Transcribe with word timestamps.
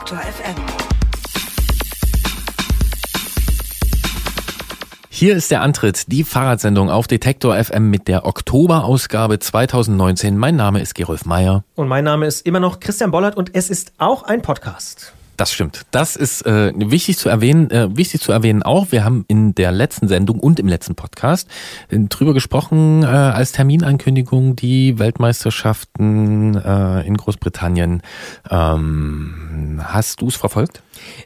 Detektor 0.00 0.18
FM. 0.18 0.54
Hier 5.10 5.36
ist 5.36 5.50
der 5.50 5.60
Antritt, 5.60 6.10
die 6.10 6.24
Fahrradsendung 6.24 6.88
auf 6.88 7.06
Detektor 7.06 7.62
FM 7.62 7.90
mit 7.90 8.08
der 8.08 8.24
Oktoberausgabe 8.24 9.38
2019. 9.38 10.38
Mein 10.38 10.56
Name 10.56 10.80
ist 10.80 10.94
Gerolf 10.94 11.26
Meyer. 11.26 11.64
Und 11.74 11.88
mein 11.88 12.04
Name 12.04 12.26
ist 12.26 12.46
immer 12.46 12.60
noch 12.60 12.80
Christian 12.80 13.10
Bollert 13.10 13.36
und 13.36 13.54
es 13.54 13.68
ist 13.68 13.92
auch 13.98 14.22
ein 14.22 14.40
Podcast. 14.40 15.12
Das 15.40 15.54
stimmt. 15.54 15.86
Das 15.90 16.16
ist 16.16 16.44
äh, 16.44 16.70
wichtig 16.76 17.16
zu 17.16 17.30
erwähnen. 17.30 17.70
Äh, 17.70 17.96
wichtig 17.96 18.20
zu 18.20 18.30
erwähnen 18.30 18.62
auch. 18.62 18.92
Wir 18.92 19.06
haben 19.06 19.24
in 19.26 19.54
der 19.54 19.72
letzten 19.72 20.06
Sendung 20.06 20.38
und 20.38 20.60
im 20.60 20.68
letzten 20.68 20.96
Podcast 20.96 21.48
äh, 21.88 21.98
drüber 21.98 22.34
gesprochen 22.34 23.02
äh, 23.04 23.06
als 23.06 23.52
Terminankündigung 23.52 24.54
die 24.54 24.98
Weltmeisterschaften 24.98 26.56
äh, 26.56 27.06
in 27.06 27.16
Großbritannien. 27.16 28.02
Ähm, 28.50 29.80
hast 29.82 30.20
du 30.20 30.28
es 30.28 30.36
verfolgt? 30.36 30.82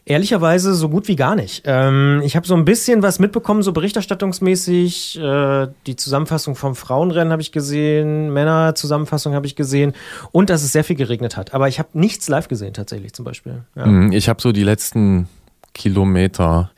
Ehrlicherweise 0.07 0.75
so 0.75 0.89
gut 0.89 1.09
wie 1.09 1.17
gar 1.17 1.35
nicht. 1.35 1.63
Ähm, 1.67 2.21
ich 2.25 2.37
habe 2.37 2.47
so 2.47 2.55
ein 2.55 2.65
bisschen 2.65 3.03
was 3.03 3.19
mitbekommen, 3.19 3.63
so 3.63 3.73
berichterstattungsmäßig. 3.73 5.19
Äh, 5.21 5.69
die 5.87 5.97
Zusammenfassung 5.97 6.57
vom 6.57 6.75
Frauenrennen 6.75 7.33
habe 7.33 7.43
ich 7.43 7.53
gesehen, 7.53 8.33
Männerzusammenfassung 8.33 9.35
habe 9.35 9.47
ich 9.47 9.57
gesehen 9.57 9.93
und 10.33 10.51
dass 10.51 10.63
es 10.63 10.73
sehr 10.73 10.85
viel 10.85 10.97
geregnet 10.97 11.37
hat. 11.37 11.55
Aber 11.55 11.69
ich 11.69 11.79
habe 11.79 11.89
nichts 11.95 12.29
live 12.29 12.49
gesehen 12.49 12.75
tatsächlich 12.75 13.13
zum 13.13 13.25
Beispiel. 13.25 13.63
Ja. 13.77 13.87
Mhm, 13.87 14.13
Ich 14.13 14.29
habe 14.29 14.41
so 14.43 14.53
die 14.53 14.65
letzten 14.65 15.29
Kilometer 15.73 16.71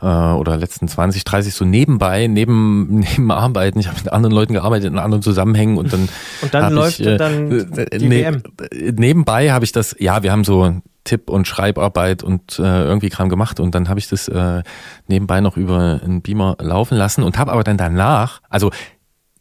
äh, 0.00 0.06
oder 0.06 0.56
letzten 0.56 0.88
20, 0.88 1.24
30 1.24 1.54
so 1.54 1.64
nebenbei, 1.64 2.26
neben, 2.26 2.98
neben 3.16 3.30
Arbeiten. 3.30 3.78
Ich 3.78 3.86
habe 3.88 3.98
mit 3.98 4.12
anderen 4.12 4.34
Leuten 4.34 4.52
gearbeitet 4.54 4.92
in 4.92 4.98
anderen 4.98 5.22
Zusammenhängen 5.22 5.78
und 5.78 5.92
dann 5.92 6.08
Und 6.42 6.54
dann 6.54 6.72
läuft 6.72 7.00
ich, 7.00 7.06
äh, 7.06 7.16
dann 7.16 7.50
äh, 7.76 7.98
die 7.98 8.10
WM. 8.10 8.42
äh, 8.70 8.92
Nebenbei 8.92 9.52
habe 9.52 9.64
ich 9.64 9.72
das, 9.72 9.96
ja, 9.98 10.22
wir 10.22 10.32
haben 10.32 10.44
so 10.44 10.80
Tipp- 11.04 11.30
und 11.30 11.46
Schreibarbeit 11.46 12.22
und 12.22 12.58
äh, 12.58 12.62
irgendwie 12.62 13.10
Kram 13.10 13.28
gemacht. 13.28 13.60
Und 13.60 13.74
dann 13.74 13.88
habe 13.88 14.00
ich 14.00 14.08
das 14.08 14.28
äh, 14.28 14.62
nebenbei 15.06 15.40
noch 15.40 15.56
über 15.56 16.00
einen 16.02 16.22
Beamer 16.22 16.56
laufen 16.60 16.96
lassen 16.96 17.22
und 17.22 17.38
habe 17.38 17.52
aber 17.52 17.62
dann 17.62 17.76
danach, 17.76 18.40
also 18.48 18.70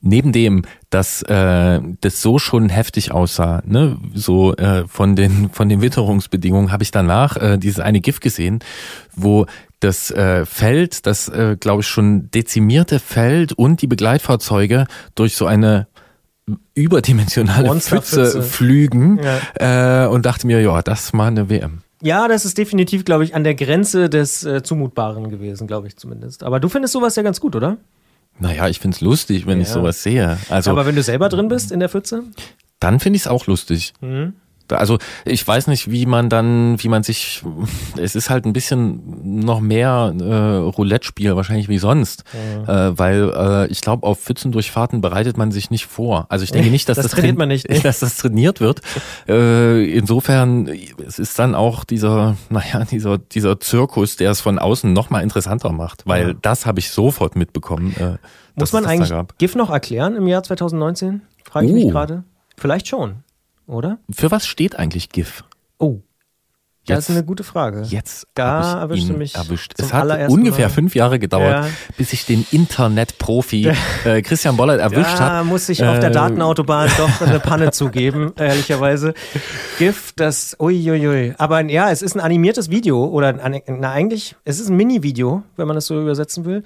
neben 0.03 0.34
dem, 0.34 0.63
dass 0.90 1.22
äh, 1.23 1.79
das 2.02 2.22
so 2.22 2.38
schon 2.38 2.69
heftig 2.69 3.12
aussah, 3.12 3.63
ne, 3.66 3.97
so 4.13 4.53
äh, 4.56 4.85
von 4.88 5.16
den 5.16 5.50
von 5.50 5.69
den 5.69 5.81
Witterungsbedingungen, 5.81 6.72
habe 6.72 6.84
ich 6.84 6.91
danach 6.91 7.38
äh, 7.38 7.57
dieses 7.57 7.79
eine 7.79 8.02
GIF 8.02 8.19
gesehen, 8.19 8.59
wo 9.16 9.46
das 9.79 10.12
äh, 10.12 10.46
Feld, 10.46 11.06
das 11.07 11.29
äh, 11.29 11.57
glaube 11.59 11.81
ich 11.81 11.88
schon 11.88 12.29
dezimierte 12.31 13.00
Feld 13.00 13.53
und 13.53 13.81
die 13.81 13.88
Begleitfahrzeuge 13.88 14.85
durch 15.16 15.35
so 15.35 15.46
eine 15.46 15.88
überdimensionale 16.75 17.67
Monsterpfütze. 17.67 18.25
Pfütze 18.25 18.41
flügen 18.43 19.19
äh, 19.55 20.07
und 20.09 20.25
dachte 20.25 20.47
mir, 20.47 20.61
ja, 20.61 20.81
das 20.81 21.13
mal 21.13 21.27
eine 21.27 21.49
WM. 21.49 21.81
Ja, 22.01 22.27
das 22.27 22.43
ist 22.43 22.57
definitiv, 22.57 23.05
glaube 23.05 23.23
ich, 23.23 23.33
an 23.33 23.43
der 23.45 23.55
Grenze 23.55 24.09
des 24.09 24.43
äh, 24.43 24.61
Zumutbaren 24.61 25.29
gewesen, 25.29 25.67
glaube 25.67 25.87
ich 25.87 25.95
zumindest. 25.95 26.43
Aber 26.43 26.59
du 26.59 26.67
findest 26.67 26.93
sowas 26.93 27.15
ja 27.15 27.23
ganz 27.23 27.39
gut, 27.39 27.55
oder? 27.55 27.77
Naja, 28.39 28.67
ich 28.67 28.79
find's 28.79 28.99
lustig, 28.99 29.45
wenn 29.47 29.61
ich 29.61 29.67
Ja. 29.69 29.73
sowas 29.75 30.03
sehe. 30.03 30.37
Also 30.49 30.71
Aber 30.71 30.85
wenn 30.85 30.95
du 30.95 31.03
selber 31.03 31.29
drin 31.29 31.47
bist 31.47 31.71
in 31.71 31.79
der 31.79 31.89
Pfütze? 31.89 32.23
dann 32.79 32.99
finde 32.99 33.15
ich 33.15 33.21
es 33.23 33.27
auch 33.27 33.47
lustig. 33.47 33.93
Mhm. 34.01 34.33
Also 34.72 34.97
ich 35.25 35.46
weiß 35.47 35.68
nicht, 35.68 35.91
wie 35.91 36.06
man 36.06 36.29
dann, 36.29 36.81
wie 36.81 36.88
man 36.90 37.03
sich, 37.03 37.44
es 37.97 38.16
ist 38.16 38.29
halt 38.29 38.46
ein 38.46 38.53
bisschen 38.53 39.40
noch 39.46 39.59
mehr 39.59 40.13
äh, 40.19 40.56
Roulette-Spiel 40.57 41.35
wahrscheinlich 41.35 41.69
wie 41.69 41.78
sonst, 41.78 42.24
äh, 42.68 42.68
weil 42.97 43.31
äh, 43.35 43.68
ich 43.68 43.81
glaube, 43.81 44.07
auf 44.07 44.19
Pfützendurchfahrten 44.19 45.02
bereitet 45.02 45.38
man 45.38 45.52
sich 45.52 45.69
nicht 45.69 45.85
vor. 45.85 46.25
Also 46.29 46.44
ich 46.44 46.52
denke 46.52 46.69
nicht, 46.72 46.88
dass 46.90 46.96
Das 46.96 47.03
das, 47.06 47.12
trainiert 47.12 47.34
train- 47.34 47.38
man 47.40 47.47
nicht, 47.50 47.68
dass 47.85 48.00
das 48.00 48.18
trainiert 48.18 48.62
wird. 48.62 48.81
Äh, 49.28 49.85
insofern, 49.96 50.68
es 51.06 51.19
ist 51.19 51.38
dann 51.40 51.56
auch 51.56 51.84
dieser, 51.84 52.35
naja, 52.50 52.85
dieser, 52.85 53.18
dieser 53.18 53.59
Zirkus, 53.59 54.16
der 54.16 54.31
es 54.31 54.41
von 54.41 54.59
außen 54.59 54.91
noch 54.94 55.09
mal 55.09 55.19
interessanter 55.22 55.72
macht, 55.72 56.07
weil 56.07 56.29
Ja. 56.29 56.34
das 56.41 56.66
habe 56.66 56.79
ich 56.79 56.90
sofort 56.90 57.35
mitbekommen. 57.35 57.96
Äh, 58.00 58.18
Muss 58.56 58.73
man 58.73 58.85
eigentlich. 58.85 59.12
GIF 59.38 59.56
noch 59.56 59.69
erklären 59.69 60.16
im 60.16 60.28
Jahr 60.28 60.44
2019? 60.44 61.22
Frage 61.44 61.66
ich 61.68 61.72
Oh. 61.72 61.75
mich 61.75 61.90
gerade. 61.90 62.23
Vielleicht 62.57 62.88
schon, 62.88 63.22
oder? 63.68 64.00
Für 64.12 64.31
was 64.31 64.46
steht 64.47 64.78
eigentlich 64.78 65.09
GIF? 65.09 65.44
Oh, 65.78 66.00
das 66.85 66.97
Jetzt- 66.97 67.09
ist 67.09 67.16
eine 67.16 67.25
gute 67.25 67.44
Frage. 67.46 67.84
Jetzt 67.84 68.28
Da 68.34 68.62
hab 68.74 68.79
erwischte 68.90 69.13
ihn 69.13 69.18
mich 69.18 69.35
erwischt. 69.35 69.74
Es 69.78 69.94
hat 69.94 70.29
ungefähr 70.29 70.68
Mal. 70.68 70.74
fünf 70.74 70.96
Jahre 70.96 71.18
gedauert, 71.18 71.66
Ja. 71.66 71.69
bis 71.97 72.12
ich 72.12 72.25
den 72.25 72.46
Internetprofi 72.52 73.72
äh, 74.06 74.22
Christian 74.22 74.57
Bollert 74.57 74.81
erwischt 74.81 75.18
Da 75.18 75.29
habe. 75.31 75.47
muss 75.47 75.69
ich 75.69 75.81
auf 75.84 76.00
der 76.00 76.09
Äh, 76.09 76.13
Datenautobahn 76.13 76.90
doch 76.97 77.22
eine 77.22 77.40
Panne 77.40 77.72
zugeben, 77.72 78.34
ehrlicherweise. 78.38 79.13
GIF, 79.79 80.12
das, 80.18 80.57
uiuiui. 80.59 81.35
Aber 81.38 81.62
ja, 81.69 81.90
es 81.90 82.02
ist 82.02 82.16
ein 82.16 82.19
animiertes 82.19 82.69
Video 82.69 83.06
oder 83.06 83.41
ein, 83.41 83.62
na, 83.68 83.91
eigentlich, 83.91 84.35
es 84.44 84.59
ist 84.59 84.68
ein 84.69 84.75
Mini-Video, 84.75 85.44
wenn 85.56 85.68
man 85.68 85.75
das 85.75 85.85
so 85.85 86.00
übersetzen 86.02 86.44
will. 86.44 86.63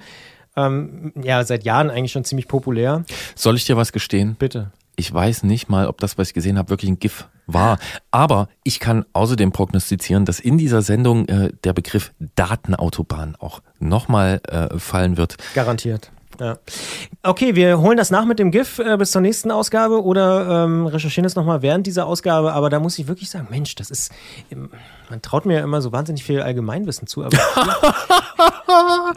Ähm, 0.56 1.12
ja, 1.22 1.44
seit 1.44 1.62
Jahren 1.62 1.90
eigentlich 1.90 2.10
schon 2.10 2.24
ziemlich 2.24 2.48
populär. 2.48 3.04
Soll 3.36 3.54
ich 3.54 3.64
dir 3.66 3.76
was 3.76 3.92
gestehen? 3.92 4.34
Bitte. 4.36 4.72
Ich 4.98 5.14
weiß 5.14 5.44
nicht 5.44 5.68
mal, 5.68 5.86
ob 5.86 5.98
das, 5.98 6.18
was 6.18 6.28
ich 6.28 6.34
gesehen 6.34 6.58
habe, 6.58 6.70
wirklich 6.70 6.90
ein 6.90 6.98
GIF 6.98 7.28
war. 7.46 7.78
Aber 8.10 8.48
ich 8.64 8.80
kann 8.80 9.04
außerdem 9.12 9.52
prognostizieren, 9.52 10.24
dass 10.24 10.40
in 10.40 10.58
dieser 10.58 10.82
Sendung 10.82 11.28
äh, 11.28 11.52
der 11.62 11.72
Begriff 11.72 12.12
Datenautobahn 12.34 13.36
auch 13.36 13.60
nochmal 13.78 14.40
äh, 14.48 14.76
fallen 14.76 15.16
wird. 15.16 15.36
Garantiert. 15.54 16.10
Ja. 16.40 16.58
Okay, 17.22 17.54
wir 17.54 17.80
holen 17.80 17.96
das 17.96 18.10
nach 18.10 18.24
mit 18.24 18.40
dem 18.40 18.50
GIF 18.50 18.80
äh, 18.80 18.96
bis 18.96 19.12
zur 19.12 19.20
nächsten 19.20 19.52
Ausgabe 19.52 20.02
oder 20.02 20.64
ähm, 20.64 20.86
recherchieren 20.86 21.24
es 21.24 21.36
nochmal 21.36 21.62
während 21.62 21.86
dieser 21.86 22.06
Ausgabe. 22.06 22.52
Aber 22.52 22.68
da 22.68 22.80
muss 22.80 22.98
ich 22.98 23.06
wirklich 23.06 23.30
sagen, 23.30 23.46
Mensch, 23.50 23.76
das 23.76 23.90
ist, 23.90 24.12
ähm, 24.50 24.70
man 25.10 25.22
traut 25.22 25.46
mir 25.46 25.58
ja 25.58 25.64
immer 25.64 25.80
so 25.80 25.92
wahnsinnig 25.92 26.24
viel 26.24 26.42
Allgemeinwissen 26.42 27.06
zu. 27.06 27.24
Aber, 27.24 27.36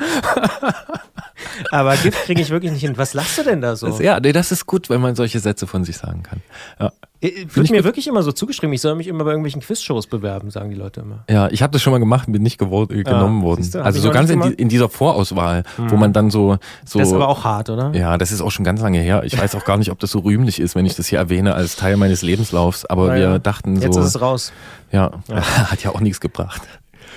aber 1.71 1.95
GIF 1.97 2.15
kriege 2.25 2.41
ich 2.41 2.49
wirklich 2.49 2.71
nicht 2.71 2.81
hin. 2.81 2.97
Was 2.97 3.13
lachst 3.13 3.37
du 3.37 3.43
denn 3.43 3.61
da 3.61 3.75
so? 3.75 3.87
Das, 3.87 3.99
ja, 3.99 4.19
nee, 4.19 4.31
das 4.31 4.51
ist 4.51 4.65
gut, 4.65 4.89
wenn 4.89 5.01
man 5.01 5.15
solche 5.15 5.39
Sätze 5.39 5.67
von 5.67 5.83
sich 5.83 5.97
sagen 5.97 6.23
kann. 6.23 6.41
Ja. 6.79 6.91
Äh, 7.21 7.45
Wird 7.53 7.69
mir 7.69 7.83
wirklich 7.83 8.07
immer 8.07 8.23
so 8.23 8.31
zugeschrieben, 8.31 8.73
ich 8.73 8.81
soll 8.81 8.95
mich 8.95 9.07
immer 9.07 9.23
bei 9.23 9.29
irgendwelchen 9.29 9.61
Quizshows 9.61 10.07
bewerben, 10.07 10.49
sagen 10.49 10.71
die 10.71 10.75
Leute 10.75 11.01
immer. 11.01 11.23
Ja, 11.29 11.49
ich 11.49 11.61
habe 11.61 11.71
das 11.71 11.81
schon 11.81 11.91
mal 11.91 11.99
gemacht 11.99 12.27
und 12.27 12.33
bin 12.33 12.41
nicht 12.41 12.59
äh, 12.59 12.65
genommen 12.65 13.43
worden. 13.43 13.69
du, 13.69 13.79
hab 13.79 13.85
also 13.85 14.01
so 14.01 14.09
ganz 14.09 14.31
in, 14.31 14.41
die, 14.41 14.53
in 14.53 14.69
dieser 14.69 14.89
Vorauswahl, 14.89 15.63
wo 15.77 15.97
man 15.97 16.13
dann 16.13 16.31
so 16.31 16.57
so 16.83 16.97
Das 16.99 17.09
ist 17.09 17.13
aber 17.13 17.27
auch 17.27 17.43
hart, 17.43 17.69
oder? 17.69 17.91
Ja, 17.93 18.17
das 18.17 18.31
ist 18.31 18.41
auch 18.41 18.49
schon 18.49 18.65
ganz 18.65 18.81
lange 18.81 18.99
her. 18.99 19.21
Ich 19.23 19.37
weiß 19.37 19.53
auch 19.55 19.65
gar 19.65 19.77
nicht, 19.77 19.91
ob 19.91 19.99
das 19.99 20.11
so 20.11 20.19
rühmlich 20.19 20.59
ist, 20.59 20.75
wenn 20.75 20.85
ich 20.85 20.95
das 20.95 21.07
hier 21.07 21.19
erwähne 21.19 21.53
als 21.53 21.75
Teil 21.75 21.95
meines 21.97 22.23
Lebenslaufs. 22.23 22.85
Aber 22.85 23.07
Na 23.07 23.15
wir 23.15 23.21
ja. 23.21 23.39
dachten 23.39 23.75
so, 23.75 23.83
Jetzt 23.83 23.97
ist 23.97 24.05
es 24.05 24.21
raus. 24.21 24.51
ja, 24.91 25.11
hat 25.29 25.83
ja 25.83 25.91
auch 25.91 26.01
nichts 26.01 26.21
gebracht. 26.21 26.61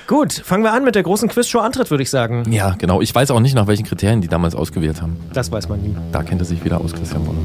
Gut, 0.07 0.33
fangen 0.33 0.63
wir 0.63 0.73
an 0.73 0.85
mit 0.85 0.95
der 0.95 1.03
großen 1.03 1.29
Quizshow 1.29 1.61
Antritt, 1.61 1.91
würde 1.91 2.03
ich 2.03 2.11
sagen. 2.11 2.45
Ja, 2.51 2.75
genau. 2.79 3.01
Ich 3.01 3.15
weiß 3.15 3.31
auch 3.31 3.41
nicht, 3.41 3.55
nach 3.55 3.67
welchen 3.67 3.85
Kriterien 3.85 4.21
die 4.21 4.29
damals 4.29 4.55
ausgewählt 4.55 5.01
haben. 5.01 5.17
Das 5.33 5.51
weiß 5.51 5.69
man 5.69 5.81
nie. 5.81 5.97
Da 6.13 6.23
kennt 6.23 6.43
er 6.43 6.45
sich 6.45 6.65
wieder 6.65 6.81
aus, 6.81 6.93
Christian 6.93 7.25
Bonner. 7.25 7.41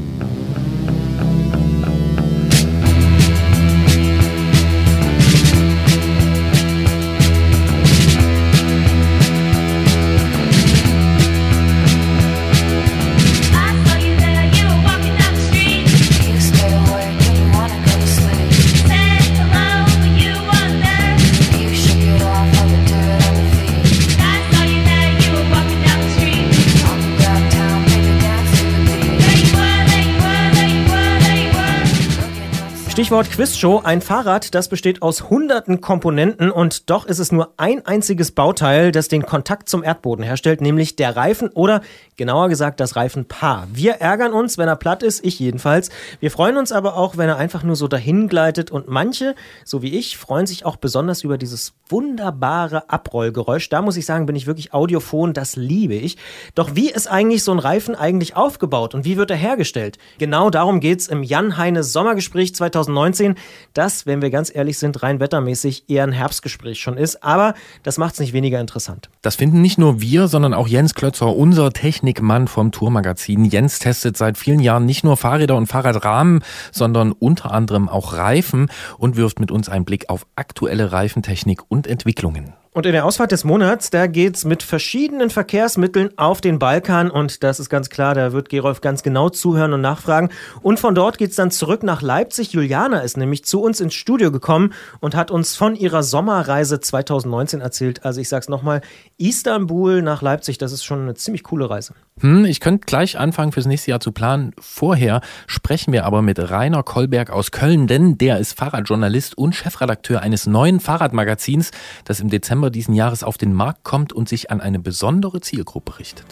Stichwort 33.00 33.30
Quizshow. 33.30 33.80
Ein 33.82 34.02
Fahrrad, 34.02 34.54
das 34.54 34.68
besteht 34.68 35.00
aus 35.00 35.30
hunderten 35.30 35.80
Komponenten 35.80 36.50
und 36.50 36.90
doch 36.90 37.06
ist 37.06 37.18
es 37.18 37.32
nur 37.32 37.54
ein 37.56 37.86
einziges 37.86 38.30
Bauteil, 38.30 38.92
das 38.92 39.08
den 39.08 39.22
Kontakt 39.22 39.70
zum 39.70 39.82
Erdboden 39.82 40.22
herstellt, 40.22 40.60
nämlich 40.60 40.96
der 40.96 41.16
Reifen 41.16 41.48
oder 41.48 41.80
genauer 42.18 42.50
gesagt 42.50 42.78
das 42.78 42.96
Reifenpaar. 42.96 43.68
Wir 43.72 43.92
ärgern 43.94 44.34
uns, 44.34 44.58
wenn 44.58 44.68
er 44.68 44.76
platt 44.76 45.02
ist, 45.02 45.24
ich 45.24 45.38
jedenfalls. 45.38 45.88
Wir 46.20 46.30
freuen 46.30 46.58
uns 46.58 46.72
aber 46.72 46.94
auch, 46.94 47.16
wenn 47.16 47.30
er 47.30 47.38
einfach 47.38 47.62
nur 47.62 47.74
so 47.74 47.88
dahin 47.88 48.28
gleitet 48.28 48.70
und 48.70 48.86
manche, 48.86 49.34
so 49.64 49.80
wie 49.80 49.98
ich, 49.98 50.18
freuen 50.18 50.46
sich 50.46 50.66
auch 50.66 50.76
besonders 50.76 51.24
über 51.24 51.38
dieses 51.38 51.72
wunderbare 51.88 52.90
Abrollgeräusch. 52.90 53.70
Da 53.70 53.80
muss 53.80 53.96
ich 53.96 54.04
sagen, 54.04 54.26
bin 54.26 54.36
ich 54.36 54.46
wirklich 54.46 54.74
audiophon, 54.74 55.32
das 55.32 55.56
liebe 55.56 55.94
ich. 55.94 56.18
Doch 56.54 56.74
wie 56.74 56.90
ist 56.90 57.10
eigentlich 57.10 57.44
so 57.44 57.52
ein 57.52 57.60
Reifen 57.60 57.94
eigentlich 57.94 58.36
aufgebaut 58.36 58.94
und 58.94 59.06
wie 59.06 59.16
wird 59.16 59.30
er 59.30 59.38
hergestellt? 59.38 59.96
Genau 60.18 60.50
darum 60.50 60.80
geht's 60.80 61.08
im 61.08 61.22
Jan 61.22 61.56
Heine 61.56 61.82
Sommergespräch 61.82 62.54
2019, 62.94 63.34
das, 63.74 64.06
wenn 64.06 64.22
wir 64.22 64.30
ganz 64.30 64.54
ehrlich 64.54 64.78
sind, 64.78 65.02
rein 65.02 65.20
wettermäßig 65.20 65.84
eher 65.88 66.04
ein 66.04 66.12
Herbstgespräch 66.12 66.80
schon 66.80 66.96
ist, 66.96 67.22
aber 67.22 67.54
das 67.82 67.98
macht's 67.98 68.20
nicht 68.20 68.32
weniger 68.32 68.60
interessant. 68.60 69.10
Das 69.22 69.36
finden 69.36 69.60
nicht 69.62 69.78
nur 69.78 70.00
wir, 70.00 70.28
sondern 70.28 70.54
auch 70.54 70.68
Jens 70.68 70.94
Klötzer, 70.94 71.34
unser 71.34 71.72
Technikmann 71.72 72.48
vom 72.48 72.72
Tourmagazin. 72.72 73.44
Jens 73.44 73.78
testet 73.78 74.16
seit 74.16 74.38
vielen 74.38 74.60
Jahren 74.60 74.86
nicht 74.86 75.04
nur 75.04 75.16
Fahrräder 75.16 75.56
und 75.56 75.66
Fahrradrahmen, 75.66 76.42
sondern 76.72 77.12
unter 77.12 77.52
anderem 77.52 77.88
auch 77.88 78.14
Reifen 78.14 78.70
und 78.98 79.16
wirft 79.16 79.40
mit 79.40 79.50
uns 79.50 79.68
einen 79.68 79.84
Blick 79.84 80.08
auf 80.08 80.26
aktuelle 80.36 80.92
Reifentechnik 80.92 81.62
und 81.68 81.86
Entwicklungen. 81.86 82.54
Und 82.72 82.86
in 82.86 82.92
der 82.92 83.04
Ausfahrt 83.04 83.32
des 83.32 83.42
Monats, 83.42 83.90
da 83.90 84.06
geht's 84.06 84.44
mit 84.44 84.62
verschiedenen 84.62 85.30
Verkehrsmitteln 85.30 86.16
auf 86.16 86.40
den 86.40 86.60
Balkan 86.60 87.10
und 87.10 87.42
das 87.42 87.58
ist 87.58 87.68
ganz 87.68 87.90
klar, 87.90 88.14
da 88.14 88.32
wird 88.32 88.48
Gerolf 88.48 88.80
ganz 88.80 89.02
genau 89.02 89.28
zuhören 89.28 89.72
und 89.72 89.80
nachfragen. 89.80 90.28
Und 90.62 90.78
von 90.78 90.94
dort 90.94 91.18
geht's 91.18 91.34
dann 91.34 91.50
zurück 91.50 91.82
nach 91.82 92.00
Leipzig. 92.00 92.52
Juliana 92.52 93.00
ist 93.00 93.16
nämlich 93.16 93.44
zu 93.44 93.60
uns 93.60 93.80
ins 93.80 93.94
Studio 93.94 94.30
gekommen 94.30 94.72
und 95.00 95.16
hat 95.16 95.32
uns 95.32 95.56
von 95.56 95.74
ihrer 95.74 96.04
Sommerreise 96.04 96.78
2019 96.78 97.60
erzählt. 97.60 98.04
Also 98.04 98.20
ich 98.20 98.28
sag's 98.28 98.48
nochmal, 98.48 98.82
Istanbul 99.18 100.00
nach 100.00 100.22
Leipzig, 100.22 100.56
das 100.56 100.70
ist 100.70 100.84
schon 100.84 101.00
eine 101.00 101.14
ziemlich 101.14 101.42
coole 101.42 101.68
Reise. 101.68 101.94
Hm, 102.20 102.44
ich 102.44 102.60
könnte 102.60 102.84
gleich 102.86 103.18
anfangen, 103.18 103.50
fürs 103.50 103.66
nächste 103.66 103.90
Jahr 103.90 104.00
zu 104.00 104.12
planen. 104.12 104.52
Vorher 104.60 105.22
sprechen 105.46 105.92
wir 105.92 106.04
aber 106.04 106.22
mit 106.22 106.38
Rainer 106.38 106.82
Kolberg 106.82 107.30
aus 107.30 107.50
Köln, 107.50 107.86
denn 107.86 108.18
der 108.18 108.38
ist 108.38 108.52
Fahrradjournalist 108.52 109.36
und 109.36 109.54
Chefredakteur 109.54 110.20
eines 110.20 110.46
neuen 110.46 110.80
Fahrradmagazins, 110.80 111.70
das 112.04 112.20
im 112.20 112.28
Dezember 112.28 112.59
diesen 112.68 112.94
Jahres 112.94 113.24
auf 113.24 113.38
den 113.38 113.54
Markt 113.54 113.84
kommt 113.84 114.12
und 114.12 114.28
sich 114.28 114.50
an 114.50 114.60
eine 114.60 114.78
besondere 114.78 115.40
Zielgruppe 115.40 115.98
richtet. 115.98 116.26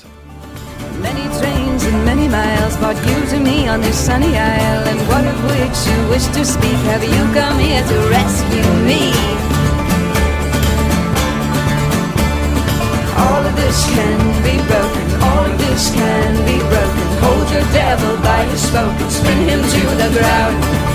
Many 1.00 1.28
trains 1.38 1.86
and 1.86 2.04
many 2.04 2.28
miles 2.28 2.76
brought 2.76 2.98
you 3.06 3.14
to 3.30 3.38
me 3.38 3.70
on 3.70 3.80
this 3.80 3.96
sunny 3.96 4.36
isle. 4.36 4.84
And 4.84 5.00
what 5.08 5.24
of 5.24 5.38
which 5.48 5.78
you 5.86 6.10
wish 6.10 6.26
to 6.36 6.44
speak? 6.44 6.76
Have 6.90 7.04
you 7.04 7.22
come 7.32 7.58
here 7.58 7.82
to 7.82 7.96
rescue 8.10 8.68
me? 8.84 9.12
All 13.16 13.46
of 13.46 13.54
this 13.56 13.84
can 13.94 14.18
be 14.42 14.58
broken, 14.66 15.22
all 15.22 15.44
of 15.46 15.58
this 15.58 15.90
can 15.94 16.34
be 16.44 16.58
broken. 16.58 17.06
Hold 17.22 17.50
your 17.50 17.66
devil 17.72 18.16
by 18.22 18.44
his 18.50 18.60
spoke 18.60 19.00
and 19.00 19.12
spin 19.12 19.48
him 19.48 19.62
to 19.62 19.82
the 20.02 20.18
ground. 20.18 20.87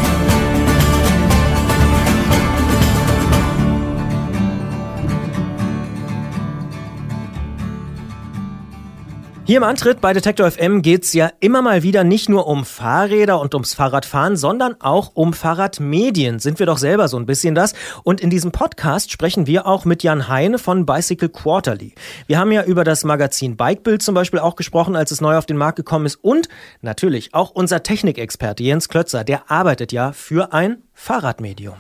Hier 9.46 9.58
im 9.58 9.64
Antritt 9.64 10.00
bei 10.00 10.14
Detektor 10.14 10.50
FM 10.50 10.82
geht's 10.82 11.12
ja 11.12 11.30
immer 11.42 11.62
mal 11.62 11.84
wieder 11.84 12.06
nicht 12.06 12.30
nur 12.30 12.48
um 12.48 12.64
Fahrräder 12.64 13.42
und 13.42 13.54
ums 13.54 13.74
Fahrradfahren, 13.74 14.38
sondern 14.38 14.80
auch 14.80 15.12
um 15.16 15.34
Fahrradmedien. 15.34 16.40
Sind 16.40 16.60
wir 16.60 16.66
doch 16.66 16.78
selber 16.78 17.10
so 17.10 17.18
ein 17.18 17.26
bisschen 17.26 17.54
das. 17.54 17.74
Und 18.04 18.22
in 18.22 18.30
diesem 18.30 18.54
Podcast 18.54 19.12
sprechen 19.12 19.46
wir 19.46 19.68
auch 19.68 19.84
mit 19.84 20.02
Jan 20.02 20.30
Heine 20.30 20.60
von 20.60 20.86
Bicycle 20.86 21.28
Quarterly. 21.28 21.94
Wir 22.26 22.40
haben 22.40 22.54
ja 22.54 22.64
über 22.64 22.86
das 22.86 23.04
Magazin 23.04 23.58
Bikebild 23.58 24.02
zum 24.02 24.16
Beispiel 24.16 24.40
auch 24.40 24.56
gesprochen, 24.56 24.96
als 24.96 25.12
es 25.12 25.20
neu 25.20 25.38
auf 25.38 25.46
den 25.46 25.58
Markt 25.58 25.76
gekommen 25.76 26.06
ist. 26.06 26.24
Und 26.24 26.48
natürlich 26.82 27.34
auch 27.34 27.52
unser 27.52 27.84
Technikexperte 27.84 28.64
Jens 28.64 28.88
Klötzer, 28.88 29.26
der 29.26 29.52
arbeitet 29.52 29.92
ja 29.92 30.14
für 30.14 30.54
ein 30.54 30.84
Fahrradmedium. 30.94 31.76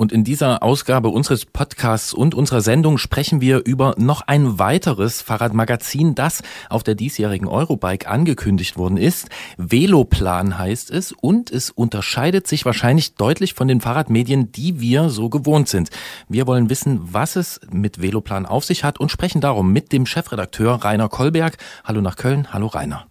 Und 0.00 0.12
in 0.12 0.22
dieser 0.22 0.62
Ausgabe 0.62 1.08
unseres 1.08 1.44
Podcasts 1.44 2.14
und 2.14 2.32
unserer 2.36 2.60
Sendung 2.60 2.98
sprechen 2.98 3.40
wir 3.40 3.66
über 3.66 3.96
noch 3.98 4.20
ein 4.20 4.60
weiteres 4.60 5.22
Fahrradmagazin, 5.22 6.14
das 6.14 6.42
auf 6.70 6.84
der 6.84 6.94
diesjährigen 6.94 7.48
Eurobike 7.48 8.06
angekündigt 8.06 8.76
worden 8.76 8.96
ist. 8.96 9.28
Veloplan 9.56 10.56
heißt 10.56 10.92
es 10.92 11.10
und 11.10 11.50
es 11.50 11.70
unterscheidet 11.70 12.46
sich 12.46 12.64
wahrscheinlich 12.64 13.16
deutlich 13.16 13.54
von 13.54 13.66
den 13.66 13.80
Fahrradmedien, 13.80 14.52
die 14.52 14.80
wir 14.80 15.08
so 15.08 15.30
gewohnt 15.30 15.68
sind. 15.68 15.90
Wir 16.28 16.46
wollen 16.46 16.70
wissen, 16.70 17.00
was 17.02 17.34
es 17.34 17.60
mit 17.68 18.00
Veloplan 18.00 18.46
auf 18.46 18.64
sich 18.64 18.84
hat 18.84 19.00
und 19.00 19.10
sprechen 19.10 19.40
darum 19.40 19.72
mit 19.72 19.90
dem 19.90 20.06
Chefredakteur 20.06 20.74
Rainer 20.84 21.08
Kolberg. 21.08 21.56
Hallo 21.82 22.00
nach 22.02 22.14
Köln. 22.14 22.52
Hallo 22.52 22.68
Rainer. 22.68 23.08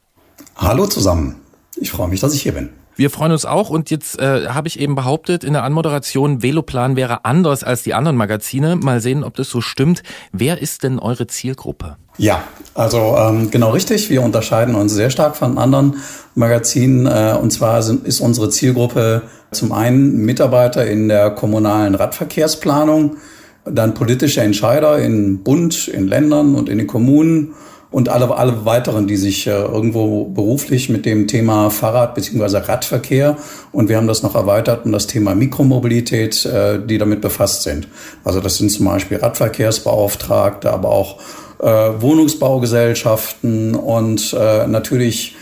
Hallo 0.55 0.87
zusammen. 0.87 1.35
Ich 1.75 1.91
freue 1.91 2.07
mich, 2.07 2.21
dass 2.21 2.33
ich 2.33 2.43
hier 2.43 2.53
bin. 2.53 2.69
Wir 2.97 3.11
freuen 3.11 3.31
uns 3.31 3.45
auch 3.45 3.69
und 3.69 3.91
jetzt 3.91 4.19
äh, 4.19 4.47
habe 4.47 4.67
ich 4.67 4.79
eben 4.79 4.95
behauptet 4.95 5.43
in 5.43 5.53
der 5.53 5.63
Anmoderation, 5.63 6.41
Veloplan 6.41 6.95
wäre 6.95 7.25
anders 7.25 7.63
als 7.63 7.83
die 7.83 7.93
anderen 7.93 8.17
Magazine. 8.17 8.75
Mal 8.75 9.01
sehen, 9.01 9.23
ob 9.23 9.35
das 9.35 9.51
so 9.51 9.61
stimmt. 9.61 10.01
Wer 10.31 10.59
ist 10.59 10.81
denn 10.81 10.97
eure 10.97 11.27
Zielgruppe? 11.27 11.97
Ja, 12.17 12.41
also 12.73 13.15
ähm, 13.15 13.51
genau 13.51 13.69
richtig. 13.69 14.09
Wir 14.09 14.23
unterscheiden 14.23 14.73
uns 14.73 14.95
sehr 14.95 15.11
stark 15.11 15.35
von 15.35 15.59
anderen 15.59 15.97
Magazinen. 16.33 17.05
Äh, 17.05 17.37
und 17.39 17.51
zwar 17.51 17.83
sind, 17.83 18.07
ist 18.07 18.19
unsere 18.19 18.49
Zielgruppe 18.49 19.21
zum 19.51 19.73
einen 19.73 20.25
Mitarbeiter 20.25 20.87
in 20.87 21.07
der 21.07 21.29
kommunalen 21.29 21.93
Radverkehrsplanung, 21.93 23.17
dann 23.63 23.93
politische 23.93 24.41
Entscheider 24.41 24.97
in 24.97 25.43
Bund, 25.43 25.87
in 25.87 26.07
Ländern 26.07 26.55
und 26.55 26.67
in 26.67 26.79
den 26.79 26.87
Kommunen 26.87 27.53
und 27.89 28.09
alle, 28.09 28.35
alle 28.35 28.65
weiteren, 28.65 29.07
die 29.07 29.15
sich 29.15 29.47
äh, 29.47 29.51
irgendwo 29.51 30.25
beruflich 30.25 30.89
mit 30.89 31.05
dem 31.05 31.27
Thema 31.27 31.69
Fahrrad 31.69 32.15
bzw. 32.15 32.57
Radverkehr 32.57 33.37
und 33.71 33.89
wir 33.89 33.97
haben 33.97 34.07
das 34.07 34.23
noch 34.23 34.35
erweitert 34.35 34.85
um 34.85 34.91
das 34.91 35.07
Thema 35.07 35.35
Mikromobilität, 35.35 36.45
äh, 36.45 36.79
die 36.85 36.97
damit 36.97 37.21
befasst 37.21 37.63
sind. 37.63 37.87
Also 38.23 38.41
das 38.41 38.57
sind 38.57 38.71
zum 38.71 38.85
Beispiel 38.85 39.17
Radverkehrsbeauftragte, 39.17 40.71
aber 40.71 40.89
auch 40.89 41.19
äh, 41.59 41.65
Wohnungsbaugesellschaften 41.65 43.75
und 43.75 44.35
äh, 44.37 44.67
natürlich 44.67 45.35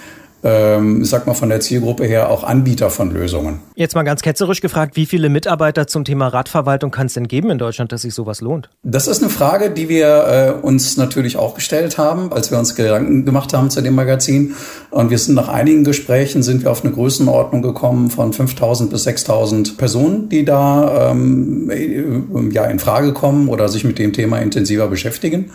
ähm, 0.45 1.01
ich 1.01 1.09
sag 1.09 1.25
mal 1.25 1.33
von 1.33 1.49
der 1.49 1.59
Zielgruppe 1.59 2.05
her 2.05 2.29
auch 2.29 2.43
Anbieter 2.43 2.91
von 2.91 3.11
Lösungen. 3.11 3.61
Jetzt 3.73 3.95
mal 3.95 4.03
ganz 4.03 4.21
ketzerisch 4.21 4.61
gefragt, 4.61 4.95
wie 4.95 5.07
viele 5.07 5.29
Mitarbeiter 5.29 5.87
zum 5.87 6.05
Thema 6.05 6.27
Radverwaltung 6.27 6.91
kann 6.91 7.07
es 7.07 7.15
denn 7.15 7.27
geben 7.27 7.49
in 7.49 7.57
Deutschland, 7.57 7.91
dass 7.91 8.03
sich 8.03 8.13
sowas 8.13 8.41
lohnt? 8.41 8.69
Das 8.83 9.07
ist 9.07 9.23
eine 9.23 9.31
Frage, 9.31 9.71
die 9.71 9.89
wir 9.89 10.57
äh, 10.61 10.65
uns 10.65 10.97
natürlich 10.97 11.37
auch 11.37 11.55
gestellt 11.55 11.97
haben, 11.97 12.31
als 12.31 12.51
wir 12.51 12.59
uns 12.59 12.75
Gedanken 12.75 13.25
gemacht 13.25 13.53
haben 13.53 13.71
zu 13.71 13.81
dem 13.81 13.95
Magazin. 13.95 14.53
Und 14.91 15.09
wir 15.09 15.17
sind 15.17 15.33
nach 15.33 15.49
einigen 15.49 15.83
Gesprächen 15.83 16.43
sind 16.43 16.63
wir 16.63 16.71
auf 16.71 16.83
eine 16.83 16.93
Größenordnung 16.93 17.63
gekommen 17.63 18.11
von 18.11 18.31
5.000 18.31 18.89
bis 18.91 19.07
6.000 19.07 19.77
Personen, 19.77 20.29
die 20.29 20.45
da 20.45 21.11
ähm, 21.11 21.71
äh, 21.71 22.53
ja 22.53 22.65
in 22.65 22.77
Frage 22.77 23.13
kommen 23.13 23.49
oder 23.49 23.67
sich 23.67 23.83
mit 23.83 23.97
dem 23.97 24.13
Thema 24.13 24.37
intensiver 24.37 24.87
beschäftigen. 24.87 25.49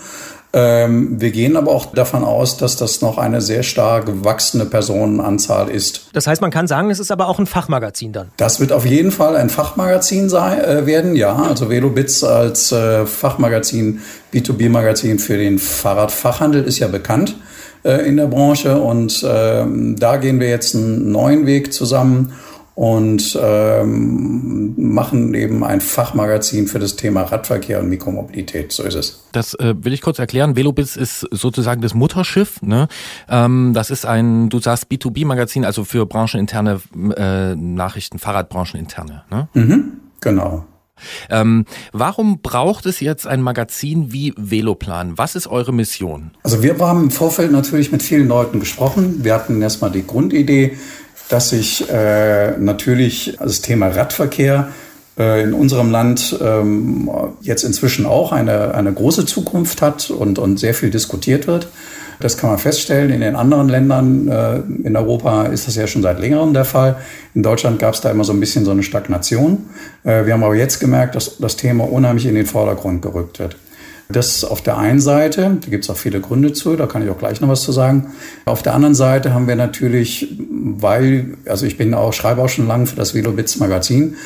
Ähm, 0.53 1.21
wir 1.21 1.31
gehen 1.31 1.57
aber 1.57 1.71
auch 1.71 1.87
davon 1.95 2.25
aus, 2.25 2.57
dass 2.57 2.77
das 2.77 3.03
noch 3.03 3.19
eine 3.19 3.41
sehr 3.41 3.63
stark 3.63 4.07
gewachsene 4.07 4.67
Personenanzahl 4.67 5.69
ist. 5.69 6.09
Das 6.13 6.27
heißt, 6.27 6.41
man 6.43 6.51
kann 6.51 6.67
sagen, 6.67 6.91
es 6.91 6.99
ist 6.99 7.13
aber 7.13 7.29
auch 7.29 7.39
ein 7.39 7.47
Fachmagazin 7.47 8.13
dann. 8.13 8.29
Das 8.37 8.59
wird 8.59 8.73
auf 8.73 8.85
jeden 8.85 9.13
Fall 9.13 9.37
ein 9.37 9.49
Fachmagazin 9.49 10.29
sein, 10.29 10.59
äh, 10.59 10.87
werden, 10.87 11.15
ja. 11.15 11.37
Also 11.37 11.71
Velobits 11.71 12.25
als 12.25 12.73
äh, 12.73 13.07
Fachmagazin, 13.07 14.01
B2B-Magazin 14.35 15.21
für 15.21 15.37
den 15.37 15.61
Fahrradfachhandel 15.61 16.65
ist 16.65 16.81
ja 16.81 16.89
bekannt 16.89 17.37
äh, 17.85 18.09
in 18.09 18.17
der 18.17 18.27
Branche 18.27 18.81
und 18.81 19.25
ähm, 19.29 19.97
da 19.99 20.17
gehen 20.17 20.41
wir 20.41 20.49
jetzt 20.49 20.75
einen 20.75 21.13
neuen 21.13 21.47
Weg 21.47 21.73
zusammen 21.73 22.33
und 22.75 23.39
ähm, 23.41 24.75
machen 24.77 25.35
eben 25.35 25.65
ein 25.65 25.81
Fachmagazin 25.81 26.67
für 26.67 26.79
das 26.79 26.97
Thema 26.97 27.23
Radverkehr 27.23 27.81
und 27.81 27.89
Mikromobilität. 27.89 28.73
So 28.73 28.85
ist 28.85 28.95
es. 28.95 29.25
Das 29.33 29.55
äh, 29.55 29.75
will 29.79 29.93
ich 29.93 30.01
kurz 30.01 30.19
erklären. 30.19 30.57
Velobis 30.57 30.97
ist 30.97 31.27
sozusagen 31.31 31.81
das 31.83 31.95
Mutterschiff. 31.95 32.63
Ne? 32.63 32.89
Ähm, 33.29 33.73
das 33.75 33.91
ist 33.91 34.07
ein, 34.07 34.49
du 34.49 34.61
sagst 34.61 34.87
B2B-Magazin, 34.91 35.65
also 35.65 35.85
für 35.85 36.07
brancheninterne 36.07 36.81
äh, 37.17 37.55
Nachrichten, 37.55 38.19
Fahrradbrancheninterne. 38.19 39.25
Ne? 39.31 39.49
Mhm, 39.55 39.93
genau. 40.21 40.65
Ähm, 41.29 41.65
warum 41.93 42.41
braucht 42.41 42.87
es 42.87 43.01
jetzt 43.01 43.27
ein 43.27 43.43
Magazin 43.43 44.13
wie 44.13 44.35
Veloplan? 44.37 45.17
Was 45.19 45.35
ist 45.35 45.47
eure 45.47 45.73
Mission? 45.73 46.33
Also 46.43 46.63
wir 46.63 46.79
haben 46.79 47.05
im 47.05 47.11
Vorfeld 47.11 47.53
natürlich 47.53 47.93
mit 47.93 48.03
vielen 48.03 48.29
Leuten 48.29 48.61
gesprochen. 48.61 49.25
Wir 49.25 49.35
hatten 49.35 49.61
erstmal 49.63 49.91
die 49.91 50.07
Grundidee, 50.07 50.77
dass 51.31 51.51
sich 51.51 51.89
äh, 51.89 52.59
natürlich 52.59 53.39
das 53.41 53.61
Thema 53.61 53.89
Radverkehr 53.89 54.69
äh, 55.19 55.43
in 55.43 55.55
unserem 55.55 55.91
Land 55.91 56.39
ähm, 56.43 57.09
jetzt 57.41 57.63
inzwischen 57.63 58.05
auch 58.05 58.33
eine, 58.33 58.75
eine 58.75 58.93
große 58.93 59.27
Zukunft 59.27 59.81
hat 59.81 60.11
und, 60.11 60.39
und 60.39 60.59
sehr 60.59 60.75
viel 60.75 60.91
diskutiert 60.91 61.47
wird. 61.47 61.69
Das 62.19 62.37
kann 62.37 62.51
man 62.51 62.59
feststellen. 62.59 63.11
In 63.11 63.21
den 63.21 63.37
anderen 63.37 63.69
Ländern 63.69 64.29
äh, 64.29 64.57
in 64.87 64.97
Europa 64.97 65.45
ist 65.45 65.69
das 65.69 65.77
ja 65.77 65.87
schon 65.87 66.03
seit 66.03 66.19
längerem 66.21 66.53
der 66.53 66.67
Fall. 66.67 66.97
In 67.35 67.43
Deutschland 67.43 67.79
gab 67.79 67.95
es 67.95 68.01
da 68.01 68.11
immer 68.11 68.25
so 68.25 68.33
ein 68.33 68.41
bisschen 68.41 68.65
so 68.65 68.73
eine 68.73 68.83
Stagnation. 68.83 69.71
Äh, 70.05 70.27
wir 70.27 70.35
haben 70.35 70.45
aber 70.45 70.57
jetzt 70.57 70.81
gemerkt, 70.81 71.15
dass 71.15 71.39
das 71.39 71.57
Thema 71.57 71.85
unheimlich 71.85 72.27
in 72.27 72.35
den 72.35 72.47
Vordergrund 72.47 73.03
gerückt 73.03 73.39
wird. 73.39 73.57
Das 74.13 74.45
auf 74.45 74.63
der 74.63 74.79
einen 74.79 75.01
Seite, 75.01 75.59
da 75.61 75.71
gibt 75.71 75.85
es 75.85 75.91
auch 75.91 75.97
viele 75.97 76.21
Gründe 76.21 76.53
zu, 76.53 76.77
da 76.77 76.87
kann 76.87 77.03
ich 77.03 77.11
auch 77.11 77.19
gleich 77.19 77.41
noch 77.41 77.49
was 77.49 77.63
zu 77.63 77.73
sagen. 77.73 78.13
Auf 78.45 78.63
der 78.63 78.75
anderen 78.75 78.95
Seite 78.95 79.35
haben 79.35 79.47
wir 79.47 79.57
natürlich, 79.57 80.37
weil, 80.39 81.37
also 81.47 81.67
ich 81.67 81.77
bin 81.77 81.95
auch, 81.95 82.13
schreibe 82.13 82.43
auch 82.43 82.49
schon 82.49 82.67
lange 82.67 82.87
für 82.87 82.97
das 82.97 83.15
Velobits 83.15 83.59
Magazin, 83.59 84.17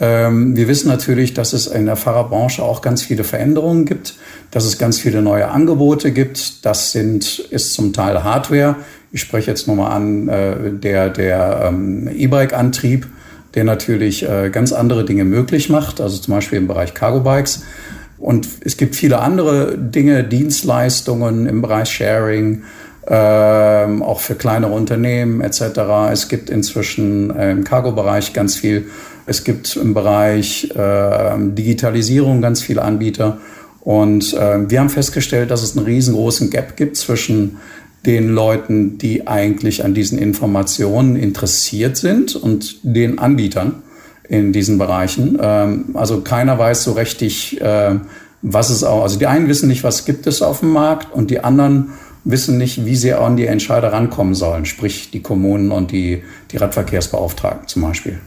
ähm, 0.00 0.56
wir 0.56 0.66
wissen 0.66 0.88
natürlich, 0.88 1.34
dass 1.34 1.52
es 1.52 1.66
in 1.66 1.84
der 1.84 1.96
Fahrerbranche 1.96 2.62
auch 2.62 2.80
ganz 2.80 3.02
viele 3.02 3.22
Veränderungen 3.22 3.84
gibt, 3.84 4.14
dass 4.50 4.64
es 4.64 4.78
ganz 4.78 4.98
viele 4.98 5.20
neue 5.20 5.48
Angebote 5.48 6.10
gibt. 6.10 6.64
Das 6.64 6.92
sind, 6.92 7.38
ist 7.38 7.74
zum 7.74 7.92
Teil 7.92 8.24
Hardware. 8.24 8.76
Ich 9.12 9.20
spreche 9.20 9.50
jetzt 9.50 9.68
nochmal 9.68 9.92
an 9.92 10.28
äh, 10.28 10.72
der, 10.72 11.10
der 11.10 11.66
ähm, 11.68 12.08
E-Bike-Antrieb, 12.08 13.06
der 13.54 13.64
natürlich 13.64 14.26
äh, 14.26 14.48
ganz 14.50 14.72
andere 14.72 15.04
Dinge 15.04 15.24
möglich 15.24 15.68
macht, 15.68 16.00
also 16.00 16.16
zum 16.16 16.34
Beispiel 16.34 16.58
im 16.58 16.66
Bereich 16.66 16.94
Cargo-Bikes. 16.94 17.64
Und 18.20 18.46
es 18.64 18.76
gibt 18.76 18.96
viele 18.96 19.20
andere 19.20 19.78
Dinge, 19.78 20.24
Dienstleistungen 20.24 21.46
im 21.46 21.62
Bereich 21.62 21.88
Sharing, 21.88 22.62
ähm, 23.08 24.02
auch 24.02 24.20
für 24.20 24.34
kleinere 24.34 24.72
Unternehmen 24.72 25.40
etc. 25.40 25.62
Es 26.12 26.28
gibt 26.28 26.50
inzwischen 26.50 27.34
äh, 27.34 27.50
im 27.50 27.64
Cargo-Bereich 27.64 28.34
ganz 28.34 28.56
viel. 28.56 28.88
Es 29.26 29.42
gibt 29.42 29.74
im 29.76 29.94
Bereich 29.94 30.70
äh, 30.76 31.32
Digitalisierung 31.38 32.42
ganz 32.42 32.60
viele 32.60 32.82
Anbieter. 32.82 33.38
Und 33.80 34.34
äh, 34.34 34.70
wir 34.70 34.80
haben 34.80 34.90
festgestellt, 34.90 35.50
dass 35.50 35.62
es 35.62 35.76
einen 35.76 35.86
riesengroßen 35.86 36.50
Gap 36.50 36.76
gibt 36.76 36.98
zwischen 36.98 37.56
den 38.04 38.28
Leuten, 38.28 38.98
die 38.98 39.26
eigentlich 39.26 39.84
an 39.84 39.94
diesen 39.94 40.18
Informationen 40.18 41.16
interessiert 41.16 41.96
sind 41.96 42.36
und 42.36 42.80
den 42.82 43.18
Anbietern 43.18 43.82
in 44.30 44.52
diesen 44.52 44.78
Bereichen. 44.78 45.36
Ähm, 45.42 45.86
also 45.94 46.22
keiner 46.22 46.58
weiß 46.58 46.84
so 46.84 46.92
richtig, 46.92 47.60
äh, 47.60 47.96
was 48.42 48.70
es 48.70 48.84
auch, 48.84 49.02
also 49.02 49.18
die 49.18 49.26
einen 49.26 49.48
wissen 49.48 49.68
nicht, 49.68 49.84
was 49.84 50.04
gibt 50.06 50.26
es 50.26 50.40
auf 50.40 50.60
dem 50.60 50.70
Markt 50.70 51.12
und 51.12 51.30
die 51.30 51.40
anderen 51.40 51.92
wissen 52.24 52.56
nicht, 52.56 52.86
wie 52.86 52.96
sie 52.96 53.12
an 53.12 53.36
die 53.36 53.46
Entscheider 53.46 53.92
rankommen 53.92 54.34
sollen, 54.34 54.66
sprich 54.66 55.10
die 55.10 55.20
Kommunen 55.20 55.72
und 55.72 55.90
die, 55.90 56.22
die 56.52 56.56
Radverkehrsbeauftragten 56.58 57.66
zum 57.66 57.82
Beispiel. 57.82 58.20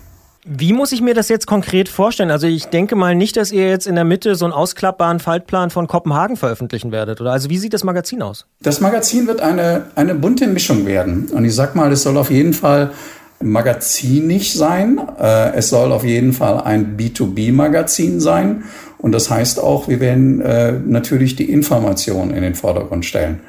Wie 0.46 0.74
muss 0.74 0.92
ich 0.92 1.00
mir 1.00 1.14
das 1.14 1.30
jetzt 1.30 1.48
konkret 1.48 1.88
vorstellen? 1.88 2.30
Also 2.30 2.48
ich 2.48 2.66
denke 2.66 2.98
mal 2.98 3.16
nicht, 3.16 3.38
dass 3.38 3.54
ihr 3.54 3.70
jetzt 3.70 3.88
in 3.88 3.96
der 3.96 4.04
Mitte 4.04 4.36
so 4.36 4.44
einen 4.44 4.54
ausklappbaren 4.54 5.22
Faltplan 5.22 5.70
von 5.70 5.88
Kopenhagen 5.88 6.36
veröffentlichen 6.36 6.92
werdet, 6.92 7.22
oder? 7.22 7.32
Also 7.32 7.50
wie 7.50 7.58
sieht 7.58 7.74
das 7.74 7.86
Magazin 7.86 8.22
aus? 8.22 8.46
Das 8.62 8.82
Magazin 8.82 9.26
wird 9.26 9.40
eine, 9.40 9.86
eine 9.96 10.16
bunte 10.16 10.48
Mischung 10.48 10.86
werden. 10.86 11.30
Und 11.32 11.46
ich 11.46 11.56
sag 11.56 11.76
mal, 11.76 11.90
es 11.94 12.04
soll 12.04 12.18
auf 12.18 12.30
jeden 12.30 12.54
Fall 12.54 12.92
magazinig 13.42 14.54
sein. 14.54 15.00
Äh, 15.20 15.54
es 15.56 15.70
soll 15.70 15.92
auf 15.92 16.04
jeden 16.04 16.34
Fall 16.34 16.62
ein 16.62 16.98
B2B-Magazin 16.98 18.20
sein. 18.20 18.64
Und 18.98 19.12
das 19.12 19.30
heißt 19.30 19.60
auch, 19.62 19.88
wir 19.88 20.00
werden 20.00 20.42
äh, 20.42 20.72
natürlich 20.72 21.36
die 21.36 21.52
Information 21.52 22.32
in 22.32 22.42
den 22.42 22.56
Vordergrund 22.56 23.06
stellen. 23.06 23.42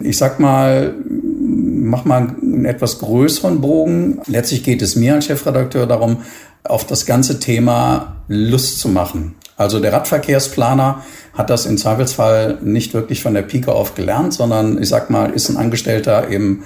Ich 0.00 0.16
sag 0.16 0.40
mal, 0.40 0.94
mach 1.06 2.04
mal 2.04 2.34
einen 2.40 2.64
etwas 2.64 2.98
größeren 2.98 3.60
Bogen. 3.60 4.20
Letztlich 4.26 4.64
geht 4.64 4.82
es 4.82 4.96
mir 4.96 5.14
als 5.14 5.26
Chefredakteur 5.26 5.86
darum, 5.86 6.18
auf 6.64 6.86
das 6.86 7.06
ganze 7.06 7.40
Thema 7.40 8.16
Lust 8.28 8.78
zu 8.78 8.88
machen. 8.88 9.34
Also 9.56 9.80
der 9.80 9.92
Radverkehrsplaner 9.92 11.02
hat 11.34 11.50
das 11.50 11.66
im 11.66 11.76
Zweifelsfall 11.76 12.58
nicht 12.62 12.94
wirklich 12.94 13.22
von 13.22 13.34
der 13.34 13.42
Pike 13.42 13.72
auf 13.72 13.94
gelernt, 13.94 14.32
sondern 14.32 14.80
ich 14.80 14.88
sag 14.88 15.10
mal, 15.10 15.30
ist 15.30 15.48
ein 15.50 15.56
Angestellter 15.56 16.28
im 16.28 16.62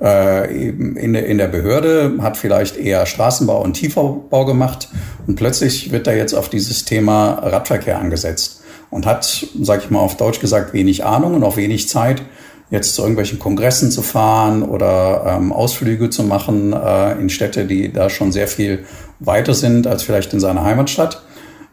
in, 0.00 1.12
der, 1.12 1.26
in 1.26 1.38
der 1.38 1.48
Behörde, 1.48 2.14
hat 2.20 2.36
vielleicht 2.36 2.76
eher 2.76 3.04
Straßenbau 3.04 3.62
und 3.62 3.74
Tiefbau 3.74 4.44
gemacht 4.44 4.88
und 5.26 5.34
plötzlich 5.34 5.90
wird 5.90 6.06
er 6.06 6.16
jetzt 6.16 6.34
auf 6.34 6.48
dieses 6.48 6.84
Thema 6.84 7.32
Radverkehr 7.42 7.98
angesetzt 7.98 8.62
und 8.90 9.06
hat, 9.06 9.46
sag 9.60 9.84
ich 9.84 9.90
mal 9.90 10.00
auf 10.00 10.16
Deutsch 10.16 10.40
gesagt, 10.40 10.72
wenig 10.72 11.04
Ahnung 11.04 11.34
und 11.34 11.44
auch 11.44 11.56
wenig 11.56 11.88
Zeit, 11.88 12.22
jetzt 12.70 12.94
zu 12.94 13.02
irgendwelchen 13.02 13.38
Kongressen 13.38 13.90
zu 13.90 14.02
fahren 14.02 14.62
oder 14.62 15.24
ähm, 15.26 15.52
Ausflüge 15.52 16.10
zu 16.10 16.22
machen 16.22 16.72
äh, 16.72 17.12
in 17.18 17.30
Städte, 17.30 17.64
die 17.64 17.92
da 17.92 18.10
schon 18.10 18.32
sehr 18.32 18.48
viel 18.48 18.84
weiter 19.20 19.54
sind 19.54 19.86
als 19.86 20.02
vielleicht 20.02 20.32
in 20.32 20.40
seiner 20.40 20.64
Heimatstadt. 20.64 21.22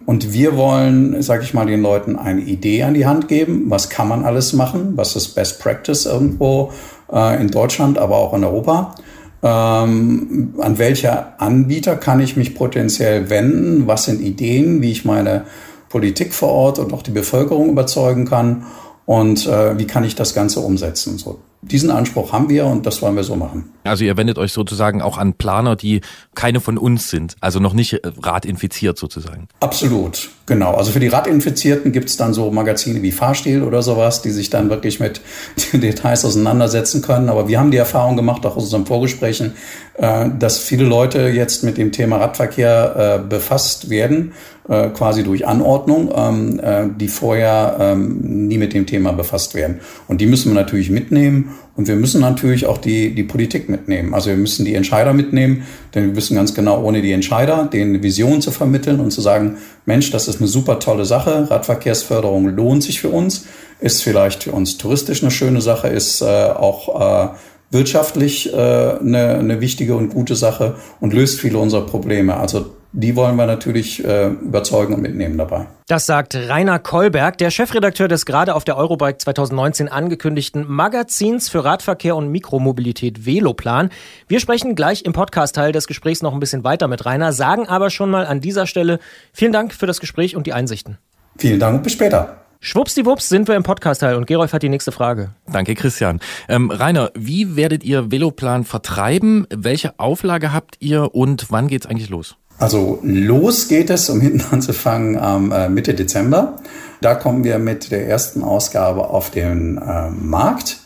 Und 0.06 0.34
wir 0.34 0.56
wollen, 0.56 1.22
sage 1.24 1.44
ich 1.44 1.54
mal, 1.54 1.66
den 1.66 1.82
Leuten 1.82 2.16
eine 2.16 2.42
Idee 2.42 2.84
an 2.84 2.94
die 2.94 3.08
Hand 3.08 3.28
geben. 3.28 3.66
Was 3.70 3.90
kann 3.90 4.08
man 4.08 4.24
alles 4.24 4.54
machen? 4.54 4.94
Was 4.96 5.16
ist 5.16 5.30
Best 5.30 5.60
Practice 5.60 6.06
irgendwo 6.06 6.72
äh, 7.12 7.42
in 7.42 7.50
Deutschland, 7.50 7.98
aber 7.98 8.18
auch 8.18 8.34
in 8.34 8.44
Europa? 8.44 8.96
Ähm, 9.44 10.56
an 10.60 10.78
welcher 10.78 11.40
Anbieter 11.40 11.96
kann 11.98 12.20
ich 12.20 12.36
mich 12.36 12.56
potenziell 12.56 13.30
wenden? 13.30 13.88
Was 13.88 14.06
sind 14.06 14.22
Ideen, 14.22 14.82
wie 14.82 14.92
ich 14.92 15.06
meine 15.06 15.46
Politik 15.90 16.34
vor 16.34 16.50
Ort 16.50 16.80
und 16.80 16.94
auch 16.94 17.04
die 17.04 17.12
Bevölkerung 17.12 17.70
überzeugen 17.70 18.26
kann? 18.26 18.66
Und 19.06 19.46
äh, 19.46 19.78
wie 19.78 19.86
kann 19.86 20.04
ich 20.04 20.16
das 20.16 20.34
Ganze 20.34 20.62
umsetzen? 20.62 21.18
So, 21.18 21.40
diesen 21.72 21.90
Anspruch 21.90 22.32
haben 22.32 22.50
wir 22.50 22.66
und 22.66 22.86
das 22.86 23.02
wollen 23.02 23.16
wir 23.16 23.24
so 23.24 23.36
machen. 23.36 23.72
Also 23.84 24.04
ihr 24.04 24.18
wendet 24.18 24.38
euch 24.38 24.52
sozusagen 24.52 25.02
auch 25.02 25.18
an 25.18 25.34
Planer, 25.34 25.76
die 25.76 26.02
keine 26.34 26.60
von 26.60 26.78
uns 26.78 27.10
sind, 27.10 27.36
also 27.42 27.60
noch 27.60 27.74
nicht 27.74 27.94
äh, 27.94 28.00
radinfiziert 28.22 28.98
sozusagen. 28.98 29.48
Absolut, 29.60 30.30
genau. 30.46 30.76
Also 30.76 30.92
für 30.92 31.00
die 31.00 31.08
Radinfizierten 31.08 31.92
gibt 31.92 32.10
es 32.10 32.18
dann 32.18 32.34
so 32.34 32.52
Magazine 32.52 33.02
wie 33.02 33.12
Fahrstil 33.12 33.64
oder 33.64 33.82
sowas, 33.82 34.22
die 34.22 34.32
sich 34.32 34.50
dann 34.50 34.70
wirklich 34.70 35.00
mit 35.00 35.22
den 35.74 35.82
Details 35.82 36.26
auseinandersetzen 36.26 37.02
können. 37.02 37.30
Aber 37.30 37.48
wir 37.48 37.60
haben 37.60 37.72
die 37.72 37.78
Erfahrung 37.78 38.16
gemacht, 38.16 38.46
auch 38.46 38.58
aus 38.58 38.64
unseren 38.64 38.86
Vorgesprächen, 38.86 39.54
äh, 39.96 40.30
dass 40.38 40.58
viele 40.60 40.86
Leute 40.86 41.30
jetzt 41.30 41.64
mit 41.64 41.78
dem 41.78 41.92
Thema 41.92 42.18
Radverkehr 42.18 43.20
äh, 43.24 43.28
befasst 43.28 43.90
werden, 43.90 44.34
quasi 44.68 45.24
durch 45.24 45.46
Anordnung, 45.46 46.12
ähm, 46.16 46.60
äh, 46.60 46.88
die 47.00 47.08
vorher 47.08 47.78
ähm, 47.80 48.48
nie 48.48 48.58
mit 48.58 48.74
dem 48.74 48.88
Thema 48.88 49.14
befasst 49.14 49.54
werden. 49.54 49.80
Und 50.08 50.22
die 50.22 50.26
müssen 50.26 50.52
wir 50.52 50.60
natürlich 50.60 50.90
mitnehmen 50.90 51.55
und 51.76 51.88
wir 51.88 51.96
müssen 51.96 52.22
natürlich 52.22 52.66
auch 52.66 52.78
die, 52.78 53.14
die 53.14 53.24
Politik 53.24 53.68
mitnehmen. 53.68 54.14
Also 54.14 54.30
wir 54.30 54.38
müssen 54.38 54.64
die 54.64 54.76
Entscheider 54.76 55.14
mitnehmen, 55.14 55.64
denn 55.94 56.08
wir 56.08 56.16
wissen 56.16 56.36
ganz 56.36 56.54
genau, 56.54 56.82
ohne 56.82 57.02
die 57.02 57.12
Entscheider, 57.12 57.66
denen 57.72 57.96
eine 57.96 58.04
Vision 58.04 58.42
zu 58.42 58.52
vermitteln 58.52 59.00
und 59.02 59.12
zu 59.12 59.22
sagen, 59.22 59.58
Mensch, 59.86 60.10
das 60.12 60.28
ist 60.28 60.40
eine 60.40 60.48
super 60.48 60.80
tolle 60.80 61.06
Sache, 61.06 61.50
Radverkehrsförderung 61.50 62.48
lohnt 62.48 62.84
sich 62.84 63.02
für 63.02 63.10
uns, 63.10 63.46
ist 63.82 64.04
vielleicht 64.04 64.44
für 64.44 64.54
uns 64.54 64.78
touristisch 64.78 65.22
eine 65.22 65.32
schöne 65.32 65.62
Sache, 65.62 65.90
ist 65.90 66.22
äh, 66.22 66.26
auch 66.26 67.34
äh, 67.34 67.36
wirtschaftlich 67.72 68.54
äh, 68.54 68.56
eine, 68.56 69.38
eine 69.40 69.60
wichtige 69.60 69.96
und 69.96 70.10
gute 70.10 70.36
Sache 70.36 70.76
und 71.02 71.14
löst 71.14 71.42
viele 71.42 71.58
unserer 71.58 71.86
Probleme. 71.86 72.38
Also 72.38 72.68
die 72.96 73.16
wollen 73.18 73.36
wir 73.36 73.46
natürlich 73.46 74.04
äh, 74.06 74.28
überzeugen 74.28 74.94
und 74.94 75.02
mitnehmen 75.02 75.38
dabei. 75.38 75.68
Das 75.88 76.06
sagt 76.06 76.34
Rainer 76.34 76.80
Kolberg, 76.80 77.38
der 77.38 77.52
Chefredakteur 77.52 78.08
des 78.08 78.26
gerade 78.26 78.56
auf 78.56 78.64
der 78.64 78.78
Eurobike 78.78 79.18
2019 79.18 79.90
angekündigten 79.90 80.66
Magazins 80.66 81.50
für 81.50 81.66
Radverkehr 81.66 82.16
und 82.16 82.30
Mikromobilität 82.30 83.26
Veloplan. 83.26 83.90
Wir 84.30 84.40
sprechen 84.40 84.76
gleich 84.76 85.04
im 85.04 85.12
Podcast-Teil 85.12 85.74
des 85.74 85.88
Gesprächs 85.88 86.22
noch 86.22 86.34
ein 86.34 86.40
bisschen 86.40 86.64
weiter 86.64 86.88
mit 86.88 87.06
Rainer, 87.06 87.34
sagen 87.34 87.68
aber 87.68 87.90
schon 87.90 88.10
mal 88.10 88.26
an 88.26 88.40
dieser 88.40 88.66
Stelle 88.66 89.00
vielen 89.34 89.52
Dank 89.52 89.74
für 89.74 89.88
das 89.88 90.00
Gespräch 90.00 90.38
und 90.38 90.48
die 90.48 90.54
Einsichten. 90.54 90.98
Vielen 91.38 91.60
Dank 91.60 91.76
und 91.76 91.84
bis 91.84 91.94
später. 91.94 92.38
Schwuppsdiwupps 92.62 93.28
sind 93.28 93.50
wir 93.50 93.56
im 93.56 93.64
Podcast-Teil 93.64 94.16
und 94.16 94.26
Gerolf 94.26 94.54
hat 94.54 94.64
die 94.64 94.70
nächste 94.70 94.94
Frage. 94.94 95.32
Danke, 95.52 95.76
Christian. 95.76 96.22
Ähm, 96.48 96.72
Rainer, 96.72 97.12
wie 97.14 97.58
werdet 97.58 97.84
ihr 97.84 98.10
Veloplan 98.10 98.64
vertreiben? 98.64 99.46
Welche 99.54 100.00
Auflage 100.00 100.54
habt 100.54 100.78
ihr 100.80 101.14
und 101.14 101.52
wann 101.52 101.68
geht's 101.68 101.86
eigentlich 101.86 102.10
los? 102.10 102.38
Also 102.58 103.00
los 103.04 103.68
geht 103.68 103.90
es, 103.90 104.10
um 104.10 104.22
hinten 104.22 104.44
anzufangen, 104.52 105.18
am 105.18 105.52
äh, 105.52 105.70
Mitte 105.70 105.94
Dezember. 105.94 106.58
Da 107.02 107.16
kommen 107.16 107.44
wir 107.44 107.60
mit 107.60 107.92
der 107.92 108.08
ersten 108.08 108.44
Ausgabe 108.44 109.10
auf 109.10 109.30
den 109.30 109.78
äh, 109.78 110.10
Markt. 110.10 110.78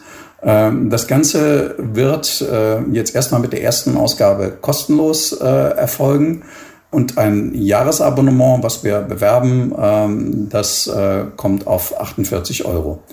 Ähm, 0.42 0.90
das 0.90 1.08
Ganze 1.08 1.76
wird 1.78 2.42
äh, 2.42 2.82
jetzt 2.92 3.16
erstmal 3.16 3.42
mit 3.42 3.54
der 3.54 3.64
ersten 3.64 3.98
Ausgabe 3.98 4.58
kostenlos 4.60 5.34
äh, 5.34 5.46
erfolgen. 5.46 6.44
Und 6.92 7.20
ein 7.20 7.54
Jahresabonnement, 7.54 8.64
was 8.64 8.84
wir 8.84 9.02
bewerben, 9.02 9.74
ähm, 9.80 10.50
das 10.50 10.88
äh, 10.88 11.26
kommt 11.36 11.68
auf 11.68 12.00
48 12.00 12.66
Euro. 12.66 13.04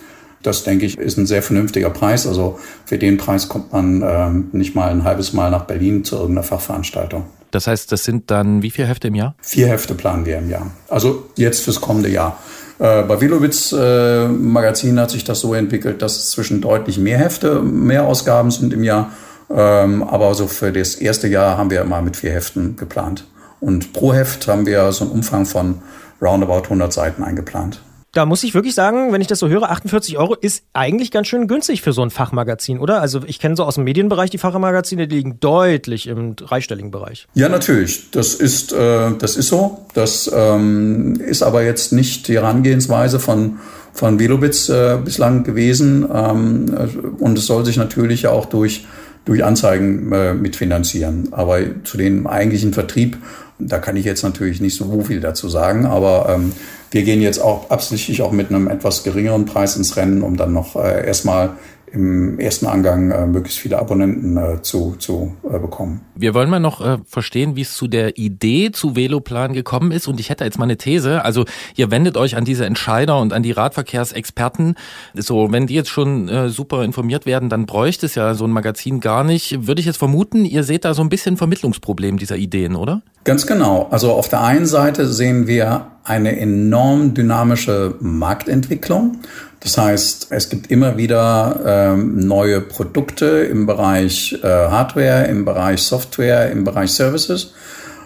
Das, 0.43 0.65
denke 0.65 0.87
ich, 0.87 0.97
ist 0.97 1.19
ein 1.19 1.27
sehr 1.27 1.43
vernünftiger 1.43 1.91
Preis. 1.91 2.27
Also 2.27 2.59
für 2.87 2.97
den 2.97 3.19
Preis 3.19 3.49
kommt 3.49 3.73
man 3.73 4.03
ähm, 4.07 4.49
nicht 4.53 4.75
mal 4.75 4.91
ein 4.91 5.05
halbes 5.05 5.33
Mal 5.33 5.51
nach 5.51 5.65
Berlin 5.65 6.05
zu 6.05 6.17
irgendeiner 6.17 6.45
Fachveranstaltung. 6.45 7.25
Das 7.51 7.67
heißt, 7.67 7.91
das 7.93 8.05
sind 8.05 8.31
dann 8.31 8.63
wie 8.63 8.71
viele 8.71 8.89
Hefte 8.89 9.09
im 9.09 9.15
Jahr? 9.15 9.35
Vier 9.41 9.69
Hefte 9.69 9.95
planen 9.95 10.27
wir 10.27 10.39
im 10.39 10.51
Jahr. 10.51 10.71
Also 10.89 11.27
jetzt 11.37 11.63
fürs 11.63 11.81
kommende 11.81 12.09
Jahr. 12.09 12.39
Äh, 12.79 13.03
bei 13.03 13.21
Velowitz 13.21 13.73
äh, 13.73 14.29
Magazin 14.29 15.01
hat 15.01 15.11
sich 15.11 15.25
das 15.25 15.41
so 15.41 15.55
entwickelt, 15.55 16.03
dass 16.03 16.31
zwischen 16.31 16.61
deutlich 16.61 16.99
mehr 16.99 17.19
Hefte, 17.19 17.61
mehr 17.63 18.05
Ausgaben 18.05 18.51
sind 18.51 18.73
im 18.73 18.85
Jahr. 18.85 19.13
Ähm, 19.49 20.03
aber 20.03 20.35
so 20.35 20.47
für 20.47 20.73
das 20.73 20.97
erste 20.97 21.29
Jahr 21.29 21.57
haben 21.57 21.71
wir 21.71 21.81
immer 21.81 22.03
mit 22.03 22.17
vier 22.17 22.33
Heften 22.33 22.77
geplant. 22.77 23.27
Und 23.61 23.93
pro 23.93 24.13
Heft 24.13 24.49
haben 24.49 24.67
wir 24.67 24.93
so 24.93 25.05
einen 25.05 25.13
Umfang 25.13 25.47
von 25.47 25.79
roundabout 26.21 26.65
100 26.65 26.93
Seiten 26.93 27.23
eingeplant. 27.23 27.81
Da 28.17 28.25
muss 28.25 28.43
ich 28.45 28.55
wirklich 28.55 28.75
sagen, 28.75 29.13
wenn 29.13 29.21
ich 29.21 29.27
das 29.27 29.41
so 29.41 29.49
höre, 29.49 29.71
48 29.71 30.17
Euro 30.17 30.35
ist 30.35 30.65
eigentlich 30.73 31.11
ganz 31.11 31.27
schön 31.27 31.49
günstig 31.49 31.83
für 31.83 31.93
so 31.93 32.01
ein 32.01 32.09
Fachmagazin, 32.09 32.79
oder? 32.79 33.03
Also 33.03 33.21
ich 33.27 33.39
kenne 33.39 33.57
so 33.57 33.65
aus 33.65 33.75
dem 33.75 33.85
Medienbereich 33.85 34.31
die 34.31 34.39
Fachmagazine, 34.39 35.07
die 35.07 35.17
liegen 35.17 35.39
deutlich 35.39 36.07
im 36.07 36.35
dreistelligen 36.35 36.91
Bereich. 36.91 37.29
Ja, 37.35 37.51
natürlich. 37.51 38.11
Das 38.13 38.33
ist, 38.33 38.73
äh, 38.73 39.11
das 39.19 39.37
ist 39.37 39.49
so. 39.49 39.85
Das 39.93 40.31
ähm, 40.35 41.21
ist 41.21 41.43
aber 41.43 41.63
jetzt 41.63 41.93
nicht 41.93 42.29
die 42.29 42.37
Herangehensweise 42.37 43.21
von, 43.21 43.59
von 43.93 44.19
Velobits 44.19 44.71
äh, 44.71 44.97
bislang 45.05 45.45
gewesen. 45.45 46.09
Ähm, 46.11 46.75
und 47.19 47.37
es 47.37 47.45
soll 47.45 47.67
sich 47.67 47.77
natürlich 47.77 48.29
auch 48.29 48.47
durch, 48.47 48.87
durch 49.27 49.45
Anzeigen 49.45 50.11
äh, 50.11 50.33
mitfinanzieren. 50.33 51.35
Aber 51.35 51.59
zu 51.85 51.99
dem 51.99 52.27
eigentlichen 52.27 52.73
Vertrieb, 52.73 53.19
da 53.59 53.79
kann 53.79 53.97
ich 53.97 54.07
jetzt 54.07 54.23
natürlich 54.23 54.63
nicht 54.63 54.75
so 54.75 55.03
viel 55.03 55.21
dazu 55.21 55.51
sagen. 55.51 55.85
Aber 55.85 56.35
ähm, 56.35 56.53
wir 56.97 57.03
gehen 57.03 57.21
jetzt 57.21 57.41
auch 57.41 57.69
absichtlich 57.69 58.23
auch 58.23 58.33
mit 58.33 58.49
einem 58.49 58.69
etwas 58.69 59.05
geringeren 59.05 59.45
Preis 59.45 59.77
ins 59.77 59.99
Rennen, 59.99 60.23
um 60.23 60.39
dann 60.39 60.55
noch 60.55 60.77
äh, 60.77 61.07
erstmal 61.07 61.51
im 61.93 62.39
ersten 62.39 62.67
Angang 62.67 63.11
äh, 63.11 63.27
möglichst 63.27 63.59
viele 63.59 63.79
Abonnenten 63.79 64.37
äh, 64.37 64.63
zu, 64.63 64.97
zu 64.99 65.35
äh, 65.45 65.59
bekommen. 65.59 66.01
Wir 66.15 66.35
wollen 66.35 66.51
mal 66.51 66.59
noch 66.59 66.81
äh, 66.81 66.99
verstehen, 67.07 67.57
wie 67.57 67.63
es 67.63 67.75
zu 67.75 67.87
der 67.87 68.19
Idee 68.19 68.73
zu 68.73 68.97
Veloplan 68.97 69.53
gekommen 69.53 69.93
ist. 69.93 70.09
Und 70.09 70.19
ich 70.19 70.29
hätte 70.29 70.45
jetzt 70.45 70.59
mal 70.59 70.65
eine 70.65 70.77
These. 70.77 71.25
Also 71.25 71.45
ihr 71.77 71.91
wendet 71.91 72.17
euch 72.17 72.37
an 72.37 72.45
diese 72.45 72.67
Entscheider 72.67 73.19
und 73.21 73.33
an 73.33 73.43
die 73.43 73.53
Radverkehrsexperten. 73.53 74.75
So, 75.15 75.53
wenn 75.53 75.67
die 75.67 75.75
jetzt 75.75 75.91
schon 75.91 76.29
äh, 76.29 76.49
super 76.49 76.85
informiert 76.85 77.25
werden, 77.25 77.49
dann 77.49 77.67
bräuchte 77.67 78.07
es 78.07 78.15
ja 78.15 78.35
so 78.35 78.45
ein 78.45 78.51
Magazin 78.51 79.01
gar 79.01 79.25
nicht. 79.25 79.67
Würde 79.67 79.81
ich 79.81 79.87
jetzt 79.87 79.99
vermuten, 79.99 80.45
ihr 80.45 80.65
seht 80.65 80.85
da 80.85 80.93
so 80.93 81.03
ein 81.03 81.09
bisschen 81.09 81.37
Vermittlungsproblem 81.37 82.19
dieser 82.19 82.37
Ideen, 82.37 82.75
oder? 82.75 83.03
Ganz 83.25 83.47
genau. 83.47 83.89
Also 83.91 84.13
auf 84.13 84.29
der 84.29 84.43
einen 84.43 84.67
Seite 84.67 85.07
sehen 85.09 85.47
wir 85.47 85.89
eine 86.05 86.39
enorm 86.39 87.15
dynamische 87.15 87.95
Marktentwicklung. 88.01 89.19
Das 89.67 89.79
heißt, 89.79 90.29
es 90.31 90.49
gibt 90.49 90.71
immer 90.71 90.97
wieder 90.97 91.59
ähm, 91.67 92.21
neue 92.21 92.61
Produkte 92.61 93.27
im 93.27 93.67
Bereich 93.67 94.39
äh, 94.45 94.47
Hardware, 94.47 95.27
im 95.27 95.45
Bereich 95.45 95.83
Software, 95.83 96.53
im 96.53 96.63
Bereich 96.63 96.93
Services. 96.93 97.53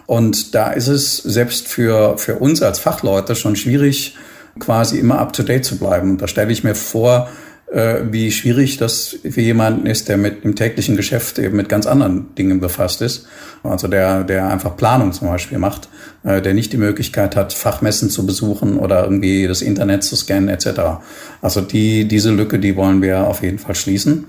Und 0.06 0.54
da 0.54 0.70
ist 0.70 0.88
es 0.88 1.18
selbst 1.18 1.68
für, 1.68 2.16
für 2.16 2.36
uns 2.36 2.62
als 2.62 2.78
Fachleute 2.78 3.36
schon 3.36 3.56
schwierig, 3.56 4.16
quasi 4.58 4.98
immer 4.98 5.18
up-to-date 5.18 5.66
zu 5.66 5.76
bleiben. 5.76 6.12
Und 6.12 6.22
da 6.22 6.28
stelle 6.28 6.50
ich 6.50 6.64
mir 6.64 6.74
vor, 6.74 7.28
wie 7.72 8.32
schwierig 8.32 8.78
das 8.78 9.16
für 9.22 9.40
jemanden 9.40 9.86
ist, 9.86 10.08
der 10.08 10.16
mit 10.16 10.44
im 10.44 10.56
täglichen 10.56 10.96
Geschäft 10.96 11.38
eben 11.38 11.56
mit 11.56 11.68
ganz 11.68 11.86
anderen 11.86 12.34
Dingen 12.34 12.58
befasst 12.58 13.00
ist. 13.00 13.26
Also 13.62 13.86
der, 13.86 14.24
der 14.24 14.48
einfach 14.48 14.76
Planung 14.76 15.12
zum 15.12 15.28
Beispiel 15.28 15.58
macht, 15.58 15.88
äh, 16.24 16.40
der 16.42 16.54
nicht 16.54 16.72
die 16.72 16.78
Möglichkeit 16.78 17.36
hat, 17.36 17.52
Fachmessen 17.52 18.10
zu 18.10 18.26
besuchen 18.26 18.78
oder 18.78 19.04
irgendwie 19.04 19.46
das 19.46 19.62
Internet 19.62 20.02
zu 20.02 20.16
scannen 20.16 20.48
etc. 20.48 20.80
Also 21.42 21.60
die, 21.60 22.06
diese 22.06 22.30
Lücke, 22.30 22.58
die 22.58 22.74
wollen 22.76 23.02
wir 23.02 23.26
auf 23.26 23.42
jeden 23.42 23.58
Fall 23.58 23.74
schließen. 23.74 24.26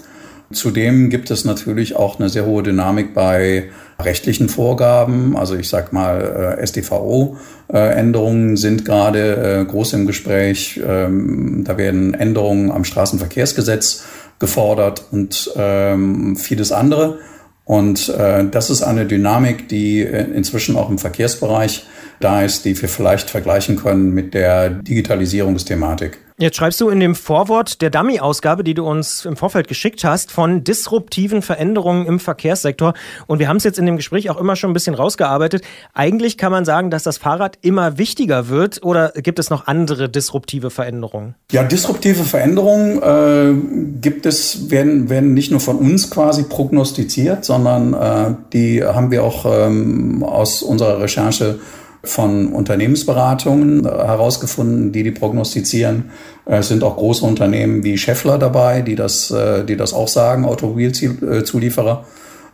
Zudem 0.54 1.10
gibt 1.10 1.32
es 1.32 1.46
natürlich 1.46 1.96
auch 1.96 2.20
eine 2.20 2.30
sehr 2.30 2.46
hohe 2.46 2.64
Dynamik 2.64 3.14
bei 3.14 3.70
rechtlichen 4.00 4.50
Vorgaben. 4.50 5.38
Also 5.38 5.56
ich 5.56 5.70
sag 5.70 5.94
mal, 5.94 6.58
äh, 6.60 6.66
StVO-Änderungen 6.68 8.58
sind 8.58 8.86
gerade 8.86 9.62
äh, 9.62 9.66
groß 9.66 9.94
im 9.94 10.08
Gespräch. 10.08 10.82
Ähm, 10.86 11.64
da 11.66 11.78
werden 11.78 12.14
Änderungen 12.14 12.72
am 12.72 12.84
Straßenverkehrsgesetz 12.84 14.04
gefordert 14.40 15.06
und 15.12 15.52
ähm, 15.56 16.36
vieles 16.36 16.72
andere. 16.72 17.20
Und 17.64 18.10
äh, 18.10 18.44
das 18.50 18.70
ist 18.70 18.82
eine 18.82 19.06
Dynamik, 19.06 19.70
die 19.70 20.02
äh, 20.02 20.26
inzwischen 20.34 20.76
auch 20.76 20.90
im 20.90 20.98
Verkehrsbereich 20.98 21.86
da 22.20 22.42
ist, 22.42 22.66
die 22.66 22.80
wir 22.80 22.90
vielleicht 22.90 23.30
vergleichen 23.30 23.78
können 23.78 24.14
mit 24.14 24.34
der 24.34 24.70
Digitalisierungsthematik. 24.70 26.18
Jetzt 26.42 26.58
schreibst 26.58 26.82
du 26.82 26.90
in 26.90 27.00
dem 27.00 27.14
Vorwort 27.14 27.84
der 27.84 27.92
Dummy-Ausgabe, 27.92 28.64
die 28.64 28.74
du 28.74 28.84
uns 28.84 29.26
im 29.26 29.38
Vorfeld 29.38 29.68
geschickt 29.68 30.04
hast, 30.04 30.32
von 30.32 30.64
disruptiven 30.64 31.44
Veränderungen 31.44 32.08
im 32.08 32.20
Verkehrssektor. 32.20 32.96
Und 33.28 33.38
wir 33.38 33.48
haben 33.48 33.58
es 33.58 33.64
jetzt 33.64 33.78
in 33.78 33.86
dem 33.86 33.96
Gespräch 33.96 34.28
auch 34.32 34.38
immer 34.38 34.56
schon 34.56 34.72
ein 34.72 34.74
bisschen 34.74 34.96
rausgearbeitet. 34.96 35.62
Eigentlich 35.94 36.40
kann 36.40 36.52
man 36.52 36.66
sagen, 36.66 36.90
dass 36.90 37.04
das 37.04 37.20
Fahrrad 37.20 37.60
immer 37.62 38.00
wichtiger 38.00 38.50
wird 38.50 38.84
oder 38.84 39.10
gibt 39.10 39.38
es 39.38 39.52
noch 39.52 39.68
andere 39.68 40.10
disruptive 40.10 40.72
Veränderungen? 40.72 41.36
Ja, 41.52 41.62
disruptive 41.62 42.24
Veränderungen 42.24 43.04
äh, 43.04 44.00
gibt 44.02 44.26
es, 44.26 44.72
werden, 44.72 45.12
werden 45.12 45.36
nicht 45.36 45.52
nur 45.52 45.60
von 45.60 45.78
uns 45.78 46.10
quasi 46.10 46.42
prognostiziert, 46.42 47.46
sondern 47.46 47.94
äh, 47.94 48.34
die 48.52 48.84
haben 48.84 49.12
wir 49.12 49.24
auch 49.24 49.46
ähm, 49.46 50.24
aus 50.24 50.64
unserer 50.64 51.02
Recherche 51.02 51.60
von 52.04 52.48
Unternehmensberatungen 52.48 53.86
herausgefunden, 53.86 54.92
die 54.92 55.04
die 55.04 55.12
prognostizieren. 55.12 56.12
Äh, 56.46 56.58
Es 56.58 56.68
sind 56.68 56.84
auch 56.84 56.98
große 56.98 57.26
Unternehmen 57.26 57.84
wie 57.84 57.98
Schaeffler 57.98 58.38
dabei, 58.38 58.82
die 58.82 58.96
das, 58.96 59.32
äh, 59.32 59.64
die 59.64 59.78
das 59.78 59.94
auch 59.94 60.08
sagen, 60.08 60.46
Automobilzulieferer. 60.46 62.06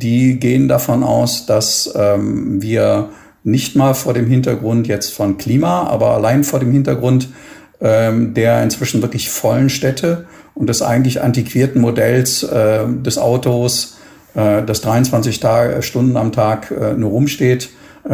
Die 0.02 0.40
gehen 0.40 0.68
davon 0.68 1.04
aus, 1.04 1.46
dass 1.46 1.92
ähm, 1.96 2.62
wir 2.62 3.10
nicht 3.44 3.76
mal 3.76 3.94
vor 3.94 4.14
dem 4.14 4.28
Hintergrund 4.28 4.88
jetzt 4.88 5.14
von 5.14 5.38
Klima, 5.38 5.88
aber 5.88 6.12
allein 6.12 6.44
vor 6.44 6.60
dem 6.60 6.72
Hintergrund 6.72 7.30
ähm, 7.80 8.34
der 8.34 8.62
inzwischen 8.62 9.02
wirklich 9.02 9.30
vollen 9.30 9.70
Städte 9.70 10.26
und 10.56 10.68
des 10.68 10.82
eigentlich 10.82 11.22
antiquierten 11.22 11.82
Modells 11.82 12.44
äh, 12.44 12.86
des 12.88 13.18
Autos, 13.18 13.94
das 14.34 14.82
23 14.82 15.40
Tage, 15.40 15.82
Stunden 15.82 16.16
am 16.16 16.32
Tag 16.32 16.72
nur 16.96 17.10
rumsteht, 17.10 17.70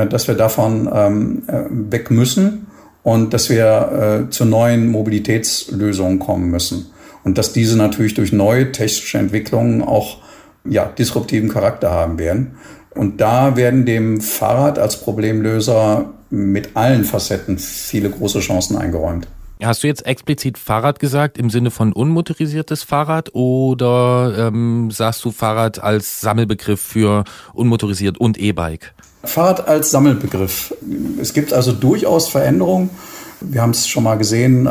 dass 0.10 0.28
wir 0.28 0.36
davon 0.36 0.90
ähm, 0.94 1.44
äh, 1.48 1.64
weg 1.70 2.12
müssen 2.12 2.68
und 3.04 3.34
dass 3.34 3.50
wir 3.50 4.26
äh, 4.28 4.30
zu 4.30 4.46
neuen 4.46 4.90
Mobilitätslösungen 4.90 6.20
kommen 6.20 6.50
müssen. 6.50 6.88
Und 7.24 7.38
dass 7.38 7.54
diese 7.54 7.78
natürlich 7.78 8.14
durch 8.14 8.34
neue 8.34 8.72
technische 8.72 9.18
Entwicklungen 9.18 9.82
auch 9.82 10.18
ja, 10.66 10.86
disruptiven 10.86 11.50
Charakter 11.50 11.92
haben 11.92 12.18
werden. 12.18 12.58
Und 12.96 13.22
da 13.22 13.56
werden 13.56 13.86
dem 13.86 14.22
Fahrrad 14.22 14.78
als 14.78 14.98
Problemlöser 14.98 16.14
mit 16.30 16.76
allen 16.76 17.04
Facetten 17.04 17.58
viele 17.58 18.10
große 18.10 18.40
Chancen 18.40 18.78
eingeräumt. 18.78 19.28
Hast 19.62 19.84
du 19.84 19.88
jetzt 19.88 20.06
explizit 20.06 20.58
Fahrrad 20.58 21.00
gesagt 21.00 21.38
im 21.38 21.50
Sinne 21.50 21.72
von 21.72 21.94
unmotorisiertes 21.94 22.84
Fahrrad 22.84 23.34
oder 23.34 24.48
ähm, 24.48 24.92
sagst 24.92 25.24
du 25.24 25.32
Fahrrad 25.32 25.82
als 25.82 26.20
Sammelbegriff 26.20 26.82
für 26.82 27.24
unmotorisiert 27.54 28.18
und 28.18 28.38
E-Bike? 28.38 28.94
Fahrrad 29.24 29.68
als 29.68 29.92
Sammelbegriff. 29.92 30.76
Es 31.20 31.34
gibt 31.34 31.54
also 31.54 31.72
durchaus 31.72 32.28
Veränderungen. 32.28 32.90
Wir 33.40 33.62
haben 33.62 33.72
es 33.72 33.88
schon 33.88 34.04
mal 34.04 34.16
gesehen 34.16 34.68
äh, 34.68 34.70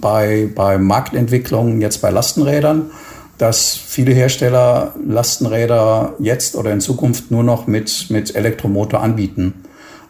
bei, 0.00 0.48
bei 0.54 0.78
Marktentwicklungen, 0.78 1.80
jetzt 1.80 2.00
bei 2.02 2.10
Lastenrädern, 2.10 2.90
dass 3.38 3.74
viele 3.74 4.12
Hersteller 4.12 4.94
Lastenräder 5.06 6.14
jetzt 6.18 6.54
oder 6.54 6.72
in 6.72 6.80
Zukunft 6.80 7.30
nur 7.30 7.42
noch 7.42 7.66
mit, 7.66 8.06
mit 8.10 8.34
Elektromotor 8.34 9.00
anbieten, 9.00 9.54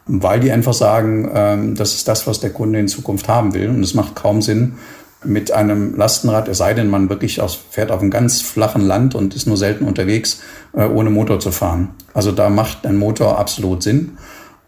weil 0.06 0.40
die 0.40 0.52
einfach 0.52 0.74
sagen, 0.74 1.30
ähm, 1.34 1.74
das 1.74 1.94
ist 1.94 2.08
das, 2.08 2.26
was 2.26 2.40
der 2.40 2.50
Kunde 2.50 2.78
in 2.78 2.88
Zukunft 2.88 3.28
haben 3.28 3.54
will. 3.54 3.68
Und 3.68 3.82
es 3.82 3.94
macht 3.94 4.14
kaum 4.14 4.42
Sinn, 4.42 4.74
mit 5.24 5.52
einem 5.52 5.96
Lastenrad, 5.96 6.48
es 6.48 6.58
sei 6.58 6.74
denn, 6.74 6.88
man 6.88 7.08
wirklich 7.08 7.40
aus, 7.40 7.58
fährt 7.70 7.90
auf 7.90 8.00
einem 8.00 8.10
ganz 8.10 8.40
flachen 8.40 8.82
Land 8.82 9.14
und 9.14 9.34
ist 9.34 9.46
nur 9.46 9.56
selten 9.56 9.84
unterwegs, 9.84 10.40
äh, 10.74 10.84
ohne 10.84 11.10
Motor 11.10 11.40
zu 11.40 11.52
fahren. 11.52 11.90
Also 12.14 12.32
da 12.32 12.50
macht 12.50 12.86
ein 12.86 12.96
Motor 12.96 13.38
absolut 13.38 13.82
Sinn. 13.82 14.18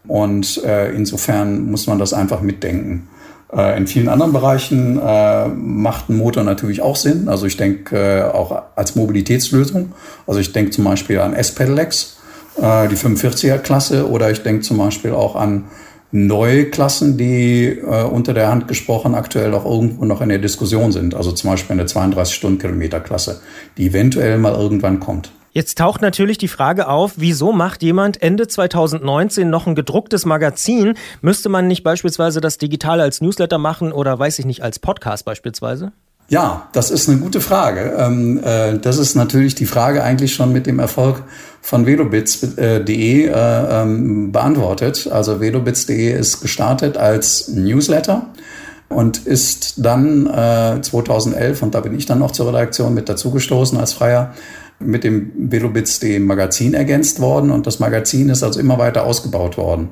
Und 0.07 0.63
äh, 0.63 0.91
insofern 0.91 1.69
muss 1.71 1.87
man 1.87 1.99
das 1.99 2.13
einfach 2.13 2.41
mitdenken. 2.41 3.07
Äh, 3.51 3.77
in 3.77 3.87
vielen 3.87 4.09
anderen 4.09 4.33
Bereichen 4.33 4.99
äh, 4.99 5.47
macht 5.47 6.09
ein 6.09 6.17
Motor 6.17 6.43
natürlich 6.43 6.81
auch 6.81 6.95
Sinn. 6.95 7.27
Also 7.27 7.45
ich 7.45 7.57
denke 7.57 7.97
äh, 7.97 8.23
auch 8.23 8.63
als 8.75 8.95
Mobilitätslösung. 8.95 9.93
Also 10.27 10.39
ich 10.39 10.53
denke 10.53 10.71
zum 10.71 10.83
Beispiel 10.83 11.19
an 11.19 11.33
S-Pedelecs, 11.33 12.17
äh, 12.57 12.87
die 12.87 12.95
45er-Klasse, 12.97 14.09
oder 14.09 14.31
ich 14.31 14.43
denke 14.43 14.61
zum 14.61 14.77
Beispiel 14.77 15.11
auch 15.11 15.35
an 15.35 15.65
neue 16.11 16.69
Klassen, 16.69 17.17
die 17.17 17.65
äh, 17.65 18.03
unter 18.03 18.33
der 18.33 18.49
Hand 18.49 18.67
gesprochen 18.67 19.15
aktuell 19.15 19.53
auch 19.53 19.65
irgendwo 19.65 20.05
noch 20.05 20.21
in 20.21 20.29
der 20.29 20.39
Diskussion 20.39 20.91
sind. 20.91 21.13
Also 21.13 21.31
zum 21.31 21.49
Beispiel 21.49 21.73
eine 21.73 21.85
32-Stunden-Kilometer-Klasse, 21.85 23.41
die 23.77 23.87
eventuell 23.87 24.37
mal 24.37 24.53
irgendwann 24.53 24.99
kommt. 24.99 25.31
Jetzt 25.51 25.77
taucht 25.77 26.01
natürlich 26.01 26.37
die 26.37 26.49
Frage 26.49 26.89
auf, 26.89 27.13
wieso 27.15 27.53
macht 27.53 27.81
jemand 27.81 28.21
Ende 28.21 28.45
2019 28.45 29.49
noch 29.49 29.67
ein 29.67 29.75
gedrucktes 29.75 30.25
Magazin? 30.25 30.95
Müsste 31.21 31.47
man 31.47 31.67
nicht 31.67 31.81
beispielsweise 31.81 32.41
das 32.41 32.57
digital 32.57 32.99
als 32.99 33.21
Newsletter 33.21 33.57
machen 33.57 33.93
oder 33.93 34.19
weiß 34.19 34.39
ich 34.39 34.45
nicht, 34.45 34.63
als 34.63 34.79
Podcast 34.79 35.23
beispielsweise? 35.23 35.93
Ja, 36.27 36.67
das 36.73 36.89
ist 36.91 37.07
eine 37.07 37.19
gute 37.19 37.39
Frage. 37.39 37.95
Ähm, 37.97 38.41
äh, 38.43 38.79
das 38.79 38.97
ist 38.97 39.15
natürlich 39.15 39.55
die 39.55 39.67
Frage 39.67 40.03
eigentlich 40.03 40.33
schon 40.33 40.51
mit 40.51 40.65
dem 40.65 40.79
Erfolg 40.79 41.23
von 41.65 41.87
velobits.de 41.87 43.25
äh, 43.25 43.31
ähm, 43.31 44.31
beantwortet. 44.31 45.09
Also 45.11 45.39
velobits.de 45.39 46.11
ist 46.11 46.41
gestartet 46.41 46.95
als 46.95 47.47
Newsletter 47.47 48.27
und 48.87 49.25
ist 49.25 49.73
dann 49.83 50.27
äh, 50.27 50.79
2011, 50.79 51.63
und 51.63 51.73
da 51.73 51.79
bin 51.79 51.97
ich 51.97 52.05
dann 52.05 52.19
noch 52.19 52.29
zur 52.29 52.49
Redaktion 52.49 52.93
mit 52.93 53.09
dazugestoßen 53.09 53.79
als 53.79 53.93
Freier, 53.93 54.35
mit 54.77 55.03
dem 55.03 55.31
velobits.de 55.35 56.19
Magazin 56.19 56.75
ergänzt 56.75 57.19
worden 57.19 57.49
und 57.49 57.65
das 57.65 57.79
Magazin 57.79 58.29
ist 58.29 58.43
also 58.43 58.59
immer 58.59 58.77
weiter 58.77 59.03
ausgebaut 59.03 59.57
worden. 59.57 59.89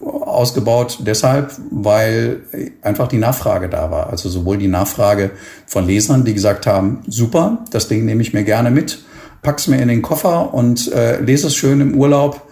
Ausgebaut 0.00 1.00
deshalb, 1.02 1.52
weil 1.70 2.40
einfach 2.80 3.08
die 3.08 3.18
Nachfrage 3.18 3.68
da 3.68 3.90
war. 3.90 4.08
Also 4.08 4.30
sowohl 4.30 4.56
die 4.56 4.68
Nachfrage 4.68 5.32
von 5.66 5.86
Lesern, 5.86 6.24
die 6.24 6.32
gesagt 6.32 6.66
haben, 6.66 7.02
super, 7.08 7.66
das 7.72 7.88
Ding 7.88 8.06
nehme 8.06 8.22
ich 8.22 8.32
mir 8.32 8.44
gerne 8.44 8.70
mit, 8.70 9.04
pack's 9.42 9.66
mir 9.66 9.80
in 9.80 9.88
den 9.88 10.02
Koffer 10.02 10.52
und 10.54 10.92
äh, 10.92 11.20
lese 11.20 11.48
es 11.48 11.56
schön 11.56 11.80
im 11.80 11.94
Urlaub 11.94 12.42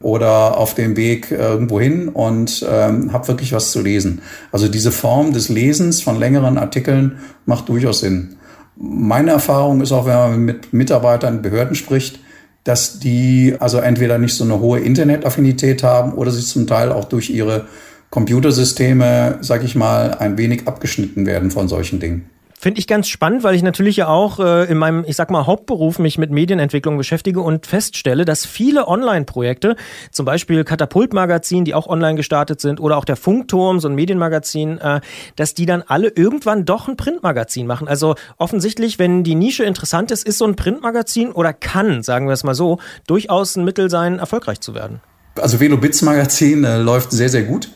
oder 0.00 0.56
auf 0.56 0.74
dem 0.74 0.96
Weg 0.96 1.30
irgendwo 1.30 1.80
hin 1.80 2.08
und 2.08 2.64
ähm, 2.68 3.12
habe 3.12 3.28
wirklich 3.28 3.52
was 3.52 3.72
zu 3.72 3.80
lesen. 3.80 4.22
Also 4.52 4.68
diese 4.68 4.92
Form 4.92 5.32
des 5.32 5.48
Lesens 5.48 6.02
von 6.02 6.18
längeren 6.18 6.56
Artikeln 6.56 7.18
macht 7.46 7.68
durchaus 7.68 8.00
Sinn. 8.00 8.36
Meine 8.76 9.32
Erfahrung 9.32 9.80
ist 9.80 9.90
auch, 9.90 10.06
wenn 10.06 10.14
man 10.14 10.44
mit 10.44 10.72
Mitarbeitern, 10.72 11.42
Behörden 11.42 11.74
spricht, 11.74 12.20
dass 12.62 13.00
die 13.00 13.56
also 13.58 13.78
entweder 13.78 14.18
nicht 14.18 14.34
so 14.34 14.44
eine 14.44 14.60
hohe 14.60 14.78
Internetaffinität 14.78 15.82
haben 15.82 16.12
oder 16.12 16.30
sich 16.30 16.46
zum 16.46 16.66
Teil 16.66 16.92
auch 16.92 17.06
durch 17.06 17.30
ihre 17.30 17.66
Computersysteme, 18.10 19.38
sag 19.40 19.64
ich 19.64 19.74
mal, 19.74 20.14
ein 20.14 20.38
wenig 20.38 20.68
abgeschnitten 20.68 21.26
werden 21.26 21.50
von 21.50 21.66
solchen 21.68 21.98
Dingen. 21.98 22.30
Finde 22.60 22.80
ich 22.80 22.88
ganz 22.88 23.06
spannend, 23.06 23.44
weil 23.44 23.54
ich 23.54 23.62
natürlich 23.62 23.98
ja 23.98 24.08
auch 24.08 24.40
äh, 24.40 24.64
in 24.64 24.78
meinem, 24.78 25.04
ich 25.06 25.14
sag 25.14 25.30
mal, 25.30 25.46
Hauptberuf 25.46 26.00
mich 26.00 26.18
mit 26.18 26.32
Medienentwicklung 26.32 26.98
beschäftige 26.98 27.40
und 27.40 27.66
feststelle, 27.66 28.24
dass 28.24 28.44
viele 28.46 28.88
Online-Projekte, 28.88 29.76
zum 30.10 30.26
Beispiel 30.26 30.64
Katapult-Magazin, 30.64 31.64
die 31.64 31.72
auch 31.72 31.86
online 31.86 32.16
gestartet 32.16 32.60
sind, 32.60 32.80
oder 32.80 32.96
auch 32.96 33.04
der 33.04 33.14
Funkturm, 33.14 33.78
so 33.78 33.86
ein 33.86 33.94
Medienmagazin, 33.94 34.78
äh, 34.78 35.00
dass 35.36 35.54
die 35.54 35.66
dann 35.66 35.84
alle 35.86 36.08
irgendwann 36.08 36.64
doch 36.64 36.88
ein 36.88 36.96
Printmagazin 36.96 37.64
machen. 37.64 37.86
Also 37.86 38.16
offensichtlich, 38.38 38.98
wenn 38.98 39.22
die 39.22 39.36
Nische 39.36 39.62
interessant 39.62 40.10
ist, 40.10 40.26
ist 40.26 40.38
so 40.38 40.44
ein 40.44 40.56
Printmagazin 40.56 41.30
oder 41.30 41.52
kann, 41.52 42.02
sagen 42.02 42.26
wir 42.26 42.32
es 42.32 42.42
mal 42.42 42.56
so, 42.56 42.80
durchaus 43.06 43.54
ein 43.54 43.64
Mittel 43.64 43.88
sein, 43.88 44.18
erfolgreich 44.18 44.58
zu 44.58 44.74
werden. 44.74 45.00
Also 45.36 45.60
Velobits 45.60 46.02
Magazin 46.02 46.64
äh, 46.64 46.78
läuft 46.78 47.12
sehr, 47.12 47.28
sehr 47.28 47.44
gut. 47.44 47.68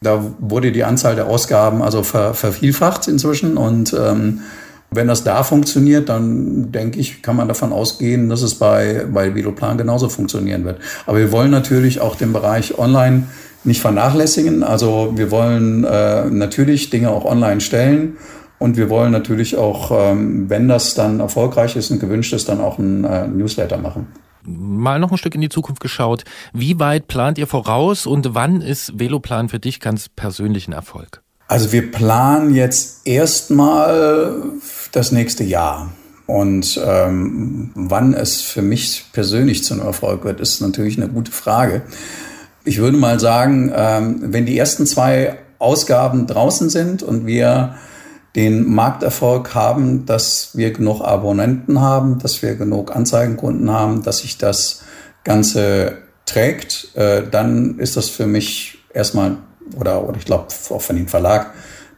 Da 0.00 0.24
wurde 0.38 0.70
die 0.70 0.84
Anzahl 0.84 1.16
der 1.16 1.26
Ausgaben 1.26 1.82
also 1.82 2.02
ver, 2.02 2.34
vervielfacht 2.34 3.08
inzwischen 3.08 3.56
und 3.56 3.92
ähm, 3.92 4.40
wenn 4.90 5.08
das 5.08 5.22
da 5.22 5.42
funktioniert, 5.42 6.08
dann 6.08 6.72
denke 6.72 6.98
ich, 6.98 7.20
kann 7.20 7.36
man 7.36 7.48
davon 7.48 7.72
ausgehen, 7.72 8.30
dass 8.30 8.42
es 8.42 8.54
bei, 8.54 9.06
bei 9.12 9.34
Veloplan 9.34 9.76
genauso 9.76 10.08
funktionieren 10.08 10.64
wird. 10.64 10.78
Aber 11.06 11.18
wir 11.18 11.30
wollen 11.30 11.50
natürlich 11.50 12.00
auch 12.00 12.16
den 12.16 12.32
Bereich 12.32 12.78
Online 12.78 13.24
nicht 13.64 13.82
vernachlässigen. 13.82 14.62
Also 14.62 15.12
wir 15.16 15.30
wollen 15.30 15.84
äh, 15.84 16.24
natürlich 16.26 16.88
Dinge 16.88 17.10
auch 17.10 17.26
online 17.26 17.60
stellen 17.60 18.16
und 18.58 18.78
wir 18.78 18.88
wollen 18.88 19.12
natürlich 19.12 19.58
auch, 19.58 19.90
ähm, 19.92 20.48
wenn 20.48 20.68
das 20.68 20.94
dann 20.94 21.20
erfolgreich 21.20 21.76
ist 21.76 21.90
und 21.90 21.98
gewünscht 21.98 22.32
ist, 22.32 22.48
dann 22.48 22.60
auch 22.60 22.78
ein 22.78 23.04
äh, 23.04 23.26
Newsletter 23.26 23.76
machen 23.76 24.06
mal 24.48 24.98
noch 24.98 25.10
ein 25.10 25.18
Stück 25.18 25.34
in 25.34 25.40
die 25.40 25.48
Zukunft 25.48 25.80
geschaut. 25.80 26.24
Wie 26.52 26.78
weit 26.78 27.08
plant 27.08 27.38
ihr 27.38 27.46
voraus 27.46 28.06
und 28.06 28.34
wann 28.34 28.60
ist 28.60 28.98
Veloplan 28.98 29.48
für 29.48 29.58
dich 29.58 29.80
ganz 29.80 30.08
persönlich 30.08 30.68
ein 30.68 30.72
Erfolg? 30.72 31.22
Also 31.46 31.72
wir 31.72 31.90
planen 31.90 32.54
jetzt 32.54 33.06
erstmal 33.06 34.42
das 34.92 35.12
nächste 35.12 35.44
Jahr. 35.44 35.90
Und 36.26 36.78
ähm, 36.84 37.70
wann 37.74 38.12
es 38.12 38.42
für 38.42 38.60
mich 38.60 39.06
persönlich 39.12 39.64
zu 39.64 39.72
einem 39.72 39.84
Erfolg 39.84 40.24
wird, 40.24 40.40
ist 40.40 40.60
natürlich 40.60 40.98
eine 40.98 41.08
gute 41.08 41.32
Frage. 41.32 41.82
Ich 42.64 42.76
würde 42.78 42.98
mal 42.98 43.18
sagen, 43.18 43.72
ähm, 43.74 44.18
wenn 44.20 44.44
die 44.44 44.58
ersten 44.58 44.84
zwei 44.84 45.38
Ausgaben 45.58 46.26
draußen 46.26 46.68
sind 46.68 47.02
und 47.02 47.24
wir 47.26 47.76
den 48.36 48.72
Markterfolg 48.72 49.54
haben, 49.54 50.06
dass 50.06 50.56
wir 50.56 50.72
genug 50.72 51.00
Abonnenten 51.00 51.80
haben, 51.80 52.18
dass 52.18 52.42
wir 52.42 52.54
genug 52.54 52.94
Anzeigenkunden 52.94 53.70
haben, 53.70 54.02
dass 54.02 54.18
sich 54.18 54.38
das 54.38 54.82
Ganze 55.24 55.98
trägt, 56.26 56.94
äh, 56.94 57.22
dann 57.28 57.78
ist 57.78 57.96
das 57.96 58.08
für 58.08 58.26
mich 58.26 58.78
erstmal, 58.92 59.38
oder, 59.76 60.06
oder 60.06 60.18
ich 60.18 60.24
glaube 60.24 60.46
auch 60.70 60.82
von 60.82 60.96
dem 60.96 61.08
Verlag, 61.08 61.52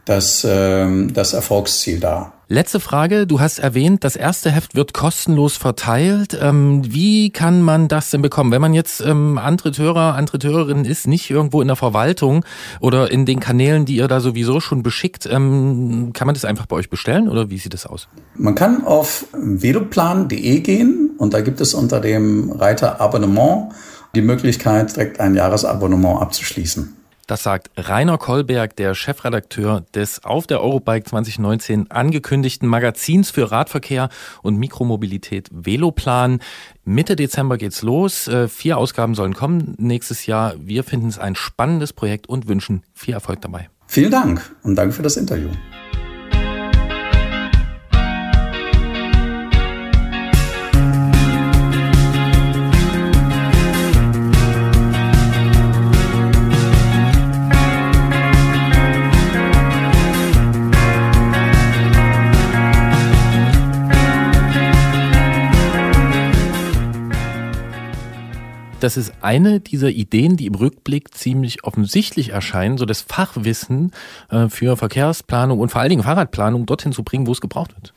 das, 0.05 0.43
äh, 0.43 1.07
das 1.07 1.33
Erfolgsziel 1.33 1.99
da. 1.99 2.33
Letzte 2.51 2.81
Frage. 2.81 3.27
Du 3.27 3.39
hast 3.39 3.59
erwähnt, 3.59 4.03
das 4.03 4.17
erste 4.17 4.51
Heft 4.51 4.75
wird 4.75 4.93
kostenlos 4.93 5.55
verteilt. 5.55 6.37
Ähm, 6.41 6.81
wie 6.85 7.29
kann 7.29 7.61
man 7.61 7.87
das 7.87 8.09
denn 8.09 8.21
bekommen? 8.21 8.51
Wenn 8.51 8.59
man 8.59 8.73
jetzt 8.73 8.99
ähm, 8.99 9.37
Antriteurer, 9.37 10.15
Antriteurerin 10.15 10.83
ist, 10.83 11.07
nicht 11.07 11.29
irgendwo 11.29 11.61
in 11.61 11.69
der 11.69 11.77
Verwaltung 11.77 12.43
oder 12.81 13.09
in 13.09 13.25
den 13.25 13.39
Kanälen, 13.39 13.85
die 13.85 13.95
ihr 13.95 14.09
da 14.09 14.19
sowieso 14.19 14.59
schon 14.59 14.83
beschickt, 14.83 15.29
ähm, 15.31 16.11
kann 16.13 16.25
man 16.25 16.33
das 16.35 16.43
einfach 16.43 16.65
bei 16.65 16.75
euch 16.75 16.89
bestellen 16.89 17.29
oder 17.29 17.49
wie 17.49 17.57
sieht 17.57 17.73
das 17.73 17.85
aus? 17.85 18.09
Man 18.35 18.53
kann 18.53 18.85
auf 18.85 19.27
veloplan.de 19.31 20.59
gehen 20.59 21.11
und 21.17 21.33
da 21.33 21.39
gibt 21.39 21.61
es 21.61 21.73
unter 21.73 22.01
dem 22.01 22.51
Reiter 22.51 22.99
Abonnement 22.99 23.71
die 24.13 24.21
Möglichkeit, 24.21 24.93
direkt 24.93 25.21
ein 25.21 25.35
Jahresabonnement 25.35 26.21
abzuschließen. 26.21 26.97
Das 27.31 27.43
sagt 27.43 27.69
Rainer 27.77 28.17
Kolberg, 28.17 28.75
der 28.75 28.93
Chefredakteur 28.93 29.85
des 29.95 30.25
auf 30.25 30.47
der 30.47 30.61
Eurobike 30.61 31.05
2019 31.05 31.89
angekündigten 31.89 32.67
Magazins 32.67 33.31
für 33.31 33.49
Radverkehr 33.49 34.09
und 34.41 34.57
Mikromobilität 34.57 35.47
Veloplan. 35.49 36.41
Mitte 36.83 37.15
Dezember 37.15 37.57
geht's 37.57 37.83
los. 37.83 38.27
Äh, 38.27 38.49
vier 38.49 38.77
Ausgaben 38.77 39.15
sollen 39.15 39.33
kommen 39.33 39.75
nächstes 39.77 40.25
Jahr. 40.25 40.55
Wir 40.57 40.83
finden 40.83 41.07
es 41.07 41.19
ein 41.19 41.35
spannendes 41.35 41.93
Projekt 41.93 42.27
und 42.27 42.49
wünschen 42.49 42.83
viel 42.93 43.13
Erfolg 43.13 43.39
dabei. 43.39 43.69
Vielen 43.87 44.11
Dank 44.11 44.53
und 44.63 44.75
danke 44.75 44.93
für 44.93 45.03
das 45.03 45.15
Interview. 45.15 45.51
Das 68.83 68.97
ist 68.97 69.13
eine 69.21 69.59
dieser 69.59 69.89
Ideen, 69.89 70.37
die 70.37 70.47
im 70.47 70.55
Rückblick 70.55 71.13
ziemlich 71.13 71.63
offensichtlich 71.63 72.29
erscheinen, 72.29 72.77
so 72.77 72.85
das 72.85 73.01
Fachwissen 73.01 73.91
äh, 74.29 74.49
für 74.49 74.77
Verkehrsplanung 74.77 75.59
und 75.59 75.69
vor 75.69 75.81
allen 75.81 75.89
Dingen 75.89 76.03
Fahrradplanung 76.03 76.65
dorthin 76.65 76.91
zu 76.91 77.03
bringen, 77.03 77.27
wo 77.27 77.31
es 77.31 77.41
gebraucht 77.41 77.75
wird. 77.75 77.93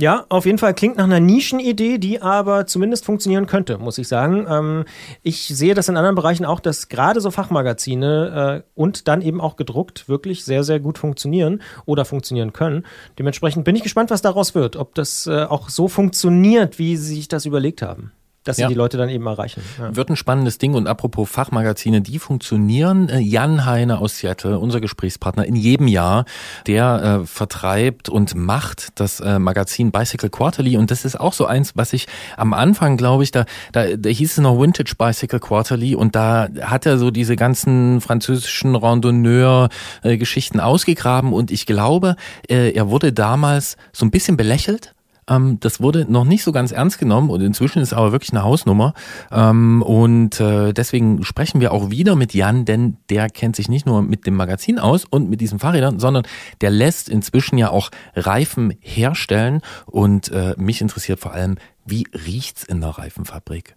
Ja, 0.00 0.26
auf 0.28 0.46
jeden 0.46 0.58
Fall 0.58 0.74
klingt 0.74 0.96
nach 0.96 1.04
einer 1.04 1.18
Nischenidee, 1.18 1.98
die 1.98 2.22
aber 2.22 2.66
zumindest 2.66 3.04
funktionieren 3.04 3.46
könnte, 3.46 3.78
muss 3.78 3.98
ich 3.98 4.06
sagen. 4.06 4.46
Ähm, 4.48 4.84
ich 5.24 5.48
sehe 5.48 5.74
das 5.74 5.88
in 5.88 5.96
anderen 5.96 6.14
Bereichen 6.14 6.44
auch, 6.44 6.60
dass 6.60 6.88
gerade 6.88 7.20
so 7.20 7.32
Fachmagazine 7.32 8.62
äh, 8.64 8.70
und 8.76 9.08
dann 9.08 9.22
eben 9.22 9.40
auch 9.40 9.56
gedruckt 9.56 10.08
wirklich 10.08 10.44
sehr, 10.44 10.62
sehr 10.62 10.78
gut 10.78 10.98
funktionieren 10.98 11.62
oder 11.84 12.04
funktionieren 12.04 12.52
können. 12.52 12.86
Dementsprechend 13.18 13.64
bin 13.64 13.74
ich 13.74 13.82
gespannt, 13.82 14.10
was 14.10 14.22
daraus 14.22 14.54
wird, 14.54 14.76
ob 14.76 14.94
das 14.94 15.26
äh, 15.26 15.42
auch 15.42 15.68
so 15.68 15.88
funktioniert, 15.88 16.78
wie 16.78 16.96
sie 16.96 17.16
sich 17.16 17.26
das 17.26 17.44
überlegt 17.44 17.82
haben 17.82 18.12
dass 18.48 18.56
sie 18.56 18.62
Ja. 18.62 18.68
die 18.68 18.74
Leute 18.74 18.96
dann 18.96 19.08
eben 19.08 19.26
erreichen. 19.26 19.62
Ja. 19.78 19.94
Wird 19.94 20.10
ein 20.10 20.16
spannendes 20.16 20.58
Ding 20.58 20.74
und 20.74 20.86
apropos 20.86 21.28
Fachmagazine, 21.30 22.00
die 22.00 22.18
funktionieren. 22.18 23.08
Äh, 23.08 23.18
Jan 23.20 23.64
Heine 23.66 23.98
aus 23.98 24.18
Seattle, 24.18 24.58
unser 24.58 24.80
Gesprächspartner 24.80 25.44
in 25.46 25.54
jedem 25.56 25.86
Jahr, 25.88 26.24
der 26.66 27.20
äh, 27.22 27.26
vertreibt 27.26 28.08
und 28.08 28.34
macht 28.34 28.88
das 28.96 29.20
äh, 29.20 29.38
Magazin 29.38 29.92
Bicycle 29.92 30.30
Quarterly 30.30 30.76
und 30.76 30.90
das 30.90 31.04
ist 31.04 31.18
auch 31.20 31.32
so 31.32 31.46
eins, 31.46 31.72
was 31.76 31.92
ich 31.92 32.06
am 32.36 32.52
Anfang, 32.54 32.96
glaube 32.96 33.22
ich, 33.22 33.30
da, 33.30 33.44
da, 33.72 33.96
da 33.96 34.08
hieß 34.08 34.32
es 34.32 34.38
noch 34.38 34.58
Vintage 34.60 34.94
Bicycle 34.98 35.40
Quarterly 35.40 35.94
und 35.94 36.14
da 36.16 36.48
hat 36.62 36.86
er 36.86 36.98
so 36.98 37.10
diese 37.10 37.36
ganzen 37.36 38.00
französischen 38.00 38.74
Randonneur-Geschichten 38.76 40.60
ausgegraben 40.60 41.32
und 41.32 41.50
ich 41.50 41.66
glaube, 41.66 42.16
äh, 42.48 42.70
er 42.72 42.88
wurde 42.90 43.12
damals 43.12 43.76
so 43.92 44.06
ein 44.06 44.10
bisschen 44.10 44.36
belächelt 44.36 44.94
ähm, 45.28 45.58
das 45.60 45.80
wurde 45.80 46.06
noch 46.10 46.24
nicht 46.24 46.42
so 46.42 46.52
ganz 46.52 46.72
ernst 46.72 46.98
genommen 46.98 47.30
und 47.30 47.40
inzwischen 47.40 47.80
ist 47.80 47.92
aber 47.92 48.12
wirklich 48.12 48.32
eine 48.32 48.42
Hausnummer. 48.42 48.94
Ähm, 49.30 49.82
und 49.82 50.40
äh, 50.40 50.72
deswegen 50.72 51.24
sprechen 51.24 51.60
wir 51.60 51.72
auch 51.72 51.90
wieder 51.90 52.16
mit 52.16 52.34
Jan, 52.34 52.64
denn 52.64 52.96
der 53.10 53.28
kennt 53.28 53.56
sich 53.56 53.68
nicht 53.68 53.86
nur 53.86 54.02
mit 54.02 54.26
dem 54.26 54.34
Magazin 54.34 54.78
aus 54.78 55.04
und 55.04 55.30
mit 55.30 55.40
diesen 55.40 55.58
Fahrrädern, 55.58 55.98
sondern 55.98 56.24
der 56.60 56.70
lässt 56.70 57.08
inzwischen 57.08 57.58
ja 57.58 57.70
auch 57.70 57.90
Reifen 58.14 58.74
herstellen. 58.80 59.60
Und 59.86 60.30
äh, 60.30 60.54
mich 60.56 60.80
interessiert 60.80 61.20
vor 61.20 61.32
allem, 61.32 61.56
wie 61.84 62.06
riecht's 62.12 62.64
in 62.64 62.80
der 62.80 62.90
Reifenfabrik? 62.90 63.76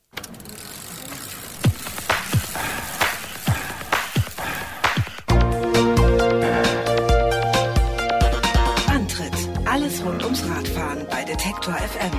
FM. 11.91 12.12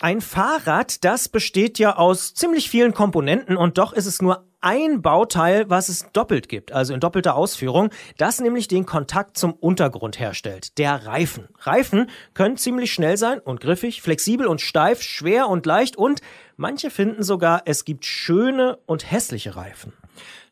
Ein 0.00 0.20
Fahrrad, 0.20 1.04
das 1.04 1.28
besteht 1.28 1.78
ja 1.78 1.96
aus 1.96 2.34
ziemlich 2.34 2.68
vielen 2.68 2.92
Komponenten 2.92 3.56
und 3.56 3.78
doch 3.78 3.92
ist 3.92 4.06
es 4.06 4.20
nur 4.20 4.44
ein 4.60 5.00
Bauteil, 5.00 5.70
was 5.70 5.88
es 5.88 6.06
doppelt 6.12 6.48
gibt, 6.48 6.72
also 6.72 6.92
in 6.92 7.00
doppelter 7.00 7.34
Ausführung, 7.34 7.90
das 8.18 8.40
nämlich 8.40 8.68
den 8.68 8.84
Kontakt 8.84 9.38
zum 9.38 9.52
Untergrund 9.54 10.20
herstellt, 10.20 10.78
der 10.78 11.06
Reifen. 11.06 11.48
Reifen 11.60 12.10
können 12.34 12.56
ziemlich 12.56 12.92
schnell 12.92 13.16
sein 13.16 13.38
und 13.40 13.60
griffig, 13.60 14.02
flexibel 14.02 14.46
und 14.46 14.60
steif, 14.60 15.02
schwer 15.02 15.48
und 15.48 15.66
leicht 15.66 15.96
und 15.96 16.20
manche 16.56 16.90
finden 16.90 17.22
sogar, 17.22 17.62
es 17.64 17.84
gibt 17.84 18.04
schöne 18.04 18.78
und 18.86 19.10
hässliche 19.10 19.56
Reifen. 19.56 19.92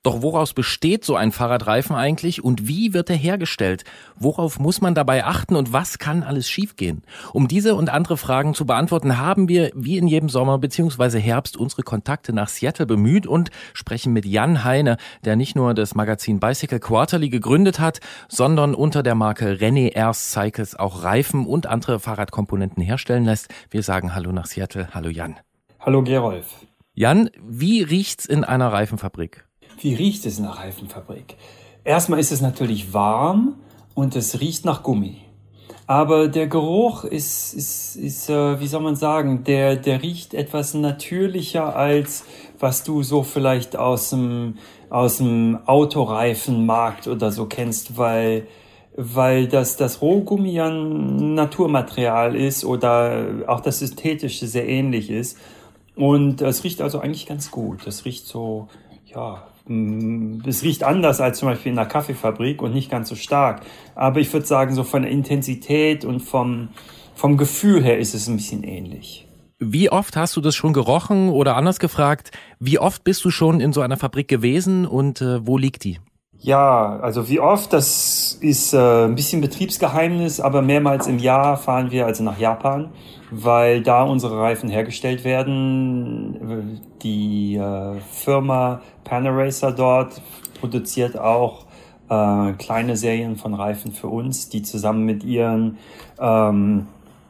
Doch 0.03 0.23
woraus 0.23 0.55
besteht 0.55 1.05
so 1.05 1.15
ein 1.15 1.31
Fahrradreifen 1.31 1.95
eigentlich 1.95 2.43
und 2.43 2.67
wie 2.67 2.95
wird 2.95 3.11
er 3.11 3.17
hergestellt? 3.17 3.85
Worauf 4.17 4.59
muss 4.59 4.81
man 4.81 4.95
dabei 4.95 5.27
achten 5.27 5.57
und 5.57 5.75
was 5.75 5.99
kann 5.99 6.23
alles 6.23 6.49
schiefgehen? 6.49 7.03
Um 7.35 7.49
diese 7.49 7.75
und 7.75 7.91
andere 7.91 8.17
Fragen 8.17 8.55
zu 8.55 8.65
beantworten, 8.65 9.19
haben 9.19 9.51
wir 9.51 9.71
wie 9.75 9.99
in 9.99 10.07
jedem 10.07 10.31
Sommer 10.31 10.57
bzw. 10.59 11.21
Herbst 11.21 11.59
unsere 11.59 11.83
Kontakte 11.83 12.33
nach 12.33 12.49
Seattle 12.49 12.87
bemüht 12.87 13.27
und 13.27 13.51
sprechen 13.75 14.15
mit 14.15 14.25
Jan 14.25 14.65
Heine, 14.65 14.97
der 15.27 15.37
nicht 15.37 15.55
nur 15.55 15.75
das 15.75 15.95
Magazin 15.95 16.41
Bicycle 16.41 16.81
Quarterly 16.81 17.29
gegründet 17.29 17.79
hat, 17.79 18.01
sondern 18.27 18.75
unter 18.75 19.03
der 19.03 19.15
Marke 19.15 19.53
René 19.53 19.95
Airs 19.95 20.31
Cycles 20.31 20.77
auch 20.77 21.03
Reifen 21.03 21.45
und 21.45 21.67
andere 21.67 22.01
Fahrradkomponenten 22.01 22.83
herstellen 22.83 23.27
lässt. 23.27 23.49
Wir 23.69 23.83
sagen 23.83 24.15
Hallo 24.15 24.33
nach 24.33 24.47
Seattle. 24.47 24.89
Hallo 24.95 25.11
Jan. 25.11 25.37
Hallo 25.79 26.03
Gerolf. 26.03 26.65
Jan, 26.95 27.29
wie 27.39 27.83
riecht's 27.83 28.25
in 28.25 28.45
einer 28.45 28.73
Reifenfabrik? 28.73 29.45
Wie 29.81 29.95
riecht 29.95 30.27
es 30.27 30.37
der 30.37 30.51
Reifenfabrik? 30.51 31.37
Erstmal 31.85 32.21
ist 32.21 32.33
es 32.33 32.41
natürlich 32.41 32.93
warm 32.93 33.55
und 33.95 34.15
es 34.15 34.41
riecht 34.41 34.65
nach 34.65 34.83
Gummi. 34.83 35.17
Aber 35.87 36.29
der 36.29 36.47
Geruch 36.47 37.05
ist, 37.05 37.55
ist, 37.55 37.97
ist 37.97 38.31
äh, 38.31 38.61
wie 38.61 38.67
soll 38.67 38.83
man 38.83 38.95
sagen, 38.95 39.43
der, 39.45 39.77
der 39.77 40.03
riecht 40.03 40.35
etwas 40.35 40.75
natürlicher 40.75 41.75
als 41.75 42.25
was 42.61 42.85
du 42.85 43.03
so 43.03 43.23
vielleicht 43.23 43.77
aus 43.77 44.11
dem, 44.11 44.59
aus 44.91 45.17
dem 45.17 45.59
Autoreifenmarkt 45.67 47.09
oder 47.09 47.33
so 47.33 47.47
kennst, 47.47 47.97
weil, 47.97 48.47
weil 48.97 49.49
das, 49.49 49.77
das 49.77 50.03
Rohgummi 50.03 50.51
ja 50.51 50.69
ein 50.69 51.35
Naturmaterial 51.35 52.37
ist 52.37 52.65
oder 52.65 53.45
auch 53.47 53.61
das 53.61 53.79
Synthetische 53.79 54.47
sehr 54.47 54.69
ähnlich 54.69 55.11
ist. 55.11 55.39
Und 55.97 56.43
es 56.43 56.65
riecht 56.65 56.83
also 56.83 57.01
eigentlich 57.01 57.27
ganz 57.27 57.51
gut. 57.51 57.87
Es 57.87 58.05
riecht 58.05 58.27
so, 58.27 58.69
ja, 59.07 59.47
es 59.67 60.63
riecht 60.63 60.85
anders 60.85 61.21
als 61.21 61.39
zum 61.39 61.49
Beispiel 61.49 61.73
in 61.73 61.79
einer 61.79 61.89
Kaffeefabrik 61.89 62.63
und 62.63 62.73
nicht 62.75 62.91
ganz 62.91 63.09
so 63.09 63.15
stark. 63.15 63.63
Aber 63.95 64.21
ich 64.21 64.33
würde 64.33 64.47
sagen, 64.47 64.75
so 64.75 64.85
von 64.85 65.03
der 65.03 65.11
Intensität 65.11 66.05
und 66.05 66.21
vom, 66.21 66.69
vom 67.15 67.37
Gefühl 67.37 67.83
her 67.83 67.99
ist 67.99 68.15
es 68.15 68.29
ein 68.29 68.37
bisschen 68.37 68.65
ähnlich. 68.65 69.27
Wie 69.59 69.91
oft 69.91 70.17
hast 70.17 70.37
du 70.37 70.41
das 70.41 70.57
schon 70.57 70.73
gerochen 70.73 71.29
oder 71.29 71.55
anders 71.57 71.79
gefragt, 71.79 72.31
wie 72.59 72.79
oft 72.79 73.05
bist 73.05 73.25
du 73.25 73.31
schon 73.31 73.61
in 73.61 73.75
so 73.75 73.83
einer 73.83 73.99
Fabrik 73.99 74.27
gewesen 74.27 74.87
und 74.87 75.21
äh, 75.21 75.47
wo 75.47 75.59
liegt 75.59 75.85
die? 75.85 75.99
Ja, 76.43 76.99
also 77.01 77.29
wie 77.29 77.39
oft, 77.39 77.71
das 77.75 78.39
ist 78.41 78.73
äh, 78.73 79.05
ein 79.05 79.15
bisschen 79.15 79.43
Betriebsgeheimnis, 79.43 80.41
aber 80.41 80.63
mehrmals 80.63 81.07
im 81.07 81.19
Jahr 81.19 81.59
fahren 81.59 81.91
wir 81.91 82.07
also 82.07 82.25
nach 82.25 82.39
Japan, 82.39 82.89
weil 83.31 83.83
da 83.83 84.05
unsere 84.05 84.41
Reifen 84.41 84.71
hergestellt 84.71 85.23
werden. 85.25 86.81
Die 87.03 87.57
äh, 87.57 88.01
Firma 88.11 88.81
Panaracer 89.05 89.73
dort 89.73 90.23
produziert 90.61 91.19
auch 91.19 91.67
äh, 92.09 92.53
kleine 92.53 92.97
Serien 92.97 93.37
von 93.37 93.53
Reifen 93.53 93.93
für 93.93 94.09
uns, 94.09 94.49
die 94.49 94.63
zusammen 94.63 95.05
mit 95.05 95.23
ihren 95.23 95.77
ähm, 96.19 96.87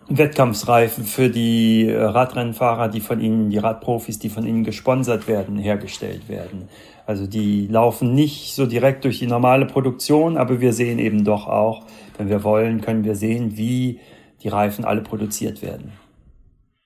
Wettkampfsreifen 0.09 1.05
für 1.05 1.31
die 1.31 1.89
äh, 1.89 2.01
Radrennfahrer, 2.01 2.89
die 2.89 3.01
von 3.01 3.21
ihnen, 3.21 3.51
die 3.51 3.59
Radprofis, 3.59 4.21
die 4.21 4.29
von 4.29 4.47
ihnen 4.47 4.63
gesponsert 4.63 5.27
werden, 5.27 5.59
hergestellt 5.59 6.29
werden. 6.29 6.69
Also 7.11 7.27
die 7.27 7.67
laufen 7.67 8.15
nicht 8.15 8.55
so 8.55 8.67
direkt 8.67 9.03
durch 9.03 9.19
die 9.19 9.27
normale 9.27 9.67
Produktion, 9.67 10.37
aber 10.37 10.61
wir 10.61 10.73
sehen 10.73 11.01
eben 11.01 11.25
doch 11.25 11.49
auch, 11.49 11.85
wenn 12.17 12.29
wir 12.29 12.45
wollen, 12.45 12.83
können 12.83 13.03
wir 13.03 13.17
sehen, 13.17 13.57
wie 13.57 13.99
die 14.45 14.49
Reifen 14.49 14.85
alle 14.85 15.01
produziert 15.01 15.61
werden. 15.61 15.91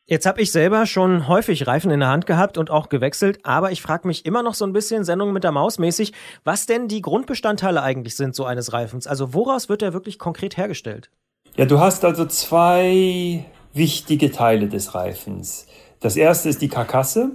Jetzt 0.07 0.25
habe 0.25 0.41
ich 0.41 0.51
selber 0.51 0.87
schon 0.87 1.29
häufig 1.29 1.67
Reifen 1.67 1.91
in 1.91 2.01
der 2.01 2.09
Hand 2.09 2.25
gehabt 2.25 2.57
und 2.57 2.71
auch 2.71 2.89
gewechselt, 2.89 3.41
aber 3.43 3.71
ich 3.71 3.83
frage 3.83 4.09
mich 4.09 4.25
immer 4.25 4.43
noch 4.43 4.55
so 4.55 4.65
ein 4.65 4.73
bisschen 4.73 5.05
Sendung 5.05 5.35
mit 5.35 5.45
der 5.45 5.53
Maus 5.53 5.79
mäßig, 5.79 6.15
was 6.43 6.65
denn 6.65 6.89
die 6.89 7.03
Grundbestandteile 7.03 7.83
eigentlich 7.83 8.17
sind 8.17 8.35
so 8.35 8.47
eines 8.47 8.73
Reifens. 8.73 9.07
Also 9.07 9.35
woraus 9.35 9.69
wird 9.69 9.83
er 9.83 9.93
wirklich 9.93 10.19
konkret 10.19 10.57
hergestellt? 10.57 11.11
Ja, 11.59 11.67
du 11.67 11.81
hast 11.81 12.03
also 12.03 12.25
zwei 12.25 13.45
wichtige 13.75 14.33
Teile 14.33 14.71
des 14.71 14.95
Reifens. 14.95 15.67
Das 16.01 16.17
erste 16.17 16.49
ist 16.49 16.63
die 16.63 16.69
Karkasse. 16.69 17.33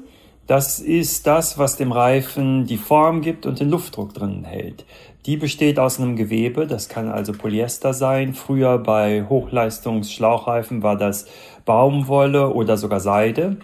Das 0.49 0.79
ist 0.79 1.27
das, 1.27 1.59
was 1.59 1.77
dem 1.77 1.91
Reifen 1.91 2.65
die 2.65 2.77
Form 2.77 3.21
gibt 3.21 3.45
und 3.45 3.59
den 3.59 3.69
Luftdruck 3.69 4.15
drinnen 4.15 4.45
hält. 4.45 4.83
Die 5.27 5.37
besteht 5.37 5.77
aus 5.77 5.99
einem 5.99 6.15
Gewebe, 6.15 6.65
das 6.65 6.89
kann 6.89 7.07
also 7.07 7.33
Polyester 7.33 7.93
sein. 7.93 8.33
Früher 8.33 8.79
bei 8.79 9.27
Hochleistungsschlauchreifen 9.29 10.81
war 10.81 10.97
das 10.97 11.27
Baumwolle 11.65 12.51
oder 12.51 12.77
sogar 12.77 12.99
Seide. 12.99 13.57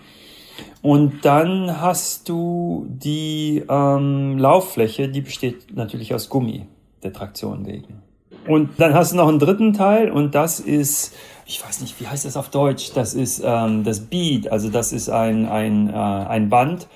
Und 0.83 1.25
dann 1.25 1.81
hast 1.81 2.29
du 2.29 2.85
die 2.87 3.63
ähm, 3.67 4.37
Lauffläche, 4.37 5.09
die 5.09 5.21
besteht 5.21 5.75
natürlich 5.75 6.13
aus 6.13 6.29
Gummi, 6.29 6.67
der 7.01 7.13
Traktion 7.13 7.65
wegen. 7.65 8.03
Und 8.47 8.79
dann 8.79 8.93
hast 8.93 9.11
du 9.11 9.15
noch 9.15 9.27
einen 9.27 9.39
dritten 9.39 9.73
Teil 9.73 10.11
und 10.11 10.35
das 10.35 10.59
ist, 10.59 11.15
ich 11.45 11.63
weiß 11.63 11.81
nicht, 11.81 11.99
wie 11.99 12.07
heißt 12.07 12.25
das 12.25 12.37
auf 12.37 12.49
Deutsch? 12.49 12.91
Das 12.93 13.13
ist 13.13 13.41
ähm, 13.45 13.83
das 13.83 14.01
Bead, 14.01 14.51
also 14.51 14.69
das 14.69 14.91
ist 14.91 15.09
ein, 15.09 15.47
ein, 15.47 15.89
äh, 15.89 15.93
ein 15.93 16.49
Band, 16.49 16.87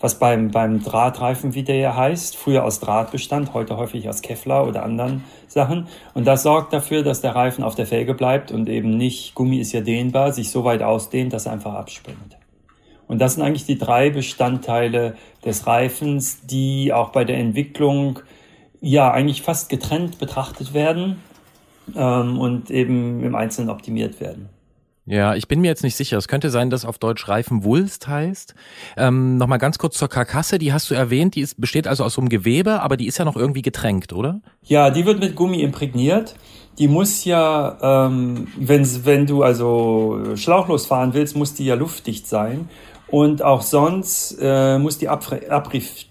was 0.00 0.18
beim, 0.18 0.50
beim 0.50 0.82
Drahtreifen, 0.82 1.54
wie 1.54 1.62
der 1.62 1.76
ja 1.76 1.96
heißt, 1.96 2.36
früher 2.36 2.64
aus 2.64 2.80
Draht 2.80 3.10
bestand, 3.10 3.52
heute 3.52 3.76
häufig 3.76 4.08
aus 4.08 4.22
Kevlar 4.22 4.66
oder 4.66 4.82
anderen 4.82 5.24
Sachen. 5.46 5.88
Und 6.14 6.26
das 6.26 6.42
sorgt 6.42 6.72
dafür, 6.72 7.02
dass 7.02 7.20
der 7.20 7.34
Reifen 7.34 7.62
auf 7.64 7.74
der 7.74 7.86
Felge 7.86 8.14
bleibt 8.14 8.50
und 8.50 8.68
eben 8.68 8.96
nicht, 8.96 9.34
Gummi 9.34 9.58
ist 9.58 9.72
ja 9.72 9.80
dehnbar, 9.80 10.32
sich 10.32 10.50
so 10.50 10.64
weit 10.64 10.82
ausdehnt, 10.82 11.32
dass 11.32 11.46
er 11.46 11.52
einfach 11.52 11.74
abspringt. 11.74 12.38
Und 13.08 13.20
das 13.20 13.34
sind 13.34 13.42
eigentlich 13.42 13.66
die 13.66 13.78
drei 13.78 14.10
Bestandteile 14.10 15.16
des 15.44 15.66
Reifens, 15.66 16.46
die 16.46 16.92
auch 16.92 17.10
bei 17.10 17.24
der 17.24 17.38
Entwicklung 17.38 18.20
ja 18.80 19.10
eigentlich 19.10 19.42
fast 19.42 19.68
getrennt 19.68 20.18
betrachtet 20.18 20.72
werden 20.72 21.16
ähm, 21.96 22.38
und 22.38 22.70
eben 22.70 23.22
im 23.22 23.34
Einzelnen 23.34 23.70
optimiert 23.70 24.20
werden. 24.20 24.48
Ja, 25.10 25.34
ich 25.34 25.48
bin 25.48 25.62
mir 25.62 25.68
jetzt 25.68 25.82
nicht 25.82 25.96
sicher. 25.96 26.18
Es 26.18 26.28
könnte 26.28 26.50
sein, 26.50 26.68
dass 26.68 26.84
auf 26.84 26.98
Deutsch 26.98 27.28
Reifenwulst 27.28 28.08
heißt. 28.08 28.54
Ähm, 28.98 29.38
Nochmal 29.38 29.58
ganz 29.58 29.78
kurz 29.78 29.96
zur 29.96 30.08
Karkasse, 30.08 30.58
die 30.58 30.74
hast 30.74 30.90
du 30.90 30.94
erwähnt, 30.94 31.34
die 31.34 31.40
ist, 31.40 31.58
besteht 31.58 31.88
also 31.88 32.04
aus 32.04 32.12
so 32.12 32.20
einem 32.20 32.28
Gewebe, 32.28 32.82
aber 32.82 32.98
die 32.98 33.06
ist 33.06 33.16
ja 33.16 33.24
noch 33.24 33.36
irgendwie 33.36 33.62
getränkt, 33.62 34.12
oder? 34.12 34.42
Ja, 34.64 34.90
die 34.90 35.06
wird 35.06 35.18
mit 35.18 35.34
Gummi 35.34 35.62
imprägniert. 35.62 36.36
Die 36.78 36.88
muss 36.88 37.24
ja, 37.24 37.78
ähm, 37.80 38.48
wenn, 38.58 38.86
wenn 39.06 39.26
du 39.26 39.42
also 39.42 40.36
schlauchlos 40.36 40.84
fahren 40.84 41.14
willst, 41.14 41.34
muss 41.36 41.54
die 41.54 41.64
ja 41.64 41.74
luftdicht 41.74 42.26
sein. 42.26 42.68
Und 43.06 43.42
auch 43.42 43.62
sonst 43.62 44.36
äh, 44.38 44.78
muss 44.78 44.98
die 44.98 45.08
Abfre- 45.08 45.48
Abrief, 45.48 46.04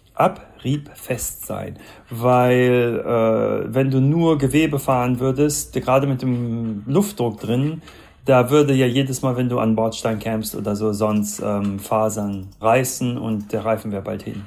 abriebfest 0.58 1.46
sein. 1.46 1.78
Weil 2.10 3.04
äh, 3.06 3.74
wenn 3.74 3.91
du 3.91 4.00
nur 4.00 4.38
Gewebe 4.38 4.80
fahren 4.80 5.20
würdest, 5.20 5.74
gerade 5.74 6.08
mit 6.08 6.22
dem 6.22 6.84
Luftdruck 6.86 7.39
drin, 7.39 7.82
da 8.26 8.50
würde 8.50 8.74
ja 8.74 8.86
jedes 8.86 9.22
Mal, 9.22 9.38
wenn 9.38 9.48
du 9.48 9.60
an 9.60 9.76
Bordstein 9.76 10.20
campst 10.20 10.56
oder 10.56 10.76
so, 10.76 10.91
sonst 10.91 11.41
ähm, 11.43 11.80
Fasern 11.80 12.48
reißen 12.60 13.17
und 13.17 13.54
der 13.54 13.63
Reifen 13.63 13.91
wäre 13.91 14.02
bald 14.02 14.24
hin. 14.24 14.43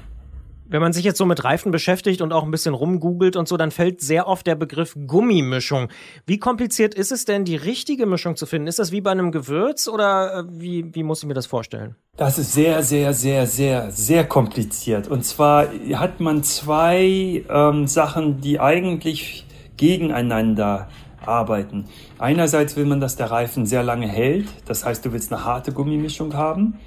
Wenn 0.71 0.81
man 0.81 0.93
sich 0.93 1.05
jetzt 1.05 1.19
so 1.19 1.27
mit 1.27 1.43
Reifen 1.43 1.73
beschäftigt 1.73 2.23
und 2.23 2.33
auch 2.33 2.45
ein 2.45 2.53
bisschen 2.53 2.75
rumgoogelt 2.75 3.35
und 3.35 3.49
so, 3.49 3.57
dann 3.57 3.73
fällt 3.73 4.01
sehr 4.01 4.29
oft 4.29 4.47
der 4.47 4.55
Begriff 4.55 4.97
Gummimischung. 5.07 5.89
Wie 6.27 6.39
kompliziert 6.39 6.95
ist 6.95 7.11
es 7.11 7.25
denn, 7.25 7.45
die 7.45 7.57
richtige 7.57 8.07
Mischung 8.07 8.37
zu 8.37 8.47
finden? 8.47 8.69
Ist 8.69 8.79
das 8.79 8.93
wie 8.93 9.01
bei 9.01 9.11
einem 9.11 9.33
Gewürz 9.33 9.89
oder 9.89 10.39
äh, 10.39 10.45
wie, 10.49 10.95
wie 10.95 11.03
muss 11.03 11.23
ich 11.23 11.27
mir 11.27 11.35
das 11.35 11.47
vorstellen? 11.47 11.97
Das 12.17 12.39
ist 12.39 12.53
sehr, 12.53 12.85
sehr, 12.85 13.13
sehr, 13.15 13.49
sehr, 13.49 13.91
sehr 13.91 14.25
kompliziert. 14.25 15.09
Und 15.09 15.25
zwar 15.25 15.67
hat 15.95 16.21
man 16.21 16.45
zwei 16.45 17.45
ähm, 17.49 17.89
Sachen, 17.89 18.41
die 18.41 18.61
eigentlich 18.61 19.47
gegeneinander 19.77 20.89
arbeiten. 21.27 21.87
Einerseits 22.19 22.77
will 22.77 22.85
man, 22.85 23.01
dass 23.01 23.17
der 23.17 23.33
Reifen 23.33 23.67
sehr 23.67 23.83
lange 23.83 24.07
hält. 24.07 24.47
Das 24.67 24.85
heißt, 24.85 25.05
du 25.05 25.13
willst 25.13 25.33
eine 25.33 25.45
harte 25.45 25.73
Gummimischung 25.73 26.35
haben, 26.35 26.79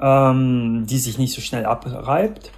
ähm, 0.00 0.84
die 0.86 0.98
sich 0.98 1.16
nicht 1.16 1.32
so 1.32 1.40
schnell 1.40 1.64
abreibt. 1.64 2.52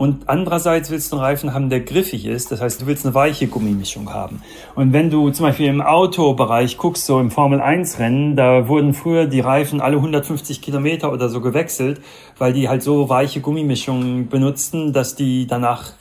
Und 0.00 0.30
andererseits 0.30 0.90
willst 0.90 1.12
du 1.12 1.16
einen 1.16 1.26
Reifen 1.26 1.52
haben, 1.52 1.68
der 1.68 1.80
griffig 1.80 2.24
ist. 2.24 2.50
Das 2.50 2.62
heißt, 2.62 2.80
du 2.80 2.86
willst 2.86 3.04
eine 3.04 3.14
weiche 3.14 3.48
Gummimischung 3.48 4.14
haben. 4.14 4.40
Und 4.74 4.94
wenn 4.94 5.10
du 5.10 5.28
zum 5.28 5.44
Beispiel 5.44 5.66
im 5.66 5.82
Autobereich 5.82 6.78
guckst, 6.78 7.04
so 7.04 7.20
im 7.20 7.30
Formel 7.30 7.60
1 7.60 7.98
Rennen, 7.98 8.34
da 8.34 8.66
wurden 8.66 8.94
früher 8.94 9.26
die 9.26 9.40
Reifen 9.40 9.82
alle 9.82 9.96
150 9.96 10.62
Kilometer 10.62 11.12
oder 11.12 11.28
so 11.28 11.42
gewechselt, 11.42 12.00
weil 12.38 12.54
die 12.54 12.70
halt 12.70 12.82
so 12.82 13.10
weiche 13.10 13.42
Gummimischungen 13.42 14.30
benutzten, 14.30 14.94
dass 14.94 15.16
die 15.16 15.46
danach 15.46 15.92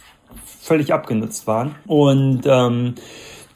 völlig 0.62 0.94
abgenutzt 0.94 1.46
waren. 1.46 1.76
Und 1.86 2.44
ähm, 2.46 2.96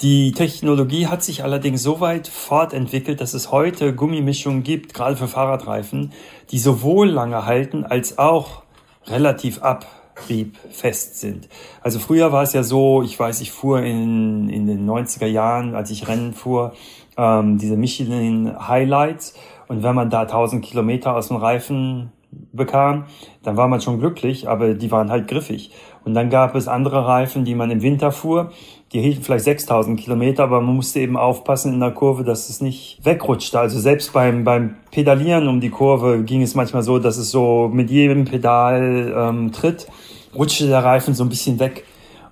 die 0.02 0.34
Technologie 0.34 1.08
hat 1.08 1.24
sich 1.24 1.46
allerdings 1.46 1.82
so 1.82 2.02
weit 2.02 2.28
fortentwickelt, 2.28 3.22
dass 3.22 3.34
es 3.34 3.54
heute 3.54 3.96
Gummimischungen 3.96 4.64
gibt, 4.64 4.94
gerade 4.94 5.16
für 5.16 5.30
Fahrradreifen, 5.30 6.12
die 6.52 6.60
sowohl 6.60 7.08
lange 7.08 7.46
halten 7.46 7.86
als 7.86 8.18
auch 8.18 8.64
relativ 9.08 9.62
ab 9.62 10.03
abriebfest 10.16 11.20
sind. 11.20 11.50
Also 11.82 12.00
früher 12.00 12.32
war 12.32 12.44
es 12.44 12.54
ja 12.54 12.64
so, 12.64 13.02
ich 13.02 13.20
weiß, 13.20 13.42
ich 13.42 13.52
fuhr 13.52 13.82
in, 13.82 14.50
in 14.50 14.68
den 14.68 14.90
90er 14.90 15.26
Jahren, 15.26 15.76
als 15.76 15.92
ich 15.92 16.08
Rennen 16.08 16.34
fuhr, 16.34 16.74
ähm, 17.18 17.58
diese 17.58 17.78
Michelin 17.78 18.68
Highlights 18.68 19.34
und 19.68 19.84
wenn 19.84 19.96
man 19.96 20.10
da 20.10 20.22
1000 20.22 20.64
Kilometer 20.64 21.16
aus 21.16 21.30
dem 21.30 21.38
Reifen 21.38 22.12
bekam, 22.52 23.06
dann 23.44 23.58
war 23.58 23.68
man 23.68 23.82
schon 23.82 24.00
glücklich, 24.00 24.48
aber 24.48 24.74
die 24.74 24.92
waren 24.92 25.12
halt 25.12 25.28
griffig. 25.28 25.72
Und 26.04 26.14
dann 26.16 26.30
gab 26.30 26.56
es 26.56 26.68
andere 26.68 27.08
Reifen, 27.08 27.46
die 27.46 27.56
man 27.56 27.72
im 27.72 27.82
Winter 27.82 28.12
fuhr, 28.12 28.52
die 28.94 29.02
hielten 29.02 29.24
vielleicht 29.24 29.46
6000 29.46 30.00
Kilometer, 30.00 30.44
aber 30.44 30.62
man 30.62 30.76
musste 30.76 31.00
eben 31.00 31.18
aufpassen 31.18 31.74
in 31.74 31.80
der 31.80 31.92
Kurve, 31.92 32.24
dass 32.24 32.50
es 32.50 32.62
nicht 32.62 33.00
wegrutschte. 33.04 33.60
Also 33.60 33.80
selbst 33.80 34.14
beim, 34.14 34.44
beim 34.44 34.76
Pedalieren 34.92 35.48
um 35.48 35.60
die 35.60 35.72
Kurve 35.72 36.24
ging 36.24 36.44
es 36.44 36.54
manchmal 36.54 36.84
so, 36.84 37.00
dass 37.00 37.18
es 37.18 37.32
so 37.32 37.70
mit 37.74 37.90
jedem 37.90 38.26
Pedal 38.26 39.12
ähm, 39.16 39.52
tritt, 39.52 39.88
rutschte 40.36 40.68
der 40.68 40.84
Reifen 40.84 41.16
so 41.16 41.24
ein 41.24 41.30
bisschen 41.30 41.60
weg. 41.60 41.86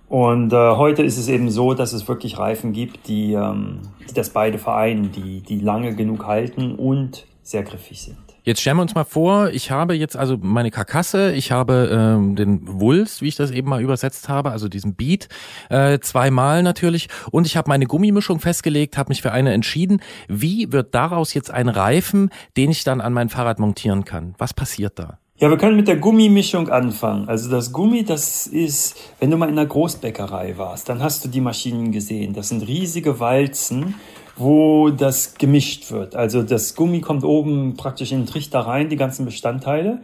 Und 0.08 0.54
äh, 0.54 0.76
heute 0.76 1.02
ist 1.02 1.18
es 1.18 1.30
eben 1.30 1.50
so, 1.50 1.74
dass 1.74 1.94
es 1.94 2.08
wirklich 2.08 2.38
Reifen 2.38 2.74
gibt, 2.74 3.08
die, 3.08 3.34
ähm, 3.34 3.80
die 4.08 4.14
das 4.14 4.30
beide 4.30 4.60
vereinen, 4.60 5.12
die, 5.12 5.42
die 5.42 5.60
lange 5.60 5.96
genug 5.96 6.28
halten 6.28 6.76
und 6.76 7.26
sehr 7.42 7.64
griffig 7.64 8.02
sind. 8.02 8.31
Jetzt 8.44 8.62
stellen 8.62 8.78
wir 8.78 8.82
uns 8.82 8.96
mal 8.96 9.04
vor, 9.04 9.50
ich 9.52 9.70
habe 9.70 9.94
jetzt 9.94 10.18
also 10.18 10.36
meine 10.42 10.72
Karkasse, 10.72 11.32
ich 11.34 11.52
habe 11.52 11.90
ähm, 11.92 12.36
den 12.36 12.62
Wulst, 12.80 13.22
wie 13.22 13.28
ich 13.28 13.36
das 13.36 13.52
eben 13.52 13.70
mal 13.70 13.82
übersetzt 13.82 14.30
habe, 14.30 14.50
also 14.50 14.68
diesen 14.68 14.96
Beat, 14.96 15.30
äh, 15.70 16.00
zweimal 16.00 16.64
natürlich, 16.64 17.08
und 17.30 17.46
ich 17.46 17.56
habe 17.56 17.70
meine 17.70 17.86
Gummimischung 17.86 18.40
festgelegt, 18.40 18.98
habe 18.98 19.10
mich 19.10 19.22
für 19.22 19.32
eine 19.32 19.54
entschieden. 19.54 20.02
Wie 20.28 20.72
wird 20.72 20.96
daraus 20.96 21.36
jetzt 21.36 21.52
ein 21.52 21.70
Reifen, 21.70 22.32
den 22.58 22.72
ich 22.72 22.84
dann 22.84 23.00
an 23.00 23.14
mein 23.14 23.30
Fahrrad 23.30 23.60
montieren 23.60 24.06
kann? 24.06 24.34
Was 24.40 24.56
passiert 24.56 24.98
da? 24.98 25.20
Ja, 25.38 25.50
wir 25.50 25.58
können 25.58 25.76
mit 25.76 25.88
der 25.88 25.98
Gummimischung 25.98 26.70
anfangen. 26.70 27.28
Also 27.28 27.50
das 27.50 27.72
Gummi, 27.72 28.04
das 28.04 28.46
ist, 28.46 28.96
wenn 29.20 29.32
du 29.32 29.38
mal 29.38 29.50
in 29.50 29.58
einer 29.58 29.68
Großbäckerei 29.68 30.58
warst, 30.58 30.88
dann 30.88 31.02
hast 31.02 31.26
du 31.26 31.30
die 31.30 31.42
Maschinen 31.42 31.92
gesehen. 31.92 32.34
Das 32.34 32.50
sind 32.50 32.68
riesige 32.68 33.20
Walzen, 33.20 33.96
wo 34.36 34.90
das 34.90 35.36
gemischt 35.36 35.92
wird. 35.92 36.16
Also 36.16 36.44
das 36.44 36.76
Gummi 36.76 37.02
kommt 37.02 37.24
oben 37.24 37.76
praktisch 37.76 38.12
in 38.12 38.22
den 38.22 38.28
Trichter 38.28 38.62
rein, 38.62 38.90
die 38.90 38.98
ganzen 38.98 39.26
Bestandteile, 39.26 40.02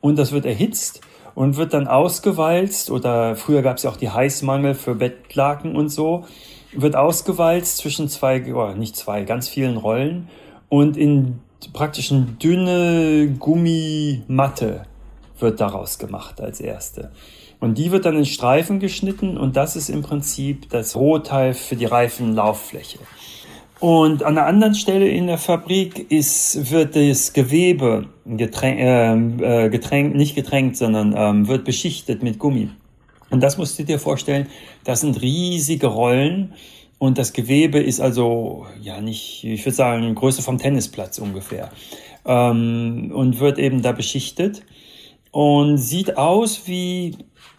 und 0.00 0.18
das 0.18 0.32
wird 0.32 0.46
erhitzt 0.46 1.00
und 1.34 1.56
wird 1.56 1.74
dann 1.74 1.86
ausgewalzt 1.86 2.90
oder 2.90 3.36
früher 3.36 3.62
gab 3.62 3.76
es 3.76 3.84
ja 3.84 3.90
auch 3.90 3.96
die 3.96 4.10
Heißmangel 4.10 4.74
für 4.74 4.94
Bettlaken 4.94 5.76
und 5.76 5.88
so, 5.88 6.24
wird 6.72 6.96
ausgewalzt 6.96 7.78
zwischen 7.78 8.08
zwei, 8.08 8.54
oh, 8.54 8.74
nicht 8.74 8.96
zwei, 8.96 9.22
ganz 9.22 9.48
vielen 9.48 9.76
Rollen 9.76 10.28
und 10.68 10.96
in 10.96 11.40
praktisch 11.72 12.12
eine 12.12 12.22
dünne 12.22 13.34
Gummimatte 13.38 14.84
wird 15.38 15.60
daraus 15.60 15.98
gemacht 15.98 16.40
als 16.40 16.60
erste. 16.60 17.12
Und 17.60 17.78
die 17.78 17.90
wird 17.90 18.04
dann 18.04 18.16
in 18.16 18.26
Streifen 18.26 18.78
geschnitten 18.78 19.36
und 19.36 19.56
das 19.56 19.74
ist 19.74 19.88
im 19.88 20.02
Prinzip 20.02 20.70
das 20.70 20.94
Rohteil 20.94 21.54
für 21.54 21.74
die 21.74 21.86
Reifenlauffläche. 21.86 22.98
Und 23.80 24.24
an 24.24 24.36
einer 24.36 24.46
anderen 24.46 24.74
Stelle 24.74 25.08
in 25.08 25.28
der 25.28 25.38
Fabrik 25.38 26.10
ist, 26.10 26.72
wird 26.72 26.96
das 26.96 27.32
Gewebe 27.32 28.06
getränkt, 28.26 28.80
äh, 28.80 29.66
äh, 29.66 29.68
getränkt 29.68 30.16
nicht 30.16 30.34
getränkt, 30.34 30.76
sondern 30.76 31.14
ähm, 31.16 31.46
wird 31.46 31.64
beschichtet 31.64 32.22
mit 32.22 32.38
Gummi. 32.38 32.70
Und 33.30 33.42
das 33.42 33.56
musst 33.56 33.78
du 33.78 33.84
dir 33.84 34.00
vorstellen, 34.00 34.48
das 34.84 35.02
sind 35.02 35.20
riesige 35.22 35.86
Rollen 35.86 36.54
und 36.98 37.18
das 37.18 37.32
Gewebe 37.32 37.78
ist 37.78 38.00
also, 38.00 38.66
ja 38.80 39.00
nicht, 39.00 39.44
ich 39.44 39.64
würde 39.64 39.76
sagen, 39.76 40.14
Größe 40.14 40.42
vom 40.42 40.58
Tennisplatz 40.58 41.18
ungefähr. 41.18 41.70
Ähm, 42.26 43.12
und 43.14 43.38
wird 43.38 43.58
eben 43.58 43.82
da 43.82 43.92
beschichtet 43.92 44.62
und 45.30 45.78
sieht 45.78 46.16
aus 46.16 46.62
wie, 46.66 47.16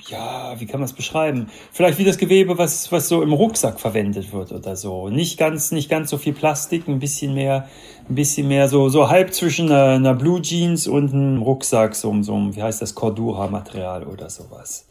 ja, 0.09 0.59
wie 0.59 0.65
kann 0.65 0.79
man 0.79 0.85
es 0.85 0.93
beschreiben? 0.93 1.47
Vielleicht 1.71 1.99
wie 1.99 2.03
das 2.03 2.17
Gewebe, 2.17 2.57
was, 2.57 2.91
was 2.91 3.07
so 3.07 3.21
im 3.21 3.33
Rucksack 3.33 3.79
verwendet 3.79 4.33
wird 4.33 4.51
oder 4.51 4.75
so. 4.75 5.09
Nicht 5.09 5.37
ganz, 5.37 5.71
nicht 5.71 5.89
ganz 5.89 6.09
so 6.09 6.17
viel 6.17 6.33
Plastik, 6.33 6.87
ein 6.87 6.99
bisschen 6.99 7.33
mehr, 7.33 7.67
ein 8.07 8.15
bisschen 8.15 8.47
mehr 8.47 8.67
so, 8.67 8.89
so 8.89 9.09
halb 9.09 9.33
zwischen 9.33 9.71
einer, 9.71 9.95
einer 9.95 10.13
Blue 10.13 10.41
Jeans 10.41 10.87
und 10.87 11.13
einem 11.13 11.41
Rucksack, 11.41 11.95
so, 11.95 12.21
so, 12.21 12.55
wie 12.55 12.61
heißt 12.61 12.81
das, 12.81 12.95
Cordura-Material 12.95 14.03
oder 14.03 14.29
sowas. 14.29 14.87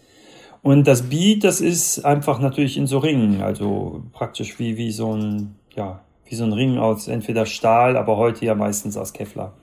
Und 0.62 0.87
das 0.87 1.02
Beat, 1.02 1.44
das 1.44 1.61
ist 1.61 2.04
einfach 2.04 2.40
natürlich 2.40 2.76
in 2.76 2.87
so 2.87 2.98
Ringen, 2.98 3.42
also 3.42 4.02
praktisch 4.12 4.59
wie, 4.59 4.76
wie 4.76 4.90
so 4.90 5.14
ein, 5.14 5.57
ja, 5.74 6.00
wie 6.26 6.35
so 6.35 6.44
ein 6.44 6.52
Ring 6.52 6.78
aus 6.78 7.09
entweder 7.09 7.46
Stahl, 7.46 7.96
aber 7.96 8.16
heute 8.16 8.44
ja 8.44 8.54
meistens 8.54 8.96
aus 8.96 9.12
Kevlar. 9.12 9.54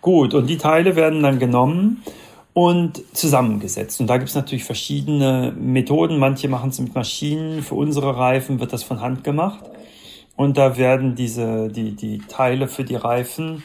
Gut, 0.00 0.32
und 0.32 0.48
die 0.48 0.56
Teile 0.56 0.96
werden 0.96 1.22
dann 1.22 1.38
genommen 1.38 2.02
und 2.60 3.16
zusammengesetzt. 3.16 4.02
Und 4.02 4.06
da 4.08 4.18
gibt 4.18 4.28
es 4.28 4.34
natürlich 4.34 4.64
verschiedene 4.64 5.54
Methoden. 5.58 6.18
Manche 6.18 6.46
machen 6.46 6.68
es 6.68 6.78
mit 6.78 6.94
Maschinen. 6.94 7.62
Für 7.62 7.74
unsere 7.74 8.18
Reifen 8.18 8.60
wird 8.60 8.74
das 8.74 8.82
von 8.82 9.00
Hand 9.00 9.24
gemacht. 9.24 9.64
Und 10.36 10.58
da 10.58 10.76
werden 10.76 11.14
diese, 11.14 11.68
die, 11.68 11.96
die 11.96 12.18
Teile 12.18 12.68
für 12.68 12.84
die 12.84 12.96
Reifen 12.96 13.62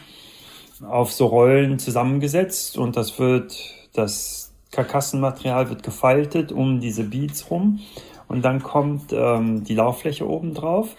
auf 0.82 1.12
so 1.12 1.26
Rollen 1.26 1.78
zusammengesetzt 1.78 2.78
und 2.78 2.96
das 2.96 3.20
wird, 3.20 3.58
das 3.92 4.54
Karkassenmaterial 4.72 5.70
wird 5.70 5.84
gefaltet 5.84 6.54
um 6.54 6.80
diese 6.80 7.04
Beads 7.04 7.52
rum 7.52 7.80
und 8.28 8.44
dann 8.44 8.64
kommt 8.64 9.12
ähm, 9.12 9.64
die 9.64 9.76
Lauffläche 9.76 10.28
oben 10.28 10.54
drauf 10.54 10.96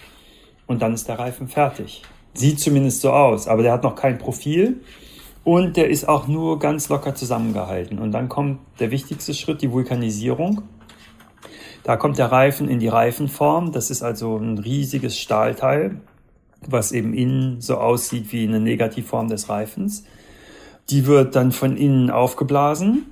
und 0.66 0.80
dann 0.82 0.92
ist 0.94 1.09
der 1.09 1.18
Reifen 1.18 1.48
fertig. 1.48 2.02
Sieht 2.35 2.61
zumindest 2.61 3.00
so 3.00 3.11
aus, 3.11 3.48
aber 3.48 3.62
der 3.62 3.72
hat 3.72 3.82
noch 3.82 3.96
kein 3.96 4.16
Profil 4.16 4.80
und 5.46 5.76
der 5.76 5.88
ist 5.88 6.09
auch 6.09 6.26
nur 6.26 6.59
ganz 6.59 6.88
locker 6.88 7.14
zusammengehalten. 7.14 8.00
Und 8.00 8.11
dann 8.11 8.28
kommt 8.28 8.59
der 8.80 8.90
wichtigste 8.90 9.32
Schritt, 9.32 9.62
die 9.62 9.70
Vulkanisierung. 9.70 10.62
Da 11.85 11.96
kommt 11.96 12.18
der 12.18 12.32
Reifen 12.32 12.68
in 12.68 12.80
die 12.80 12.88
Reifenform. 12.88 13.70
Das 13.70 13.92
ist 13.92 14.02
also 14.02 14.38
ein 14.38 14.59
riesiges 14.59 15.16
Stahlteil, 15.16 16.00
was 16.66 16.90
eben 16.90 17.14
innen 17.14 17.61
so 17.61 17.76
aussieht 17.76 18.32
wie 18.32 18.42
eine 18.42 18.59
Negativform 18.59 19.28
des 19.28 19.48
Reifens. 19.48 20.02
Die 20.90 21.06
wird 21.06 21.37
dann 21.37 21.52
von 21.52 21.76
innen 21.76 22.11
aufgeblasen, 22.11 23.06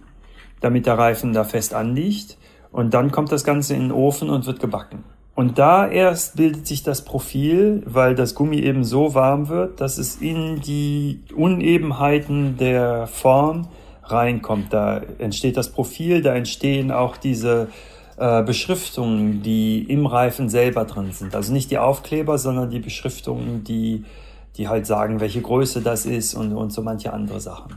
damit 0.61 0.87
der 0.87 0.99
Reifen 0.99 1.35
da 1.35 1.45
fest 1.45 1.73
anliegt. 1.73 2.37
Und 2.73 2.95
dann 2.95 3.13
kommt 3.13 3.31
das 3.31 3.45
Ganze 3.45 3.75
in 3.75 3.83
den 3.83 3.93
Ofen 3.93 4.29
und 4.29 4.45
wird 4.47 4.59
gebacken. 4.59 5.05
Und 5.35 5.59
da 5.59 5.89
erst 5.89 6.37
bildet 6.37 6.67
sich 6.67 6.85
das 6.85 7.05
Profil, 7.05 7.83
weil 7.87 8.15
das 8.15 8.37
Gummi 8.37 8.59
eben 8.59 8.85
so 8.85 9.15
warm 9.15 9.49
wird, 9.49 9.81
dass 9.81 9.99
es 9.99 10.17
in 10.17 10.61
die 10.61 11.21
Unebenheiten 11.35 12.57
der 12.57 13.09
Form 13.09 13.67
reinkommt. 14.05 14.73
Da 14.73 15.01
entsteht 15.19 15.57
das 15.57 15.71
Profil, 15.71 16.23
da 16.23 16.35
entstehen 16.35 16.93
auch 16.93 17.17
diese 17.17 17.69
äh, 18.17 18.45
Beschriftungen, 18.45 19.43
die 19.43 19.83
im 19.83 20.07
Reifen 20.07 20.49
selber 20.49 20.85
drin 20.85 21.11
sind. 21.11 21.35
Also 21.35 21.53
nicht 21.53 21.71
die 21.73 21.79
Aufkleber, 21.79 22.39
sondern 22.39 22.71
die 22.71 22.79
Beschriftungen, 22.79 23.65
die, 23.65 24.05
die 24.57 24.69
halt 24.69 24.87
sagen, 24.87 25.19
welche 25.19 25.41
Größe 25.41 25.81
das 25.81 26.07
ist 26.07 26.35
und, 26.35 26.53
und 26.53 26.73
so 26.73 26.81
manche 26.81 27.13
andere 27.13 27.41
Sachen. 27.41 27.75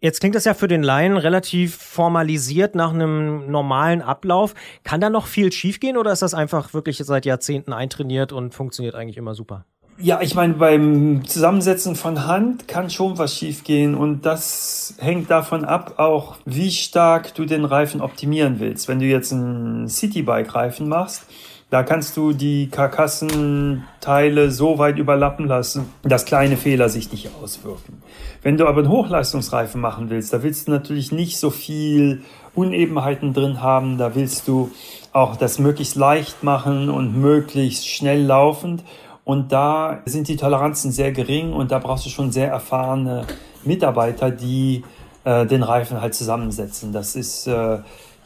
Jetzt 0.00 0.20
klingt 0.20 0.36
das 0.36 0.44
ja 0.44 0.54
für 0.54 0.68
den 0.68 0.84
Laien 0.84 1.16
relativ 1.16 1.74
formalisiert 1.74 2.76
nach 2.76 2.94
einem 2.94 3.50
normalen 3.50 4.00
Ablauf. 4.00 4.54
Kann 4.84 5.00
da 5.00 5.10
noch 5.10 5.26
viel 5.26 5.50
schiefgehen 5.50 5.96
oder 5.96 6.12
ist 6.12 6.22
das 6.22 6.34
einfach 6.34 6.72
wirklich 6.72 6.98
seit 6.98 7.26
Jahrzehnten 7.26 7.72
eintrainiert 7.72 8.32
und 8.32 8.54
funktioniert 8.54 8.94
eigentlich 8.94 9.16
immer 9.16 9.34
super? 9.34 9.64
Ja, 10.00 10.20
ich 10.20 10.36
meine, 10.36 10.54
beim 10.54 11.24
Zusammensetzen 11.24 11.96
von 11.96 12.26
Hand 12.26 12.68
kann 12.68 12.88
schon 12.90 13.18
was 13.18 13.34
schiefgehen 13.34 13.96
und 13.96 14.24
das 14.24 14.94
hängt 14.98 15.28
davon 15.28 15.64
ab, 15.64 15.94
auch 15.96 16.36
wie 16.44 16.70
stark 16.70 17.34
du 17.34 17.44
den 17.44 17.64
Reifen 17.64 18.00
optimieren 18.00 18.60
willst. 18.60 18.86
Wenn 18.86 19.00
du 19.00 19.06
jetzt 19.06 19.32
einen 19.32 19.88
Citybike-Reifen 19.88 20.88
machst, 20.88 21.26
da 21.70 21.82
kannst 21.82 22.16
du 22.16 22.32
die 22.32 22.68
Karkassenteile 22.68 24.50
so 24.50 24.78
weit 24.78 24.98
überlappen 24.98 25.46
lassen, 25.46 25.92
dass 26.02 26.24
kleine 26.24 26.56
Fehler 26.56 26.88
sich 26.88 27.12
nicht 27.12 27.30
auswirken. 27.42 28.02
Wenn 28.42 28.56
du 28.56 28.66
aber 28.66 28.80
einen 28.80 28.88
Hochleistungsreifen 28.88 29.80
machen 29.80 30.08
willst, 30.08 30.32
da 30.32 30.42
willst 30.42 30.66
du 30.66 30.72
natürlich 30.72 31.12
nicht 31.12 31.38
so 31.38 31.50
viel 31.50 32.22
Unebenheiten 32.54 33.34
drin 33.34 33.60
haben, 33.60 33.98
da 33.98 34.14
willst 34.14 34.48
du 34.48 34.70
auch 35.12 35.36
das 35.36 35.58
möglichst 35.58 35.96
leicht 35.96 36.42
machen 36.42 36.88
und 36.88 37.20
möglichst 37.20 37.86
schnell 37.86 38.24
laufend. 38.24 38.82
Und 39.24 39.52
da 39.52 40.00
sind 40.06 40.28
die 40.28 40.36
Toleranzen 40.36 40.90
sehr 40.90 41.12
gering 41.12 41.52
und 41.52 41.70
da 41.70 41.78
brauchst 41.80 42.06
du 42.06 42.10
schon 42.10 42.32
sehr 42.32 42.48
erfahrene 42.48 43.26
Mitarbeiter, 43.62 44.30
die 44.30 44.84
äh, 45.24 45.44
den 45.44 45.62
Reifen 45.62 46.00
halt 46.00 46.14
zusammensetzen. 46.14 46.94
Das 46.94 47.14
ist 47.14 47.46
äh, 47.46 47.78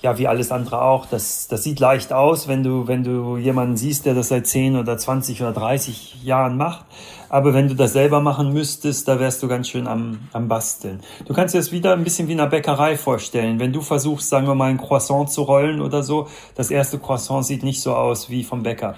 ja 0.03 0.19
wie 0.19 0.29
alles 0.29 0.53
andere 0.53 0.83
auch. 0.83 1.07
Das, 1.07 1.49
das 1.49 1.63
sieht 1.63 1.81
leicht 1.81 2.13
aus, 2.13 2.49
wenn 2.49 2.63
du, 2.63 2.87
wenn 2.89 3.05
du 3.05 3.37
jemanden 3.37 3.77
siehst, 3.77 4.05
der 4.05 4.15
das 4.15 4.29
seit 4.29 4.47
10 4.47 4.77
oder 4.77 4.99
20 4.99 5.41
oder 5.41 5.53
30 5.53 6.23
Jahren 6.25 6.57
macht. 6.57 6.85
Aber 7.29 7.55
wenn 7.55 7.69
du 7.69 7.75
das 7.75 7.95
selber 7.95 8.21
machen 8.21 8.53
müsstest, 8.53 9.09
da 9.09 9.19
wärst 9.19 9.43
du 9.43 9.49
ganz 9.49 9.69
schön 9.69 9.87
am, 9.87 10.19
am 10.33 10.49
Basteln. 10.49 11.01
Du 11.25 11.33
kannst 11.33 11.55
dir 11.55 11.59
das 11.59 11.73
wieder 11.73 11.95
ein 11.95 12.05
bisschen 12.05 12.29
wie 12.29 12.33
in 12.33 12.41
einer 12.41 12.51
Bäckerei 12.51 12.97
vorstellen. 12.97 13.59
Wenn 13.59 13.73
du 13.73 13.81
versuchst, 13.81 14.29
sagen 14.29 14.47
wir 14.47 14.55
mal, 14.55 14.71
ein 14.71 14.79
Croissant 14.79 15.31
zu 15.31 15.43
rollen 15.43 15.81
oder 15.81 16.03
so, 16.03 16.27
das 16.57 16.71
erste 16.71 16.99
Croissant 16.99 17.47
sieht 17.47 17.63
nicht 17.63 17.81
so 17.81 17.95
aus 17.95 18.29
wie 18.29 18.45
vom 18.45 18.63
Bäcker. 18.63 18.97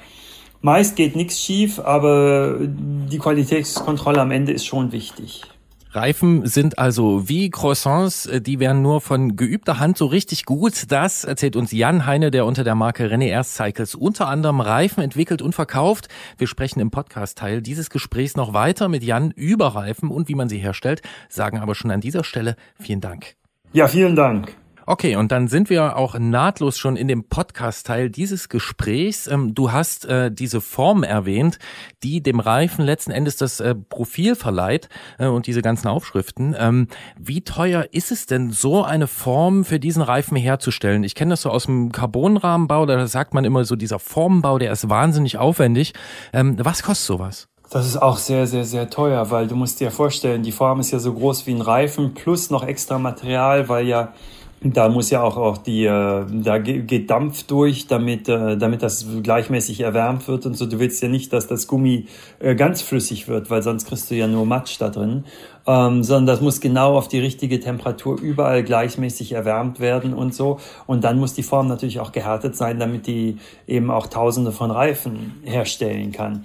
Meist 0.63 0.97
geht 0.97 1.15
nichts 1.15 1.41
schief, 1.41 1.79
aber 1.79 2.57
die 2.59 3.19
Qualitätskontrolle 3.19 4.21
am 4.21 4.31
Ende 4.31 4.53
ist 4.53 4.65
schon 4.65 4.93
wichtig. 4.93 5.43
Reifen 5.95 6.47
sind 6.47 6.79
also 6.79 7.29
wie 7.29 7.51
Croissants, 7.51 8.27
äh, 8.27 8.41
die 8.41 8.59
werden 8.59 8.83
nur 8.83 9.01
von 9.01 9.37
geübter 9.37 9.79
Hand 9.79 9.97
so 9.97 10.07
richtig 10.07 10.45
gut. 10.45 10.91
Das 10.91 11.25
erzählt 11.25 11.55
uns 11.55 11.71
Jan 11.71 12.07
Heine, 12.07 12.31
der 12.31 12.47
unter 12.47 12.65
der 12.65 12.75
Marke 12.75 13.07
René 13.07 13.29
Erst 13.29 13.55
Cycles 13.55 13.95
unter 13.95 14.29
anderem 14.29 14.61
Reifen 14.61 15.03
entwickelt 15.03 15.41
und 15.41 15.55
verkauft. 15.55 16.09
Wir 16.37 16.47
sprechen 16.47 16.81
im 16.81 16.91
Podcast-Teil 16.91 17.63
dieses 17.63 17.91
Gesprächs 17.91 18.37
noch 18.37 18.53
weiter 18.53 18.89
mit 18.89 19.05
Jan 19.05 19.31
über 19.31 19.69
Reifen 19.69 20.11
und 20.11 20.29
wie 20.29 20.35
man 20.35 20.49
sie 20.49 20.59
herstellt, 20.59 21.03
sagen 21.29 21.59
aber 21.59 21.75
schon 21.75 21.91
an 21.91 22.01
dieser 22.01 22.25
Stelle 22.25 22.57
vielen 22.81 23.01
Dank. 23.01 23.37
Ja, 23.73 23.89
vielen 23.89 24.17
Dank. 24.17 24.57
Okay, 24.87 25.17
und 25.17 25.33
dann 25.33 25.49
sind 25.49 25.71
wir 25.71 25.97
auch 25.97 26.19
nahtlos 26.19 26.77
schon 26.77 26.97
in 26.97 27.09
dem 27.09 27.25
Podcast-Teil 27.25 28.11
dieses 28.11 28.51
Gesprächs. 28.51 29.27
Ähm, 29.27 29.55
Du 29.55 29.73
hast 29.73 30.05
äh, 30.05 30.31
diese 30.31 30.61
Form 30.61 31.03
erwähnt, 31.03 31.59
die 32.03 32.23
dem 32.23 32.39
Reifen 32.39 32.85
letzten 32.85 33.11
Endes 33.11 33.37
das 33.37 33.61
äh, 33.61 33.75
Profil 33.75 34.35
verleiht 34.35 34.91
äh, 35.19 35.27
und 35.27 35.47
diese 35.47 35.63
ganzen 35.63 35.89
Aufschriften. 35.89 36.55
Ähm, 36.59 36.89
Wie 37.19 37.43
teuer 37.43 37.87
ist 37.93 38.13
es 38.13 38.27
denn, 38.27 38.51
so 38.51 38.85
eine 38.85 39.07
Form 39.07 39.65
für 39.65 39.81
diesen 39.81 40.03
Reifen 40.03 40.37
herzustellen? 40.37 41.03
Ich 41.03 41.15
kenne 41.15 41.31
das 41.31 41.43
so 41.43 41.51
aus 41.51 41.65
dem 41.65 41.91
Carbonrahmenbau, 41.91 42.85
da 42.85 43.07
sagt 43.07 43.33
man 43.33 43.47
immer 43.47 43.65
so, 43.65 43.77
dieser 43.77 43.99
Formenbau, 43.99 44.59
der 44.59 44.71
ist 44.71 44.91
wahnsinnig 44.91 45.39
aufwendig. 45.39 45.95
Ähm, 46.35 46.57
Was 46.63 46.83
kostet 46.83 47.07
sowas? 47.07 47.49
Das 47.71 47.87
ist 47.87 47.97
auch 47.97 48.19
sehr, 48.19 48.47
sehr, 48.47 48.67
sehr 48.67 48.91
teuer, 48.91 49.31
weil 49.31 49.47
du 49.49 49.57
musst 49.57 49.81
dir 49.81 49.91
vorstellen, 49.91 50.43
die 50.43 50.53
Form 50.53 50.81
ist 50.81 50.91
ja 50.91 50.99
so 50.99 51.15
groß 51.15 51.47
wie 51.47 51.55
ein 51.55 51.63
Reifen 51.63 52.13
plus 52.13 52.51
noch 52.51 52.63
extra 52.63 52.99
Material, 52.99 53.71
weil 53.71 53.87
ja 53.87 54.13
da 54.65 54.89
muss 54.89 55.11
ja 55.11 55.23
auch, 55.23 55.37
auch 55.37 55.59
die, 55.59 55.85
äh, 55.85 56.25
da 56.31 56.59
ge- 56.59 56.83
geht 56.83 57.11
Dampf 57.11 57.43
durch, 57.45 57.87
damit, 57.87 58.29
äh, 58.29 58.57
damit 58.57 58.83
das 58.83 59.07
gleichmäßig 59.23 59.81
erwärmt 59.81 60.27
wird 60.27 60.47
und 60.47 60.57
so. 60.57 60.65
Du 60.65 60.79
willst 60.79 61.03
ja 61.03 61.09
nicht, 61.09 61.33
dass 61.35 61.47
das 61.47 61.67
Gummi 61.67 62.07
äh, 62.41 62.55
ganz 62.55 62.81
flüssig 62.81 63.29
wird, 63.29 63.51
weil 63.51 63.63
sonst 63.63 63.87
kriegst 63.87 64.11
du 64.11 64.15
ja 64.15 64.27
nur 64.27 64.47
Matsch 64.47 64.77
da 64.81 64.89
drin. 64.89 65.25
Ähm, 65.67 66.03
sondern 66.03 66.27
das 66.27 66.41
muss 66.41 66.61
genau 66.61 66.97
auf 66.97 67.09
die 67.09 67.21
richtige 67.21 67.61
Temperatur 67.61 68.21
überall 68.21 68.63
gleichmäßig 68.65 69.33
erwärmt 69.33 69.81
werden 69.81 70.13
und 70.15 70.35
so. 70.35 70.59
Und 70.87 71.05
dann 71.05 71.19
muss 71.19 71.35
die 71.35 71.43
Form 71.43 71.69
natürlich 71.69 72.01
auch 72.01 72.13
gehärtet 72.13 72.57
sein, 72.57 72.79
damit 72.79 73.07
die 73.07 73.39
eben 73.67 73.91
auch 73.91 74.07
Tausende 74.07 74.53
von 74.53 74.71
Reifen 74.71 75.35
herstellen 75.45 76.13
kann. 76.13 76.45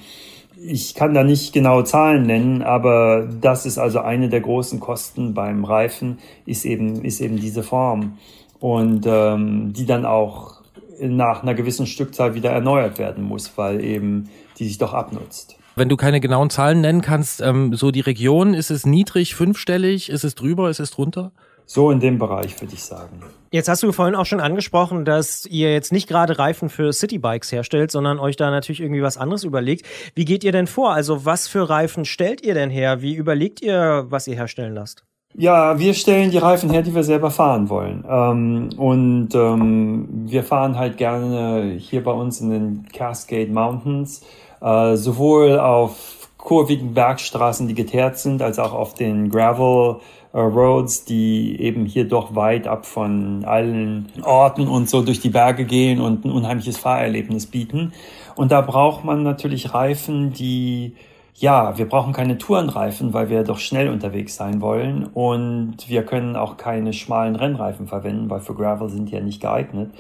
Ich 0.62 0.94
kann 0.94 1.14
da 1.14 1.24
nicht 1.24 1.54
genau 1.54 1.84
Zahlen 1.84 2.24
nennen, 2.24 2.62
aber 2.62 3.28
das 3.40 3.66
ist 3.66 3.78
also 3.78 4.00
eine 4.00 4.30
der 4.30 4.42
großen 4.42 4.80
Kosten 4.80 5.34
beim 5.34 5.64
Reifen, 5.64 6.20
ist 6.46 6.66
eben, 6.66 7.04
ist 7.06 7.22
eben 7.22 7.38
diese 7.38 7.64
Form. 7.64 8.18
Und 8.60 9.06
ähm, 9.08 9.72
die 9.72 9.86
dann 9.86 10.06
auch 10.06 10.60
nach 11.02 11.44
einer 11.44 11.54
gewissen 11.54 11.88
Stückzahl 11.88 12.36
wieder 12.36 12.52
erneuert 12.52 13.00
werden 13.00 13.24
muss, 13.24 13.58
weil 13.58 13.84
eben 13.84 14.30
die 14.58 14.66
sich 14.68 14.78
doch 14.78 14.94
abnutzt. 14.94 15.56
Wenn 15.76 15.88
du 15.88 15.96
keine 15.96 16.20
genauen 16.20 16.50
Zahlen 16.50 16.82
nennen 16.82 17.02
kannst, 17.02 17.42
ähm, 17.42 17.74
so 17.74 17.92
die 17.92 18.02
Region, 18.02 18.54
ist 18.54 18.70
es 18.70 18.86
niedrig, 18.86 19.36
fünfstellig, 19.36 20.10
ist 20.10 20.26
es 20.26 20.36
drüber, 20.36 20.70
ist 20.70 20.80
es 20.80 20.92
drunter? 20.92 21.32
So 21.66 21.90
in 21.92 22.02
dem 22.02 22.18
Bereich 22.18 22.60
würde 22.60 22.74
ich 22.74 22.84
sagen. 22.84 23.22
Jetzt 23.52 23.68
hast 23.68 23.82
du 23.82 23.92
vorhin 23.92 24.16
auch 24.16 24.28
schon 24.28 24.40
angesprochen, 24.40 25.06
dass 25.06 25.46
ihr 25.46 25.74
jetzt 25.74 25.92
nicht 25.92 26.08
gerade 26.08 26.38
Reifen 26.38 26.70
für 26.70 26.94
Citybikes 26.94 27.52
herstellt, 27.52 27.90
sondern 27.90 28.20
euch 28.20 28.36
da 28.36 28.52
natürlich 28.52 28.80
irgendwie 28.80 29.02
was 29.02 29.18
anderes 29.18 29.44
überlegt. 29.44 29.88
Wie 30.14 30.26
geht 30.26 30.44
ihr 30.44 30.52
denn 30.52 30.68
vor? 30.68 30.94
Also 30.94 31.26
was 31.26 31.48
für 31.48 31.68
Reifen 31.68 32.06
stellt 32.06 32.44
ihr 32.44 32.54
denn 32.54 32.70
her? 32.70 33.02
Wie 33.02 33.16
überlegt 33.16 33.62
ihr, 33.62 34.06
was 34.10 34.28
ihr 34.28 34.36
herstellen 34.36 34.76
lasst? 34.76 35.04
Ja, 35.36 35.80
wir 35.80 35.94
stellen 35.94 36.32
die 36.32 36.38
Reifen 36.38 36.70
her, 36.70 36.82
die 36.82 36.94
wir 36.94 37.04
selber 37.04 37.32
fahren 37.32 37.70
wollen. 37.70 38.04
Ähm, 38.08 38.70
und 38.78 39.34
ähm, 39.34 40.08
wir 40.26 40.44
fahren 40.44 40.78
halt 40.78 40.98
gerne 40.98 41.76
hier 41.78 42.04
bei 42.04 42.12
uns 42.12 42.42
in 42.42 42.50
den 42.50 42.88
Cascade 42.92 43.52
Mountains, 43.52 44.24
äh, 44.62 44.96
sowohl 44.96 45.60
auf 45.60 46.30
kurvigen 46.38 46.94
Bergstraßen, 46.94 47.68
die 47.68 47.76
geteert 47.76 48.18
sind, 48.18 48.42
als 48.42 48.60
auch 48.60 48.74
auf 48.74 48.96
den 48.96 49.30
Gravel 49.30 49.98
Roads, 50.34 51.06
die 51.06 51.60
eben 51.60 51.86
hier 51.86 52.08
doch 52.08 52.36
weit 52.36 52.68
ab 52.68 52.86
von 52.86 53.44
allen 53.46 54.12
Orten 54.24 54.68
und 54.68 54.90
so 54.90 55.02
durch 55.02 55.20
die 55.20 55.30
Berge 55.30 55.66
gehen 55.66 56.00
und 56.00 56.26
ein 56.26 56.32
unheimliches 56.32 56.78
Fahrerlebnis 56.78 57.48
bieten. 57.48 57.94
Und 58.36 58.52
da 58.52 58.62
braucht 58.62 59.04
man 59.04 59.24
natürlich 59.24 59.74
Reifen, 59.74 60.32
die 60.34 60.94
ja, 61.40 61.78
wir 61.78 61.88
brauchen 61.88 62.12
keine 62.12 62.38
Tourenreifen, 62.38 63.14
weil 63.14 63.30
wir 63.30 63.44
doch 63.44 63.60
schnell 63.60 63.90
unterwegs 63.90 64.36
sein 64.36 64.60
wollen. 64.60 65.06
Und 65.06 65.88
wir 65.88 66.04
können 66.04 66.36
auch 66.36 66.58
keine 66.58 66.92
schmalen 66.92 67.38
Rennreifen 67.38 67.88
verwenden, 67.88 68.30
weil 68.30 68.42
für 68.42 68.56
Gravel 68.56 68.90
sind 68.90 69.10
die 69.10 69.16
ja 69.16 69.22
nicht 69.22 69.42
geeignet. 69.42 69.92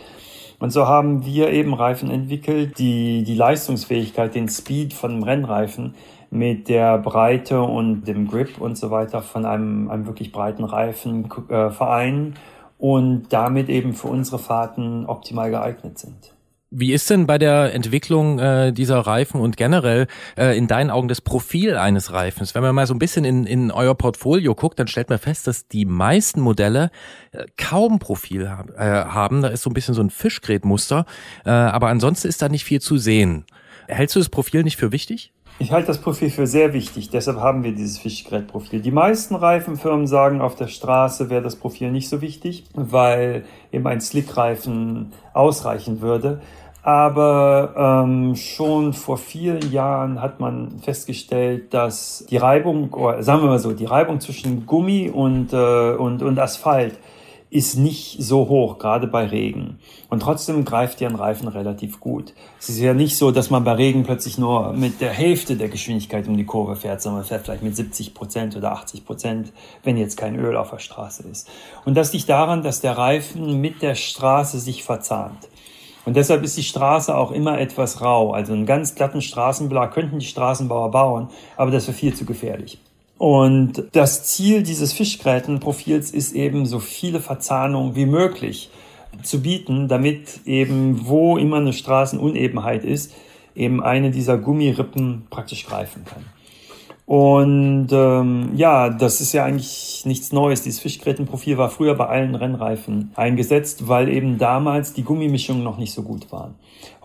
Und 0.59 0.71
so 0.71 0.85
haben 0.87 1.25
wir 1.25 1.51
eben 1.51 1.73
Reifen 1.73 2.11
entwickelt, 2.11 2.77
die 2.77 3.23
die 3.23 3.35
Leistungsfähigkeit, 3.35 4.35
den 4.35 4.49
Speed 4.49 4.93
von 4.93 5.11
einem 5.11 5.23
Rennreifen 5.23 5.95
mit 6.31 6.69
der 6.69 6.97
Breite 6.99 7.61
und 7.61 8.03
dem 8.03 8.27
Grip 8.27 8.59
und 8.59 8.77
so 8.77 8.91
weiter 8.91 9.21
von 9.21 9.45
einem, 9.45 9.89
einem 9.89 10.05
wirklich 10.05 10.31
breiten 10.31 10.63
Reifen 10.63 11.29
äh, 11.49 11.69
vereinen 11.69 12.35
und 12.77 13.27
damit 13.29 13.69
eben 13.69 13.93
für 13.93 14.07
unsere 14.07 14.39
Fahrten 14.39 15.05
optimal 15.05 15.49
geeignet 15.49 15.97
sind. 15.97 16.33
Wie 16.71 16.93
ist 16.93 17.09
denn 17.09 17.25
bei 17.25 17.39
der 17.39 17.73
Entwicklung 17.73 18.37
äh, 18.37 18.71
dieser 18.71 18.99
Reifen 18.99 19.41
und 19.41 19.57
generell 19.57 20.05
äh, 20.37 20.55
in 20.55 20.67
deinen 20.67 20.91
Augen 20.91 21.07
das 21.07 21.19
Profil 21.19 21.75
eines 21.77 22.13
Reifens? 22.13 22.53
Wenn 22.53 22.61
man 22.61 22.75
mal 22.75 22.85
so 22.85 22.93
ein 22.93 22.99
bisschen 22.99 23.25
in, 23.25 23.47
in 23.47 23.71
euer 23.71 23.95
Portfolio 23.95 24.53
guckt, 24.53 24.77
dann 24.77 24.87
stellt 24.87 25.09
man 25.09 25.17
fest, 25.17 25.47
dass 25.47 25.67
die 25.67 25.85
meisten 25.85 26.41
Modelle 26.41 26.91
äh, 27.31 27.45
kaum 27.57 27.97
Profil 27.97 28.51
hab, 28.51 28.69
äh, 28.69 28.83
haben. 28.83 29.41
Da 29.41 29.47
ist 29.47 29.63
so 29.63 29.71
ein 29.71 29.73
bisschen 29.73 29.95
so 29.95 30.01
ein 30.03 30.11
Fischgrätmuster, 30.11 31.07
äh, 31.43 31.49
aber 31.49 31.87
ansonsten 31.87 32.27
ist 32.27 32.43
da 32.43 32.49
nicht 32.49 32.65
viel 32.65 32.81
zu 32.81 32.99
sehen. 32.99 33.45
Hältst 33.87 34.15
du 34.15 34.19
das 34.19 34.29
Profil 34.29 34.61
nicht 34.61 34.77
für 34.77 34.91
wichtig? 34.91 35.33
Ich 35.61 35.73
halte 35.73 35.87
das 35.87 35.97
Profil 35.97 36.29
für 36.29 36.47
sehr 36.47 36.71
wichtig, 36.71 37.09
deshalb 37.09 37.37
haben 37.41 37.65
wir 37.65 37.73
dieses 37.73 37.99
Fischgrätprofil. 37.99 38.79
Die 38.79 38.91
meisten 38.91 39.35
Reifenfirmen 39.35 40.07
sagen, 40.07 40.39
auf 40.39 40.55
der 40.55 40.67
Straße 40.67 41.29
wäre 41.29 41.41
das 41.41 41.57
Profil 41.57 41.91
nicht 41.91 42.07
so 42.07 42.21
wichtig, 42.21 42.63
weil 42.73 43.43
eben 43.73 43.85
ein 43.85 43.99
Slickreifen 43.99 45.11
ausreichen 45.33 45.99
würde. 45.99 46.39
Aber 46.81 48.05
ähm, 48.05 48.37
schon 48.37 48.93
vor 48.93 49.17
vielen 49.17 49.69
Jahren 49.69 50.21
hat 50.21 50.39
man 50.39 50.79
festgestellt, 50.79 51.73
dass 51.73 52.25
die 52.29 52.37
Reibung, 52.37 52.93
oder 52.93 53.21
sagen 53.21 53.41
wir 53.41 53.49
mal 53.49 53.59
so, 53.59 53.73
die 53.73 53.83
Reibung 53.83 54.21
zwischen 54.21 54.65
Gummi 54.65 55.09
und, 55.09 55.51
äh, 55.51 55.91
und, 55.91 56.23
und 56.23 56.39
Asphalt 56.39 56.97
ist 57.51 57.77
nicht 57.77 58.17
so 58.21 58.47
hoch, 58.47 58.77
gerade 58.77 59.07
bei 59.07 59.25
Regen. 59.25 59.79
Und 60.09 60.21
trotzdem 60.21 60.65
greift 60.65 61.01
ja 61.01 61.09
ein 61.09 61.15
Reifen 61.15 61.47
relativ 61.47 61.99
gut. 61.99 62.33
Es 62.59 62.69
ist 62.69 62.79
ja 62.79 62.93
nicht 62.93 63.17
so, 63.17 63.31
dass 63.31 63.49
man 63.49 63.63
bei 63.63 63.73
Regen 63.73 64.03
plötzlich 64.03 64.37
nur 64.37 64.73
mit 64.73 65.01
der 65.01 65.11
Hälfte 65.11 65.55
der 65.55 65.69
Geschwindigkeit 65.69 66.27
um 66.27 66.37
die 66.37 66.45
Kurve 66.45 66.75
fährt, 66.75 67.01
sondern 67.01 67.21
man 67.21 67.27
fährt 67.27 67.45
vielleicht 67.45 67.63
mit 67.63 67.75
70 67.75 68.13
Prozent 68.13 68.55
oder 68.55 68.71
80 68.73 69.03
Prozent, 69.03 69.51
wenn 69.83 69.97
jetzt 69.97 70.15
kein 70.15 70.35
Öl 70.35 70.55
auf 70.55 70.69
der 70.69 70.79
Straße 70.79 71.27
ist. 71.27 71.49
Und 71.85 71.95
das 71.95 72.13
liegt 72.13 72.29
daran, 72.29 72.61
dass 72.61 72.81
der 72.81 72.97
Reifen 72.97 73.59
mit 73.59 73.81
der 73.81 73.95
Straße 73.95 74.59
sich 74.59 74.83
verzahnt. 74.83 75.47
Und 76.05 76.15
deshalb 76.15 76.43
ist 76.43 76.57
die 76.57 76.63
Straße 76.63 77.15
auch 77.15 77.31
immer 77.31 77.59
etwas 77.59 78.01
rau. 78.01 78.31
Also 78.31 78.53
einen 78.53 78.65
ganz 78.65 78.95
glatten 78.95 79.21
Straßenbelag 79.21 79.91
könnten 79.91 80.19
die 80.19 80.25
Straßenbauer 80.25 80.91
bauen, 80.91 81.29
aber 81.57 81.71
das 81.71 81.87
wäre 81.87 81.97
viel 81.97 82.13
zu 82.13 82.25
gefährlich. 82.25 82.79
Und 83.19 83.83
das 83.91 84.23
Ziel 84.23 84.63
dieses 84.63 84.93
Fischgrätenprofils 84.93 86.11
ist 86.11 86.31
eben, 86.31 86.65
so 86.65 86.79
viele 86.79 87.19
Verzahnungen 87.19 87.93
wie 87.93 88.05
möglich 88.05 88.71
zu 89.23 89.41
bieten, 89.41 89.89
damit 89.89 90.39
eben, 90.45 91.05
wo 91.05 91.37
immer 91.37 91.57
eine 91.57 91.73
Straßenunebenheit 91.73 92.85
ist, 92.85 93.13
eben 93.55 93.83
eine 93.83 94.11
dieser 94.11 94.37
Gummirippen 94.37 95.27
praktisch 95.29 95.65
greifen 95.65 96.05
kann. 96.05 96.23
Und 97.05 97.89
ähm, 97.91 98.51
ja, 98.55 98.89
das 98.89 99.19
ist 99.19 99.33
ja 99.33 99.43
eigentlich 99.43 100.03
nichts 100.05 100.31
Neues. 100.31 100.61
Dieses 100.61 100.79
Fischgrätenprofil 100.79 101.57
war 101.57 101.69
früher 101.69 101.95
bei 101.95 102.05
allen 102.05 102.35
Rennreifen 102.35 103.11
eingesetzt, 103.15 103.89
weil 103.89 104.07
eben 104.07 104.37
damals 104.37 104.93
die 104.93 105.03
Gummimischungen 105.03 105.63
noch 105.63 105.77
nicht 105.77 105.91
so 105.91 106.03
gut 106.03 106.31
waren. 106.31 106.55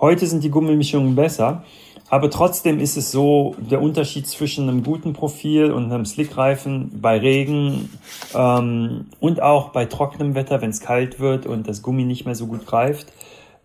Heute 0.00 0.28
sind 0.28 0.44
die 0.44 0.50
Gummimischungen 0.50 1.16
besser, 1.16 1.64
aber 2.10 2.30
trotzdem 2.30 2.80
ist 2.80 2.96
es 2.96 3.10
so, 3.10 3.56
der 3.58 3.80
Unterschied 3.80 4.26
zwischen 4.26 4.68
einem 4.68 4.82
guten 4.82 5.14
Profil 5.14 5.72
und 5.72 5.90
einem 5.90 6.04
Slickreifen 6.04 7.00
bei 7.00 7.18
Regen 7.18 7.90
ähm, 8.34 9.06
und 9.20 9.40
auch 9.40 9.70
bei 9.70 9.86
trockenem 9.86 10.34
Wetter, 10.34 10.60
wenn 10.60 10.70
es 10.70 10.80
kalt 10.80 11.18
wird 11.18 11.46
und 11.46 11.66
das 11.66 11.82
Gummi 11.82 12.04
nicht 12.04 12.26
mehr 12.26 12.34
so 12.34 12.46
gut 12.46 12.66
greift, 12.66 13.12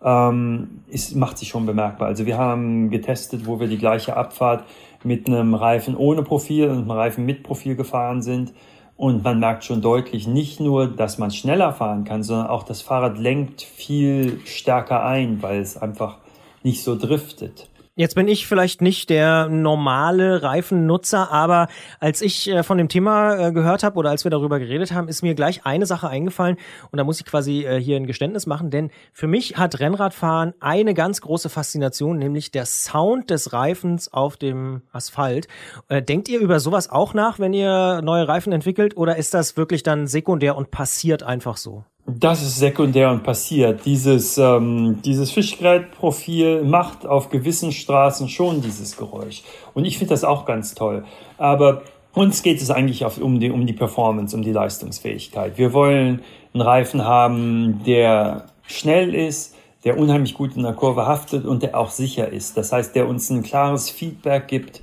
ähm, 0.02 0.82
ist, 0.88 1.14
macht 1.16 1.38
sich 1.38 1.48
schon 1.48 1.66
bemerkbar. 1.66 2.08
Also 2.08 2.24
wir 2.24 2.38
haben 2.38 2.90
getestet, 2.90 3.46
wo 3.46 3.60
wir 3.60 3.68
die 3.68 3.78
gleiche 3.78 4.16
Abfahrt 4.16 4.64
mit 5.04 5.26
einem 5.26 5.54
Reifen 5.54 5.96
ohne 5.96 6.22
Profil 6.22 6.68
und 6.68 6.78
einem 6.78 6.90
Reifen 6.90 7.26
mit 7.26 7.42
Profil 7.42 7.76
gefahren 7.76 8.22
sind. 8.22 8.52
Und 8.96 9.24
man 9.24 9.38
merkt 9.38 9.64
schon 9.64 9.80
deutlich 9.80 10.26
nicht 10.26 10.60
nur, 10.60 10.86
dass 10.86 11.16
man 11.16 11.30
schneller 11.30 11.72
fahren 11.72 12.04
kann, 12.04 12.22
sondern 12.22 12.48
auch 12.48 12.64
das 12.64 12.82
Fahrrad 12.82 13.18
lenkt 13.18 13.62
viel 13.62 14.40
stärker 14.44 15.04
ein, 15.04 15.42
weil 15.42 15.60
es 15.60 15.78
einfach 15.78 16.18
nicht 16.62 16.82
so 16.82 16.98
driftet. 16.98 17.69
Jetzt 17.96 18.14
bin 18.14 18.28
ich 18.28 18.46
vielleicht 18.46 18.82
nicht 18.82 19.10
der 19.10 19.48
normale 19.48 20.44
Reifennutzer, 20.44 21.32
aber 21.32 21.66
als 21.98 22.22
ich 22.22 22.48
äh, 22.48 22.62
von 22.62 22.78
dem 22.78 22.88
Thema 22.88 23.48
äh, 23.48 23.52
gehört 23.52 23.82
habe 23.82 23.98
oder 23.98 24.10
als 24.10 24.22
wir 24.22 24.30
darüber 24.30 24.60
geredet 24.60 24.92
haben, 24.92 25.08
ist 25.08 25.22
mir 25.22 25.34
gleich 25.34 25.66
eine 25.66 25.86
Sache 25.86 26.08
eingefallen 26.08 26.56
und 26.92 26.98
da 26.98 27.04
muss 27.04 27.18
ich 27.18 27.26
quasi 27.26 27.64
äh, 27.64 27.80
hier 27.80 27.96
ein 27.96 28.06
Geständnis 28.06 28.46
machen, 28.46 28.70
denn 28.70 28.90
für 29.12 29.26
mich 29.26 29.56
hat 29.56 29.80
Rennradfahren 29.80 30.54
eine 30.60 30.94
ganz 30.94 31.20
große 31.20 31.48
Faszination, 31.48 32.16
nämlich 32.16 32.52
der 32.52 32.64
Sound 32.64 33.28
des 33.28 33.52
Reifens 33.52 34.12
auf 34.12 34.36
dem 34.36 34.82
Asphalt. 34.92 35.48
Denkt 35.90 36.28
ihr 36.28 36.40
über 36.40 36.60
sowas 36.60 36.88
auch 36.90 37.12
nach, 37.12 37.38
wenn 37.38 37.52
ihr 37.52 38.02
neue 38.02 38.28
Reifen 38.28 38.52
entwickelt 38.52 38.96
oder 38.96 39.16
ist 39.16 39.34
das 39.34 39.56
wirklich 39.56 39.82
dann 39.82 40.06
sekundär 40.06 40.56
und 40.56 40.70
passiert 40.70 41.22
einfach 41.22 41.56
so? 41.56 41.84
Das 42.06 42.42
ist 42.42 42.58
sekundär 42.58 43.10
und 43.10 43.22
passiert. 43.22 43.84
Dieses, 43.84 44.36
ähm, 44.38 45.00
dieses 45.04 45.30
Fischgrätprofil 45.30 46.64
macht 46.64 47.06
auf 47.06 47.30
gewissen 47.30 47.72
Straßen 47.72 48.28
schon 48.28 48.62
dieses 48.62 48.96
Geräusch. 48.96 49.42
Und 49.74 49.84
ich 49.84 49.98
finde 49.98 50.14
das 50.14 50.24
auch 50.24 50.44
ganz 50.44 50.74
toll. 50.74 51.04
Aber 51.38 51.82
uns 52.12 52.42
geht 52.42 52.60
es 52.60 52.70
eigentlich 52.70 53.04
auf, 53.04 53.18
um, 53.18 53.38
die, 53.38 53.50
um 53.50 53.66
die 53.66 53.72
Performance, 53.72 54.34
um 54.36 54.42
die 54.42 54.52
Leistungsfähigkeit. 54.52 55.58
Wir 55.58 55.72
wollen 55.72 56.22
einen 56.52 56.62
Reifen 56.62 57.04
haben, 57.04 57.82
der 57.84 58.46
schnell 58.66 59.14
ist, 59.14 59.54
der 59.84 59.98
unheimlich 59.98 60.34
gut 60.34 60.56
in 60.56 60.62
der 60.62 60.72
Kurve 60.72 61.06
haftet 61.06 61.44
und 61.44 61.62
der 61.62 61.78
auch 61.78 61.90
sicher 61.90 62.28
ist. 62.28 62.56
Das 62.56 62.72
heißt, 62.72 62.94
der 62.94 63.08
uns 63.08 63.30
ein 63.30 63.42
klares 63.42 63.88
Feedback 63.88 64.48
gibt, 64.48 64.82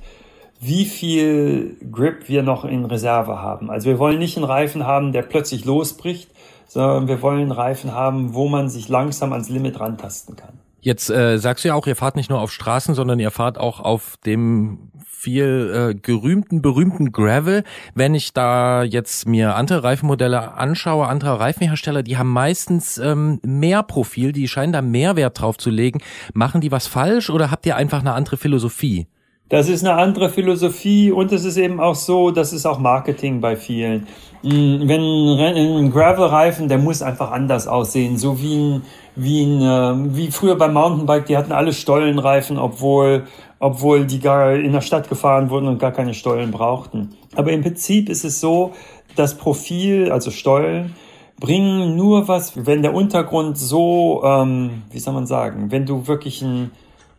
wie 0.60 0.86
viel 0.86 1.76
Grip 1.92 2.28
wir 2.28 2.42
noch 2.42 2.64
in 2.64 2.84
Reserve 2.84 3.40
haben. 3.40 3.70
Also 3.70 3.88
wir 3.88 3.98
wollen 3.98 4.18
nicht 4.18 4.36
einen 4.36 4.46
Reifen 4.46 4.86
haben, 4.86 5.12
der 5.12 5.22
plötzlich 5.22 5.64
losbricht, 5.64 6.30
sondern 6.68 7.08
wir 7.08 7.20
wollen 7.22 7.50
Reifen 7.50 7.92
haben, 7.92 8.34
wo 8.34 8.48
man 8.48 8.68
sich 8.68 8.88
langsam 8.88 9.32
ans 9.32 9.48
Limit 9.48 9.80
rantasten 9.80 10.36
kann. 10.36 10.60
Jetzt 10.80 11.10
äh, 11.10 11.38
sagst 11.38 11.64
du 11.64 11.68
ja 11.68 11.74
auch, 11.74 11.86
ihr 11.88 11.96
fahrt 11.96 12.14
nicht 12.14 12.30
nur 12.30 12.40
auf 12.40 12.52
Straßen, 12.52 12.94
sondern 12.94 13.18
ihr 13.18 13.32
fahrt 13.32 13.58
auch 13.58 13.80
auf 13.80 14.16
dem 14.24 14.92
viel 15.04 15.90
äh, 15.90 15.94
gerühmten, 15.94 16.62
berühmten 16.62 17.10
Gravel. 17.10 17.64
Wenn 17.94 18.14
ich 18.14 18.32
da 18.32 18.84
jetzt 18.84 19.26
mir 19.26 19.56
andere 19.56 19.82
Reifenmodelle 19.82 20.54
anschaue, 20.54 21.08
andere 21.08 21.40
Reifenhersteller, 21.40 22.04
die 22.04 22.16
haben 22.16 22.32
meistens 22.32 22.98
ähm, 22.98 23.40
mehr 23.42 23.82
Profil, 23.82 24.30
die 24.30 24.46
scheinen 24.46 24.72
da 24.72 24.80
mehr 24.80 25.16
Wert 25.16 25.40
drauf 25.40 25.58
zu 25.58 25.70
legen. 25.70 26.00
Machen 26.34 26.60
die 26.60 26.70
was 26.70 26.86
falsch 26.86 27.30
oder 27.30 27.50
habt 27.50 27.66
ihr 27.66 27.74
einfach 27.74 28.00
eine 28.00 28.12
andere 28.12 28.36
Philosophie? 28.36 29.08
Das 29.48 29.70
ist 29.70 29.82
eine 29.82 29.98
andere 29.98 30.28
Philosophie 30.28 31.10
und 31.10 31.32
es 31.32 31.44
ist 31.44 31.56
eben 31.56 31.80
auch 31.80 31.94
so, 31.94 32.30
das 32.30 32.52
ist 32.52 32.66
auch 32.66 32.78
Marketing 32.78 33.40
bei 33.40 33.56
vielen. 33.56 34.06
Mm, 34.42 34.86
Wenn 34.86 35.00
ein 35.00 35.90
Gravel-Reifen, 35.90 36.68
der 36.68 36.76
muss 36.76 37.00
einfach 37.00 37.30
anders 37.30 37.66
aussehen, 37.66 38.18
so 38.18 38.42
wie 38.42 38.56
ein, 38.56 38.82
wie 39.16 39.44
ein, 39.44 39.62
äh, 39.62 40.16
wie 40.16 40.30
früher 40.30 40.56
beim 40.56 40.74
Mountainbike, 40.74 41.24
die 41.26 41.36
hatten 41.38 41.52
alle 41.52 41.72
Stollenreifen, 41.72 42.58
obwohl, 42.58 43.24
obwohl 43.58 44.04
die 44.04 44.20
gar 44.20 44.54
in 44.54 44.72
der 44.72 44.82
Stadt 44.82 45.08
gefahren 45.08 45.48
wurden 45.48 45.66
und 45.66 45.78
gar 45.78 45.92
keine 45.92 46.12
Stollen 46.12 46.50
brauchten. 46.50 47.16
Aber 47.34 47.50
im 47.50 47.62
Prinzip 47.62 48.10
ist 48.10 48.24
es 48.24 48.40
so, 48.40 48.72
das 49.16 49.38
Profil, 49.38 50.12
also 50.12 50.30
Stollen, 50.30 50.94
bringen 51.40 51.96
nur 51.96 52.28
was, 52.28 52.66
wenn 52.66 52.82
der 52.82 52.92
Untergrund 52.92 53.56
so, 53.56 54.22
ähm, 54.24 54.82
wie 54.90 54.98
soll 54.98 55.14
man 55.14 55.26
sagen, 55.26 55.70
wenn 55.70 55.86
du 55.86 56.06
wirklich 56.06 56.42
ein 56.42 56.70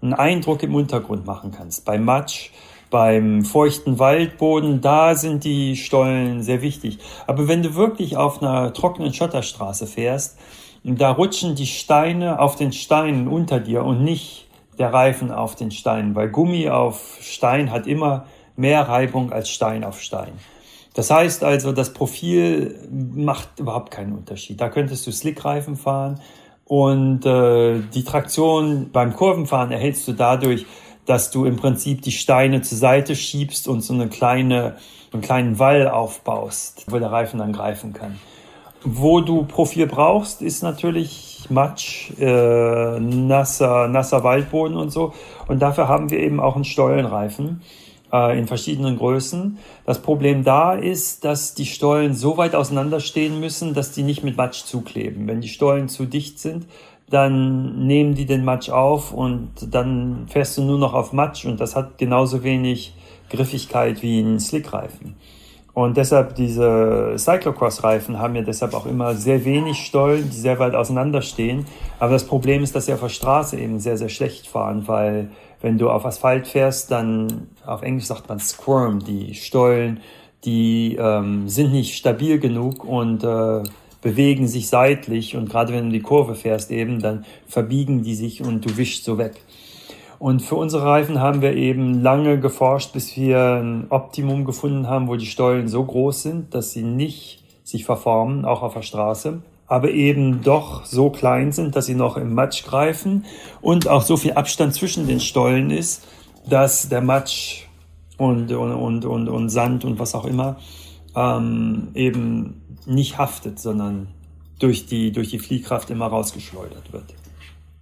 einen 0.01 0.13
Eindruck 0.13 0.63
im 0.63 0.75
Untergrund 0.75 1.25
machen 1.25 1.51
kannst. 1.51 1.85
Beim 1.85 2.05
Matsch, 2.05 2.51
beim 2.89 3.43
feuchten 3.43 3.99
Waldboden, 3.99 4.81
da 4.81 5.15
sind 5.15 5.43
die 5.43 5.75
Stollen 5.75 6.41
sehr 6.41 6.61
wichtig. 6.61 6.99
Aber 7.27 7.47
wenn 7.47 7.61
du 7.63 7.75
wirklich 7.75 8.17
auf 8.17 8.41
einer 8.41 8.73
trockenen 8.73 9.13
Schotterstraße 9.13 9.87
fährst, 9.87 10.37
da 10.83 11.11
rutschen 11.11 11.55
die 11.55 11.67
Steine 11.67 12.39
auf 12.39 12.55
den 12.55 12.71
Steinen 12.71 13.27
unter 13.27 13.59
dir 13.59 13.83
und 13.83 14.03
nicht 14.03 14.47
der 14.77 14.93
Reifen 14.93 15.31
auf 15.31 15.55
den 15.55 15.71
Steinen, 15.71 16.15
weil 16.15 16.29
Gummi 16.29 16.69
auf 16.69 17.17
Stein 17.21 17.71
hat 17.71 17.85
immer 17.85 18.25
mehr 18.55 18.87
Reibung 18.87 19.31
als 19.33 19.49
Stein 19.49 19.83
auf 19.83 20.01
Stein. 20.01 20.31
Das 20.93 21.11
heißt 21.11 21.43
also, 21.43 21.71
das 21.71 21.93
Profil 21.93 22.87
macht 22.89 23.59
überhaupt 23.59 23.91
keinen 23.91 24.13
Unterschied. 24.13 24.59
Da 24.59 24.69
könntest 24.69 25.05
du 25.05 25.11
Slickreifen 25.11 25.75
fahren, 25.75 26.19
und 26.69 27.25
äh, 27.25 27.79
die 27.95 28.03
Traktion 28.03 28.91
beim 28.91 29.15
Kurvenfahren 29.15 29.71
erhältst 29.71 30.07
du 30.07 30.13
dadurch, 30.13 30.67
dass 31.07 31.31
du 31.31 31.45
im 31.45 31.55
Prinzip 31.55 32.03
die 32.03 32.11
Steine 32.11 32.61
zur 32.61 32.77
Seite 32.77 33.15
schiebst 33.15 33.67
und 33.67 33.81
so 33.81 33.95
eine 33.95 34.07
kleine, 34.07 34.75
einen 35.11 35.23
kleinen 35.23 35.57
Wall 35.57 35.87
aufbaust, 35.87 36.85
wo 36.87 36.99
der 36.99 37.11
Reifen 37.11 37.39
dann 37.39 37.53
greifen 37.53 37.93
kann. 37.93 38.19
Wo 38.83 39.19
du 39.19 39.45
Profil 39.45 39.87
brauchst, 39.87 40.43
ist 40.43 40.61
natürlich 40.61 41.47
Matsch, 41.49 42.11
äh, 42.19 42.99
nasser, 42.99 43.87
nasser 43.87 44.23
Waldboden 44.23 44.77
und 44.77 44.91
so. 44.91 45.13
Und 45.47 45.63
dafür 45.63 45.87
haben 45.87 46.11
wir 46.11 46.19
eben 46.19 46.39
auch 46.39 46.53
einen 46.53 46.65
Stollenreifen 46.65 47.63
äh, 48.11 48.37
in 48.37 48.47
verschiedenen 48.47 48.97
Größen. 48.97 49.57
Das 49.85 50.01
Problem 50.01 50.43
da 50.43 50.73
ist, 50.73 51.25
dass 51.25 51.53
die 51.53 51.65
Stollen 51.65 52.13
so 52.13 52.37
weit 52.37 52.55
auseinanderstehen 52.55 53.39
müssen, 53.39 53.73
dass 53.73 53.91
die 53.91 54.03
nicht 54.03 54.23
mit 54.23 54.37
Matsch 54.37 54.63
zukleben. 54.63 55.27
Wenn 55.27 55.41
die 55.41 55.49
Stollen 55.49 55.89
zu 55.89 56.05
dicht 56.05 56.39
sind, 56.39 56.65
dann 57.09 57.87
nehmen 57.87 58.13
die 58.13 58.25
den 58.25 58.45
Matsch 58.45 58.69
auf 58.69 59.11
und 59.11 59.49
dann 59.71 60.27
fährst 60.27 60.57
du 60.57 60.63
nur 60.63 60.77
noch 60.77 60.93
auf 60.93 61.11
Matsch 61.11 61.45
und 61.45 61.59
das 61.59 61.75
hat 61.75 61.97
genauso 61.97 62.43
wenig 62.43 62.93
Griffigkeit 63.29 64.01
wie 64.01 64.19
ein 64.19 64.39
Slickreifen. 64.39 65.15
Und 65.73 65.97
deshalb 65.97 66.35
diese 66.35 67.13
Cyclocross-Reifen 67.17 68.19
haben 68.19 68.35
ja 68.35 68.41
deshalb 68.41 68.73
auch 68.73 68.85
immer 68.85 69.13
sehr 69.15 69.45
wenig 69.45 69.77
Stollen, 69.85 70.29
die 70.29 70.35
sehr 70.35 70.59
weit 70.59 70.75
auseinanderstehen. 70.75 71.65
Aber 71.99 72.11
das 72.11 72.25
Problem 72.25 72.63
ist, 72.63 72.75
dass 72.75 72.87
sie 72.87 72.93
auf 72.93 72.99
der 72.99 73.09
Straße 73.09 73.57
eben 73.57 73.79
sehr, 73.79 73.97
sehr 73.97 74.09
schlecht 74.09 74.47
fahren, 74.47 74.87
weil 74.87 75.29
wenn 75.61 75.77
du 75.77 75.89
auf 75.89 76.05
Asphalt 76.05 76.47
fährst, 76.47 76.91
dann 76.91 77.47
auf 77.65 77.81
Englisch 77.81 78.05
sagt 78.05 78.29
man 78.29 78.39
Squirm, 78.39 78.99
die 78.99 79.35
Stollen, 79.35 79.99
die 80.45 80.95
ähm, 80.99 81.49
sind 81.49 81.71
nicht 81.71 81.95
stabil 81.95 82.39
genug 82.39 82.83
und 82.83 83.23
äh, 83.23 83.63
bewegen 84.01 84.47
sich 84.47 84.69
seitlich 84.69 85.35
und 85.35 85.49
gerade 85.49 85.73
wenn 85.73 85.85
du 85.85 85.91
die 85.91 86.01
Kurve 86.01 86.35
fährst 86.35 86.71
eben, 86.71 87.01
dann 87.01 87.25
verbiegen 87.47 88.03
die 88.03 88.15
sich 88.15 88.41
und 88.41 88.65
du 88.65 88.77
wischst 88.77 89.03
so 89.03 89.17
weg. 89.17 89.41
Und 90.17 90.41
für 90.41 90.55
unsere 90.55 90.85
Reifen 90.85 91.19
haben 91.19 91.41
wir 91.41 91.53
eben 91.53 92.01
lange 92.01 92.39
geforscht, 92.39 92.91
bis 92.91 93.15
wir 93.15 93.61
ein 93.61 93.87
Optimum 93.89 94.43
gefunden 94.43 94.87
haben, 94.87 95.07
wo 95.07 95.15
die 95.15 95.25
Stollen 95.25 95.69
so 95.69 95.83
groß 95.83 96.23
sind, 96.23 96.53
dass 96.53 96.71
sie 96.71 96.83
nicht 96.83 97.43
sich 97.63 97.85
verformen, 97.85 98.43
auch 98.45 98.61
auf 98.61 98.73
der 98.73 98.81
Straße, 98.81 99.41
aber 99.69 99.91
eben 99.91 100.41
doch 100.41 100.83
so 100.83 101.11
klein 101.11 101.51
sind, 101.51 101.75
dass 101.75 101.85
sie 101.85 101.95
noch 101.95 102.17
im 102.17 102.33
Matsch 102.33 102.65
greifen 102.65 103.25
und 103.61 103.87
auch 103.87 104.01
so 104.01 104.17
viel 104.17 104.33
Abstand 104.33 104.73
zwischen 104.73 105.07
den 105.07 105.19
Stollen 105.19 105.69
ist, 105.69 106.05
dass 106.49 106.89
der 106.89 107.01
Matsch 107.01 107.67
und, 108.17 108.51
und, 108.51 108.73
und, 108.73 109.05
und, 109.05 109.29
und 109.29 109.49
Sand 109.49 109.85
und 109.85 109.99
was 109.99 110.15
auch 110.15 110.25
immer 110.25 110.57
ähm, 111.15 111.89
eben 111.93 112.61
nicht 112.85 113.17
haftet, 113.17 113.59
sondern 113.59 114.07
durch 114.57 114.87
die, 114.87 115.11
durch 115.11 115.29
die 115.29 115.39
Fliehkraft 115.39 115.89
immer 115.91 116.07
rausgeschleudert 116.07 116.91
wird. 116.91 117.13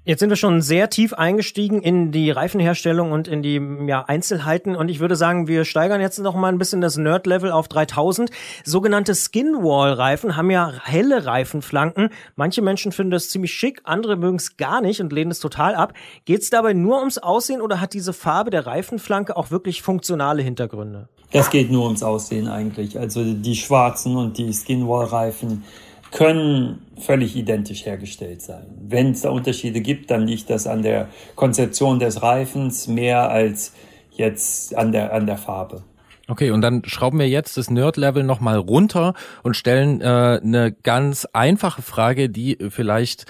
Jetzt 0.07 0.21
sind 0.21 0.29
wir 0.29 0.37
schon 0.37 0.61
sehr 0.61 0.89
tief 0.89 1.11
eingestiegen 1.11 1.81
in 1.81 2.13
die 2.13 2.31
Reifenherstellung 2.31 3.11
und 3.11 3.27
in 3.27 3.41
die 3.41 3.61
ja, 3.87 4.05
Einzelheiten 4.05 4.73
und 4.73 4.87
ich 4.87 5.01
würde 5.01 5.17
sagen, 5.17 5.49
wir 5.49 5.65
steigern 5.65 5.99
jetzt 5.99 6.17
noch 6.19 6.33
mal 6.33 6.47
ein 6.47 6.57
bisschen 6.57 6.79
das 6.79 6.95
Nerd-Level 6.95 7.51
auf 7.51 7.67
3000. 7.67 8.31
Sogenannte 8.63 9.13
Skinwall-Reifen 9.13 10.37
haben 10.37 10.49
ja 10.49 10.71
helle 10.81 11.25
Reifenflanken. 11.25 12.09
Manche 12.37 12.61
Menschen 12.61 12.93
finden 12.93 13.11
das 13.11 13.27
ziemlich 13.27 13.51
schick, 13.51 13.81
andere 13.83 14.15
mögen 14.15 14.37
es 14.37 14.55
gar 14.55 14.79
nicht 14.79 15.01
und 15.01 15.11
lehnen 15.11 15.31
es 15.31 15.41
total 15.41 15.75
ab. 15.75 15.93
Geht 16.23 16.41
es 16.41 16.49
dabei 16.49 16.71
nur 16.71 16.99
ums 16.99 17.17
Aussehen 17.17 17.59
oder 17.59 17.81
hat 17.81 17.91
diese 17.91 18.13
Farbe 18.13 18.49
der 18.49 18.65
Reifenflanke 18.65 19.35
auch 19.35 19.51
wirklich 19.51 19.81
funktionale 19.81 20.41
Hintergründe? 20.41 21.09
Das 21.33 21.49
geht 21.49 21.69
nur 21.69 21.83
ums 21.83 22.01
Aussehen 22.01 22.47
eigentlich. 22.47 22.97
Also 22.97 23.25
die 23.25 23.57
schwarzen 23.57 24.15
und 24.15 24.37
die 24.37 24.53
Skinwall-Reifen 24.53 25.65
können 26.11 26.85
völlig 26.99 27.35
identisch 27.35 27.85
hergestellt 27.85 28.41
sein. 28.41 28.65
Wenn 28.81 29.11
es 29.11 29.21
da 29.21 29.29
Unterschiede 29.29 29.81
gibt, 29.81 30.09
dann 30.11 30.27
liegt 30.27 30.49
das 30.49 30.67
an 30.67 30.81
der 30.81 31.09
Konzeption 31.35 31.99
des 31.99 32.21
Reifens 32.21 32.87
mehr 32.87 33.29
als 33.29 33.73
jetzt 34.11 34.75
an 34.75 34.91
der, 34.91 35.13
an 35.13 35.25
der 35.25 35.37
Farbe. 35.37 35.83
Okay, 36.27 36.51
und 36.51 36.61
dann 36.61 36.83
schrauben 36.85 37.19
wir 37.19 37.29
jetzt 37.29 37.55
das 37.55 37.69
Nerd-Level 37.69 38.23
nochmal 38.23 38.57
runter 38.57 39.13
und 39.43 39.55
stellen 39.55 40.01
äh, 40.01 40.39
eine 40.43 40.73
ganz 40.83 41.25
einfache 41.31 41.81
Frage, 41.81 42.29
die 42.29 42.57
vielleicht 42.69 43.25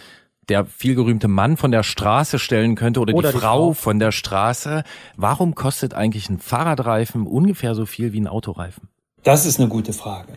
der 0.50 0.66
vielgerühmte 0.66 1.28
Mann 1.28 1.58
von 1.58 1.72
der 1.72 1.84
Straße 1.84 2.40
stellen 2.40 2.76
könnte 2.76 3.00
oder, 3.02 3.14
Oder 3.14 3.30
die, 3.30 3.36
die 3.36 3.40
Frau 3.40 3.66
Frau. 3.66 3.74
von 3.74 4.00
der 4.00 4.12
Straße. 4.12 4.84
Warum 5.16 5.56
kostet 5.56 5.94
eigentlich 5.94 6.30
ein 6.30 6.40
Fahrradreifen 6.40 7.28
ungefähr 7.28 7.76
so 7.76 7.86
viel 7.86 8.14
wie 8.14 8.22
ein 8.22 8.28
Autoreifen? 8.28 8.88
Das 9.24 9.46
ist 9.46 9.60
eine 9.60 9.68
gute 9.68 9.94
Frage. 9.94 10.34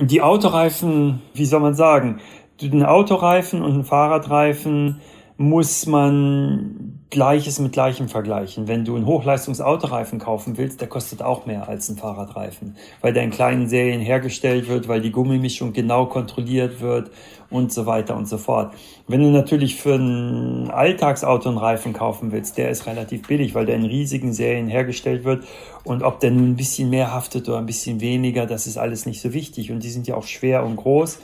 Die 0.00 0.22
Autoreifen, 0.22 1.22
wie 1.34 1.46
soll 1.46 1.60
man 1.60 1.74
sagen, 1.74 2.20
den 2.60 2.84
Autoreifen 2.84 3.62
und 3.62 3.72
einen 3.72 3.84
Fahrradreifen 3.84 5.00
muss 5.36 5.86
man 5.86 6.97
Gleiches 7.10 7.58
mit 7.58 7.72
Gleichem 7.72 8.06
vergleichen. 8.08 8.68
Wenn 8.68 8.84
du 8.84 8.94
einen 8.94 9.06
Hochleistungsautoreifen 9.06 10.18
kaufen 10.18 10.58
willst, 10.58 10.82
der 10.82 10.88
kostet 10.88 11.22
auch 11.22 11.46
mehr 11.46 11.66
als 11.66 11.88
ein 11.88 11.96
Fahrradreifen, 11.96 12.76
weil 13.00 13.14
der 13.14 13.22
in 13.22 13.30
kleinen 13.30 13.66
Serien 13.66 14.02
hergestellt 14.02 14.68
wird, 14.68 14.88
weil 14.88 15.00
die 15.00 15.10
Gummimischung 15.10 15.72
genau 15.72 16.04
kontrolliert 16.04 16.82
wird 16.82 17.10
und 17.48 17.72
so 17.72 17.86
weiter 17.86 18.14
und 18.14 18.28
so 18.28 18.36
fort. 18.36 18.74
Wenn 19.06 19.22
du 19.22 19.30
natürlich 19.30 19.76
für 19.76 19.94
ein 19.94 20.70
Alltagsauto 20.70 21.48
einen 21.48 21.56
Reifen 21.56 21.94
kaufen 21.94 22.30
willst, 22.30 22.58
der 22.58 22.68
ist 22.68 22.86
relativ 22.86 23.26
billig, 23.26 23.54
weil 23.54 23.64
der 23.64 23.76
in 23.76 23.86
riesigen 23.86 24.34
Serien 24.34 24.68
hergestellt 24.68 25.24
wird 25.24 25.44
und 25.84 26.02
ob 26.02 26.20
der 26.20 26.30
nun 26.30 26.50
ein 26.50 26.56
bisschen 26.56 26.90
mehr 26.90 27.14
haftet 27.14 27.48
oder 27.48 27.56
ein 27.56 27.64
bisschen 27.64 28.02
weniger, 28.02 28.44
das 28.44 28.66
ist 28.66 28.76
alles 28.76 29.06
nicht 29.06 29.22
so 29.22 29.32
wichtig 29.32 29.72
und 29.72 29.82
die 29.82 29.90
sind 29.90 30.06
ja 30.06 30.14
auch 30.14 30.26
schwer 30.26 30.62
und 30.62 30.76
groß. 30.76 31.18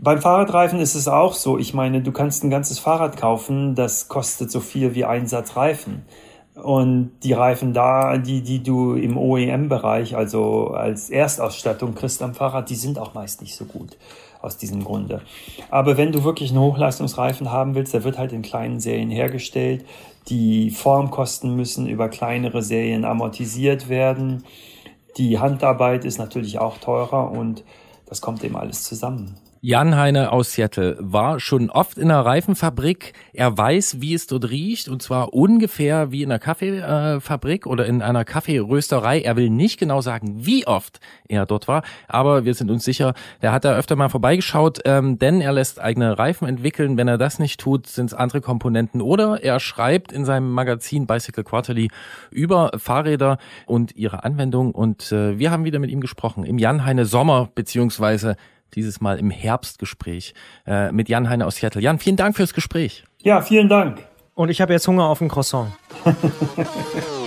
Beim 0.00 0.20
Fahrradreifen 0.20 0.78
ist 0.78 0.94
es 0.94 1.08
auch 1.08 1.34
so. 1.34 1.58
Ich 1.58 1.74
meine, 1.74 2.02
du 2.02 2.12
kannst 2.12 2.44
ein 2.44 2.50
ganzes 2.50 2.78
Fahrrad 2.78 3.16
kaufen, 3.16 3.74
das 3.74 4.06
kostet 4.06 4.50
so 4.50 4.60
viel 4.60 4.94
wie 4.94 5.04
ein 5.04 5.26
Satz 5.26 5.56
Reifen. 5.56 6.02
Und 6.54 7.12
die 7.22 7.32
Reifen 7.32 7.72
da, 7.72 8.18
die, 8.18 8.42
die 8.42 8.62
du 8.62 8.94
im 8.94 9.16
OEM-Bereich, 9.16 10.16
also 10.16 10.68
als 10.68 11.10
Erstausstattung 11.10 11.94
kriegst 11.94 12.22
am 12.22 12.34
Fahrrad, 12.34 12.70
die 12.70 12.76
sind 12.76 12.98
auch 12.98 13.14
meist 13.14 13.42
nicht 13.42 13.56
so 13.56 13.64
gut 13.64 13.96
aus 14.40 14.56
diesem 14.56 14.84
Grunde. 14.84 15.22
Aber 15.68 15.96
wenn 15.96 16.12
du 16.12 16.22
wirklich 16.22 16.50
einen 16.50 16.60
Hochleistungsreifen 16.60 17.50
haben 17.50 17.74
willst, 17.74 17.92
der 17.92 18.04
wird 18.04 18.18
halt 18.18 18.32
in 18.32 18.42
kleinen 18.42 18.78
Serien 18.78 19.10
hergestellt. 19.10 19.84
Die 20.28 20.70
Formkosten 20.70 21.56
müssen 21.56 21.88
über 21.88 22.08
kleinere 22.08 22.62
Serien 22.62 23.04
amortisiert 23.04 23.88
werden. 23.88 24.44
Die 25.16 25.40
Handarbeit 25.40 26.04
ist 26.04 26.18
natürlich 26.18 26.60
auch 26.60 26.78
teurer 26.78 27.32
und 27.32 27.64
das 28.06 28.20
kommt 28.20 28.44
eben 28.44 28.56
alles 28.56 28.84
zusammen. 28.84 29.34
Jan 29.60 29.96
Heine 29.96 30.30
aus 30.30 30.52
Seattle 30.52 30.96
war 31.00 31.40
schon 31.40 31.68
oft 31.68 31.98
in 31.98 32.12
einer 32.12 32.24
Reifenfabrik. 32.24 33.12
Er 33.32 33.58
weiß, 33.58 34.00
wie 34.00 34.14
es 34.14 34.28
dort 34.28 34.50
riecht 34.50 34.88
und 34.88 35.02
zwar 35.02 35.34
ungefähr 35.34 36.12
wie 36.12 36.22
in 36.22 36.30
einer 36.30 36.38
Kaffeefabrik 36.38 37.66
oder 37.66 37.84
in 37.86 38.00
einer 38.00 38.24
Kaffeerösterei. 38.24 39.20
Er 39.20 39.34
will 39.34 39.50
nicht 39.50 39.80
genau 39.80 40.00
sagen, 40.00 40.46
wie 40.46 40.64
oft 40.68 41.00
er 41.28 41.44
dort 41.44 41.66
war, 41.66 41.82
aber 42.06 42.44
wir 42.44 42.54
sind 42.54 42.70
uns 42.70 42.84
sicher, 42.84 43.14
er 43.40 43.50
hat 43.50 43.64
da 43.64 43.76
öfter 43.76 43.96
mal 43.96 44.08
vorbeigeschaut, 44.08 44.80
ähm, 44.84 45.18
denn 45.18 45.40
er 45.40 45.52
lässt 45.52 45.80
eigene 45.80 46.16
Reifen 46.16 46.46
entwickeln. 46.46 46.96
Wenn 46.96 47.08
er 47.08 47.18
das 47.18 47.40
nicht 47.40 47.58
tut, 47.58 47.88
sind 47.88 48.06
es 48.06 48.14
andere 48.14 48.40
Komponenten 48.40 49.02
oder 49.02 49.42
er 49.42 49.58
schreibt 49.58 50.12
in 50.12 50.24
seinem 50.24 50.52
Magazin 50.52 51.08
Bicycle 51.08 51.42
Quarterly 51.42 51.90
über 52.30 52.70
Fahrräder 52.76 53.38
und 53.66 53.96
ihre 53.96 54.22
Anwendung 54.22 54.70
und 54.70 55.10
äh, 55.10 55.36
wir 55.40 55.50
haben 55.50 55.64
wieder 55.64 55.80
mit 55.80 55.90
ihm 55.90 56.00
gesprochen 56.00 56.44
im 56.44 56.58
Jan 56.58 56.84
Heine 56.84 57.06
Sommer 57.06 57.48
beziehungsweise 57.56 58.36
dieses 58.74 59.00
Mal 59.00 59.18
im 59.18 59.30
Herbstgespräch 59.30 60.34
äh, 60.66 60.92
mit 60.92 61.08
Jan 61.08 61.28
Heine 61.28 61.46
aus 61.46 61.56
Seattle. 61.56 61.82
Jan, 61.82 61.98
vielen 61.98 62.16
Dank 62.16 62.36
fürs 62.36 62.54
Gespräch. 62.54 63.04
Ja, 63.22 63.40
vielen 63.40 63.68
Dank. 63.68 64.04
Und 64.34 64.50
ich 64.50 64.60
habe 64.60 64.72
jetzt 64.72 64.86
Hunger 64.86 65.06
auf 65.06 65.20
ein 65.20 65.28
Croissant. 65.28 65.72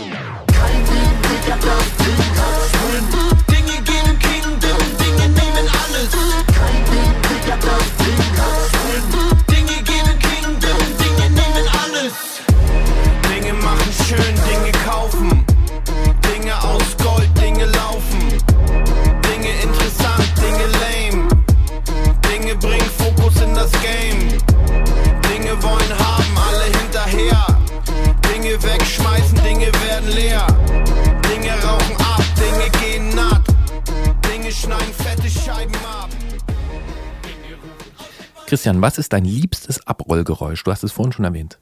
Christian, 38.51 38.81
was 38.81 38.97
ist 38.97 39.13
dein 39.13 39.23
liebstes 39.23 39.87
Abrollgeräusch? 39.87 40.61
Du 40.65 40.71
hast 40.71 40.83
es 40.83 40.91
vorhin 40.91 41.13
schon 41.13 41.23
erwähnt. 41.23 41.57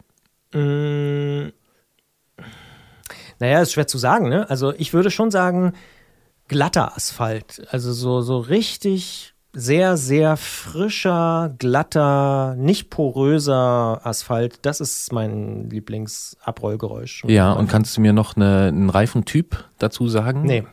Mm, 0.53 1.49
naja, 3.37 3.61
ist 3.61 3.73
schwer 3.73 3.85
zu 3.85 3.99
sagen, 3.99 4.27
ne? 4.27 4.49
Also 4.49 4.73
ich 4.75 4.91
würde 4.91 5.11
schon 5.11 5.29
sagen, 5.29 5.73
glatter 6.47 6.95
Asphalt. 6.95 7.61
Also 7.69 7.93
so, 7.93 8.21
so 8.21 8.39
richtig 8.39 9.35
sehr, 9.53 9.97
sehr 9.97 10.35
frischer, 10.35 11.53
glatter, 11.59 12.55
nicht 12.55 12.89
poröser 12.89 14.01
Asphalt. 14.03 14.57
Das 14.63 14.81
ist 14.81 15.13
mein 15.13 15.69
Lieblingsabrollgeräusch. 15.69 17.23
Ja, 17.27 17.53
und 17.53 17.69
kannst 17.69 17.97
du 17.97 18.01
mir 18.01 18.13
noch 18.13 18.35
eine, 18.35 18.69
einen 18.69 18.89
Reifentyp 18.89 19.63
dazu 19.77 20.07
sagen? 20.07 20.41
Nee, 20.41 20.63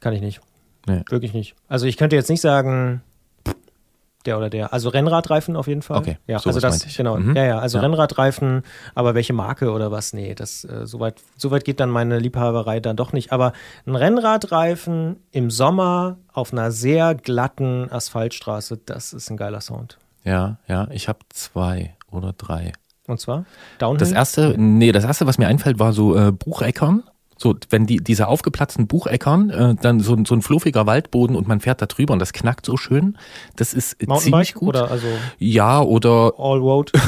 kann 0.00 0.12
ich 0.12 0.20
nicht. 0.20 0.42
Nee. 0.86 1.00
Wirklich 1.08 1.32
nicht. 1.32 1.54
Also 1.66 1.86
ich 1.86 1.96
könnte 1.96 2.14
jetzt 2.14 2.28
nicht 2.28 2.42
sagen, 2.42 3.00
der 4.26 4.38
oder 4.38 4.50
der. 4.50 4.72
Also 4.72 4.88
Rennradreifen 4.88 5.56
auf 5.56 5.66
jeden 5.66 5.82
Fall. 5.82 5.98
Okay, 5.98 6.18
ja, 6.26 6.36
also 6.36 6.60
das, 6.60 6.96
genau. 6.96 7.16
Mhm. 7.16 7.36
Ja, 7.36 7.44
ja, 7.44 7.58
also 7.58 7.78
Ja. 7.78 7.82
Rennradreifen, 7.82 8.62
aber 8.94 9.14
welche 9.14 9.32
Marke 9.32 9.72
oder 9.72 9.90
was? 9.90 10.12
Nee, 10.12 10.34
das, 10.34 10.64
äh, 10.64 10.86
soweit, 10.86 11.20
soweit 11.36 11.64
geht 11.64 11.80
dann 11.80 11.90
meine 11.90 12.18
Liebhaberei 12.18 12.80
dann 12.80 12.96
doch 12.96 13.12
nicht. 13.12 13.32
Aber 13.32 13.52
ein 13.86 13.96
Rennradreifen 13.96 15.16
im 15.30 15.50
Sommer 15.50 16.18
auf 16.32 16.52
einer 16.52 16.70
sehr 16.70 17.14
glatten 17.14 17.90
Asphaltstraße, 17.90 18.78
das 18.84 19.12
ist 19.12 19.30
ein 19.30 19.36
geiler 19.36 19.60
Sound. 19.60 19.98
Ja, 20.24 20.58
ja, 20.68 20.88
ich 20.90 21.08
habe 21.08 21.18
zwei 21.30 21.94
oder 22.10 22.32
drei. 22.32 22.72
Und 23.08 23.20
zwar 23.20 23.44
Downhill. 23.78 23.98
Das 23.98 24.12
erste, 24.12 24.54
nee, 24.56 24.92
das 24.92 25.04
erste, 25.04 25.26
was 25.26 25.36
mir 25.38 25.48
einfällt, 25.48 25.78
war 25.78 25.92
so 25.92 26.16
äh, 26.16 26.30
Bucheckern. 26.32 27.02
So, 27.42 27.56
wenn 27.70 27.86
die, 27.86 27.96
diese 27.96 28.28
aufgeplatzten 28.28 28.86
Bucheckern, 28.86 29.50
äh, 29.50 29.74
dann 29.74 29.98
so, 29.98 30.14
ein- 30.14 30.24
so 30.24 30.34
ein 30.36 30.42
fluffiger 30.42 30.86
Waldboden 30.86 31.34
und 31.34 31.48
man 31.48 31.58
fährt 31.58 31.82
da 31.82 31.86
drüber 31.86 32.12
und 32.12 32.20
das 32.20 32.32
knackt 32.32 32.64
so 32.66 32.76
schön. 32.76 33.18
Das 33.56 33.74
ist 33.74 33.96
ziemlich 34.20 34.54
gut. 34.54 34.68
oder 34.68 34.90
also 34.92 35.08
ja, 35.40 35.80
oder 35.82 36.34
All 36.38 36.58
Road. 36.60 36.92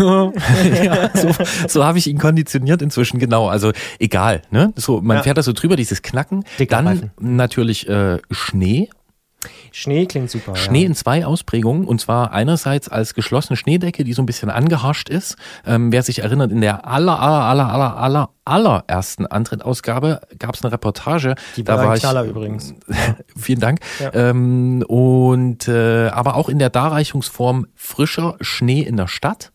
ja, 0.82 1.10
so, 1.14 1.28
so 1.68 1.84
habe 1.84 1.98
ich 1.98 2.06
ihn 2.08 2.18
konditioniert 2.18 2.82
inzwischen, 2.82 3.18
genau. 3.20 3.46
Also 3.48 3.70
egal, 4.00 4.42
ne? 4.50 4.72
So, 4.76 5.00
man 5.00 5.18
Ja. 5.18 5.22
fährt 5.22 5.38
da 5.38 5.42
so 5.44 5.52
drüber, 5.52 5.76
dieses 5.76 6.02
Knacken. 6.02 6.44
Dicker 6.58 6.76
Dann 6.76 6.86
Reifen. 6.88 7.10
natürlich 7.20 7.88
äh, 7.88 8.18
Schnee. 8.30 8.88
Schnee 9.76 10.06
klingt 10.06 10.30
super. 10.30 10.54
Schnee 10.54 10.82
ja. 10.82 10.86
in 10.86 10.94
zwei 10.94 11.26
Ausprägungen. 11.26 11.84
Und 11.84 12.00
zwar 12.00 12.30
einerseits 12.30 12.88
als 12.88 13.12
geschlossene 13.12 13.56
Schneedecke, 13.56 14.04
die 14.04 14.12
so 14.12 14.22
ein 14.22 14.26
bisschen 14.26 14.48
angehascht 14.48 15.08
ist. 15.08 15.34
Ähm, 15.66 15.90
wer 15.90 16.04
sich 16.04 16.20
erinnert, 16.20 16.52
in 16.52 16.60
der 16.60 16.86
aller, 16.86 17.18
aller, 17.18 17.42
aller, 17.42 17.72
aller, 17.72 17.96
aller, 17.96 18.30
allerersten 18.44 19.26
Antrittausgabe 19.26 20.20
gab 20.38 20.54
es 20.54 20.62
eine 20.62 20.70
Reportage. 20.70 21.34
Die 21.56 21.64
da 21.64 21.76
war 21.76 21.86
war 21.86 22.14
ein 22.14 22.24
ich, 22.24 22.30
übrigens. 22.30 22.74
Vielen 23.36 23.58
Dank. 23.58 23.80
Ja. 23.98 24.14
Ähm, 24.14 24.84
und 24.86 25.66
äh, 25.66 26.06
aber 26.06 26.36
auch 26.36 26.48
in 26.48 26.60
der 26.60 26.70
Darreichungsform 26.70 27.66
frischer 27.74 28.36
Schnee 28.40 28.82
in 28.82 28.96
der 28.96 29.08
Stadt. 29.08 29.50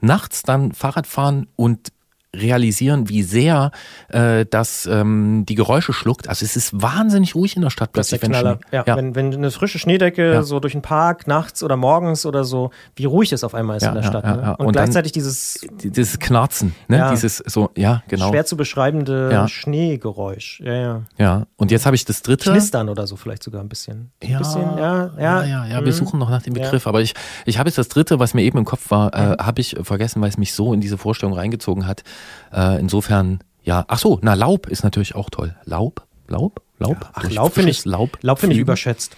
Nachts 0.00 0.42
dann 0.42 0.72
Fahrradfahren 0.72 1.46
und 1.54 1.92
realisieren, 2.34 3.08
wie 3.08 3.22
sehr 3.22 3.70
äh, 4.08 4.46
das 4.48 4.86
ähm, 4.86 5.44
die 5.48 5.54
Geräusche 5.56 5.92
schluckt. 5.92 6.28
Also 6.28 6.44
es 6.44 6.56
ist 6.56 6.80
wahnsinnig 6.80 7.34
ruhig 7.34 7.56
in 7.56 7.62
der 7.62 7.70
Stadt 7.70 7.88
der 7.88 7.92
plötzlich, 7.94 8.22
wenn. 8.22 8.34
Schnee- 8.34 8.56
Ja, 8.72 8.84
ja. 8.86 8.96
Wenn, 8.96 9.14
wenn 9.14 9.34
eine 9.34 9.50
frische 9.50 9.78
Schneedecke 9.78 10.32
Ja. 10.34 10.42
so 10.42 10.60
durch 10.60 10.72
den 10.74 10.82
Park 10.82 11.26
nachts 11.26 11.62
oder 11.62 11.76
morgens 11.76 12.24
oder 12.26 12.44
so, 12.44 12.70
wie 12.94 13.04
ruhig 13.04 13.32
es 13.32 13.42
auf 13.42 13.54
einmal 13.54 13.78
ist 13.78 13.82
in 13.86 13.94
der 13.94 14.02
Stadt. 14.04 14.24
ne? 14.24 14.56
Und, 14.58 14.66
Und 14.66 14.72
gleichzeitig 14.72 15.12
dieses 15.12 15.66
Die- 15.82 15.90
dieses 15.90 16.18
Knarzen, 16.20 16.74
ne? 16.88 16.98
Ja. 16.98 17.10
Dieses 17.10 17.38
so, 17.38 17.70
ja, 17.76 18.02
genau. 18.08 18.28
schwer 18.28 18.44
zu 18.46 18.56
beschreibende. 18.56 19.46
Schneegeräusch. 19.48 20.60
Ja, 20.64 20.72
ja. 20.74 21.02
Ja. 21.18 21.46
Und 21.56 21.70
jetzt 21.70 21.86
habe 21.86 21.96
ich 21.96 22.04
das 22.04 22.22
dritte. 22.22 22.50
Knistern 22.50 22.88
oder 22.88 23.06
so 23.06 23.16
vielleicht 23.16 23.42
sogar 23.42 23.60
ein 23.60 23.68
bisschen. 23.68 24.10
Ein 24.22 24.30
Ja, 24.30 24.38
bisschen, 24.38 24.62
ja, 24.78 25.10
ja. 25.18 25.44
ja, 25.44 25.66
ja, 25.66 25.80
Mhm. 25.80 25.84
wir 25.84 25.92
suchen 25.92 26.18
noch 26.20 26.30
nach 26.30 26.42
dem. 26.42 26.52
Mhm. 26.52 26.60
Begriff, 26.60 26.86
aber 26.86 27.00
ich, 27.00 27.14
ich 27.46 27.58
habe 27.58 27.68
jetzt 27.68 27.78
das 27.78 27.88
dritte, 27.88 28.18
was 28.18 28.34
mir 28.34 28.42
eben 28.42 28.58
im 28.58 28.64
Kopf 28.64 28.90
war, 28.90 29.14
äh, 29.14 29.36
habe 29.42 29.60
ich 29.60 29.76
vergessen, 29.82 30.20
weil 30.20 30.28
es 30.28 30.36
mich 30.36 30.52
so 30.52 30.74
in 30.74 30.80
diese 30.80 30.98
Vorstellung 30.98 31.34
reingezogen 31.34 31.86
hat. 31.86 32.02
Äh, 32.52 32.80
insofern, 32.80 33.40
ja, 33.62 33.84
ach 33.88 33.98
so, 33.98 34.18
na 34.22 34.34
Laub 34.34 34.66
ist 34.66 34.82
natürlich 34.84 35.14
auch 35.14 35.30
toll. 35.30 35.56
Laub, 35.64 36.06
Laub, 36.28 36.62
Laub. 36.78 36.96
Ach, 37.12 37.22
Durch 37.22 37.34
Laub 37.34 37.54
finde 37.54 37.70
ich, 37.70 37.84
Laub, 37.84 38.18
Laub 38.22 38.38
finde 38.38 38.54
ich 38.54 38.60
überschätzt. 38.60 39.16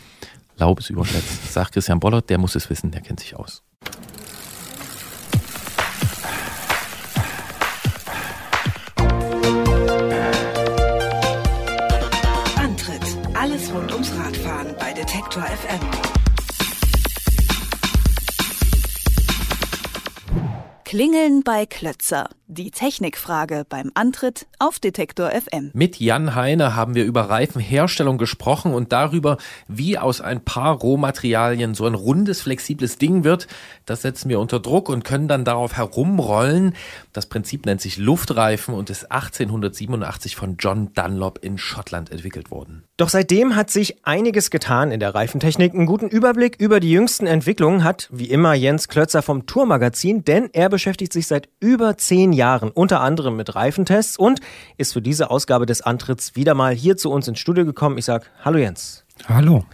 Laub 0.57 0.80
ist 0.80 0.90
überschätzt. 0.90 1.53
Sagt 1.53 1.72
Christian 1.72 2.00
Bollert, 2.00 2.28
der 2.30 2.38
muss 2.38 2.55
es 2.55 2.68
wissen, 2.70 2.90
der 2.90 3.00
kennt 3.00 3.20
sich 3.20 3.36
aus. 3.36 3.62
Antritt. 12.57 13.03
Alles 13.34 13.72
rund 13.72 13.92
ums 13.92 14.11
Radfahren 14.16 14.74
bei 14.78 14.92
Detektor 14.92 15.42
FM. 15.42 15.80
Klingeln 20.84 21.42
bei 21.42 21.64
Klötzer. 21.66 22.28
Die 22.55 22.70
Technikfrage 22.70 23.64
beim 23.66 23.90
Antritt 23.94 24.46
auf 24.59 24.78
Detektor 24.78 25.30
FM. 25.30 25.70
Mit 25.72 25.98
Jan 25.98 26.34
Heine 26.34 26.76
haben 26.76 26.94
wir 26.94 27.07
über 27.07 27.22
Reifenherstellung 27.30 28.18
gesprochen 28.18 28.74
und 28.74 28.92
darüber, 28.92 29.38
wie 29.68 29.96
aus 29.96 30.20
ein 30.20 30.44
paar 30.44 30.74
Rohmaterialien 30.74 31.72
so 31.74 31.86
ein 31.86 31.94
rundes, 31.94 32.42
flexibles 32.42 32.98
Ding 32.98 33.24
wird. 33.24 33.46
Das 33.86 34.03
setzen 34.03 34.28
wir 34.28 34.38
unter 34.38 34.61
Druck 34.61 34.90
und 34.90 35.03
können 35.03 35.28
dann 35.28 35.46
darauf 35.46 35.78
herumrollen. 35.78 36.74
Das 37.14 37.24
Prinzip 37.24 37.64
nennt 37.64 37.80
sich 37.80 37.96
Luftreifen 37.96 38.74
und 38.74 38.90
ist 38.90 39.11
1887 39.11 40.36
von 40.36 40.59
John 40.59 40.92
Dunlop 40.92 41.38
in 41.42 41.57
Schottland 41.57 42.12
entwickelt 42.12 42.50
worden. 42.50 42.84
Doch 42.98 43.09
seitdem 43.09 43.57
hat 43.57 43.70
sich 43.70 44.05
einiges 44.05 44.50
getan 44.50 44.92
in 44.92 45.00
der 45.00 45.14
Reifentechnik. 45.14 45.72
Einen 45.72 45.86
guten 45.86 46.09
Überblick 46.09 46.57
über 46.61 46.80
die 46.80 46.90
jüngsten 46.90 47.26
Entwicklungen 47.26 47.82
hat 47.82 48.11
wie 48.12 48.26
immer 48.26 48.53
Jens 48.53 48.88
Klötzer 48.88 49.22
vom 49.22 49.46
Tourmagazin, 49.46 50.22
denn 50.22 50.50
er 50.53 50.68
beschäftigt 50.68 51.14
sich 51.14 51.26
seit 51.26 51.48
über 51.59 51.96
zehn 51.96 52.34
Jahren 52.34 52.41
unter 52.72 53.01
anderem 53.01 53.36
mit 53.36 53.55
Reifentests 53.55 54.16
und 54.16 54.40
ist 54.76 54.93
für 54.93 55.03
diese 55.03 55.30
Ausgabe 55.30 55.64
des 55.64 55.80
Antritts 55.82 56.34
wieder 56.34 56.55
mal 56.55 56.74
hier 56.74 56.97
zu 56.97 57.11
uns 57.11 57.28
ins 57.28 57.38
Studio 57.38 57.64
gekommen. 57.64 57.99
Ich 57.99 58.05
sag 58.05 58.30
Hallo 58.45 58.59
Jens. 58.59 59.05
Hallo. 59.28 59.64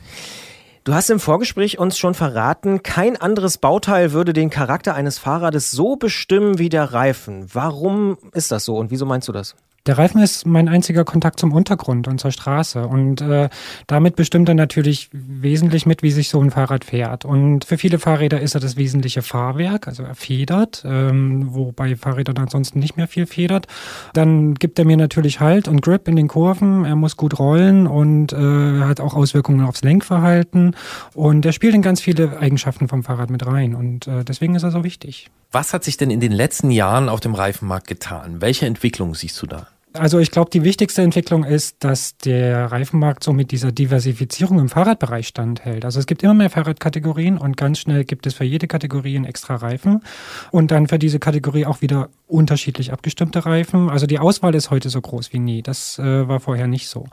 Du 0.84 0.94
hast 0.94 1.10
im 1.10 1.20
Vorgespräch 1.20 1.78
uns 1.78 1.98
schon 1.98 2.14
verraten, 2.14 2.82
kein 2.82 3.16
anderes 3.18 3.58
Bauteil 3.58 4.12
würde 4.12 4.32
den 4.32 4.50
Charakter 4.50 4.94
eines 4.94 5.18
Fahrrades 5.18 5.70
so 5.70 5.96
bestimmen 5.96 6.58
wie 6.58 6.68
der 6.68 6.92
Reifen. 6.92 7.46
Warum 7.52 8.18
ist 8.32 8.52
das 8.52 8.64
so 8.64 8.76
und 8.76 8.90
wieso 8.90 9.04
meinst 9.04 9.28
du 9.28 9.32
das? 9.32 9.54
Der 9.88 9.96
Reifen 9.96 10.20
ist 10.20 10.46
mein 10.46 10.68
einziger 10.68 11.06
Kontakt 11.06 11.40
zum 11.40 11.50
Untergrund 11.50 12.08
und 12.08 12.20
zur 12.20 12.30
Straße. 12.30 12.86
Und 12.86 13.22
äh, 13.22 13.48
damit 13.86 14.16
bestimmt 14.16 14.46
er 14.50 14.54
natürlich 14.54 15.08
wesentlich 15.12 15.86
mit, 15.86 16.02
wie 16.02 16.10
sich 16.10 16.28
so 16.28 16.42
ein 16.42 16.50
Fahrrad 16.50 16.84
fährt. 16.84 17.24
Und 17.24 17.64
für 17.64 17.78
viele 17.78 17.98
Fahrräder 17.98 18.38
ist 18.38 18.54
er 18.54 18.60
das 18.60 18.76
wesentliche 18.76 19.22
Fahrwerk, 19.22 19.88
also 19.88 20.02
er 20.02 20.14
federt, 20.14 20.84
ähm, 20.86 21.54
wobei 21.54 21.96
Fahrrädern 21.96 22.36
ansonsten 22.36 22.80
nicht 22.80 22.98
mehr 22.98 23.08
viel 23.08 23.24
federt. 23.24 23.66
Dann 24.12 24.56
gibt 24.56 24.78
er 24.78 24.84
mir 24.84 24.98
natürlich 24.98 25.40
Halt 25.40 25.68
und 25.68 25.80
Grip 25.80 26.06
in 26.06 26.16
den 26.16 26.28
Kurven. 26.28 26.84
Er 26.84 26.94
muss 26.94 27.16
gut 27.16 27.38
rollen 27.38 27.86
und 27.86 28.34
äh, 28.34 28.80
hat 28.80 29.00
auch 29.00 29.14
Auswirkungen 29.14 29.64
aufs 29.64 29.80
Lenkverhalten. 29.80 30.76
Und 31.14 31.46
er 31.46 31.52
spielt 31.52 31.74
in 31.74 31.80
ganz 31.80 32.02
viele 32.02 32.38
Eigenschaften 32.38 32.88
vom 32.88 33.04
Fahrrad 33.04 33.30
mit 33.30 33.46
rein. 33.46 33.74
Und 33.74 34.06
äh, 34.06 34.22
deswegen 34.22 34.54
ist 34.54 34.64
er 34.64 34.70
so 34.70 34.84
wichtig. 34.84 35.30
Was 35.50 35.72
hat 35.72 35.82
sich 35.82 35.96
denn 35.96 36.10
in 36.10 36.20
den 36.20 36.32
letzten 36.32 36.70
Jahren 36.70 37.08
auf 37.08 37.20
dem 37.20 37.34
Reifenmarkt 37.34 37.86
getan? 37.86 38.42
Welche 38.42 38.66
Entwicklung 38.66 39.14
siehst 39.14 39.40
du 39.40 39.46
da? 39.46 39.66
Also 39.94 40.18
ich 40.18 40.30
glaube, 40.30 40.50
die 40.50 40.64
wichtigste 40.64 41.02
Entwicklung 41.02 41.44
ist, 41.44 41.76
dass 41.80 42.16
der 42.18 42.66
Reifenmarkt 42.70 43.24
so 43.24 43.32
mit 43.32 43.50
dieser 43.50 43.72
Diversifizierung 43.72 44.58
im 44.58 44.68
Fahrradbereich 44.68 45.28
standhält. 45.28 45.84
Also 45.84 45.98
es 45.98 46.06
gibt 46.06 46.22
immer 46.22 46.34
mehr 46.34 46.50
Fahrradkategorien 46.50 47.38
und 47.38 47.56
ganz 47.56 47.78
schnell 47.78 48.04
gibt 48.04 48.26
es 48.26 48.34
für 48.34 48.44
jede 48.44 48.66
Kategorie 48.66 49.16
einen 49.16 49.24
extra 49.24 49.56
Reifen 49.56 50.02
und 50.50 50.70
dann 50.70 50.88
für 50.88 50.98
diese 50.98 51.18
Kategorie 51.18 51.64
auch 51.64 51.80
wieder 51.80 52.10
unterschiedlich 52.28 52.92
abgestimmte 52.92 53.44
Reifen. 53.44 53.88
Also 53.90 54.06
die 54.06 54.18
Auswahl 54.18 54.54
ist 54.54 54.70
heute 54.70 54.90
so 54.90 55.00
groß 55.00 55.32
wie 55.32 55.38
nie. 55.38 55.62
Das 55.62 55.98
äh, 55.98 56.28
war 56.28 56.40
vorher 56.40 56.66
nicht 56.66 56.88
so. 56.88 57.06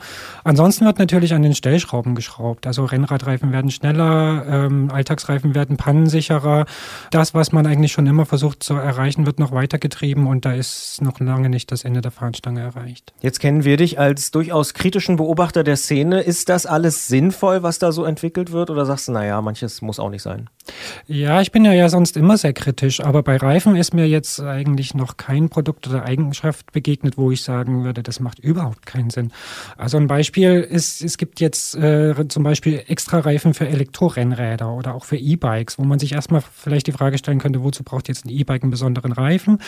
Ansonsten 0.43 0.85
wird 0.85 0.99
natürlich 0.99 1.33
an 1.33 1.41
den 1.41 1.55
Stellschrauben 1.55 2.15
geschraubt. 2.15 2.67
Also 2.67 2.85
Rennradreifen 2.85 3.51
werden 3.51 3.71
schneller, 3.71 4.45
ähm, 4.47 4.91
Alltagsreifen 4.91 5.55
werden 5.55 5.77
pannensicherer. 5.77 6.65
Das, 7.11 7.33
was 7.33 7.51
man 7.51 7.65
eigentlich 7.65 7.93
schon 7.93 8.07
immer 8.07 8.25
versucht 8.25 8.61
zu 8.61 8.73
erreichen, 8.75 9.25
wird 9.25 9.39
noch 9.39 9.51
weitergetrieben 9.51 10.27
und 10.27 10.45
da 10.45 10.53
ist 10.53 11.01
noch 11.01 11.19
lange 11.19 11.49
nicht 11.49 11.71
das 11.71 11.83
Ende 11.85 12.01
der 12.01 12.11
Fahnenstange 12.11 12.61
erreicht. 12.61 13.13
Jetzt 13.21 13.39
kennen 13.39 13.63
wir 13.63 13.77
dich 13.77 13.97
als 13.99 14.31
durchaus 14.31 14.73
kritischen 14.73 15.15
Beobachter 15.15 15.63
der 15.63 15.77
Szene. 15.77 16.21
Ist 16.21 16.49
das 16.49 16.65
alles 16.65 17.07
sinnvoll, 17.07 17.63
was 17.63 17.79
da 17.79 17.91
so 17.91 18.03
entwickelt 18.03 18.51
wird? 18.51 18.69
Oder 18.69 18.85
sagst 18.85 19.07
du, 19.07 19.13
naja, 19.13 19.41
manches 19.41 19.81
muss 19.81 19.99
auch 19.99 20.09
nicht 20.09 20.23
sein? 20.23 20.49
Ja, 21.07 21.41
ich 21.41 21.51
bin 21.51 21.63
ja, 21.63 21.73
ja 21.73 21.89
sonst 21.89 22.17
immer 22.17 22.37
sehr 22.37 22.53
kritisch, 22.53 22.99
aber 22.99 23.23
bei 23.23 23.37
Reifen 23.37 23.75
ist 23.75 23.93
mir 23.93 24.07
jetzt 24.07 24.39
eigentlich 24.41 24.93
noch 24.93 25.04
kein 25.17 25.49
Produkt 25.49 25.87
oder 25.87 26.03
Eigenschaft 26.03 26.71
begegnet, 26.71 27.17
wo 27.17 27.31
ich 27.31 27.41
sagen 27.41 27.83
würde, 27.83 28.03
das 28.03 28.19
macht 28.19 28.39
überhaupt 28.39 28.85
keinen 28.85 29.09
Sinn. 29.09 29.31
Also 29.77 29.97
ein 29.97 30.07
Beispiel 30.07 30.61
ist, 30.61 31.01
es 31.01 31.17
gibt 31.17 31.39
jetzt 31.39 31.75
äh, 31.75 32.27
zum 32.27 32.43
Beispiel 32.43 32.83
extra 32.87 33.19
Reifen 33.19 33.53
für 33.53 33.67
Elektrorennräder 33.67 34.71
oder 34.71 34.95
auch 34.95 35.05
für 35.05 35.17
E-Bikes, 35.17 35.77
wo 35.77 35.83
man 35.83 35.99
sich 35.99 36.13
erstmal 36.13 36.41
vielleicht 36.41 36.87
die 36.87 36.91
Frage 36.91 37.17
stellen 37.17 37.39
könnte, 37.39 37.63
wozu 37.63 37.83
braucht 37.83 38.07
jetzt 38.07 38.25
ein 38.25 38.29
E-Bike 38.29 38.63
einen 38.63 38.71
besonderen 38.71 39.11
Reifen? 39.11 39.59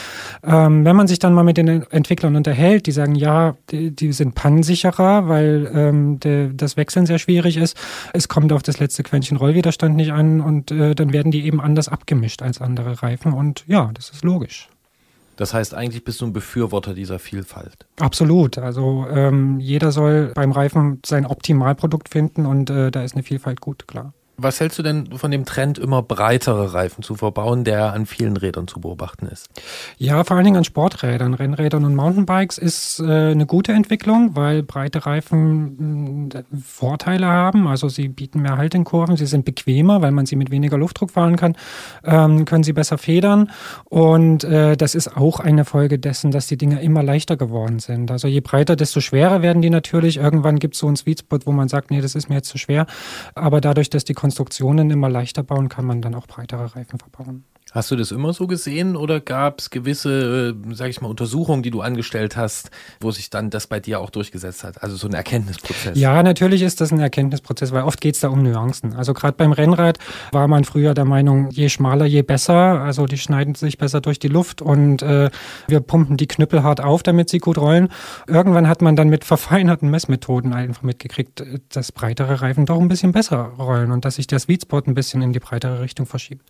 Ähm, 0.43 0.83
wenn 0.85 0.95
man 0.95 1.07
sich 1.07 1.19
dann 1.19 1.33
mal 1.33 1.43
mit 1.43 1.57
den 1.57 1.67
Entwicklern 1.67 2.35
unterhält, 2.35 2.87
die 2.87 2.91
sagen, 2.91 3.15
ja, 3.15 3.55
die, 3.69 3.91
die 3.91 4.13
sind 4.13 4.35
pannensicherer, 4.35 5.27
weil 5.27 5.71
ähm, 5.73 6.19
de, 6.19 6.51
das 6.53 6.77
Wechseln 6.77 7.05
sehr 7.05 7.19
schwierig 7.19 7.57
ist. 7.57 7.77
Es 8.13 8.27
kommt 8.27 8.51
auf 8.51 8.63
das 8.63 8.79
letzte 8.79 9.03
Quäntchen 9.03 9.37
Rollwiderstand 9.37 9.95
nicht 9.95 10.11
an 10.11 10.41
und 10.41 10.71
äh, 10.71 10.95
dann 10.95 11.13
werden 11.13 11.31
die 11.31 11.45
eben 11.45 11.61
anders 11.61 11.87
abgemischt 11.87 12.41
als 12.41 12.61
andere 12.61 13.01
Reifen 13.03 13.33
und 13.33 13.63
ja, 13.67 13.91
das 13.93 14.09
ist 14.09 14.23
logisch. 14.23 14.69
Das 15.37 15.53
heißt, 15.53 15.73
eigentlich 15.73 16.03
bist 16.03 16.19
du 16.19 16.25
ein 16.25 16.33
Befürworter 16.33 16.93
dieser 16.93 17.19
Vielfalt. 17.19 17.87
Absolut. 17.99 18.57
Also 18.57 19.05
ähm, 19.09 19.59
jeder 19.59 19.91
soll 19.91 20.33
beim 20.33 20.51
Reifen 20.51 20.99
sein 21.05 21.25
Optimalprodukt 21.25 22.09
finden 22.09 22.45
und 22.45 22.69
äh, 22.69 22.91
da 22.91 23.03
ist 23.03 23.13
eine 23.13 23.23
Vielfalt 23.23 23.61
gut, 23.61 23.87
klar. 23.87 24.13
Was 24.39 24.59
hältst 24.59 24.77
du 24.77 24.83
denn 24.83 25.17
von 25.17 25.31
dem 25.31 25.45
Trend, 25.45 25.79
immer 25.79 26.03
breitere 26.03 26.71
Reifen 26.75 27.01
zu 27.01 27.15
verbauen, 27.15 27.63
der 27.63 27.93
an 27.93 28.05
vielen 28.05 28.37
Rädern 28.37 28.67
zu 28.67 28.79
beobachten 28.79 29.25
ist? 29.25 29.49
Ja, 29.97 30.23
vor 30.23 30.35
allen 30.35 30.45
Dingen 30.45 30.57
an 30.57 30.63
Sporträdern, 30.63 31.33
Rennrädern 31.33 31.83
und 31.85 31.95
Mountainbikes 31.95 32.59
ist 32.59 32.99
äh, 32.99 33.31
eine 33.31 33.47
gute 33.47 33.71
Entwicklung, 33.71 34.35
weil 34.35 34.61
breite 34.61 35.07
Reifen 35.07 36.27
mh, 36.29 36.43
Vorteile 36.63 37.25
haben. 37.25 37.65
Also 37.65 37.89
sie 37.89 38.09
bieten 38.09 38.43
mehr 38.43 38.57
Halt 38.57 38.75
in 38.75 38.83
Kurven, 38.83 39.17
sie 39.17 39.25
sind 39.25 39.43
bequemer, 39.43 40.03
weil 40.03 40.11
man 40.11 40.27
sie 40.27 40.35
mit 40.35 40.51
weniger 40.51 40.77
Luftdruck 40.77 41.09
fahren 41.09 41.35
kann, 41.35 41.55
ähm, 42.03 42.45
können 42.45 42.63
sie 42.63 42.73
besser 42.73 42.99
federn. 42.99 43.49
Und 43.85 44.43
äh, 44.43 44.77
das 44.77 44.93
ist 44.93 45.17
auch 45.17 45.39
eine 45.39 45.65
Folge 45.65 45.97
dessen, 45.97 46.29
dass 46.29 46.45
die 46.45 46.57
Dinger 46.57 46.79
immer 46.81 47.01
leichter 47.01 47.37
geworden 47.37 47.79
sind. 47.79 48.11
Also 48.11 48.27
je 48.27 48.41
breiter, 48.41 48.75
desto 48.75 49.01
schwerer 49.01 49.41
werden 49.41 49.63
die 49.63 49.71
natürlich. 49.71 50.17
Irgendwann 50.17 50.59
gibt 50.59 50.75
es 50.75 50.81
so 50.81 50.85
einen 50.85 50.95
Sweet 50.95 51.21
Spot, 51.21 51.39
wo 51.45 51.51
man 51.51 51.69
sagt, 51.69 51.89
nee, 51.89 52.01
das 52.01 52.13
ist 52.13 52.29
mir 52.29 52.35
jetzt 52.35 52.49
zu 52.49 52.59
schwer. 52.59 52.85
Aber 53.33 53.61
dadurch, 53.61 53.89
dass 53.89 54.05
die 54.05 54.13
Konstruktionen 54.27 54.91
immer 54.91 55.07
leichter 55.07 55.41
bauen, 55.41 55.69
kann 55.69 55.85
man 55.85 56.01
dann 56.01 56.13
auch 56.13 56.27
breitere 56.27 56.75
Reifen 56.75 56.99
verbauen. 56.99 57.45
Hast 57.77 57.91
du 57.91 57.95
das 57.95 58.11
immer 58.11 58.33
so 58.33 58.47
gesehen 58.47 58.95
oder 58.95 59.19
gab 59.19 59.59
es 59.59 59.69
gewisse, 59.69 60.55
äh, 60.57 60.73
sag 60.73 60.89
ich 60.89 60.99
mal, 60.99 61.09
Untersuchungen, 61.09 61.61
die 61.61 61.69
du 61.69 61.81
angestellt 61.81 62.35
hast, 62.35 62.71
wo 62.99 63.11
sich 63.11 63.29
dann 63.29 63.51
das 63.51 63.67
bei 63.67 63.79
dir 63.79 63.99
auch 63.99 64.09
durchgesetzt 64.09 64.63
hat? 64.63 64.81
Also 64.81 64.95
so 64.95 65.07
ein 65.07 65.13
Erkenntnisprozess? 65.13 65.95
Ja, 65.95 66.23
natürlich 66.23 66.63
ist 66.63 66.81
das 66.81 66.91
ein 66.91 66.99
Erkenntnisprozess, 66.99 67.71
weil 67.73 67.83
oft 67.83 68.01
geht 68.01 68.15
es 68.15 68.21
da 68.21 68.29
um 68.29 68.41
Nuancen. 68.41 68.95
Also 68.95 69.13
gerade 69.13 69.37
beim 69.37 69.51
Rennrad 69.51 69.99
war 70.31 70.47
man 70.47 70.63
früher 70.63 70.95
der 70.95 71.05
Meinung, 71.05 71.51
je 71.51 71.69
schmaler, 71.69 72.05
je 72.05 72.23
besser. 72.23 72.81
Also 72.81 73.05
die 73.05 73.19
schneiden 73.19 73.53
sich 73.53 73.77
besser 73.77 74.01
durch 74.01 74.17
die 74.17 74.27
Luft 74.27 74.63
und 74.63 75.03
äh, 75.03 75.29
wir 75.67 75.79
pumpen 75.79 76.17
die 76.17 76.27
Knüppel 76.27 76.63
hart 76.63 76.81
auf, 76.81 77.03
damit 77.03 77.29
sie 77.29 77.37
gut 77.37 77.59
rollen. 77.59 77.89
Irgendwann 78.25 78.67
hat 78.67 78.81
man 78.81 78.95
dann 78.95 79.09
mit 79.09 79.23
verfeinerten 79.23 79.91
Messmethoden 79.91 80.51
einfach 80.51 80.81
mitgekriegt, 80.81 81.43
dass 81.69 81.91
breitere 81.91 82.41
Reifen 82.41 82.65
doch 82.65 82.81
ein 82.81 82.87
bisschen 82.87 83.11
besser 83.11 83.51
rollen 83.59 83.91
und 83.91 84.03
dass 84.03 84.15
sich 84.15 84.25
der 84.25 84.39
Sweet 84.39 84.63
Spot 84.63 84.81
ein 84.87 84.95
bisschen 84.95 85.21
in 85.21 85.31
die 85.31 85.39
breitere 85.39 85.79
Richtung 85.79 86.07
verschiebt. 86.07 86.41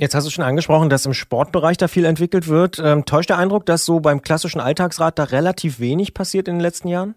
Jetzt 0.00 0.14
hast 0.14 0.26
du 0.26 0.30
schon 0.30 0.44
angesprochen, 0.44 0.88
dass 0.88 1.04
im 1.04 1.12
Sportbereich 1.12 1.76
da 1.76 1.86
viel 1.86 2.06
entwickelt 2.06 2.48
wird. 2.48 2.80
Ähm, 2.82 3.04
täuscht 3.04 3.28
der 3.28 3.36
Eindruck, 3.36 3.66
dass 3.66 3.84
so 3.84 4.00
beim 4.00 4.22
klassischen 4.22 4.58
Alltagsrad 4.58 5.18
da 5.18 5.24
relativ 5.24 5.78
wenig 5.78 6.14
passiert 6.14 6.48
in 6.48 6.54
den 6.54 6.62
letzten 6.62 6.88
Jahren? 6.88 7.16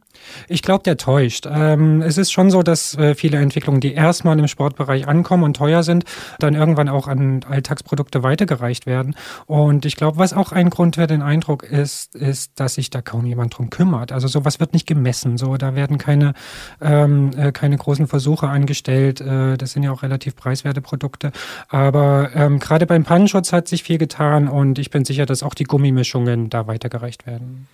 Ich 0.50 0.62
glaube, 0.62 0.84
der 0.84 0.98
täuscht. 0.98 1.48
Ähm, 1.50 2.02
es 2.02 2.18
ist 2.18 2.34
schon 2.34 2.52
so, 2.52 2.62
dass 2.62 2.98
äh, 2.98 3.16
viele 3.16 3.38
Entwicklungen, 3.38 3.80
die 3.80 3.94
erstmal 3.94 4.38
im 4.38 4.50
Sportbereich 4.50 5.08
ankommen 5.08 5.44
und 5.44 5.56
teuer 5.56 5.82
sind, 5.84 6.04
dann 6.40 6.56
irgendwann 6.56 6.90
auch 6.90 7.08
an 7.08 7.46
Alltagsprodukte 7.50 8.22
weitergereicht 8.22 8.86
werden. 8.86 9.16
Und 9.46 9.86
ich 9.86 9.96
glaube, 9.96 10.18
was 10.18 10.34
auch 10.34 10.52
ein 10.52 10.70
Grund 10.70 10.96
für 10.98 11.08
den 11.08 11.22
Eindruck 11.22 11.64
ist, 11.64 12.16
ist, 12.16 12.52
dass 12.60 12.74
sich 12.74 12.90
da 12.90 13.02
kaum 13.02 13.26
jemand 13.26 13.58
drum 13.58 13.70
kümmert. 13.70 14.12
Also 14.12 14.28
sowas 14.28 14.60
wird 14.60 14.74
nicht 14.74 14.88
gemessen. 14.88 15.38
So, 15.38 15.56
da 15.56 15.74
werden 15.76 15.98
keine, 15.98 16.34
ähm, 16.82 17.32
äh, 17.38 17.54
keine 17.54 17.78
großen 17.78 18.08
Versuche 18.08 18.50
angestellt. 18.50 19.22
Äh, 19.22 19.56
das 19.56 19.72
sind 19.72 19.84
ja 19.84 19.92
auch 19.92 20.04
relativ 20.04 20.36
preiswerte 20.36 20.82
Produkte. 20.82 21.32
Aber 21.70 22.32
ähm, 22.36 22.60
gerade 22.74 22.88
beim 22.88 23.04
Pannenschutz 23.04 23.54
hat 23.54 23.68
sich 23.68 23.84
viel 23.84 24.00
getan 24.00 24.48
und 24.48 24.80
ich 24.80 24.90
bin 24.90 25.06
sicher, 25.06 25.28
dass 25.28 25.44
auch 25.44 25.54
die 25.54 25.64
Gummimischungen 25.64 26.50
da 26.50 26.66
weitergereicht 26.66 27.28
werden. 27.28 27.68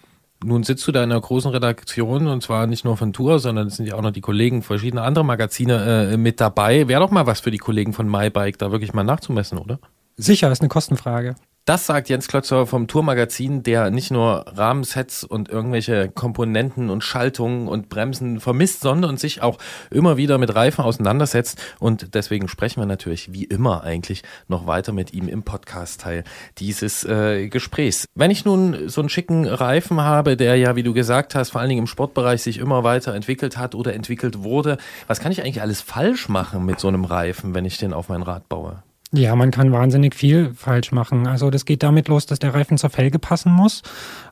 Nun 0.44 0.64
sitzt 0.64 0.86
du 0.86 0.92
da 0.92 1.02
in 1.02 1.10
einer 1.10 1.22
großen 1.22 1.52
Redaktion 1.52 2.28
und 2.28 2.44
zwar 2.44 2.68
nicht 2.68 2.84
nur 2.84 2.98
von 2.98 3.14
Tour, 3.14 3.40
sondern 3.40 3.68
es 3.68 3.78
sind 3.78 3.86
ja 3.86 3.96
auch 3.96 4.02
noch 4.02 4.12
die 4.12 4.20
Kollegen 4.20 4.62
verschiedener 4.62 5.04
anderer 5.04 5.24
Magazine 5.24 6.12
äh, 6.12 6.18
mit 6.18 6.42
dabei. 6.42 6.90
Wäre 6.90 7.00
doch 7.00 7.12
mal 7.12 7.26
was 7.26 7.40
für 7.40 7.50
die 7.50 7.58
Kollegen 7.60 7.94
von 7.94 8.10
MyBike, 8.10 8.58
da 8.58 8.72
wirklich 8.72 8.92
mal 8.92 9.06
nachzumessen, 9.06 9.58
oder? 9.58 9.80
Sicher, 10.18 10.52
ist 10.52 10.60
eine 10.60 10.68
Kostenfrage. 10.68 11.36
Das 11.70 11.86
sagt 11.86 12.10
Jens 12.10 12.28
Klötzer 12.28 12.66
vom 12.66 12.88
Tourmagazin, 12.88 13.62
der 13.62 13.92
nicht 13.92 14.10
nur 14.10 14.44
Rahmensets 14.48 15.24
und 15.24 15.50
irgendwelche 15.50 16.10
Komponenten 16.10 16.90
und 16.90 17.04
Schaltungen 17.04 17.68
und 17.68 17.90
Bremsen 17.90 18.40
vermisst, 18.40 18.82
sondern 18.82 19.18
sich 19.18 19.44
auch 19.44 19.60
immer 19.92 20.18
wieder 20.18 20.40
mit 20.40 20.56
Reifen 20.56 20.84
auseinandersetzt. 20.84 21.62
Und 21.78 22.16
deswegen 22.16 22.48
sprechen 22.48 22.82
wir 22.82 22.88
natürlich 22.88 23.34
wie 23.34 23.44
immer 23.44 23.84
eigentlich 23.84 24.24
noch 24.48 24.66
weiter 24.66 24.94
mit 24.94 25.14
ihm 25.14 25.28
im 25.28 25.44
Podcast-Teil 25.44 26.24
dieses 26.58 27.04
äh, 27.04 27.50
Gesprächs. 27.50 28.08
Wenn 28.16 28.32
ich 28.32 28.46
nun 28.46 28.90
so 28.90 29.02
einen 29.02 29.10
schicken 29.10 29.46
Reifen 29.46 30.02
habe, 30.02 30.38
der 30.38 30.56
ja, 30.56 30.76
wie 30.76 30.82
du 30.82 30.96
gesagt 30.96 31.36
hast, 31.36 31.52
vor 31.52 31.62
allen 31.62 31.70
Dingen 31.70 31.84
im 31.84 31.88
Sportbereich 31.88 32.42
sich 32.42 32.58
immer 32.58 32.84
weiter 32.84 33.14
entwickelt 33.14 33.58
hat 33.60 33.76
oder 33.76 33.94
entwickelt 33.94 34.42
wurde, 34.42 34.80
was 35.06 35.20
kann 35.20 35.32
ich 35.32 35.44
eigentlich 35.44 35.62
alles 35.62 35.82
falsch 35.82 36.30
machen 36.30 36.66
mit 36.66 36.80
so 36.80 36.88
einem 36.88 37.06
Reifen, 37.06 37.54
wenn 37.54 37.66
ich 37.66 37.78
den 37.78 37.94
auf 37.94 38.10
mein 38.10 38.24
Rad 38.24 38.50
baue? 38.50 38.82
Ja, 39.12 39.36
man 39.36 39.50
kann 39.50 39.72
wahnsinnig 39.72 40.14
viel 40.14 40.54
falsch 40.54 40.92
machen. 40.92 41.26
Also 41.26 41.50
das 41.50 41.66
geht 41.66 41.82
damit 41.82 42.08
los, 42.08 42.28
dass 42.28 42.38
der 42.38 42.54
Reifen 42.54 42.78
zur 42.78 42.92
Felge 42.92 43.18
passen 43.18 43.52
muss. 43.52 43.82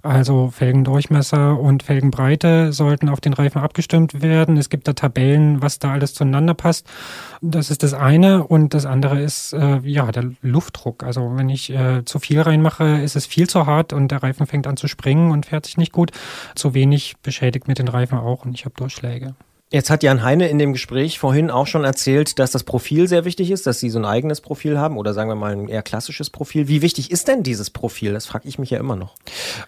Also 0.03 0.51
Felgendurchmesser 0.51 1.59
und 1.59 1.81
Felgenbreite 1.81 2.71
sollten 2.71 3.09
auf 3.09 3.19
den 3.19 3.33
Reifen 3.33 3.59
abgestimmt 3.59 4.21
werden. 4.21 4.55
Es 4.55 4.69
gibt 4.69 4.87
da 4.87 4.93
Tabellen, 4.93 5.63
was 5.63 5.79
da 5.79 5.93
alles 5.93 6.13
zueinander 6.13 6.53
passt. 6.53 6.87
Das 7.41 7.71
ist 7.71 7.81
das 7.81 7.95
eine. 7.95 8.45
Und 8.45 8.75
das 8.75 8.85
andere 8.85 9.19
ist 9.19 9.53
äh, 9.53 9.79
ja 9.79 10.11
der 10.11 10.29
Luftdruck. 10.43 11.01
Also 11.01 11.35
wenn 11.35 11.49
ich 11.49 11.71
äh, 11.71 12.05
zu 12.05 12.19
viel 12.19 12.39
reinmache, 12.39 13.01
ist 13.01 13.15
es 13.15 13.25
viel 13.25 13.49
zu 13.49 13.65
hart 13.65 13.93
und 13.93 14.11
der 14.11 14.21
Reifen 14.21 14.45
fängt 14.45 14.67
an 14.67 14.77
zu 14.77 14.87
springen 14.87 15.31
und 15.31 15.47
fährt 15.47 15.65
sich 15.65 15.77
nicht 15.77 15.91
gut. 15.91 16.11
Zu 16.53 16.75
wenig 16.75 17.15
beschädigt 17.23 17.67
mir 17.67 17.73
den 17.73 17.87
Reifen 17.87 18.19
auch 18.19 18.45
und 18.45 18.53
ich 18.53 18.65
habe 18.65 18.75
Durchschläge. 18.77 19.33
Jetzt 19.69 19.89
hat 19.89 20.01
Jan 20.01 20.23
Heine 20.23 20.47
in 20.47 20.59
dem 20.59 20.71
Gespräch 20.71 21.19
vorhin 21.19 21.51
auch 21.51 21.67
schon 21.67 21.83
erzählt, 21.83 22.39
dass 22.39 22.51
das 22.51 22.63
Profil 22.63 23.09
sehr 23.09 23.25
wichtig 23.25 23.51
ist, 23.51 23.67
dass 23.67 23.81
Sie 23.81 23.89
so 23.89 23.99
ein 23.99 24.05
eigenes 24.05 24.39
Profil 24.39 24.79
haben 24.79 24.95
oder 24.95 25.13
sagen 25.13 25.29
wir 25.29 25.35
mal 25.35 25.51
ein 25.51 25.67
eher 25.67 25.83
klassisches 25.83 26.29
Profil. 26.29 26.69
Wie 26.69 26.81
wichtig 26.81 27.11
ist 27.11 27.27
denn 27.27 27.43
dieses 27.43 27.69
Profil? 27.69 28.13
Das 28.13 28.25
frage 28.25 28.47
ich 28.47 28.59
mich 28.59 28.69
ja 28.69 28.79
immer 28.79 28.95
noch. 28.95 29.15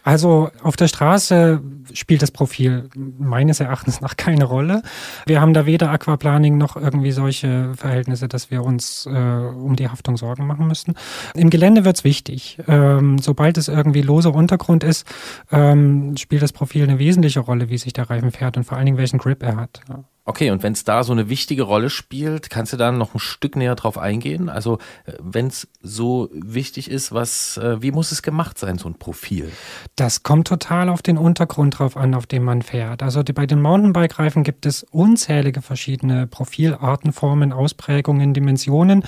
Also 0.05 0.51
auf 0.63 0.77
der 0.77 0.87
Straße 0.87 1.61
spielt 1.91 2.21
das 2.21 2.31
Profil 2.31 2.89
meines 2.95 3.59
Erachtens 3.59 3.99
nach 3.99 4.15
keine 4.15 4.45
Rolle. 4.45 4.83
Wir 5.25 5.41
haben 5.41 5.53
da 5.53 5.65
weder 5.65 5.91
Aquaplaning 5.91 6.57
noch 6.57 6.77
irgendwie 6.77 7.11
solche 7.11 7.73
Verhältnisse, 7.75 8.29
dass 8.29 8.49
wir 8.49 8.63
uns 8.63 9.05
äh, 9.05 9.09
um 9.09 9.75
die 9.75 9.89
Haftung 9.89 10.15
Sorgen 10.15 10.47
machen 10.47 10.65
müssen. 10.65 10.95
Im 11.35 11.49
Gelände 11.49 11.83
wird's 11.83 12.05
wichtig. 12.05 12.57
Ähm, 12.69 13.19
sobald 13.19 13.57
es 13.57 13.67
irgendwie 13.67 14.01
loser 14.01 14.33
Untergrund 14.33 14.85
ist, 14.85 15.05
ähm, 15.51 16.15
spielt 16.15 16.41
das 16.41 16.53
Profil 16.53 16.83
eine 16.83 16.99
wesentliche 16.99 17.41
Rolle, 17.41 17.69
wie 17.69 17.77
sich 17.77 17.91
der 17.91 18.09
Reifen 18.09 18.31
fährt 18.31 18.55
und 18.55 18.63
vor 18.63 18.77
allen 18.77 18.85
Dingen 18.85 18.97
welchen 18.97 19.19
Grip 19.19 19.43
er 19.43 19.57
hat. 19.57 19.81
Ja. 19.89 20.03
Okay, 20.29 20.51
und 20.51 20.61
wenn 20.61 20.73
es 20.73 20.83
da 20.83 21.03
so 21.03 21.11
eine 21.11 21.27
wichtige 21.27 21.63
Rolle 21.63 21.89
spielt, 21.89 22.51
kannst 22.51 22.71
du 22.71 22.77
da 22.77 22.91
noch 22.91 23.15
ein 23.15 23.19
Stück 23.19 23.55
näher 23.55 23.73
drauf 23.73 23.97
eingehen? 23.97 24.47
Also 24.47 24.77
wenn 25.17 25.47
es 25.47 25.67
so 25.81 26.29
wichtig 26.31 26.91
ist, 26.91 27.11
was, 27.11 27.57
äh, 27.57 27.81
wie 27.81 27.91
muss 27.91 28.11
es 28.11 28.21
gemacht 28.21 28.59
sein, 28.59 28.77
so 28.77 28.87
ein 28.87 28.93
Profil? 28.93 29.51
Das 29.95 30.21
kommt 30.21 30.47
total 30.47 30.89
auf 30.89 31.01
den 31.01 31.17
Untergrund 31.17 31.79
drauf 31.79 31.97
an, 31.97 32.13
auf 32.13 32.27
dem 32.27 32.43
man 32.43 32.61
fährt. 32.61 33.01
Also 33.01 33.23
die, 33.23 33.33
bei 33.33 33.47
den 33.47 33.59
Mountainbike-Reifen 33.59 34.43
gibt 34.43 34.67
es 34.67 34.83
unzählige 34.83 35.63
verschiedene 35.63 36.27
Profilarten, 36.27 37.11
Formen, 37.11 37.51
Ausprägungen, 37.51 38.35
Dimensionen 38.35 39.05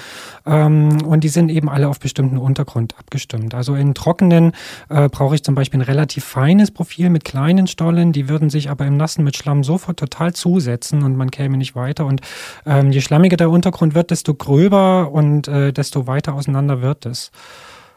ähm, 0.47 1.03
und 1.05 1.23
die 1.23 1.29
sind 1.29 1.49
eben 1.49 1.69
alle 1.69 1.87
auf 1.87 1.99
bestimmten 1.99 2.39
Untergrund 2.39 2.95
abgestimmt. 2.97 3.53
Also 3.53 3.75
in 3.75 3.93
trockenen 3.93 4.53
äh, 4.89 5.07
brauche 5.07 5.35
ich 5.35 5.43
zum 5.43 5.53
Beispiel 5.53 5.81
ein 5.81 5.83
relativ 5.83 6.25
feines 6.25 6.71
Profil 6.71 7.11
mit 7.11 7.25
kleinen 7.25 7.67
Stollen, 7.67 8.11
die 8.11 8.27
würden 8.27 8.49
sich 8.49 8.71
aber 8.71 8.87
im 8.87 8.97
Nassen 8.97 9.23
mit 9.23 9.37
Schlamm 9.37 9.63
sofort 9.63 9.99
total 9.99 10.33
zusetzen 10.33 11.03
und 11.03 11.10
man 11.15 11.31
käme 11.31 11.57
nicht 11.57 11.75
weiter. 11.75 12.05
Und 12.05 12.21
ähm, 12.65 12.91
je 12.91 13.01
schlammiger 13.01 13.37
der 13.37 13.49
Untergrund 13.49 13.95
wird, 13.95 14.11
desto 14.11 14.33
gröber 14.33 15.11
und 15.11 15.47
äh, 15.47 15.71
desto 15.73 16.07
weiter 16.07 16.33
auseinander 16.33 16.81
wird 16.81 17.05
es. 17.05 17.31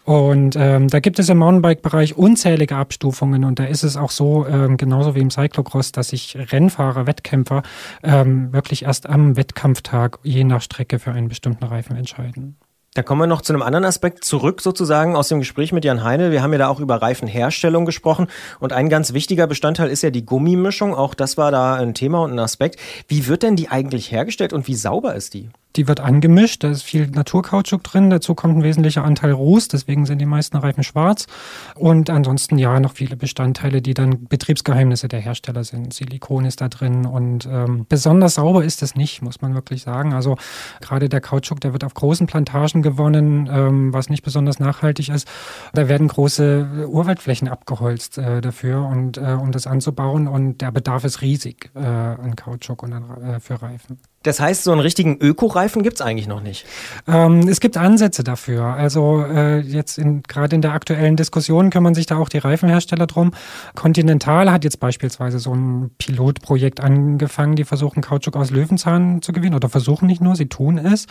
Und 0.05 0.55
ähm, 0.59 0.89
da 0.89 1.01
gibt 1.01 1.19
es 1.19 1.31
im 1.31 1.39
Mountainbike-Bereich 1.39 2.17
unzählige 2.17 2.77
Abstufungen 2.77 3.43
und 3.45 3.59
da 3.59 3.65
ist 3.65 3.85
es 3.85 3.97
auch 3.97 4.11
so, 4.11 4.47
ähm, 4.47 4.77
genauso 4.77 5.15
wie 5.15 5.21
im 5.21 5.31
Cyclocross, 5.31 5.93
dass 5.93 6.09
sich 6.09 6.37
Rennfahrer, 6.39 7.07
Wettkämpfer 7.07 7.63
ähm, 8.03 8.53
wirklich 8.53 8.85
erst 8.85 9.09
am 9.09 9.37
Wettkampftag 9.37 10.19
je 10.23 10.45
nach 10.45 10.61
Strecke 10.61 10.99
für 10.99 11.13
einen 11.13 11.29
bestimmten 11.29 11.65
Reifen 11.65 11.97
entscheiden. 11.97 12.57
Da 12.95 13.03
kommen 13.03 13.23
wir 13.23 13.27
noch 13.27 13.43
zu 13.43 13.53
einem 13.53 13.63
anderen 13.63 13.85
Aspekt 13.85 14.25
zurück, 14.25 14.61
sozusagen 14.61 15.17
aus 15.17 15.27
dem 15.27 15.41
Gespräch 15.41 15.73
mit 15.73 15.85
Jan 15.85 16.05
Heine. 16.05 16.31
Wir 16.31 16.45
haben 16.45 16.53
ja 16.53 16.61
da 16.61 16.69
auch 16.69 16.79
über 16.79 17.03
Reifenherstellung 17.03 17.87
gesprochen 17.87 18.29
und 18.61 18.73
ein 18.73 18.89
ganz 18.89 19.13
wichtiger 19.13 19.49
Bestandteil 19.49 19.91
ist 19.91 20.03
ja 20.03 20.11
die 20.11 20.25
Gummimischung. 20.25 20.95
Auch 20.95 21.15
das 21.15 21.37
war 21.37 21.51
da 21.51 21.75
ein 21.75 21.95
Thema 21.95 22.23
und 22.23 22.31
ein 22.31 22.39
Aspekt. 22.39 22.79
Wie 23.09 23.27
wird 23.27 23.43
denn 23.43 23.57
die 23.57 23.69
eigentlich 23.69 24.13
hergestellt 24.13 24.53
und 24.53 24.69
wie 24.69 24.77
sauber 24.77 25.17
ist 25.17 25.35
die? 25.35 25.51
Die 25.77 25.89
wird 25.89 26.01
angemischt, 26.01 26.63
da 26.63 26.71
ist 26.71 26.83
viel 26.83 27.09
Naturkautschuk 27.09 27.83
drin, 27.83 28.09
dazu 28.09 28.35
kommt 28.35 28.57
ein 28.57 28.63
wesentlicher 28.63 29.05
Anteil 29.05 29.33
Ruß, 29.33 29.69
deswegen 29.69 30.07
sind 30.07 30.21
die 30.21 30.27
meisten 30.27 30.57
Reifen 30.57 30.85
schwarz. 30.85 31.27
Und 31.75 32.11
ansonsten 32.11 32.59
ja 32.59 32.79
noch 32.79 32.93
viele 32.93 33.17
Bestandteile, 33.17 33.83
die 33.83 33.95
dann 33.95 34.27
Betriebsgeheimnisse 34.29 35.09
der 35.09 35.21
Hersteller 35.21 35.65
sind. 35.65 35.93
Silikon 35.93 36.45
ist 36.45 36.61
da 36.61 36.69
drin 36.69 37.07
und 37.07 37.47
ähm, 37.51 37.87
besonders 37.89 38.35
sauber 38.35 38.65
ist 38.65 38.83
es 38.83 38.95
nicht, 38.95 39.21
muss 39.23 39.41
man 39.41 39.55
wirklich 39.55 39.83
sagen. 39.83 40.13
Also 40.13 40.37
gerade 40.81 41.09
der 41.09 41.21
Kautschuk, 41.21 41.61
der 41.61 41.73
wird 41.73 41.83
auf 41.83 41.95
großen 41.95 42.27
Plantagen 42.27 42.83
gewonnen, 42.83 43.49
ähm, 43.51 43.93
was 43.93 44.09
nicht 44.09 44.23
besonders 44.23 44.61
nachhaltig 44.61 45.09
ist. 45.09 45.27
Da 45.73 45.89
werden 45.89 46.07
große 46.07 46.87
Urwaldflächen 46.89 47.49
abgeholzt 47.49 48.19
äh, 48.19 48.41
dafür 48.41 48.87
und 48.87 49.17
äh, 49.17 49.37
um 49.41 49.51
das 49.51 49.67
anzubauen 49.67 50.29
und 50.29 50.61
der 50.61 50.71
Bedarf 50.71 51.05
ist 51.05 51.21
riesig 51.21 51.71
äh, 51.75 51.81
an 51.81 52.37
Kautschuk 52.37 52.83
und 52.85 52.93
an, 52.93 53.23
äh, 53.23 53.41
für 53.41 53.61
Reifen. 53.61 53.99
Das 54.25 54.41
heißt, 54.41 54.65
so 54.65 54.73
einen 54.73 54.81
richtigen 54.81 55.19
Ökoreifen 55.19 55.83
gibt's 55.83 56.01
eigentlich 56.01 56.27
noch 56.27 56.41
nicht. 56.41 56.67
Ähm, 57.07 57.47
es 57.47 57.61
gibt 57.61 57.77
Ansätze 57.77 58.25
dafür. 58.25 58.65
Also 58.65 59.23
äh, 59.23 59.61
jetzt 59.61 59.99
in, 59.99 60.23
gerade 60.23 60.57
in 60.57 60.63
der 60.63 60.73
aktuellen 60.73 61.17
Diskussion 61.17 61.71
kümmern 61.71 61.95
sich 61.95 62.07
da 62.07 62.17
auch 62.17 62.29
die 62.29 62.39
Reifenhersteller 62.39 63.07
drum. 63.07 63.33
Continental 63.75 64.51
hat 64.51 64.65
jetzt 64.65 64.81
beispielsweise 64.81 65.39
so 65.39 65.55
ein 65.55 65.91
Pilotprojekt 65.99 66.81
angefangen, 66.81 67.55
die 67.55 67.65
versuchen 67.65 68.03
Kautschuk 68.03 68.37
aus 68.37 68.51
Löwenzahn 68.51 69.21
zu 69.23 69.33
gewinnen 69.33 69.55
oder 69.55 69.69
versuchen 69.69 70.07
nicht 70.07 70.23
nur, 70.23 70.37
sie 70.37 70.47
tun 70.47 70.79
es 70.79 71.07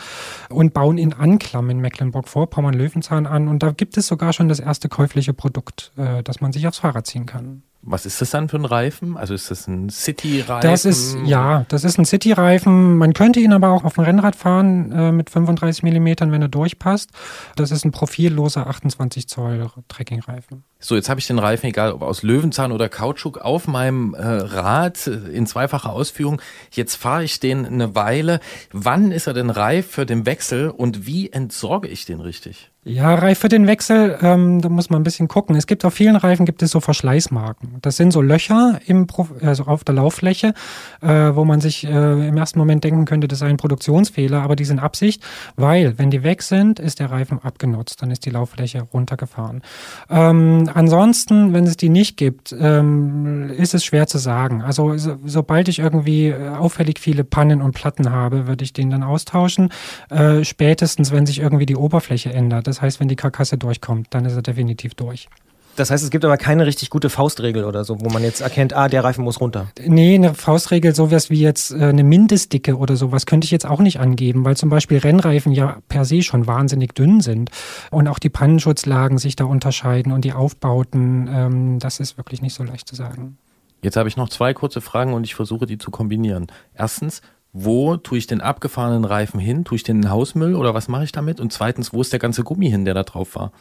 und 0.50 0.74
bauen 0.74 0.98
in 0.98 1.12
Anklam 1.12 1.70
in 1.70 1.78
Mecklenburg-Vorpommern 1.78 2.74
Löwenzahn 2.74 3.26
an 3.26 3.46
und 3.48 3.62
da 3.62 3.70
gibt 3.70 3.96
es 3.96 4.08
sogar 4.08 4.32
schon 4.32 4.48
das 4.48 4.58
erste 4.58 4.88
käufliche 4.88 5.32
Produkt, 5.32 5.92
äh, 5.96 6.22
das 6.24 6.40
man 6.40 6.52
sich 6.52 6.66
aufs 6.66 6.78
Fahrrad 6.78 7.06
ziehen 7.06 7.26
kann. 7.26 7.62
Was 7.86 8.06
ist 8.06 8.20
das 8.20 8.30
dann 8.30 8.48
für 8.48 8.56
ein 8.56 8.64
Reifen? 8.64 9.16
Also 9.16 9.34
ist 9.34 9.50
das 9.50 9.68
ein 9.68 9.90
City-Reifen? 9.90 10.68
Das 10.68 10.84
ist, 10.86 11.16
ja, 11.24 11.66
das 11.68 11.84
ist 11.84 11.98
ein 11.98 12.06
City-Reifen. 12.06 12.96
Man 12.96 13.12
könnte 13.12 13.40
ihn 13.40 13.52
aber 13.52 13.70
auch 13.70 13.84
auf 13.84 13.94
dem 13.94 14.04
Rennrad 14.04 14.36
fahren 14.36 14.90
äh, 14.90 15.12
mit 15.12 15.28
35 15.28 15.82
Millimetern, 15.82 16.32
wenn 16.32 16.40
er 16.40 16.48
durchpasst. 16.48 17.10
Das 17.56 17.70
ist 17.70 17.84
ein 17.84 17.92
profilloser 17.92 18.66
28 18.66 19.28
Zoll 19.28 19.66
Trekkingreifen. 19.88 20.64
So, 20.78 20.96
jetzt 20.96 21.08
habe 21.08 21.20
ich 21.20 21.26
den 21.26 21.38
Reifen, 21.38 21.66
egal 21.66 21.92
ob 21.92 22.02
aus 22.02 22.22
Löwenzahn 22.22 22.72
oder 22.72 22.88
Kautschuk, 22.88 23.38
auf 23.38 23.66
meinem 23.66 24.14
äh, 24.14 24.22
Rad 24.22 25.06
äh, 25.06 25.12
in 25.32 25.46
zweifacher 25.46 25.90
Ausführung. 25.90 26.40
Jetzt 26.70 26.96
fahre 26.96 27.24
ich 27.24 27.40
den 27.40 27.66
eine 27.66 27.94
Weile. 27.94 28.40
Wann 28.72 29.12
ist 29.12 29.26
er 29.26 29.34
denn 29.34 29.50
reif 29.50 29.86
für 29.90 30.06
den 30.06 30.26
Wechsel 30.26 30.70
und 30.70 31.06
wie 31.06 31.30
entsorge 31.30 31.88
ich 31.88 32.04
den 32.04 32.20
richtig? 32.20 32.70
Ja, 32.86 33.14
reif 33.14 33.38
für 33.38 33.48
den 33.48 33.66
Wechsel, 33.66 34.18
ähm, 34.20 34.60
da 34.60 34.68
muss 34.68 34.90
man 34.90 35.00
ein 35.00 35.04
bisschen 35.04 35.26
gucken. 35.26 35.56
Es 35.56 35.66
gibt 35.66 35.86
auf 35.86 35.94
vielen 35.94 36.16
Reifen 36.16 36.44
gibt 36.44 36.62
es 36.62 36.70
so 36.70 36.80
Verschleißmarken. 36.80 37.78
Das 37.80 37.96
sind 37.96 38.12
so 38.12 38.20
Löcher 38.20 38.78
im 38.84 39.06
Pro 39.06 39.26
also 39.40 39.64
auf 39.64 39.84
der 39.84 39.94
Lauffläche, 39.94 40.52
äh, 41.00 41.08
wo 41.08 41.46
man 41.46 41.62
sich 41.62 41.86
äh, 41.86 42.28
im 42.28 42.36
ersten 42.36 42.58
Moment 42.58 42.84
denken 42.84 43.06
könnte, 43.06 43.26
das 43.26 43.38
sei 43.38 43.46
ein 43.46 43.56
Produktionsfehler, 43.56 44.42
aber 44.42 44.54
die 44.54 44.66
sind 44.66 44.80
Absicht, 44.80 45.22
weil 45.56 45.98
wenn 45.98 46.10
die 46.10 46.22
weg 46.22 46.42
sind, 46.42 46.78
ist 46.78 47.00
der 47.00 47.10
Reifen 47.10 47.38
abgenutzt, 47.42 48.02
dann 48.02 48.10
ist 48.10 48.26
die 48.26 48.30
Lauffläche 48.30 48.82
runtergefahren. 48.92 49.62
Ähm, 50.10 50.68
ansonsten, 50.74 51.54
wenn 51.54 51.64
es 51.64 51.78
die 51.78 51.88
nicht 51.88 52.18
gibt, 52.18 52.54
ähm, 52.58 53.48
ist 53.48 53.72
es 53.72 53.82
schwer 53.82 54.08
zu 54.08 54.18
sagen. 54.18 54.60
Also 54.60 54.98
so, 54.98 55.16
sobald 55.24 55.68
ich 55.68 55.78
irgendwie 55.78 56.28
äh, 56.28 56.48
auffällig 56.50 57.00
viele 57.00 57.24
Pannen 57.24 57.62
und 57.62 57.72
Platten 57.72 58.10
habe, 58.10 58.46
würde 58.46 58.62
ich 58.62 58.74
den 58.74 58.90
dann 58.90 59.02
austauschen. 59.02 59.70
Äh, 60.10 60.44
spätestens, 60.44 61.12
wenn 61.12 61.24
sich 61.24 61.38
irgendwie 61.38 61.64
die 61.64 61.76
Oberfläche 61.76 62.30
ändert. 62.30 62.66
Das 62.66 62.73
heißt, 62.82 63.00
wenn 63.00 63.08
die 63.08 63.16
Karkasse 63.16 63.58
durchkommt, 63.58 64.08
dann 64.10 64.24
ist 64.24 64.34
er 64.34 64.42
definitiv 64.42 64.94
durch. 64.94 65.28
Das 65.76 65.90
heißt, 65.90 66.04
es 66.04 66.10
gibt 66.10 66.24
aber 66.24 66.36
keine 66.36 66.66
richtig 66.66 66.88
gute 66.88 67.10
Faustregel 67.10 67.64
oder 67.64 67.84
so, 67.84 68.00
wo 68.00 68.08
man 68.08 68.22
jetzt 68.22 68.40
erkennt, 68.40 68.74
ah, 68.74 68.88
der 68.88 69.02
Reifen 69.02 69.24
muss 69.24 69.40
runter. 69.40 69.68
Nee, 69.84 70.14
eine 70.14 70.34
Faustregel, 70.34 70.94
sowas 70.94 71.30
wie 71.30 71.40
jetzt 71.40 71.72
äh, 71.72 71.84
eine 71.86 72.04
Mindestdicke 72.04 72.76
oder 72.76 72.96
sowas, 72.96 73.26
könnte 73.26 73.44
ich 73.46 73.50
jetzt 73.50 73.66
auch 73.66 73.80
nicht 73.80 73.98
angeben, 73.98 74.44
weil 74.44 74.56
zum 74.56 74.68
Beispiel 74.70 74.98
Rennreifen 74.98 75.52
ja 75.52 75.78
per 75.88 76.04
se 76.04 76.22
schon 76.22 76.46
wahnsinnig 76.46 76.94
dünn 76.94 77.20
sind 77.20 77.50
und 77.90 78.06
auch 78.06 78.20
die 78.20 78.30
Pannenschutzlagen 78.30 79.18
sich 79.18 79.34
da 79.34 79.44
unterscheiden 79.44 80.12
und 80.12 80.24
die 80.24 80.32
Aufbauten, 80.32 81.28
ähm, 81.28 81.78
das 81.80 81.98
ist 81.98 82.16
wirklich 82.18 82.40
nicht 82.40 82.54
so 82.54 82.62
leicht 82.62 82.88
zu 82.88 82.94
sagen. 82.94 83.36
Jetzt 83.82 83.96
habe 83.96 84.08
ich 84.08 84.16
noch 84.16 84.28
zwei 84.28 84.54
kurze 84.54 84.80
Fragen 84.80 85.12
und 85.12 85.24
ich 85.24 85.34
versuche 85.34 85.66
die 85.66 85.76
zu 85.76 85.90
kombinieren. 85.90 86.46
Erstens, 86.74 87.20
wo 87.56 87.96
tue 87.96 88.18
ich 88.18 88.26
den 88.26 88.40
abgefahrenen 88.40 89.04
Reifen 89.04 89.38
hin? 89.38 89.64
Tue 89.64 89.76
ich 89.76 89.84
den 89.84 90.02
in 90.02 90.10
Hausmüll 90.10 90.56
oder 90.56 90.74
was 90.74 90.88
mache 90.88 91.04
ich 91.04 91.12
damit? 91.12 91.38
Und 91.38 91.52
zweitens, 91.52 91.92
wo 91.92 92.00
ist 92.00 92.12
der 92.12 92.18
ganze 92.18 92.42
Gummi 92.42 92.68
hin, 92.68 92.84
der 92.84 92.94
da 92.94 93.04
drauf 93.04 93.36
war? 93.36 93.52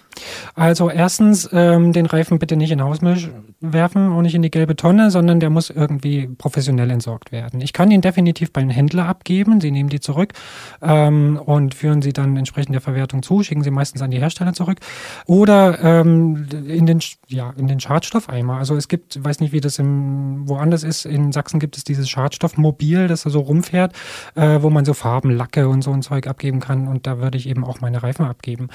Also 0.56 0.90
erstens, 0.90 1.48
ähm, 1.54 1.94
den 1.94 2.08
Reifen 2.08 2.40
bitte 2.40 2.56
nicht 2.56 2.72
in 2.72 2.82
Hausmüll 2.82 3.32
werfen 3.62 4.12
und 4.12 4.24
nicht 4.24 4.34
in 4.34 4.42
die 4.42 4.50
gelbe 4.50 4.76
Tonne, 4.76 5.12
sondern 5.12 5.40
der 5.40 5.52
muss 5.52 5.70
irgendwie 5.70 6.28
professionell 6.28 6.90
entsorgt 6.90 7.32
werden. 7.32 7.62
Ich 7.62 7.72
kann 7.72 7.92
ihn 7.92 8.02
definitiv 8.02 8.52
beim 8.52 8.72
Händler 8.72 9.06
abgeben. 9.06 9.62
Sie 9.62 9.70
nehmen 9.70 9.90
die 9.90 10.00
zurück 10.00 10.34
ähm, 10.82 11.40
und 11.44 11.76
führen 11.76 12.02
sie 12.02 12.14
dann 12.14 12.36
entsprechend 12.36 12.74
der 12.74 12.82
Verwertung 12.82 13.22
zu, 13.22 13.44
schicken 13.44 13.62
sie 13.62 13.72
meistens 13.72 14.02
an 14.02 14.10
die 14.10 14.20
Hersteller 14.20 14.54
zurück. 14.54 14.80
Oder 15.28 15.84
ähm, 15.84 16.48
in 16.68 16.88
den 16.88 17.00
ja, 17.28 17.54
in 17.58 17.68
den 17.68 17.80
Schadstoffeimer. 17.80 18.58
Also 18.58 18.76
es 18.76 18.88
gibt, 18.88 19.24
weiß 19.24 19.40
nicht, 19.40 19.52
wie 19.52 19.62
das 19.62 19.80
im 19.80 20.48
woanders 20.48 20.84
ist, 20.84 21.06
in 21.06 21.32
Sachsen 21.32 21.60
gibt 21.60 21.78
es 21.78 21.84
dieses 21.84 22.10
Schadstoffmobil, 22.10 23.08
das 23.08 23.24
da 23.24 23.30
so 23.30 23.42
rumfährt, 23.42 23.83
äh, 24.36 24.62
wo 24.62 24.70
man 24.70 24.86
so 24.86 24.94
Farben, 24.94 25.32
Lacke 25.32 25.68
und 25.68 25.82
so 25.82 25.92
ein 25.92 26.02
Zeug 26.02 26.28
abgeben 26.28 26.60
kann. 26.60 26.88
Und 26.88 27.08
da 27.08 27.20
würde 27.20 27.38
ich 27.38 27.48
eben 27.48 27.64
auch 27.64 27.82
meine 27.82 28.04
Reifen 28.04 28.26
abgeben. 28.26 28.70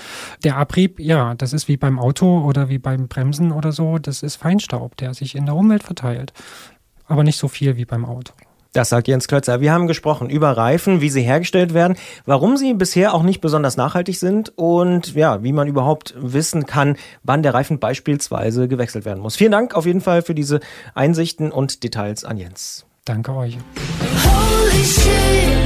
Der 0.44 0.56
Abrieb, 0.56 1.00
ja, 1.00 1.34
das 1.34 1.52
ist 1.52 1.68
wie 1.68 1.76
beim 1.76 1.98
Auto 1.98 2.40
oder 2.44 2.68
wie 2.68 2.78
beim 2.78 3.08
Bremsen 3.08 3.52
oder 3.52 3.72
so, 3.72 3.98
das 3.98 4.22
ist 4.22 4.36
Feinstaub, 4.36 4.96
der 4.96 5.14
sich 5.14 5.34
in 5.34 5.46
der 5.46 5.54
Umwelt 5.54 5.82
verteilt. 5.82 6.32
Aber 7.06 7.24
nicht 7.24 7.38
so 7.38 7.48
viel 7.48 7.76
wie 7.76 7.84
beim 7.84 8.04
Auto. 8.04 8.32
Das 8.72 8.90
sagt 8.90 9.08
Jens 9.08 9.28
Klötzer. 9.28 9.60
Wir 9.60 9.72
haben 9.72 9.86
gesprochen 9.86 10.28
über 10.28 10.50
Reifen, 10.50 11.00
wie 11.00 11.08
sie 11.08 11.22
hergestellt 11.22 11.72
werden, 11.72 11.96
warum 12.26 12.56
sie 12.56 12.74
bisher 12.74 13.14
auch 13.14 13.22
nicht 13.22 13.40
besonders 13.40 13.76
nachhaltig 13.76 14.18
sind 14.18 14.52
und 14.56 15.14
ja, 15.14 15.42
wie 15.42 15.52
man 15.52 15.68
überhaupt 15.68 16.14
wissen 16.16 16.66
kann, 16.66 16.96
wann 17.22 17.42
der 17.42 17.54
Reifen 17.54 17.78
beispielsweise 17.78 18.68
gewechselt 18.68 19.04
werden 19.06 19.20
muss. 19.20 19.36
Vielen 19.36 19.52
Dank 19.52 19.74
auf 19.74 19.86
jeden 19.86 20.02
Fall 20.02 20.22
für 20.22 20.34
diese 20.34 20.60
Einsichten 20.94 21.50
und 21.50 21.82
Details 21.82 22.24
an 22.24 22.36
Jens. 22.36 22.84
Danke 23.04 23.34
euch. 23.34 23.56
Holy 24.78 24.86
shit, 24.86 25.57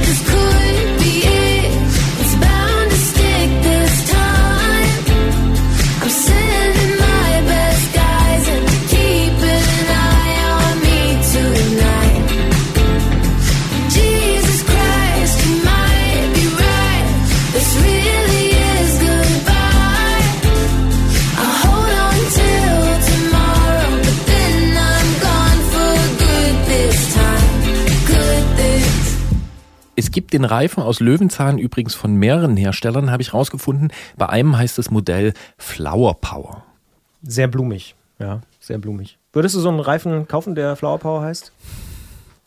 gibt 30.13 30.31
den 30.31 30.45
Reifen 30.45 30.81
aus 30.81 31.01
Löwenzahn 31.01 31.57
übrigens 31.57 31.95
von 31.95 32.15
mehreren 32.15 32.55
Herstellern, 32.55 33.11
habe 33.11 33.21
ich 33.21 33.33
rausgefunden. 33.33 33.91
Bei 34.15 34.29
einem 34.29 34.57
heißt 34.57 34.77
das 34.77 34.89
Modell 34.89 35.33
Flower 35.57 36.13
Power. 36.21 36.63
Sehr 37.23 37.47
blumig, 37.47 37.95
ja, 38.19 38.39
sehr 38.61 38.77
blumig. 38.77 39.17
Würdest 39.33 39.55
du 39.55 39.59
so 39.59 39.69
einen 39.69 39.79
Reifen 39.79 40.27
kaufen, 40.27 40.55
der 40.55 40.75
Flower 40.75 40.99
Power 40.99 41.21
heißt? 41.21 41.51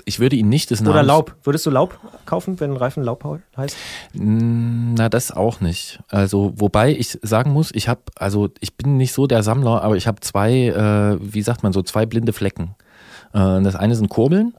Ich 0.08 0.20
würde 0.20 0.36
ihn 0.36 0.48
nicht 0.48 0.70
des 0.70 0.80
Namens... 0.80 0.94
Oder 0.94 1.02
Laub. 1.02 1.34
Würdest 1.42 1.66
du 1.66 1.70
Laub 1.70 1.98
kaufen, 2.26 2.60
wenn 2.60 2.70
ein 2.70 2.76
Reifen 2.76 3.02
Laub 3.02 3.24
heißt? 3.56 3.76
Na, 4.14 5.08
das 5.08 5.32
auch 5.32 5.60
nicht. 5.60 5.98
Also, 6.08 6.52
wobei 6.56 6.92
ich 6.92 7.18
sagen 7.22 7.50
muss, 7.50 7.72
ich 7.74 7.88
habe, 7.88 8.02
also 8.14 8.48
ich 8.60 8.76
bin 8.76 8.98
nicht 8.98 9.12
so 9.12 9.26
der 9.26 9.42
Sammler, 9.42 9.82
aber 9.82 9.96
ich 9.96 10.06
habe 10.06 10.20
zwei, 10.20 10.68
äh, 10.68 11.18
wie 11.20 11.42
sagt 11.42 11.64
man 11.64 11.72
so, 11.72 11.82
zwei 11.82 12.06
blinde 12.06 12.32
Flecken. 12.32 12.76
Äh, 13.32 13.60
das 13.62 13.74
eine 13.74 13.96
sind 13.96 14.08
Kurbeln 14.08 14.54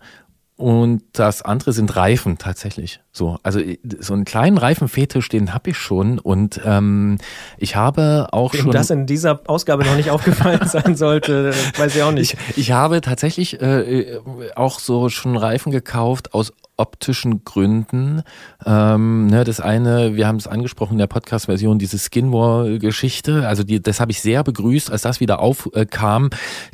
und 0.57 1.03
das 1.13 1.43
andere 1.43 1.71
sind 1.71 1.95
Reifen 1.95 2.39
tatsächlich. 2.39 2.99
So, 3.11 3.37
also 3.43 3.59
äh, 3.59 3.77
so 3.99 4.13
einen 4.13 4.25
kleinen 4.25 4.57
Reifenfetisch, 4.57 5.29
den 5.29 5.53
habe 5.53 5.69
ich 5.69 5.77
schon 5.77 6.17
und 6.17 6.59
ähm, 6.65 7.19
ich 7.59 7.75
habe 7.75 8.29
auch 8.31 8.53
Wem 8.53 8.61
schon. 8.63 8.71
das 8.71 8.89
in 8.89 9.05
dieser 9.05 9.41
Ausgabe 9.45 9.85
noch 9.85 9.95
nicht 9.95 10.09
aufgefallen 10.09 10.61
sein 10.67 10.95
sollte, 10.95 11.53
weiß 11.77 11.95
ich 11.95 12.01
auch 12.01 12.11
nicht. 12.11 12.33
Ich, 12.49 12.57
ich 12.57 12.71
habe 12.71 13.01
tatsächlich 13.01 13.61
äh, 13.61 14.19
auch 14.55 14.79
so 14.79 15.09
schon 15.09 15.37
Reifen 15.37 15.71
gekauft 15.71 16.33
aus 16.33 16.51
optischen 16.77 17.43
Gründen. 17.43 18.21
Ähm, 18.65 19.27
ne, 19.27 19.43
das 19.43 19.59
eine, 19.59 20.15
wir 20.15 20.27
haben 20.27 20.37
es 20.37 20.47
angesprochen 20.47 20.93
in 20.93 20.99
der 20.99 21.07
Podcast-Version, 21.07 21.79
diese 21.79 21.97
Skinwar-Geschichte. 21.97 23.47
Also 23.47 23.63
die, 23.63 23.81
das 23.81 23.99
habe 23.99 24.11
ich 24.11 24.21
sehr 24.21 24.43
begrüßt, 24.43 24.91
als 24.91 25.01
das 25.01 25.19
wieder 25.19 25.39
aufkam. 25.39 26.29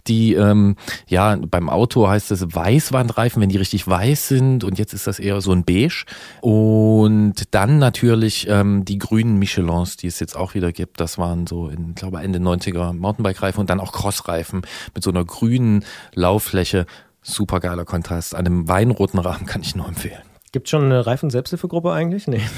Die, 0.08 0.34
ähm, 0.34 0.76
ja, 1.08 1.36
beim 1.36 1.70
Auto 1.70 2.08
heißt 2.08 2.32
es 2.32 2.54
Weißwandreifen, 2.54 3.42
wenn 3.42 3.50
die 3.50 3.58
richtig 3.58 3.88
weiß 3.88 4.28
sind. 4.28 4.64
Und 4.64 4.78
jetzt 4.78 4.94
ist 4.94 5.08
das 5.08 5.20
eher 5.20 5.40
so 5.42 5.52
ein 5.52 5.64
Beige. 5.64 6.06
Und 6.42 7.34
dann 7.52 7.80
natürlich 7.80 8.48
ähm, 8.50 8.86
die 8.86 8.98
grünen 8.98 9.40
Michelins, 9.40 9.98
die 9.98 10.08
es 10.08 10.20
jetzt 10.20 10.36
auch 10.36 10.54
wieder 10.54 10.72
gibt. 10.72 11.00
Das 11.00 11.18
waren 11.18 11.48
so, 11.48 11.70
in, 11.70 11.90
ich 11.90 11.96
glaube 11.96 12.20
Ende 12.20 12.40
90er 12.40 12.94
Mountainbike-Reifen 12.94 13.62
und 13.62 13.70
dann 13.70 13.80
auch 13.80 13.94
Crossreifen 13.94 14.62
mit 14.94 15.04
so 15.04 15.10
einer 15.10 15.24
grünen 15.24 15.86
Lauffläche. 16.14 16.86
Super 17.24 17.60
geiler 17.60 17.86
Kontrast. 17.86 18.36
An 18.36 18.46
einem 18.46 18.68
weinroten 18.68 19.20
Rahmen 19.20 19.46
kann 19.46 19.62
ich 19.62 19.76
nur 19.76 19.88
empfehlen. 19.88 20.22
Gibt 20.52 20.70
schon 20.70 20.84
eine 20.84 21.06
Reifen-Selbsthilfegruppe 21.06 21.92
eigentlich? 21.92 22.28
Nee. 22.28 22.42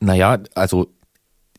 Naja, 0.00 0.38
also 0.54 0.94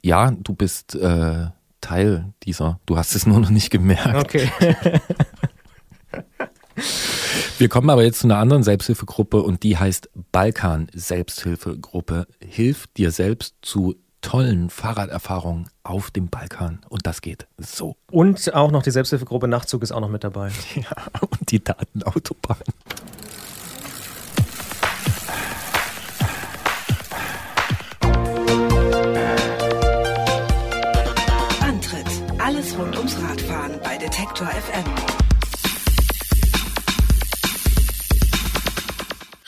ja, 0.01 0.31
du 0.31 0.53
bist 0.55 0.95
äh, 0.95 1.47
Teil 1.81 2.33
dieser. 2.43 2.79
Du 2.85 2.95
hast 2.95 3.13
es 3.13 3.25
nur 3.25 3.37
noch 3.41 3.49
nicht 3.49 3.69
gemerkt. 3.69 4.15
Okay. 4.15 4.49
Wir 7.57 7.67
kommen 7.67 7.89
aber 7.89 8.03
jetzt 8.03 8.19
zu 8.19 8.27
einer 8.27 8.37
anderen 8.37 8.63
Selbsthilfegruppe 8.63 9.41
und 9.41 9.63
die 9.63 9.75
heißt 9.75 10.09
Balkan 10.31 10.87
Selbsthilfegruppe. 10.93 12.27
Hilf 12.41 12.87
dir 12.95 13.11
selbst 13.11 13.55
zu 13.61 13.95
tollen 14.21 14.69
Fahrraderfahrungen 14.69 15.69
auf 15.83 16.11
dem 16.11 16.29
Balkan. 16.29 16.81
Und 16.89 17.05
das 17.05 17.21
geht 17.21 17.47
so. 17.57 17.95
Und 18.11 18.53
auch 18.53 18.71
noch 18.71 18.83
die 18.83 18.91
Selbsthilfegruppe 18.91 19.47
Nachtzug 19.47 19.83
ist 19.83 19.91
auch 19.91 20.01
noch 20.01 20.09
mit 20.09 20.23
dabei. 20.23 20.51
Ja, 20.75 20.95
und 21.21 21.51
die 21.51 21.63
Datenautobahn. 21.63 22.57
Antritt. 31.61 32.05
Alles 32.37 32.77
rund 32.77 32.97
ums 32.97 33.15
Radfahren 33.21 33.79
bei 33.83 33.97
Detektor 33.97 34.47
FM. 34.47 35.08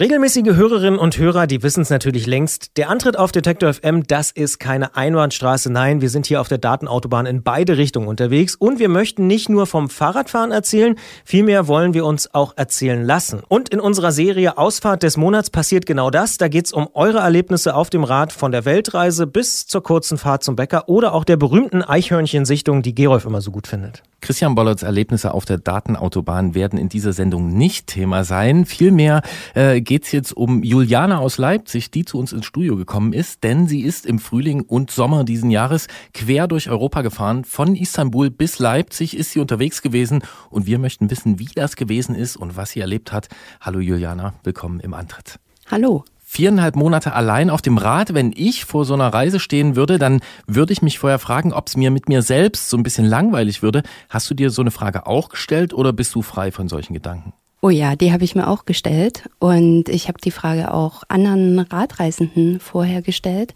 Regelmäßige 0.01 0.55
Hörerinnen 0.55 0.99
und 0.99 1.19
Hörer, 1.19 1.45
die 1.45 1.61
wissen 1.61 1.81
es 1.81 1.91
natürlich 1.91 2.25
längst. 2.25 2.75
Der 2.75 2.89
Antritt 2.89 3.19
auf 3.19 3.31
Detektor 3.31 3.71
FM, 3.71 4.07
das 4.07 4.31
ist 4.31 4.59
keine 4.59 4.95
Einbahnstraße. 4.95 5.71
Nein, 5.71 6.01
wir 6.01 6.09
sind 6.09 6.25
hier 6.25 6.41
auf 6.41 6.47
der 6.47 6.57
Datenautobahn 6.57 7.27
in 7.27 7.43
beide 7.43 7.77
Richtungen 7.77 8.07
unterwegs. 8.07 8.55
Und 8.55 8.79
wir 8.79 8.89
möchten 8.89 9.27
nicht 9.27 9.47
nur 9.47 9.67
vom 9.67 9.91
Fahrradfahren 9.91 10.51
erzählen, 10.51 10.95
vielmehr 11.23 11.67
wollen 11.67 11.93
wir 11.93 12.03
uns 12.03 12.33
auch 12.33 12.53
erzählen 12.57 13.05
lassen. 13.05 13.43
Und 13.47 13.69
in 13.69 13.79
unserer 13.79 14.11
Serie 14.11 14.57
Ausfahrt 14.57 15.03
des 15.03 15.17
Monats 15.17 15.51
passiert 15.51 15.85
genau 15.85 16.09
das. 16.09 16.39
Da 16.39 16.47
geht's 16.47 16.73
um 16.73 16.89
eure 16.95 17.19
Erlebnisse 17.19 17.75
auf 17.75 17.91
dem 17.91 18.03
Rad 18.03 18.33
von 18.33 18.51
der 18.51 18.65
Weltreise 18.65 19.27
bis 19.27 19.67
zur 19.67 19.83
kurzen 19.83 20.17
Fahrt 20.17 20.43
zum 20.43 20.55
Bäcker 20.55 20.89
oder 20.89 21.13
auch 21.13 21.25
der 21.25 21.37
berühmten 21.37 21.83
Eichhörnchensichtung, 21.83 22.81
die 22.81 22.95
Gerolf 22.95 23.25
immer 23.25 23.41
so 23.41 23.51
gut 23.51 23.67
findet. 23.67 24.01
Christian 24.21 24.53
Bollerts 24.53 24.83
Erlebnisse 24.83 25.33
auf 25.33 25.45
der 25.45 25.57
Datenautobahn 25.57 26.53
werden 26.53 26.77
in 26.77 26.89
dieser 26.89 27.11
Sendung 27.11 27.53
nicht 27.53 27.87
Thema 27.87 28.23
sein. 28.23 28.65
Vielmehr 28.65 29.23
äh, 29.55 29.81
geht 29.91 30.05
es 30.05 30.13
jetzt 30.13 30.37
um 30.37 30.63
Juliana 30.63 31.17
aus 31.17 31.37
Leipzig, 31.37 31.91
die 31.91 32.05
zu 32.05 32.17
uns 32.17 32.31
ins 32.31 32.45
Studio 32.45 32.77
gekommen 32.77 33.11
ist, 33.11 33.43
denn 33.43 33.67
sie 33.67 33.81
ist 33.81 34.05
im 34.05 34.19
Frühling 34.19 34.61
und 34.61 34.89
Sommer 34.89 35.25
diesen 35.25 35.51
Jahres 35.51 35.87
quer 36.13 36.47
durch 36.47 36.69
Europa 36.69 37.01
gefahren. 37.01 37.43
Von 37.43 37.75
Istanbul 37.75 38.29
bis 38.29 38.59
Leipzig 38.59 39.17
ist 39.17 39.31
sie 39.31 39.41
unterwegs 39.41 39.81
gewesen 39.81 40.23
und 40.49 40.65
wir 40.65 40.79
möchten 40.79 41.11
wissen, 41.11 41.39
wie 41.39 41.49
das 41.53 41.75
gewesen 41.75 42.15
ist 42.15 42.37
und 42.37 42.55
was 42.55 42.69
sie 42.69 42.79
erlebt 42.79 43.11
hat. 43.11 43.27
Hallo 43.59 43.81
Juliana, 43.81 44.33
willkommen 44.45 44.79
im 44.79 44.93
Antritt. 44.93 45.39
Hallo. 45.69 46.05
Viereinhalb 46.19 46.77
Monate 46.77 47.11
allein 47.11 47.49
auf 47.49 47.61
dem 47.61 47.77
Rad. 47.77 48.13
Wenn 48.13 48.31
ich 48.33 48.63
vor 48.63 48.85
so 48.85 48.93
einer 48.93 49.13
Reise 49.13 49.41
stehen 49.41 49.75
würde, 49.75 49.99
dann 49.99 50.21
würde 50.47 50.71
ich 50.71 50.81
mich 50.81 50.99
vorher 50.99 51.19
fragen, 51.19 51.51
ob 51.51 51.67
es 51.67 51.75
mir 51.75 51.91
mit 51.91 52.07
mir 52.07 52.21
selbst 52.21 52.69
so 52.69 52.77
ein 52.77 52.83
bisschen 52.83 53.07
langweilig 53.07 53.61
würde. 53.61 53.83
Hast 54.07 54.29
du 54.29 54.35
dir 54.35 54.51
so 54.51 54.61
eine 54.61 54.71
Frage 54.71 55.05
auch 55.05 55.27
gestellt 55.27 55.73
oder 55.73 55.91
bist 55.91 56.15
du 56.15 56.21
frei 56.21 56.53
von 56.53 56.69
solchen 56.69 56.93
Gedanken? 56.93 57.33
Oh 57.63 57.69
ja, 57.69 57.95
die 57.95 58.11
habe 58.11 58.23
ich 58.23 58.33
mir 58.33 58.47
auch 58.47 58.65
gestellt 58.65 59.29
und 59.37 59.87
ich 59.87 60.07
habe 60.07 60.19
die 60.19 60.31
Frage 60.31 60.73
auch 60.73 61.03
anderen 61.09 61.59
Radreisenden 61.59 62.59
vorher 62.59 63.03
gestellt. 63.03 63.53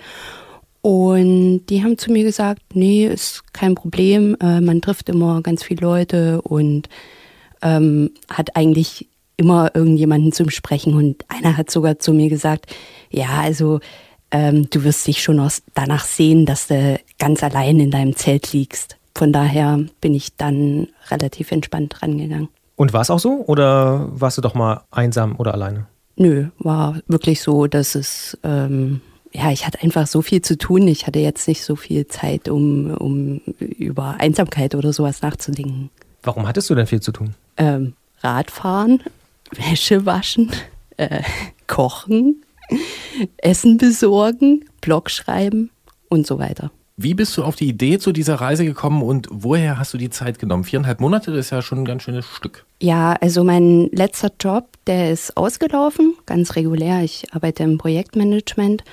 Und 0.81 1.65
die 1.71 1.83
haben 1.83 1.97
zu 1.97 2.11
mir 2.11 2.23
gesagt, 2.23 2.61
nee, 2.75 3.07
ist 3.07 3.51
kein 3.51 3.73
Problem, 3.73 4.37
äh, 4.39 4.61
man 4.61 4.81
trifft 4.81 5.09
immer 5.09 5.41
ganz 5.41 5.63
viele 5.63 5.81
Leute 5.81 6.43
und 6.43 6.87
ähm, 7.63 8.11
hat 8.29 8.55
eigentlich 8.55 9.07
immer 9.37 9.71
irgendjemanden 9.73 10.31
zum 10.31 10.51
Sprechen. 10.51 10.93
Und 10.93 11.25
einer 11.27 11.57
hat 11.57 11.71
sogar 11.71 11.97
zu 11.97 12.13
mir 12.13 12.29
gesagt, 12.29 12.67
ja, 13.09 13.39
also 13.41 13.79
ähm, 14.29 14.69
du 14.69 14.83
wirst 14.83 15.07
dich 15.07 15.23
schon 15.23 15.39
aus, 15.39 15.63
danach 15.73 16.05
sehen, 16.05 16.45
dass 16.45 16.67
du 16.67 16.99
ganz 17.17 17.41
allein 17.41 17.79
in 17.79 17.89
deinem 17.89 18.15
Zelt 18.15 18.53
liegst. 18.53 18.97
Von 19.15 19.33
daher 19.33 19.83
bin 20.01 20.13
ich 20.13 20.35
dann 20.35 20.89
relativ 21.09 21.51
entspannt 21.51 22.03
rangegangen. 22.03 22.49
Und 22.75 22.93
war 22.93 23.01
es 23.01 23.09
auch 23.09 23.19
so? 23.19 23.43
Oder 23.47 24.07
warst 24.11 24.37
du 24.37 24.41
doch 24.41 24.53
mal 24.53 24.81
einsam 24.91 25.35
oder 25.37 25.53
alleine? 25.53 25.87
Nö, 26.17 26.47
war 26.59 26.99
wirklich 27.07 27.41
so, 27.41 27.67
dass 27.67 27.95
es, 27.95 28.37
ähm, 28.43 29.01
ja, 29.33 29.51
ich 29.51 29.65
hatte 29.65 29.81
einfach 29.81 30.07
so 30.07 30.21
viel 30.21 30.41
zu 30.41 30.57
tun. 30.57 30.87
Ich 30.87 31.07
hatte 31.07 31.19
jetzt 31.19 31.47
nicht 31.47 31.63
so 31.63 31.75
viel 31.75 32.07
Zeit, 32.07 32.47
um, 32.47 32.91
um 32.95 33.41
über 33.59 34.15
Einsamkeit 34.19 34.75
oder 34.75 34.93
sowas 34.93 35.21
nachzudenken. 35.21 35.89
Warum 36.23 36.47
hattest 36.47 36.69
du 36.69 36.75
denn 36.75 36.87
viel 36.87 37.01
zu 37.01 37.11
tun? 37.11 37.35
Ähm, 37.57 37.93
Radfahren, 38.21 39.03
Wäsche 39.51 40.05
waschen, 40.05 40.51
äh, 40.97 41.21
kochen, 41.67 42.43
Essen 43.37 43.77
besorgen, 43.77 44.65
Blog 44.81 45.09
schreiben 45.09 45.69
und 46.09 46.25
so 46.25 46.39
weiter. 46.39 46.71
Wie 46.97 47.13
bist 47.13 47.35
du 47.35 47.43
auf 47.43 47.57
die 47.57 47.67
Idee 47.67 47.99
zu 47.99 48.13
dieser 48.13 48.35
Reise 48.35 48.63
gekommen 48.63 49.03
und 49.03 49.27
woher 49.29 49.77
hast 49.77 49.93
du 49.93 49.97
die 49.97 50.09
Zeit 50.09 50.39
genommen? 50.39 50.63
Viereinhalb 50.63 51.01
Monate, 51.01 51.31
das 51.31 51.47
ist 51.47 51.49
ja 51.49 51.61
schon 51.61 51.79
ein 51.79 51.85
ganz 51.85 52.03
schönes 52.03 52.25
Stück. 52.25 52.65
Ja, 52.81 53.17
also 53.19 53.43
mein 53.43 53.89
letzter 53.91 54.31
Job, 54.39 54.69
der 54.87 55.11
ist 55.11 55.35
ausgelaufen, 55.35 56.13
ganz 56.25 56.55
regulär. 56.55 57.03
Ich 57.03 57.33
arbeite 57.33 57.63
im 57.63 57.77
Projektmanagement 57.77 58.85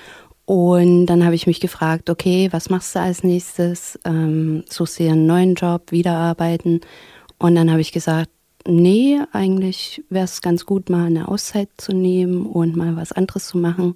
und 0.47 1.07
dann 1.07 1.25
habe 1.25 1.37
ich 1.37 1.47
mich 1.47 1.61
gefragt, 1.61 2.11
okay, 2.11 2.49
was 2.51 2.71
machst 2.71 2.97
du 2.97 3.01
als 3.01 3.23
nächstes? 3.23 4.01
Ähm, 4.05 4.65
suchst 4.69 4.99
dir 4.99 5.13
einen 5.13 5.27
neuen 5.27 5.55
Job, 5.55 5.93
wieder 5.93 6.17
arbeiten? 6.17 6.81
Und 7.39 7.55
dann 7.55 7.71
habe 7.71 7.81
ich 7.81 7.93
gesagt, 7.93 8.31
nee, 8.67 9.21
eigentlich 9.31 10.03
wäre 10.11 10.25
es 10.25 10.43
ganz 10.43 10.67
gut, 10.67 10.91
mal 10.91 11.07
eine 11.07 11.29
Auszeit 11.29 11.69
zu 11.77 11.93
nehmen 11.93 12.47
und 12.47 12.75
mal 12.75 12.97
was 12.97 13.13
anderes 13.13 13.47
zu 13.47 13.59
machen. 13.59 13.95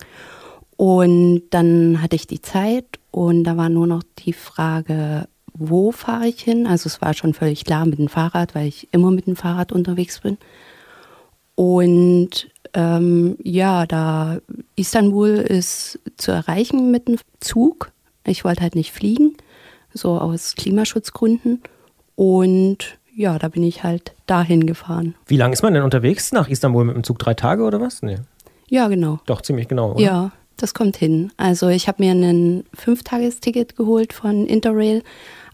Und 0.76 1.42
dann 1.50 2.02
hatte 2.02 2.16
ich 2.16 2.26
die 2.26 2.42
Zeit 2.42 2.84
und 3.10 3.44
da 3.44 3.56
war 3.56 3.68
nur 3.68 3.86
noch 3.86 4.02
die 4.18 4.34
Frage, 4.34 5.26
wo 5.54 5.90
fahre 5.90 6.28
ich 6.28 6.42
hin? 6.42 6.66
Also 6.66 6.86
es 6.88 7.00
war 7.00 7.14
schon 7.14 7.32
völlig 7.32 7.64
klar 7.64 7.86
mit 7.86 7.98
dem 7.98 8.08
Fahrrad, 8.08 8.54
weil 8.54 8.66
ich 8.66 8.88
immer 8.92 9.10
mit 9.10 9.26
dem 9.26 9.36
Fahrrad 9.36 9.72
unterwegs 9.72 10.20
bin. 10.20 10.36
Und 11.54 12.48
ähm, 12.74 13.38
ja, 13.42 13.86
da 13.86 14.38
Istanbul 14.76 15.30
ist 15.30 15.98
zu 16.18 16.30
erreichen 16.30 16.90
mit 16.90 17.08
dem 17.08 17.16
Zug. 17.40 17.90
Ich 18.26 18.44
wollte 18.44 18.60
halt 18.60 18.74
nicht 18.74 18.92
fliegen, 18.92 19.34
so 19.94 20.18
aus 20.18 20.54
Klimaschutzgründen. 20.56 21.62
Und 22.16 22.98
ja, 23.14 23.38
da 23.38 23.48
bin 23.48 23.62
ich 23.62 23.82
halt 23.82 24.14
dahin 24.26 24.66
gefahren. 24.66 25.14
Wie 25.26 25.38
lange 25.38 25.54
ist 25.54 25.62
man 25.62 25.72
denn 25.72 25.84
unterwegs 25.84 26.32
nach 26.32 26.48
Istanbul 26.48 26.84
mit 26.84 26.96
dem 26.96 27.04
Zug? 27.04 27.18
Drei 27.18 27.32
Tage 27.32 27.62
oder 27.62 27.80
was? 27.80 28.02
Nee. 28.02 28.18
Ja, 28.68 28.88
genau. 28.88 29.20
Doch, 29.24 29.40
ziemlich 29.40 29.68
genau, 29.68 29.92
oder? 29.92 30.00
Ja, 30.00 30.32
das 30.56 30.74
kommt 30.74 30.96
hin. 30.96 31.32
Also 31.36 31.68
ich 31.68 31.88
habe 31.88 32.02
mir 32.02 32.12
ein 32.12 32.64
Fünftagesticket 32.74 33.76
geholt 33.76 34.12
von 34.12 34.46
Interrail, 34.46 35.02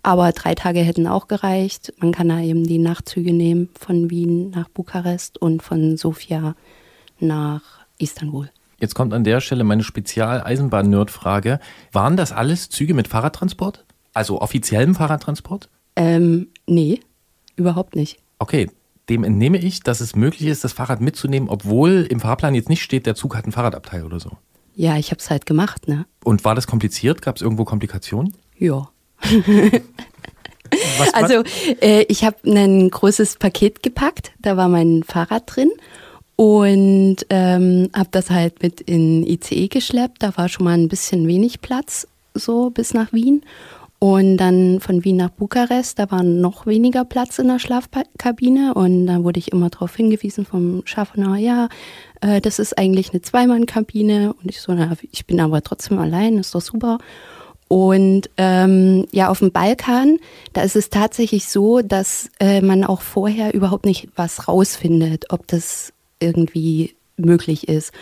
aber 0.03 0.33
drei 0.33 0.55
Tage 0.55 0.81
hätten 0.81 1.07
auch 1.07 1.29
gereicht. 1.29 1.93
Man 1.99 2.13
kann 2.13 2.29
da 2.29 2.41
eben 2.41 2.65
die 2.65 2.79
Nachtzüge 2.79 3.33
nehmen 3.33 3.69
von 3.79 4.11
Wien 4.11 4.51
nach 4.51 4.69
Bukarest 4.69 5.39
und 5.39 5.63
von 5.63 5.97
Sofia 5.97 6.55
nach 7.21 7.63
Istanbul. 7.99 8.51
Jetzt 8.79 8.95
kommt 8.95 9.15
an 9.15 9.23
der 9.23 9.41
Stelle 9.41 9.63
meine 9.63 9.85
Spezial-Eisenbahn-Nerd-Frage. 9.85 11.61
Waren 11.93 12.17
das 12.17 12.33
alles 12.33 12.69
Züge 12.69 12.95
mit 12.95 13.07
Fahrradtransport? 13.07 13.85
Also 14.13 14.41
offiziellem 14.41 14.97
Fahrradtransport? 14.97 15.69
Ähm, 15.95 16.49
nee, 16.67 17.01
überhaupt 17.55 17.95
nicht. 17.95 18.19
Okay, 18.41 18.69
dem 19.09 19.25
entnehme 19.25 19.59
ich, 19.59 19.81
dass 19.81 20.01
es 20.01 20.17
möglich 20.17 20.49
ist, 20.49 20.65
das 20.65 20.73
Fahrrad 20.73 21.01
mitzunehmen, 21.01 21.49
obwohl 21.49 22.07
im 22.11 22.19
Fahrplan 22.19 22.55
jetzt 22.57 22.69
nicht 22.69 22.83
steht, 22.83 23.07
der 23.07 23.15
Zug 23.15 23.37
hat 23.37 23.47
ein 23.47 23.53
Fahrradabteil 23.53 24.05
oder 24.05 24.19
so. 24.19 24.31
Ja, 24.75 24.97
ich 24.97 25.11
habe 25.11 25.21
es 25.21 25.31
halt 25.31 25.47
gemacht, 25.47 25.89
ne? 25.89 26.07
Und 26.25 26.45
war 26.45 26.55
das 26.55 26.67
kompliziert? 26.67 27.23
Gab 27.23 27.37
es 27.37 27.43
irgendwo 27.43 27.65
Komplikationen? 27.65 28.35
Ja. 28.57 28.91
also 31.13 31.43
äh, 31.81 32.05
ich 32.09 32.25
habe 32.25 32.37
ein 32.47 32.91
großes 32.91 33.37
Paket 33.37 33.83
gepackt, 33.83 34.33
da 34.41 34.57
war 34.57 34.69
mein 34.69 35.03
Fahrrad 35.05 35.45
drin 35.47 35.71
und 36.37 37.19
ähm, 37.31 37.91
habe 37.95 38.09
das 38.11 38.31
halt 38.31 38.63
mit 38.63 38.81
in 38.81 39.25
ICE 39.25 39.69
geschleppt. 39.69 40.23
Da 40.23 40.37
war 40.37 40.49
schon 40.49 40.65
mal 40.65 40.75
ein 40.75 40.89
bisschen 40.89 41.29
wenig 41.29 41.61
Platz, 41.61 42.09
so 42.35 42.71
bis 42.71 42.95
nach 42.95 43.13
Wien. 43.13 43.43
Und 43.99 44.39
dann 44.39 44.81
von 44.81 45.05
Wien 45.05 45.17
nach 45.19 45.31
Bukarest, 45.31 46.01
da 46.01 46.11
war 46.11 46.25
noch 46.25 46.67
weniger 46.67 47.05
Platz 47.05 47.39
in 47.39 47.47
der 47.47 47.61
Schlafkabine. 47.61 48.75
Und 48.75 49.07
da 49.07 49.23
wurde 49.23 49.39
ich 49.39 49.53
immer 49.53 49.71
darauf 49.71 49.95
hingewiesen 49.95 50.45
vom 50.45 50.83
Schaffner, 50.85 51.37
ja, 51.37 51.69
äh, 52.23 52.41
das 52.41 52.59
ist 52.59 52.79
eigentlich 52.79 53.11
eine 53.11 53.21
Zweimann-Kabine. 53.21 54.33
Und 54.33 54.49
ich 54.49 54.61
so, 54.61 54.73
na, 54.73 54.97
ich 55.11 55.27
bin 55.27 55.41
aber 55.41 55.63
trotzdem 55.63 55.99
allein, 55.99 56.39
ist 56.39 56.55
doch 56.55 56.63
super. 56.63 56.99
Und 57.69 58.31
ähm, 58.37 59.07
ja, 59.13 59.29
auf 59.29 59.39
dem 59.39 59.51
Balkan, 59.51 60.19
da 60.53 60.63
ist 60.63 60.77
es 60.77 60.91
tatsächlich 60.91 61.49
so, 61.49 61.81
dass 61.81 62.29
äh, 62.39 62.61
man 62.61 62.85
auch 62.85 63.01
vorher 63.01 63.55
überhaupt 63.55 63.87
nicht 63.87 64.09
was 64.15 64.47
rausfindet, 64.47 65.27
ob 65.31 65.47
das 65.47 65.93
irgendwie 66.21 66.95
möglich 67.17 67.69
ist. 67.69 67.93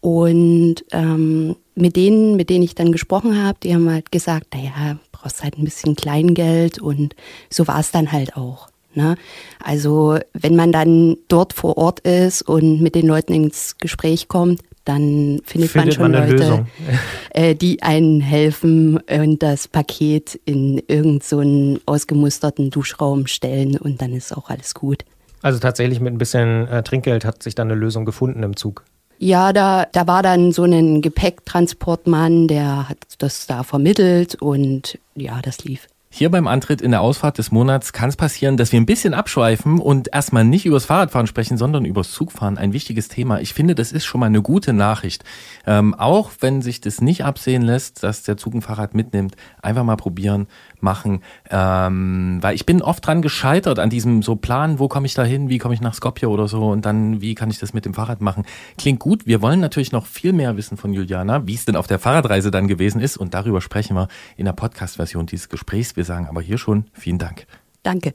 Und 0.00 0.76
ähm, 0.92 1.56
mit 1.74 1.96
denen, 1.96 2.36
mit 2.36 2.48
denen 2.48 2.64
ich 2.64 2.74
dann 2.74 2.92
gesprochen 2.92 3.42
habe, 3.42 3.58
die 3.62 3.74
haben 3.74 3.90
halt 3.90 4.10
gesagt, 4.10 4.54
naja, 4.54 4.98
brauchst 5.12 5.42
halt 5.42 5.58
ein 5.58 5.64
bisschen 5.64 5.96
Kleingeld 5.96 6.80
und 6.80 7.14
so 7.50 7.68
war 7.68 7.78
es 7.78 7.90
dann 7.90 8.12
halt 8.12 8.36
auch. 8.38 8.69
Ne? 8.94 9.16
Also 9.62 10.18
wenn 10.32 10.56
man 10.56 10.72
dann 10.72 11.16
dort 11.28 11.52
vor 11.52 11.76
Ort 11.76 12.00
ist 12.00 12.42
und 12.42 12.80
mit 12.80 12.94
den 12.94 13.06
Leuten 13.06 13.32
ins 13.34 13.76
Gespräch 13.78 14.28
kommt, 14.28 14.60
dann 14.84 15.40
findet, 15.44 15.74
man 15.74 15.84
Findet 15.84 15.94
schon 15.94 16.10
man 16.10 16.30
Leute, 16.30 16.66
äh, 17.30 17.54
die 17.54 17.82
einen 17.82 18.20
helfen 18.20 18.98
und 18.98 19.42
das 19.42 19.68
Paket 19.68 20.40
in 20.44 20.78
irgendeinen 20.78 21.20
so 21.20 21.38
einen 21.38 21.80
ausgemusterten 21.86 22.70
Duschraum 22.70 23.26
stellen 23.26 23.76
und 23.76 24.02
dann 24.02 24.12
ist 24.12 24.36
auch 24.36 24.50
alles 24.50 24.74
gut. 24.74 25.04
Also 25.42 25.58
tatsächlich 25.58 26.00
mit 26.00 26.12
ein 26.12 26.18
bisschen 26.18 26.66
äh, 26.68 26.82
Trinkgeld 26.82 27.24
hat 27.24 27.42
sich 27.42 27.54
dann 27.54 27.70
eine 27.70 27.78
Lösung 27.78 28.04
gefunden 28.04 28.42
im 28.42 28.56
Zug. 28.56 28.84
Ja, 29.18 29.52
da, 29.52 29.86
da 29.92 30.06
war 30.06 30.22
dann 30.22 30.50
so 30.50 30.64
ein 30.64 31.02
Gepäcktransportmann, 31.02 32.48
der 32.48 32.88
hat 32.88 32.98
das 33.18 33.46
da 33.46 33.62
vermittelt 33.62 34.34
und 34.36 34.98
ja, 35.14 35.40
das 35.42 35.62
lief. 35.64 35.88
Hier 36.12 36.28
beim 36.28 36.48
Antritt 36.48 36.82
in 36.82 36.90
der 36.90 37.02
Ausfahrt 37.02 37.38
des 37.38 37.52
Monats 37.52 37.92
kann 37.92 38.08
es 38.08 38.16
passieren, 38.16 38.56
dass 38.56 38.72
wir 38.72 38.80
ein 38.80 38.86
bisschen 38.86 39.14
abschweifen 39.14 39.78
und 39.78 40.12
erstmal 40.12 40.44
nicht 40.44 40.66
übers 40.66 40.86
Fahrradfahren 40.86 41.28
sprechen, 41.28 41.56
sondern 41.56 41.84
übers 41.84 42.10
Zugfahren. 42.10 42.58
Ein 42.58 42.72
wichtiges 42.72 43.06
Thema. 43.06 43.40
Ich 43.40 43.54
finde, 43.54 43.76
das 43.76 43.92
ist 43.92 44.04
schon 44.04 44.18
mal 44.18 44.26
eine 44.26 44.42
gute 44.42 44.72
Nachricht. 44.72 45.22
Ähm, 45.66 45.94
auch 45.94 46.32
wenn 46.40 46.62
sich 46.62 46.80
das 46.80 47.00
nicht 47.00 47.24
absehen 47.24 47.62
lässt, 47.62 48.02
dass 48.02 48.24
der 48.24 48.36
Zug 48.36 48.54
ein 48.54 48.60
Fahrrad 48.60 48.92
mitnimmt, 48.92 49.36
einfach 49.62 49.84
mal 49.84 49.94
probieren, 49.94 50.48
machen. 50.82 51.22
Ähm, 51.50 52.38
weil 52.40 52.54
ich 52.54 52.66
bin 52.66 52.82
oft 52.82 53.06
dran 53.06 53.22
gescheitert 53.22 53.78
an 53.78 53.90
diesem 53.90 54.22
so 54.22 54.36
Plan, 54.36 54.78
wo 54.78 54.88
komme 54.88 55.06
ich 55.06 55.14
da 55.14 55.24
hin, 55.24 55.48
wie 55.48 55.58
komme 55.58 55.74
ich 55.74 55.80
nach 55.80 55.94
Skopje 55.94 56.28
oder 56.28 56.48
so 56.48 56.70
und 56.70 56.84
dann, 56.84 57.20
wie 57.20 57.34
kann 57.34 57.50
ich 57.50 57.58
das 57.58 57.74
mit 57.74 57.84
dem 57.84 57.94
Fahrrad 57.94 58.20
machen. 58.20 58.44
Klingt 58.78 59.00
gut. 59.00 59.26
Wir 59.26 59.42
wollen 59.42 59.60
natürlich 59.60 59.92
noch 59.92 60.06
viel 60.06 60.32
mehr 60.32 60.56
wissen 60.56 60.76
von 60.76 60.92
Juliana, 60.92 61.46
wie 61.46 61.54
es 61.54 61.64
denn 61.64 61.76
auf 61.76 61.86
der 61.86 61.98
Fahrradreise 61.98 62.50
dann 62.50 62.68
gewesen 62.68 63.00
ist 63.00 63.16
und 63.16 63.34
darüber 63.34 63.60
sprechen 63.60 63.96
wir 63.96 64.08
in 64.36 64.44
der 64.44 64.52
Podcast-Version 64.52 65.26
dieses 65.26 65.48
Gesprächs. 65.48 65.96
Wir 65.96 66.04
sagen 66.04 66.26
aber 66.28 66.42
hier 66.42 66.58
schon 66.58 66.84
vielen 66.92 67.18
Dank. 67.18 67.46
Danke. 67.82 68.14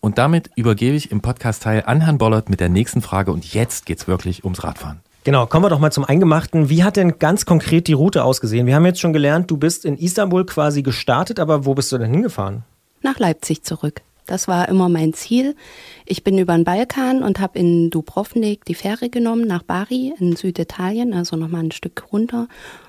Und 0.00 0.18
damit 0.18 0.50
übergebe 0.54 0.96
ich 0.96 1.10
im 1.10 1.22
Podcast-Teil 1.22 1.84
an 1.86 2.02
Herrn 2.02 2.18
Bollert 2.18 2.50
mit 2.50 2.60
der 2.60 2.68
nächsten 2.68 3.00
Frage 3.00 3.32
und 3.32 3.54
jetzt 3.54 3.86
geht's 3.86 4.06
wirklich 4.06 4.44
ums 4.44 4.62
Radfahren. 4.62 5.00
Genau, 5.24 5.46
kommen 5.46 5.64
wir 5.64 5.70
doch 5.70 5.78
mal 5.78 5.90
zum 5.90 6.04
Eingemachten. 6.04 6.68
Wie 6.68 6.84
hat 6.84 6.96
denn 6.96 7.18
ganz 7.18 7.46
konkret 7.46 7.88
die 7.88 7.94
Route 7.94 8.24
ausgesehen? 8.24 8.66
Wir 8.66 8.74
haben 8.74 8.84
jetzt 8.84 9.00
schon 9.00 9.14
gelernt, 9.14 9.50
du 9.50 9.56
bist 9.56 9.86
in 9.86 9.96
Istanbul 9.96 10.44
quasi 10.44 10.82
gestartet, 10.82 11.40
aber 11.40 11.64
wo 11.64 11.72
bist 11.72 11.90
du 11.92 11.96
denn 11.96 12.10
hingefahren? 12.10 12.62
Nach 13.00 13.18
Leipzig 13.18 13.62
zurück. 13.62 14.02
Das 14.26 14.48
war 14.48 14.68
immer 14.68 14.90
mein 14.90 15.14
Ziel. 15.14 15.56
Ich 16.04 16.24
bin 16.24 16.38
über 16.38 16.54
den 16.54 16.64
Balkan 16.64 17.22
und 17.22 17.40
habe 17.40 17.58
in 17.58 17.88
Dubrovnik 17.88 18.66
die 18.66 18.74
Fähre 18.74 19.08
genommen 19.08 19.46
nach 19.46 19.62
Bari 19.62 20.12
in 20.18 20.36
Süditalien, 20.36 21.14
also 21.14 21.36
nochmal 21.36 21.64
ein 21.64 21.72
Stück 21.72 22.04
runter. 22.12 22.46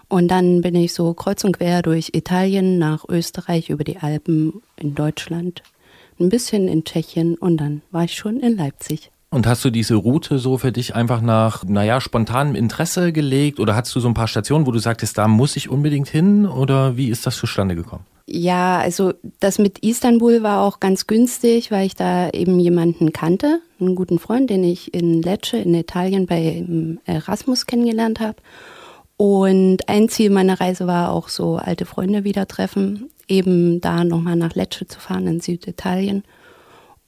Und 0.10 0.28
dann 0.28 0.62
bin 0.62 0.76
ich 0.76 0.94
so 0.94 1.14
kreuz 1.14 1.46
und 1.46 1.58
quer 1.58 1.82
durch 1.84 2.12
Italien 2.14 2.78
nach 2.78 3.08
Österreich 3.08 3.70
über 3.70 3.86
die 3.86 4.00
Alpen 4.00 4.62
in 4.76 4.94
Deutschland, 4.94 5.64
ein 6.20 6.28
bisschen 6.28 6.68
in 6.68 6.84
Tschechien 6.84 7.36
und 7.36 7.56
dann 7.58 7.82
war 7.92 8.04
ich 8.04 8.16
schon 8.16 8.42
in 8.42 8.58
Leipzig. 8.58 9.10
Und 9.36 9.48
hast 9.48 9.66
du 9.66 9.70
diese 9.70 9.96
Route 9.96 10.40
so 10.40 10.58
für 10.58 10.72
dich 10.72 10.96
einfach 10.96 11.20
nach, 11.20 11.66
naja, 11.66 12.00
spontanem 12.00 12.56
Interesse 12.56 13.12
gelegt 13.12 13.60
oder 13.60 13.76
hast 13.76 13.94
du 13.94 14.00
so 14.00 14.08
ein 14.08 14.14
paar 14.14 14.30
Stationen, 14.30 14.66
wo 14.66 14.72
du 14.72 14.80
sagtest, 14.80 15.18
da 15.18 15.28
muss 15.28 15.58
ich 15.58 15.70
unbedingt 15.70 16.08
hin 16.08 16.46
oder 16.46 16.96
wie 16.96 17.10
ist 17.10 17.26
das 17.26 17.36
zustande 17.36 17.76
gekommen? 17.76 18.06
Ja, 18.28 18.80
also 18.80 19.12
das 19.42 19.60
mit 19.60 19.80
Istanbul 19.80 20.42
war 20.42 20.62
auch 20.62 20.80
ganz 20.80 21.06
günstig, 21.06 21.70
weil 21.70 21.86
ich 21.86 21.96
da 21.96 22.30
eben 22.30 22.62
jemanden 22.62 23.12
kannte, 23.12 23.60
einen 23.82 23.96
guten 23.96 24.20
Freund, 24.20 24.50
den 24.50 24.64
ich 24.64 24.94
in 24.94 25.22
Lecce 25.22 25.58
in 25.58 25.74
Italien 25.74 26.28
bei 26.28 26.66
Erasmus 27.04 27.66
kennengelernt 27.66 28.22
habe. 28.22 28.38
Und 29.18 29.90
ein 29.90 30.08
Ziel 30.08 30.30
meiner 30.30 30.62
Reise 30.62 30.88
war 30.88 31.12
auch 31.12 31.28
so 31.28 31.58
alte 31.58 31.86
Freunde 31.86 32.24
wieder 32.24 32.48
treffen, 32.48 33.10
eben 33.28 33.82
da 33.82 34.06
nochmal 34.06 34.38
nach 34.38 34.56
Lecce 34.56 34.88
zu 34.88 34.98
fahren 34.98 35.28
in 35.28 35.42
Süditalien. 35.42 36.24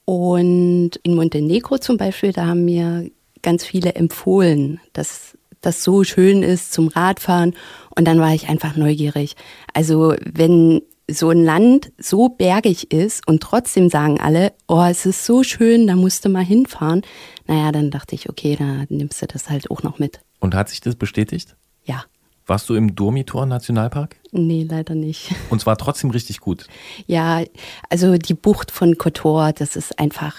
Und 0.10 0.92
in 1.04 1.16
Montenegro 1.16 1.80
zum 1.80 1.98
Beispiel, 1.98 2.32
da 2.32 2.46
haben 2.46 2.64
mir 2.64 3.12
ganz 3.42 3.66
viele 3.66 3.96
empfohlen, 3.96 4.80
dass 4.94 5.38
das 5.60 5.84
so 5.84 6.06
schön 6.06 6.44
ist 6.44 6.72
zum 6.72 6.88
Radfahren. 6.88 7.54
Und 7.94 8.08
dann 8.08 8.18
war 8.22 8.34
ich 8.34 8.48
einfach 8.48 8.78
neugierig. 8.78 9.36
Also 9.74 10.16
wenn 10.24 10.82
so 11.12 11.30
ein 11.30 11.44
Land 11.44 11.92
so 11.98 12.30
bergig 12.30 12.94
ist 12.94 13.28
und 13.28 13.44
trotzdem 13.44 13.90
sagen 13.90 14.18
alle, 14.22 14.54
oh, 14.70 14.86
es 14.90 15.06
ist 15.06 15.26
so 15.26 15.44
schön, 15.44 15.88
da 15.88 15.98
musst 15.98 16.24
du 16.24 16.30
mal 16.30 16.46
hinfahren. 16.46 17.02
Naja, 17.46 17.74
dann 17.74 17.92
dachte 17.92 18.16
ich, 18.16 18.30
okay, 18.30 18.56
da 18.58 18.86
nimmst 18.88 19.22
du 19.22 19.28
das 19.28 19.50
halt 19.50 19.70
auch 19.70 19.84
noch 19.84 20.00
mit. 20.00 20.22
Und 20.40 20.56
hat 20.56 20.70
sich 20.70 20.80
das 20.80 20.96
bestätigt? 20.96 21.58
Ja. 21.84 22.06
Warst 22.48 22.70
du 22.70 22.76
im 22.76 22.96
Dormitor 22.96 23.46
Nationalpark? 23.46 24.16
Nee, 24.32 24.66
leider 24.68 24.96
nicht. 24.96 25.36
Und 25.50 25.60
zwar 25.60 25.78
trotzdem 25.78 26.10
richtig 26.12 26.40
gut. 26.40 26.66
Ja, 27.06 27.44
also 27.90 28.18
die 28.18 28.34
Bucht 28.34 28.72
von 28.72 28.98
Kotor, 28.98 29.52
das 29.52 29.76
ist 29.76 30.00
einfach 30.00 30.36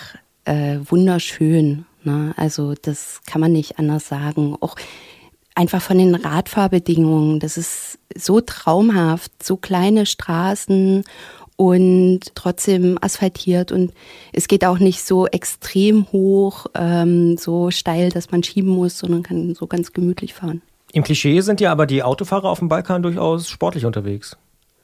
äh, 0.46 0.78
wunderschön. 0.84 1.84
Ne? 2.04 2.32
Also 2.38 2.74
das 2.80 3.20
kann 3.26 3.42
man 3.42 3.52
nicht 3.52 3.78
anders 3.78 4.08
sagen. 4.08 4.56
Auch 4.60 4.76
einfach 5.54 5.82
von 5.82 5.98
den 5.98 6.14
Radfahrbedingungen, 6.14 7.40
das 7.40 7.58
ist 7.58 7.98
so 8.16 8.40
traumhaft, 8.40 9.42
so 9.42 9.56
kleine 9.56 10.06
Straßen 10.06 11.04
und 11.56 12.20
trotzdem 12.36 12.96
asphaltiert 13.00 13.72
und 13.72 13.92
es 14.32 14.46
geht 14.46 14.64
auch 14.64 14.78
nicht 14.78 15.02
so 15.02 15.26
extrem 15.26 16.06
hoch, 16.12 16.66
ähm, 16.74 17.36
so 17.36 17.72
steil, 17.72 18.10
dass 18.10 18.30
man 18.30 18.44
schieben 18.44 18.70
muss, 18.70 18.98
sondern 18.98 19.24
kann 19.24 19.54
so 19.56 19.66
ganz 19.66 19.92
gemütlich 19.92 20.34
fahren. 20.34 20.62
Im 20.92 21.02
Klischee 21.02 21.40
sind 21.40 21.60
ja 21.60 21.70
aber 21.70 21.86
die 21.86 22.02
Autofahrer 22.02 22.48
auf 22.48 22.60
dem 22.60 22.68
Balkan 22.68 23.02
durchaus 23.02 23.48
sportlich 23.48 23.84
unterwegs. 23.84 24.36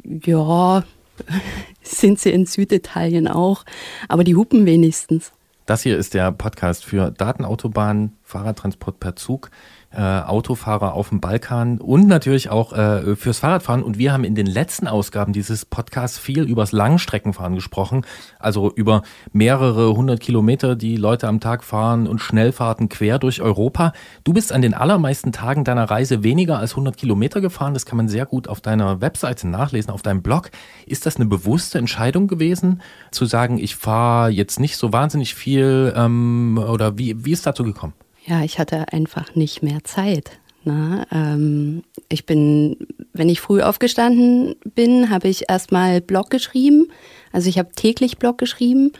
Ja, 0.03 0.85
sind 1.83 2.21
sie 2.21 2.31
in 2.31 2.47
Süditalien 2.47 3.29
auch, 3.29 3.65
aber 4.09 4.25
die 4.25 4.37
hupen 4.37 4.67
wenigstens. 4.67 5.33
Das 5.67 5.83
hier 5.83 5.97
ist 5.97 6.13
der 6.13 6.31
Podcast 6.31 6.85
für 6.85 7.11
Datenautobahn, 7.11 8.13
Fahrradtransport 8.23 9.01
per 9.01 9.17
Zug, 9.17 9.51
äh, 9.97 10.01
Autofahrer 10.01 10.95
auf 10.95 11.11
dem 11.11 11.21
Balkan 11.21 11.79
und 11.79 12.07
natürlich 12.07 12.51
auch 12.51 12.73
äh, 12.73 13.16
fürs 13.16 13.39
Fahrradfahren. 13.39 13.83
Und 13.83 13.99
wir 13.99 14.12
haben 14.12 14.25
in 14.25 14.35
den 14.35 14.47
letzten 14.47 14.89
Ausgaben 14.89 15.33
dieses 15.33 15.65
Podcasts 15.65 16.19
viel 16.19 16.43
übers 16.43 16.73
Langstreckenfahren 16.73 17.55
gesprochen, 17.55 18.05
also 18.39 18.73
über 18.73 19.03
mehrere 19.33 19.95
hundert 19.95 20.21
Kilometer, 20.21 20.77
die 20.77 20.97
Leute 20.97 21.29
am 21.29 21.41
Tag 21.41 21.65
fahren 21.65 22.07
und 22.07 22.19
Schnellfahrten 22.19 22.89
quer 22.89 23.19
durch 23.19 23.41
Europa. 23.41 23.93
Du 24.25 24.33
bist 24.33 24.53
an 24.53 24.62
den 24.62 24.75
allermeisten 24.75 25.33
Tagen 25.33 25.65
deiner 25.65 25.91
Reise 25.91 26.23
weniger 26.23 26.59
als 26.59 26.73
100 26.73 26.97
Kilometer 26.97 27.41
gefahren. 27.41 27.75
Das 27.75 27.87
kann 27.87 27.97
man 27.97 28.09
sehr 28.09 28.27
gut 28.27 28.49
auf 28.49 28.61
deiner 28.61 29.01
Webseite 29.01 29.49
nachlesen, 29.49 29.91
auf 29.91 30.03
deinem 30.03 30.23
Blog. 30.23 30.51
Ist 30.87 31.07
das 31.07 31.16
eine 31.16 31.27
bewusste 31.27 31.79
Entscheidung 31.79 32.29
gewesen, 32.29 32.83
zu 33.11 33.25
sagen, 33.25 33.59
ich 33.59 33.77
fahre 33.77 34.31
jetzt 34.31 34.61
nicht 34.61 34.77
so 34.77 34.93
wahnsinnig 34.93 35.35
viel 35.35 35.93
ähm, 35.97 36.59
oder 36.59 36.99
wie, 36.99 37.25
wie 37.25 37.33
ist 37.33 37.47
dazu 37.47 37.65
gekommen? 37.65 37.95
Ja, 38.27 38.43
ich 38.43 38.59
hatte 38.59 38.93
einfach 38.93 39.35
nicht 39.35 39.63
mehr 39.63 39.85
Zeit. 39.85 40.39
Ne? 40.65 41.07
Ähm, 41.13 41.83
ich 42.09 42.25
bin, 42.25 42.77
wenn 43.13 43.29
ich 43.29 43.41
früh 43.41 43.61
aufgestanden 43.61 44.57
bin, 44.75 45.11
habe 45.11 45.29
ich 45.29 45.51
erstmal 45.51 46.01
Blog 46.01 46.31
geschrieben. 46.31 46.89
Also 47.33 47.49
ich 47.49 47.59
habe 47.59 47.73
täglich 47.75 48.19
Blog 48.19 48.39
geschrieben 48.39 48.93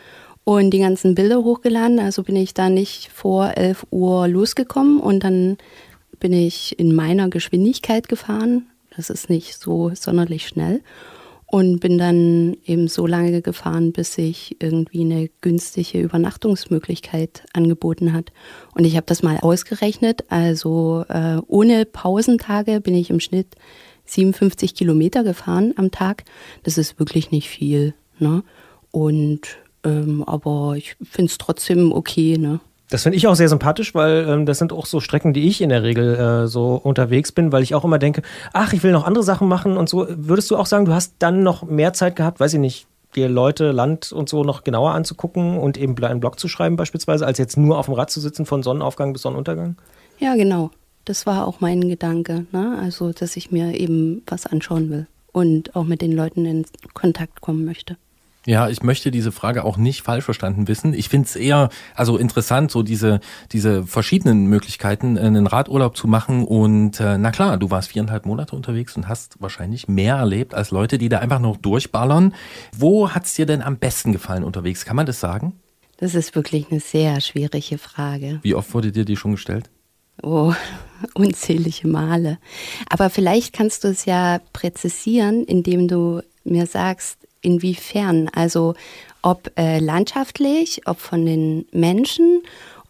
und 0.43 0.69
die 0.71 0.79
ganzen 0.79 1.15
Bilder 1.15 1.43
hochgeladen. 1.43 1.99
Also 1.99 2.23
bin 2.23 2.35
ich 2.35 2.53
da 2.53 2.69
nicht 2.69 3.11
vor 3.11 3.57
11 3.57 3.87
Uhr 3.89 4.27
losgekommen 4.27 4.99
und 4.99 5.23
dann 5.23 5.57
bin 6.19 6.31
ich 6.31 6.77
in 6.79 6.93
meiner 6.93 7.29
Geschwindigkeit 7.29 8.07
gefahren. 8.07 8.67
Das 8.95 9.09
ist 9.09 9.29
nicht 9.29 9.59
so 9.59 9.91
sonderlich 9.95 10.47
schnell. 10.47 10.81
Und 11.55 11.79
bin 11.79 11.97
dann 11.97 12.57
eben 12.65 12.89
so 12.89 13.07
lange 13.07 13.41
gefahren, 13.41 13.93
bis 13.93 14.15
sich 14.15 14.57
irgendwie 14.59 14.99
eine 14.99 15.29
günstige 15.39 16.01
Übernachtungsmöglichkeit 16.01 17.45
angeboten 17.53 18.11
hat. 18.11 18.33
Und 18.73 18.83
ich 18.83 18.97
habe 18.97 19.05
das 19.05 19.23
mal 19.23 19.37
ausgerechnet. 19.39 20.25
Also 20.27 21.05
äh, 21.07 21.37
ohne 21.47 21.85
Pausentage 21.85 22.81
bin 22.81 22.93
ich 22.93 23.09
im 23.09 23.21
Schnitt 23.21 23.55
57 24.03 24.75
Kilometer 24.75 25.23
gefahren 25.23 25.73
am 25.77 25.91
Tag. 25.91 26.25
Das 26.63 26.77
ist 26.77 26.99
wirklich 26.99 27.31
nicht 27.31 27.47
viel. 27.47 27.93
Ne? 28.19 28.43
Und 28.91 29.55
ähm, 29.85 30.23
aber 30.23 30.73
ich 30.75 30.97
finde 31.09 31.31
es 31.31 31.37
trotzdem 31.37 31.93
okay. 31.93 32.37
Ne? 32.37 32.59
Das 32.89 33.03
finde 33.03 33.17
ich 33.17 33.27
auch 33.27 33.35
sehr 33.35 33.49
sympathisch, 33.49 33.95
weil 33.95 34.27
ähm, 34.29 34.45
das 34.45 34.59
sind 34.59 34.71
auch 34.71 34.85
so 34.85 34.99
Strecken, 34.99 35.33
die 35.33 35.47
ich 35.47 35.61
in 35.61 35.69
der 35.69 35.83
Regel 35.83 36.15
äh, 36.15 36.47
so 36.47 36.75
unterwegs 36.75 37.31
bin, 37.31 37.51
weil 37.51 37.63
ich 37.63 37.73
auch 37.73 37.83
immer 37.83 37.97
denke, 37.97 38.21
ach, 38.53 38.73
ich 38.73 38.83
will 38.83 38.91
noch 38.91 39.05
andere 39.05 39.23
Sachen 39.23 39.47
machen 39.47 39.77
und 39.77 39.89
so. 39.89 40.05
Würdest 40.09 40.51
du 40.51 40.57
auch 40.57 40.67
sagen, 40.67 40.85
du 40.85 40.93
hast 40.93 41.15
dann 41.19 41.43
noch 41.43 41.63
mehr 41.63 41.93
Zeit 41.93 42.15
gehabt, 42.15 42.39
weiß 42.39 42.53
ich 42.53 42.59
nicht, 42.59 42.87
dir 43.15 43.29
Leute, 43.29 43.71
Land 43.71 44.11
und 44.11 44.29
so 44.29 44.43
noch 44.43 44.63
genauer 44.63 44.91
anzugucken 44.91 45.57
und 45.57 45.77
eben 45.77 45.95
einen 46.03 46.19
Blog 46.19 46.39
zu 46.39 46.47
schreiben 46.47 46.75
beispielsweise, 46.75 47.25
als 47.25 47.37
jetzt 47.37 47.57
nur 47.57 47.77
auf 47.79 47.85
dem 47.85 47.95
Rad 47.95 48.11
zu 48.11 48.19
sitzen 48.19 48.45
von 48.45 48.61
Sonnenaufgang 48.61 49.13
bis 49.13 49.23
Sonnenuntergang? 49.23 49.77
Ja, 50.19 50.35
genau. 50.35 50.71
Das 51.05 51.25
war 51.25 51.47
auch 51.47 51.61
mein 51.61 51.87
Gedanke. 51.87 52.45
Ne? 52.51 52.77
Also, 52.81 53.11
dass 53.13 53.35
ich 53.37 53.51
mir 53.51 53.79
eben 53.79 54.23
was 54.27 54.45
anschauen 54.45 54.89
will 54.89 55.07
und 55.31 55.75
auch 55.75 55.85
mit 55.85 56.01
den 56.01 56.11
Leuten 56.11 56.45
in 56.45 56.65
Kontakt 56.93 57.41
kommen 57.41 57.65
möchte. 57.65 57.97
Ja, 58.45 58.69
ich 58.69 58.83
möchte 58.83 59.09
diese 59.09 59.31
Frage 59.31 59.63
auch 59.63 59.75
nicht 59.75 60.03
falsch 60.03 60.23
verstanden 60.23 60.67
wissen. 60.67 60.93
Ich 60.93 61.09
finde 61.09 61.27
es 61.27 61.35
eher 61.35 61.69
also 61.95 62.17
interessant, 62.17 62.69
so 62.69 62.83
diese, 62.83 63.19
diese 63.51 63.83
verschiedenen 63.83 64.45
Möglichkeiten, 64.45 65.17
einen 65.17 65.47
Radurlaub 65.47 65.97
zu 65.97 66.07
machen. 66.07 66.45
Und 66.45 66.99
äh, 66.99 67.17
na 67.17 67.31
klar, 67.31 67.57
du 67.57 67.71
warst 67.71 67.89
viereinhalb 67.89 68.27
Monate 68.27 68.55
unterwegs 68.55 68.95
und 68.95 69.07
hast 69.07 69.41
wahrscheinlich 69.41 69.87
mehr 69.87 70.15
erlebt 70.15 70.53
als 70.53 70.69
Leute, 70.69 70.99
die 70.99 71.09
da 71.09 71.19
einfach 71.19 71.39
noch 71.39 71.57
durchballern. 71.57 72.35
Wo 72.77 73.09
hat's 73.09 73.33
dir 73.33 73.47
denn 73.47 73.63
am 73.63 73.77
besten 73.77 74.11
gefallen 74.11 74.43
unterwegs? 74.43 74.85
Kann 74.85 74.95
man 74.95 75.07
das 75.07 75.19
sagen? 75.19 75.53
Das 75.97 76.13
ist 76.13 76.35
wirklich 76.35 76.67
eine 76.69 76.81
sehr 76.81 77.21
schwierige 77.21 77.79
Frage. 77.79 78.39
Wie 78.43 78.53
oft 78.53 78.73
wurde 78.73 78.91
dir 78.91 79.05
die 79.05 79.15
schon 79.15 79.31
gestellt? 79.31 79.71
Oh, 80.21 80.53
unzählige 81.15 81.87
Male. 81.87 82.37
Aber 82.89 83.09
vielleicht 83.09 83.53
kannst 83.53 83.83
du 83.83 83.87
es 83.87 84.05
ja 84.05 84.39
präzisieren, 84.53 85.43
indem 85.45 85.87
du 85.87 86.21
mir 86.43 86.67
sagst, 86.67 87.24
inwiefern. 87.45 88.29
Also 88.33 88.75
ob 89.21 89.51
äh, 89.57 89.79
landschaftlich, 89.79 90.81
ob 90.85 90.99
von 90.99 91.25
den 91.25 91.65
Menschen 91.71 92.43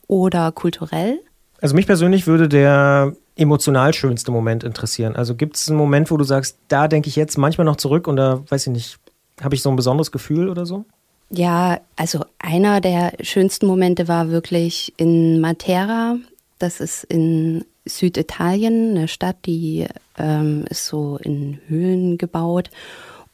oder 0.07 0.51
kulturell. 0.51 1.19
Also 1.61 1.75
mich 1.75 1.87
persönlich 1.87 2.27
würde 2.27 2.49
der 2.49 3.13
emotional 3.37 3.93
schönste 3.93 4.31
Moment 4.31 4.63
interessieren. 4.63 5.15
Also 5.15 5.35
gibt 5.35 5.55
es 5.57 5.69
einen 5.69 5.77
Moment, 5.77 6.11
wo 6.11 6.17
du 6.17 6.23
sagst, 6.23 6.57
da 6.67 6.87
denke 6.87 7.09
ich 7.09 7.15
jetzt 7.15 7.37
manchmal 7.37 7.65
noch 7.65 7.75
zurück 7.75 8.07
und 8.07 8.15
da 8.15 8.43
weiß 8.49 8.67
ich 8.67 8.73
nicht, 8.73 8.97
habe 9.41 9.55
ich 9.55 9.61
so 9.61 9.69
ein 9.69 9.75
besonderes 9.75 10.11
Gefühl 10.11 10.49
oder 10.49 10.65
so? 10.65 10.85
Ja, 11.29 11.79
also 11.95 12.23
einer 12.39 12.81
der 12.81 13.13
schönsten 13.21 13.65
Momente 13.65 14.07
war 14.07 14.29
wirklich 14.29 14.93
in 14.97 15.41
Matera. 15.41 16.17
Das 16.59 16.79
ist 16.79 17.03
in 17.03 17.65
Süditalien, 17.85 18.91
eine 18.91 19.07
Stadt, 19.07 19.37
die 19.45 19.87
ähm, 20.17 20.65
ist 20.69 20.85
so 20.85 21.17
in 21.21 21.59
Höhlen 21.67 22.17
gebaut. 22.17 22.69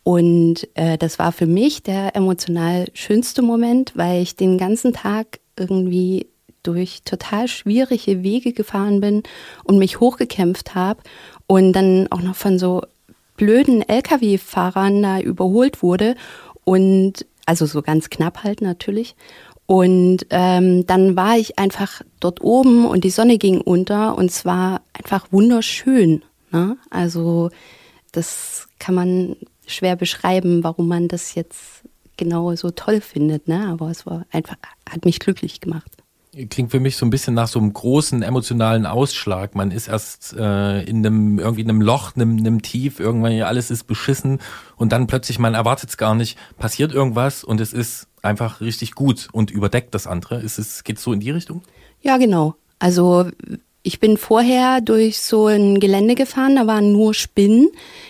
Und 0.03 0.67
äh, 0.73 0.97
das 0.97 1.19
war 1.19 1.31
für 1.31 1.45
mich 1.45 1.83
der 1.83 2.15
emotional 2.15 2.87
schönste 2.93 3.41
Moment, 3.41 3.93
weil 3.95 4.21
ich 4.21 4.35
den 4.35 4.57
ganzen 4.57 4.93
Tag 4.93 5.39
irgendwie 5.57 6.27
durch 6.63 7.03
total 7.03 7.47
schwierige 7.47 8.23
Wege 8.23 8.53
gefahren 8.53 9.01
bin 9.01 9.23
und 9.63 9.79
mich 9.79 9.99
hochgekämpft 9.99 10.75
habe 10.75 11.01
und 11.47 11.73
dann 11.73 12.07
auch 12.11 12.21
noch 12.21 12.35
von 12.35 12.59
so 12.59 12.81
blöden 13.35 13.81
Lkw-Fahrern 13.87 15.01
da 15.01 15.19
überholt 15.19 15.81
wurde 15.81 16.15
und 16.63 17.25
also 17.45 17.65
so 17.65 17.81
ganz 17.81 18.09
knapp 18.09 18.43
halt 18.43 18.61
natürlich. 18.61 19.15
Und 19.65 20.25
ähm, 20.31 20.85
dann 20.85 21.15
war 21.15 21.37
ich 21.37 21.57
einfach 21.57 22.01
dort 22.19 22.41
oben 22.41 22.85
und 22.85 23.03
die 23.03 23.09
Sonne 23.09 23.37
ging 23.37 23.61
unter 23.61 24.17
und 24.17 24.25
es 24.25 24.45
war 24.45 24.81
einfach 24.93 25.31
wunderschön. 25.31 26.23
Ne? 26.51 26.77
Also 26.89 27.49
das 28.11 28.67
kann 28.79 28.95
man 28.95 29.35
schwer 29.71 29.95
beschreiben, 29.95 30.63
warum 30.63 30.87
man 30.87 31.07
das 31.07 31.35
jetzt 31.35 31.83
genau 32.17 32.55
so 32.55 32.71
toll 32.71 33.01
findet, 33.01 33.47
ne? 33.47 33.67
Aber 33.69 33.89
es 33.89 34.05
war 34.05 34.25
einfach, 34.31 34.55
hat 34.89 35.05
mich 35.05 35.19
glücklich 35.19 35.59
gemacht. 35.59 35.91
Klingt 36.49 36.71
für 36.71 36.79
mich 36.79 36.95
so 36.95 37.05
ein 37.05 37.09
bisschen 37.09 37.33
nach 37.33 37.49
so 37.49 37.59
einem 37.59 37.73
großen 37.73 38.23
emotionalen 38.23 38.85
Ausschlag. 38.85 39.53
Man 39.53 39.71
ist 39.71 39.89
erst 39.89 40.33
äh, 40.37 40.81
in 40.83 41.05
einem 41.05 41.39
irgendwie 41.39 41.61
in 41.61 41.69
einem 41.69 41.81
Loch, 41.81 42.15
einem, 42.15 42.37
einem 42.37 42.61
Tief, 42.61 43.01
irgendwann 43.01 43.41
alles 43.41 43.69
ist 43.69 43.83
beschissen 43.83 44.39
und 44.77 44.93
dann 44.93 45.07
plötzlich 45.07 45.39
man 45.39 45.55
erwartet 45.55 45.89
es 45.89 45.97
gar 45.97 46.15
nicht, 46.15 46.37
passiert 46.57 46.93
irgendwas 46.93 47.43
und 47.43 47.59
es 47.59 47.73
ist 47.73 48.07
einfach 48.21 48.61
richtig 48.61 48.95
gut 48.95 49.27
und 49.33 49.51
überdeckt 49.51 49.93
das 49.93 50.07
andere. 50.07 50.39
Ist 50.39 50.57
es 50.57 50.85
geht 50.85 50.99
so 50.99 51.11
in 51.11 51.19
die 51.19 51.31
Richtung? 51.31 51.63
Ja, 52.01 52.15
genau. 52.15 52.55
Also 52.79 53.29
ich 53.83 53.99
bin 53.99 54.17
vorher 54.17 54.79
durch 54.81 55.19
so 55.19 55.47
ein 55.47 55.79
Gelände 55.79 56.15
gefahren, 56.15 56.55
da 56.55 56.67
waren 56.67 56.91
nur 56.91 57.13
Spinnen. 57.13 57.69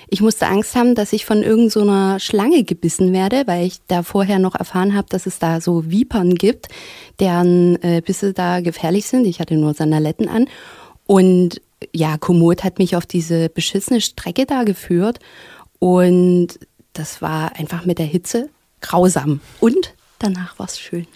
Ich 0.10 0.19
musste 0.19 0.48
Angst 0.48 0.76
haben, 0.76 0.95
dass 0.95 1.14
ich 1.14 1.26
von 1.26 1.43
irgendeiner 1.43 2.19
so 2.19 2.26
Schlange 2.26 2.64
gebissen 2.64 3.14
werde, 3.14 3.43
weil 3.45 3.68
ich 3.68 3.77
da 3.88 4.03
vorher 4.03 4.39
noch 4.39 4.56
erfahren 4.56 4.95
habe, 4.95 5.07
dass 5.10 5.26
es 5.26 5.39
da 5.39 5.61
so 5.61 5.89
Vipern 5.89 6.35
gibt, 6.35 6.68
deren 7.19 7.81
äh, 7.84 8.02
Bisse 8.06 8.34
da 8.34 8.60
gefährlich 8.60 9.06
sind. 9.06 9.26
Ich 9.26 9.39
hatte 9.39 9.56
nur 9.56 9.73
Sandaletten 9.73 10.27
an. 10.27 10.49
Und 11.06 11.61
ja, 11.93 12.18
Komoot 12.18 12.64
hat 12.65 12.77
mich 12.77 12.95
auf 12.98 13.06
diese 13.06 13.48
beschissene 13.48 14.02
Strecke 14.02 14.45
da 14.45 14.64
geführt. 14.64 15.19
Und 15.80 16.49
das 16.93 17.22
war 17.22 17.56
einfach 17.56 17.85
mit 17.85 17.98
der 17.98 18.06
Hitze 18.06 18.49
grausam. 18.81 19.39
Und 19.61 19.93
danach 20.19 20.60
war 20.60 20.65
es 20.65 20.77
schön. 20.77 21.07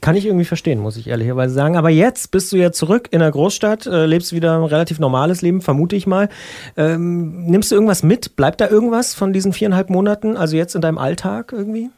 Kann 0.00 0.14
ich 0.14 0.26
irgendwie 0.26 0.44
verstehen, 0.44 0.78
muss 0.78 0.96
ich 0.96 1.08
ehrlicherweise 1.08 1.54
sagen. 1.54 1.76
Aber 1.76 1.90
jetzt 1.90 2.30
bist 2.30 2.52
du 2.52 2.56
ja 2.56 2.70
zurück 2.70 3.08
in 3.10 3.18
der 3.18 3.30
Großstadt, 3.30 3.86
äh, 3.86 4.06
lebst 4.06 4.32
wieder 4.32 4.56
ein 4.56 4.64
relativ 4.64 5.00
normales 5.00 5.42
Leben, 5.42 5.60
vermute 5.60 5.96
ich 5.96 6.06
mal. 6.06 6.28
Ähm, 6.76 7.46
nimmst 7.46 7.70
du 7.70 7.74
irgendwas 7.74 8.02
mit? 8.02 8.36
Bleibt 8.36 8.60
da 8.60 8.68
irgendwas 8.68 9.14
von 9.14 9.32
diesen 9.32 9.52
viereinhalb 9.52 9.90
Monaten, 9.90 10.36
also 10.36 10.56
jetzt 10.56 10.74
in 10.76 10.80
deinem 10.80 10.98
Alltag 10.98 11.52
irgendwie? 11.52 11.90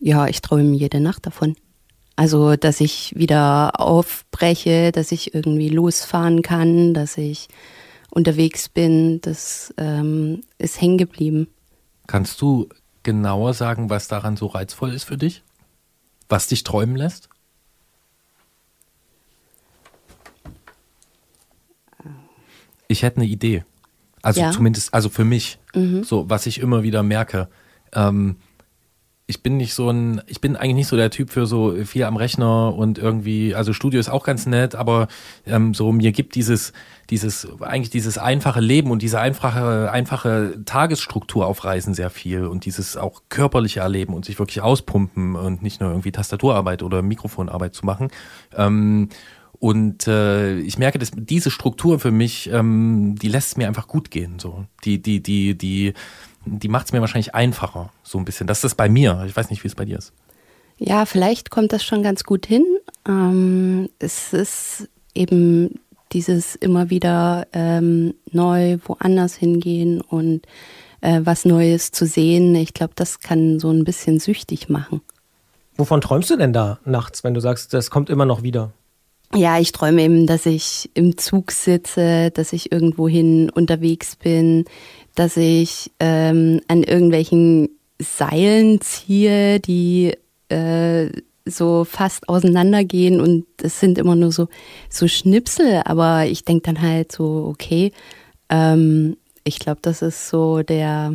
Ja, 0.00 0.26
ich 0.26 0.42
träume 0.42 0.74
jede 0.74 1.00
Nacht 1.00 1.26
davon. 1.26 1.56
Also, 2.16 2.56
dass 2.56 2.80
ich 2.80 3.12
wieder 3.14 3.78
aufbreche, 3.78 4.90
dass 4.90 5.12
ich 5.12 5.34
irgendwie 5.34 5.68
losfahren 5.68 6.42
kann, 6.42 6.94
dass 6.94 7.18
ich 7.18 7.48
unterwegs 8.10 8.70
bin, 8.70 9.20
das 9.20 9.74
ähm, 9.76 10.40
ist 10.58 10.80
hängen 10.80 10.96
geblieben. 10.96 11.48
Kannst 12.06 12.40
du 12.40 12.68
genauer 13.02 13.52
sagen, 13.52 13.90
was 13.90 14.08
daran 14.08 14.36
so 14.36 14.46
reizvoll 14.46 14.94
ist 14.94 15.04
für 15.04 15.18
dich? 15.18 15.42
Was 16.28 16.48
dich 16.48 16.64
träumen 16.64 16.96
lässt? 16.96 17.28
Ich 22.88 23.02
hätte 23.02 23.16
eine 23.18 23.26
Idee. 23.26 23.64
Also 24.22 24.40
Ja. 24.40 24.50
zumindest, 24.50 24.92
also 24.94 25.08
für 25.08 25.24
mich, 25.24 25.58
Mhm. 25.74 26.02
so 26.04 26.28
was 26.30 26.46
ich 26.46 26.58
immer 26.60 26.82
wieder 26.82 27.02
merke. 27.02 27.48
Ähm, 27.92 28.36
ich 29.28 29.42
bin 29.42 29.56
nicht 29.56 29.74
so 29.74 29.90
ein, 29.90 30.22
ich 30.28 30.40
bin 30.40 30.54
eigentlich 30.54 30.74
nicht 30.76 30.86
so 30.86 30.96
der 30.96 31.10
Typ 31.10 31.30
für 31.30 31.46
so 31.46 31.74
viel 31.84 32.04
am 32.04 32.16
Rechner 32.16 32.72
und 32.74 32.98
irgendwie, 32.98 33.56
also 33.56 33.72
Studio 33.72 33.98
ist 33.98 34.08
auch 34.08 34.24
ganz 34.24 34.46
nett, 34.46 34.76
aber 34.76 35.08
ähm, 35.46 35.74
so 35.74 35.90
mir 35.90 36.12
gibt 36.12 36.36
dieses, 36.36 36.72
dieses, 37.10 37.48
eigentlich 37.60 37.90
dieses 37.90 38.18
einfache 38.18 38.60
Leben 38.60 38.92
und 38.92 39.02
diese 39.02 39.18
einfache, 39.18 39.90
einfache 39.90 40.62
Tagesstruktur 40.64 41.46
auf 41.46 41.64
Reisen 41.64 41.92
sehr 41.92 42.10
viel 42.10 42.46
und 42.46 42.66
dieses 42.66 42.96
auch 42.96 43.22
körperliche 43.28 43.80
Erleben 43.80 44.14
und 44.14 44.24
sich 44.24 44.38
wirklich 44.38 44.60
auspumpen 44.60 45.34
und 45.34 45.60
nicht 45.60 45.80
nur 45.80 45.90
irgendwie 45.90 46.12
Tastaturarbeit 46.12 46.84
oder 46.84 47.02
Mikrofonarbeit 47.02 47.74
zu 47.74 47.84
machen. 47.84 48.10
Ähm, 48.56 49.08
und 49.58 50.06
äh, 50.06 50.58
ich 50.58 50.78
merke, 50.78 50.98
dass 50.98 51.10
diese 51.14 51.50
Struktur 51.50 51.98
für 51.98 52.10
mich, 52.10 52.50
ähm, 52.52 53.16
die 53.20 53.28
lässt 53.28 53.58
mir 53.58 53.66
einfach 53.66 53.88
gut 53.88 54.10
gehen. 54.10 54.38
So, 54.38 54.66
die, 54.84 55.00
die, 55.00 55.22
die, 55.22 55.56
die, 55.56 55.94
die 56.46 56.68
macht 56.68 56.86
es 56.86 56.92
mir 56.92 57.00
wahrscheinlich 57.00 57.34
einfacher, 57.34 57.90
so 58.02 58.18
ein 58.18 58.24
bisschen. 58.24 58.46
Das 58.46 58.58
ist 58.58 58.64
das 58.64 58.74
bei 58.74 58.88
mir. 58.88 59.24
Ich 59.26 59.36
weiß 59.36 59.50
nicht, 59.50 59.62
wie 59.64 59.68
es 59.68 59.74
bei 59.74 59.84
dir 59.84 59.98
ist. 59.98 60.12
Ja, 60.78 61.06
vielleicht 61.06 61.50
kommt 61.50 61.72
das 61.72 61.84
schon 61.84 62.02
ganz 62.02 62.24
gut 62.24 62.46
hin. 62.46 62.64
Ähm, 63.06 63.88
es 63.98 64.32
ist 64.32 64.88
eben 65.14 65.80
dieses 66.12 66.54
immer 66.54 66.90
wieder 66.90 67.46
ähm, 67.52 68.14
neu 68.30 68.78
woanders 68.84 69.34
hingehen 69.34 70.00
und 70.00 70.46
äh, 71.00 71.20
was 71.24 71.44
Neues 71.44 71.90
zu 71.92 72.06
sehen. 72.06 72.54
Ich 72.54 72.74
glaube, 72.74 72.92
das 72.94 73.20
kann 73.20 73.58
so 73.58 73.70
ein 73.70 73.84
bisschen 73.84 74.20
süchtig 74.20 74.68
machen. 74.68 75.00
Wovon 75.76 76.00
träumst 76.00 76.30
du 76.30 76.36
denn 76.36 76.52
da 76.52 76.78
nachts, 76.84 77.24
wenn 77.24 77.34
du 77.34 77.40
sagst, 77.40 77.74
das 77.74 77.90
kommt 77.90 78.08
immer 78.08 78.24
noch 78.24 78.42
wieder? 78.42 78.72
Ja, 79.34 79.58
ich 79.58 79.72
träume 79.72 80.02
eben, 80.02 80.26
dass 80.26 80.46
ich 80.46 80.90
im 80.94 81.18
Zug 81.18 81.50
sitze, 81.50 82.30
dass 82.30 82.52
ich 82.52 82.70
irgendwohin 82.72 83.50
unterwegs 83.50 84.16
bin, 84.16 84.64
dass 85.16 85.36
ich 85.36 85.90
ähm, 85.98 86.60
an 86.68 86.84
irgendwelchen 86.84 87.70
Seilen 87.98 88.80
ziehe, 88.80 89.58
die 89.58 90.14
äh, 90.48 91.10
so 91.46 91.84
fast 91.84 92.28
auseinandergehen 92.28 93.20
und 93.20 93.46
es 93.62 93.80
sind 93.80 93.98
immer 93.98 94.14
nur 94.14 94.30
so, 94.30 94.48
so 94.90 95.08
Schnipsel, 95.08 95.82
aber 95.84 96.26
ich 96.26 96.44
denke 96.44 96.62
dann 96.62 96.82
halt 96.82 97.12
so, 97.12 97.46
okay, 97.48 97.92
ähm, 98.48 99.16
ich 99.44 99.58
glaube, 99.58 99.78
das 99.80 100.02
ist 100.02 100.28
so 100.28 100.62
der 100.62 101.14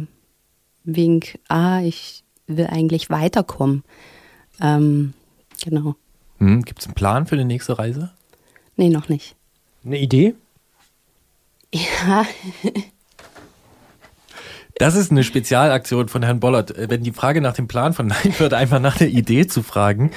Wink, 0.83 1.37
ah, 1.49 1.81
ich 1.81 2.23
will 2.47 2.67
eigentlich 2.67 3.09
weiterkommen. 3.09 3.83
Ähm, 4.59 5.13
genau. 5.63 5.95
Hm, 6.37 6.63
Gibt 6.63 6.79
es 6.79 6.87
einen 6.87 6.95
Plan 6.95 7.27
für 7.27 7.37
die 7.37 7.45
nächste 7.45 7.77
Reise? 7.77 8.11
Nee, 8.77 8.89
noch 8.89 9.09
nicht. 9.09 9.35
Eine 9.85 9.99
Idee? 9.99 10.33
Ja, 11.73 12.25
Das 14.81 14.95
ist 14.95 15.11
eine 15.11 15.23
Spezialaktion 15.23 16.07
von 16.07 16.23
Herrn 16.23 16.39
Bollert. 16.39 16.75
Äh, 16.75 16.89
Wenn 16.89 17.03
die 17.03 17.11
Frage 17.11 17.39
nach 17.39 17.53
dem 17.53 17.67
Plan 17.67 17.93
verneint 17.93 18.39
wird, 18.39 18.55
einfach 18.55 18.79
nach 18.79 18.97
der 18.97 19.09
Idee 19.09 19.45
zu 19.45 19.61
fragen. 19.61 20.09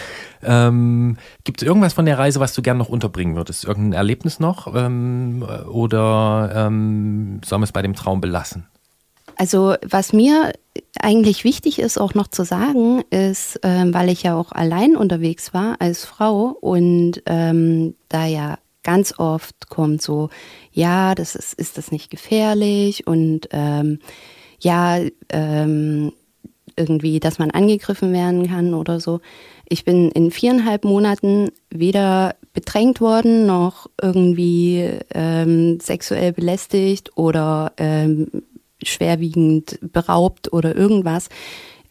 Ähm, 0.43 1.19
Gibt 1.45 1.61
es 1.61 1.69
irgendwas 1.69 1.93
von 1.93 2.07
der 2.07 2.19
Reise, 2.19 2.41
was 2.41 2.55
du 2.55 2.63
gern 2.63 2.79
noch 2.79 2.89
unterbringen 2.89 3.37
würdest? 3.37 3.67
Irgendein 3.67 3.93
Erlebnis 3.93 4.41
noch? 4.41 4.75
Ähm, 4.75 5.45
oder 5.71 6.51
ähm, 6.55 7.43
sollen 7.45 7.61
wir 7.61 7.65
es 7.65 7.73
bei 7.73 7.83
dem 7.83 7.93
Traum 7.93 8.23
belassen? 8.23 8.67
Also 9.37 9.75
was 9.87 10.15
mir 10.15 10.55
eigentlich 10.99 11.45
wichtig 11.45 11.79
ist 11.79 11.99
auch 11.99 12.15
noch 12.15 12.29
zu 12.29 12.47
sagen, 12.47 13.03
ist, 13.11 13.61
ähm, 13.65 13.93
weil 13.93 14.09
ich 14.09 14.23
ja 14.23 14.35
auch 14.35 14.51
allein 14.53 14.97
unterwegs 14.97 15.53
war 15.53 15.77
als 15.81 16.07
Frau 16.07 16.57
und 16.59 17.23
ähm, 17.27 17.97
da 18.09 18.25
ja 18.25 18.57
ganz 18.83 19.19
oft 19.19 19.69
kommt 19.69 20.01
so, 20.01 20.31
ja, 20.73 21.15
das 21.15 21.35
ist, 21.35 21.53
ist 21.53 21.77
das 21.77 21.93
nicht 21.93 22.11
gefährlich 22.11 23.07
und 23.07 23.49
ähm, 23.51 23.99
ja, 24.65 24.99
ähm, 25.31 26.13
irgendwie, 26.77 27.21
dass 27.21 27.39
man 27.39 27.51
angegriffen 27.51 28.13
werden 28.13 28.49
kann 28.49 28.75
oder 28.75 28.99
so. 28.99 29.21
Ich 29.69 29.85
bin 29.85 30.11
in 30.11 30.31
viereinhalb 30.31 30.85
Monaten 30.85 31.51
weder 31.71 32.35
bedrängt 32.53 33.01
worden, 33.01 33.47
noch 33.47 33.89
irgendwie 34.01 34.91
ähm, 35.15 35.79
sexuell 35.81 36.33
belästigt 36.33 37.17
oder 37.17 37.73
ähm, 37.77 38.29
schwerwiegend 38.83 39.79
beraubt 39.81 40.53
oder 40.53 40.75
irgendwas. 40.75 41.29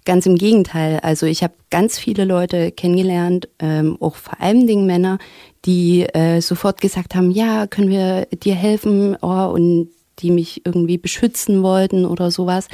Ganz 0.06 0.26
im 0.26 0.36
Gegenteil. 0.36 1.00
Also 1.02 1.26
ich 1.26 1.44
habe 1.44 1.54
ganz 1.70 1.98
viele 1.98 2.26
Leute 2.26 2.72
kennengelernt, 2.72 3.48
ähm, 3.60 3.98
auch 4.02 4.16
vor 4.16 4.42
allen 4.42 4.68
Dingen 4.68 4.86
Männer, 4.86 5.18
die 5.66 6.02
äh, 6.02 6.42
sofort 6.42 6.82
gesagt 6.82 7.16
haben, 7.16 7.32
ja, 7.32 7.68
können 7.68 7.90
wir 7.90 8.26
dir 8.26 8.56
helfen? 8.56 9.18
Oh, 9.22 9.50
und 9.54 9.90
die 10.20 10.32
mich 10.32 10.66
irgendwie 10.66 10.98
beschützen 10.98 11.64
wollten 11.64 12.06
oder 12.06 12.32
sowas. 12.32 12.68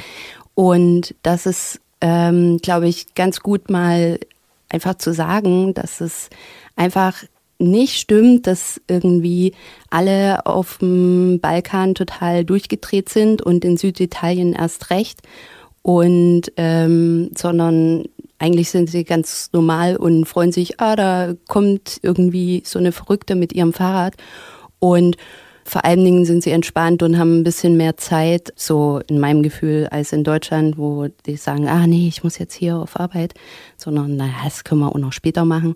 Und 0.54 1.14
das 1.22 1.46
ist, 1.46 1.80
ähm, 2.00 2.58
glaube 2.58 2.88
ich, 2.88 3.14
ganz 3.14 3.40
gut 3.40 3.70
mal 3.70 4.18
einfach 4.68 4.94
zu 4.96 5.12
sagen, 5.12 5.74
dass 5.74 6.00
es 6.00 6.30
einfach 6.76 7.24
nicht 7.58 7.98
stimmt, 7.98 8.46
dass 8.46 8.80
irgendwie 8.88 9.52
alle 9.90 10.46
auf 10.46 10.78
dem 10.78 11.40
Balkan 11.40 11.94
total 11.94 12.44
durchgedreht 12.44 13.08
sind 13.08 13.42
und 13.42 13.64
in 13.64 13.76
Süditalien 13.76 14.54
erst 14.54 14.90
recht. 14.90 15.20
Und 15.82 16.52
ähm, 16.56 17.30
sondern 17.36 18.04
eigentlich 18.38 18.70
sind 18.70 18.90
sie 18.90 19.04
ganz 19.04 19.50
normal 19.52 19.96
und 19.96 20.24
freuen 20.24 20.52
sich, 20.52 20.80
ah, 20.80 20.96
da 20.96 21.34
kommt 21.48 21.98
irgendwie 22.02 22.62
so 22.64 22.78
eine 22.78 22.92
Verrückte 22.92 23.34
mit 23.34 23.52
ihrem 23.52 23.74
Fahrrad. 23.74 24.14
Und 24.78 25.16
vor 25.64 25.84
allen 25.84 26.04
Dingen 26.04 26.24
sind 26.24 26.42
sie 26.42 26.50
entspannt 26.50 27.02
und 27.02 27.18
haben 27.18 27.40
ein 27.40 27.44
bisschen 27.44 27.76
mehr 27.76 27.96
Zeit, 27.96 28.52
so 28.56 29.00
in 29.06 29.20
meinem 29.20 29.42
Gefühl, 29.42 29.88
als 29.90 30.12
in 30.12 30.24
Deutschland, 30.24 30.78
wo 30.78 31.08
die 31.26 31.36
sagen, 31.36 31.68
ah 31.68 31.86
nee, 31.86 32.08
ich 32.08 32.24
muss 32.24 32.38
jetzt 32.38 32.54
hier 32.54 32.76
auf 32.76 32.98
Arbeit, 32.98 33.34
sondern 33.76 34.16
naja, 34.16 34.34
das 34.44 34.64
können 34.64 34.80
wir 34.80 34.88
auch 34.88 34.98
noch 34.98 35.12
später 35.12 35.44
machen 35.44 35.74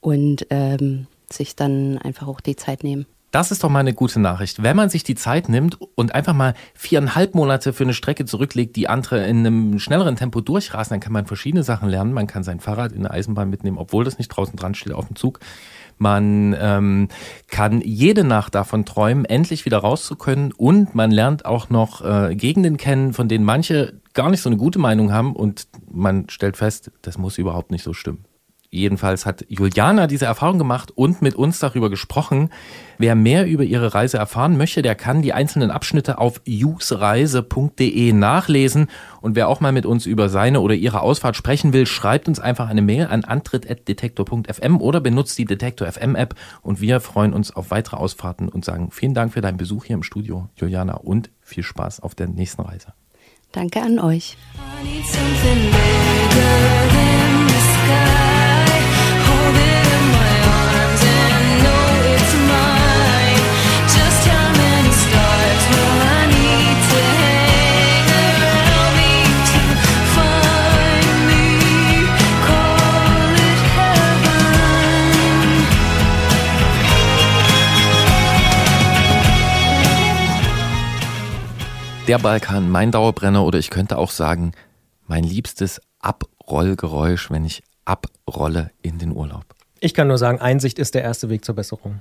und 0.00 0.46
ähm, 0.50 1.06
sich 1.32 1.56
dann 1.56 1.98
einfach 1.98 2.28
auch 2.28 2.40
die 2.40 2.56
Zeit 2.56 2.84
nehmen. 2.84 3.06
Das 3.36 3.50
ist 3.50 3.62
doch 3.62 3.68
mal 3.68 3.80
eine 3.80 3.92
gute 3.92 4.18
Nachricht. 4.18 4.62
Wenn 4.62 4.76
man 4.76 4.88
sich 4.88 5.04
die 5.04 5.14
Zeit 5.14 5.50
nimmt 5.50 5.76
und 5.94 6.14
einfach 6.14 6.32
mal 6.32 6.54
viereinhalb 6.72 7.34
Monate 7.34 7.74
für 7.74 7.84
eine 7.84 7.92
Strecke 7.92 8.24
zurücklegt, 8.24 8.76
die 8.76 8.88
andere 8.88 9.26
in 9.26 9.46
einem 9.46 9.78
schnelleren 9.78 10.16
Tempo 10.16 10.40
durchrasen, 10.40 10.94
dann 10.94 11.00
kann 11.00 11.12
man 11.12 11.26
verschiedene 11.26 11.62
Sachen 11.62 11.90
lernen. 11.90 12.14
Man 12.14 12.26
kann 12.26 12.44
sein 12.44 12.60
Fahrrad 12.60 12.92
in 12.92 13.02
der 13.02 13.10
Eisenbahn 13.10 13.50
mitnehmen, 13.50 13.76
obwohl 13.76 14.04
das 14.04 14.16
nicht 14.16 14.28
draußen 14.28 14.56
dran 14.56 14.74
steht 14.74 14.94
auf 14.94 15.08
dem 15.08 15.16
Zug. 15.16 15.40
Man 15.98 16.56
ähm, 16.58 17.08
kann 17.48 17.82
jede 17.82 18.24
Nacht 18.24 18.54
davon 18.54 18.86
träumen, 18.86 19.26
endlich 19.26 19.66
wieder 19.66 19.80
raus 19.80 20.10
und 20.56 20.94
man 20.94 21.10
lernt 21.10 21.44
auch 21.44 21.68
noch 21.68 22.02
äh, 22.02 22.34
Gegenden 22.34 22.78
kennen, 22.78 23.12
von 23.12 23.28
denen 23.28 23.44
manche 23.44 24.00
gar 24.14 24.30
nicht 24.30 24.40
so 24.40 24.48
eine 24.48 24.56
gute 24.56 24.78
Meinung 24.78 25.12
haben 25.12 25.36
und 25.36 25.68
man 25.92 26.30
stellt 26.30 26.56
fest, 26.56 26.90
das 27.02 27.18
muss 27.18 27.36
überhaupt 27.36 27.70
nicht 27.70 27.84
so 27.84 27.92
stimmen. 27.92 28.24
Jedenfalls 28.70 29.26
hat 29.26 29.44
Juliana 29.48 30.06
diese 30.06 30.26
Erfahrung 30.26 30.58
gemacht 30.58 30.92
und 30.94 31.22
mit 31.22 31.34
uns 31.34 31.58
darüber 31.58 31.90
gesprochen. 31.90 32.50
Wer 32.98 33.14
mehr 33.14 33.46
über 33.46 33.64
ihre 33.64 33.94
Reise 33.94 34.18
erfahren 34.18 34.56
möchte, 34.56 34.82
der 34.82 34.94
kann 34.94 35.22
die 35.22 35.32
einzelnen 35.32 35.70
Abschnitte 35.70 36.18
auf 36.18 36.40
jusreise.de 36.44 38.12
nachlesen. 38.12 38.88
Und 39.20 39.36
wer 39.36 39.48
auch 39.48 39.60
mal 39.60 39.72
mit 39.72 39.86
uns 39.86 40.06
über 40.06 40.28
seine 40.28 40.60
oder 40.60 40.74
ihre 40.74 41.00
Ausfahrt 41.00 41.36
sprechen 41.36 41.72
will, 41.72 41.86
schreibt 41.86 42.28
uns 42.28 42.40
einfach 42.40 42.68
eine 42.68 42.82
Mail 42.82 43.06
an 43.06 43.24
antritt.detektor.fm 43.24 44.80
oder 44.80 45.00
benutzt 45.00 45.38
die 45.38 45.44
Detektor 45.44 45.90
FM 45.90 46.14
App. 46.14 46.34
Und 46.62 46.80
wir 46.80 47.00
freuen 47.00 47.32
uns 47.32 47.54
auf 47.54 47.70
weitere 47.70 47.96
Ausfahrten 47.96 48.48
und 48.48 48.64
sagen 48.64 48.90
vielen 48.90 49.14
Dank 49.14 49.32
für 49.32 49.40
deinen 49.40 49.58
Besuch 49.58 49.84
hier 49.84 49.94
im 49.94 50.02
Studio, 50.02 50.48
Juliana, 50.56 50.94
und 50.94 51.30
viel 51.40 51.62
Spaß 51.62 52.00
auf 52.00 52.14
der 52.14 52.28
nächsten 52.28 52.62
Reise. 52.62 52.92
Danke 53.52 53.80
an 53.80 53.98
euch. 53.98 54.36
I 54.78 54.84
need 54.84 55.06
Der 82.06 82.18
Balkan, 82.18 82.70
mein 82.70 82.92
Dauerbrenner 82.92 83.44
oder 83.44 83.58
ich 83.58 83.68
könnte 83.68 83.98
auch 83.98 84.12
sagen, 84.12 84.52
mein 85.08 85.24
liebstes 85.24 85.80
Abrollgeräusch, 85.98 87.32
wenn 87.32 87.44
ich 87.44 87.64
abrolle 87.86 88.70
in 88.82 88.98
den 88.98 89.12
Urlaub. 89.12 89.44
Ich 89.80 89.94
kann 89.94 90.08
nur 90.08 90.18
sagen, 90.18 90.40
Einsicht 90.40 90.78
ist 90.78 90.94
der 90.94 91.02
erste 91.02 91.28
Weg 91.28 91.44
zur 91.44 91.54
Besserung. 91.54 92.00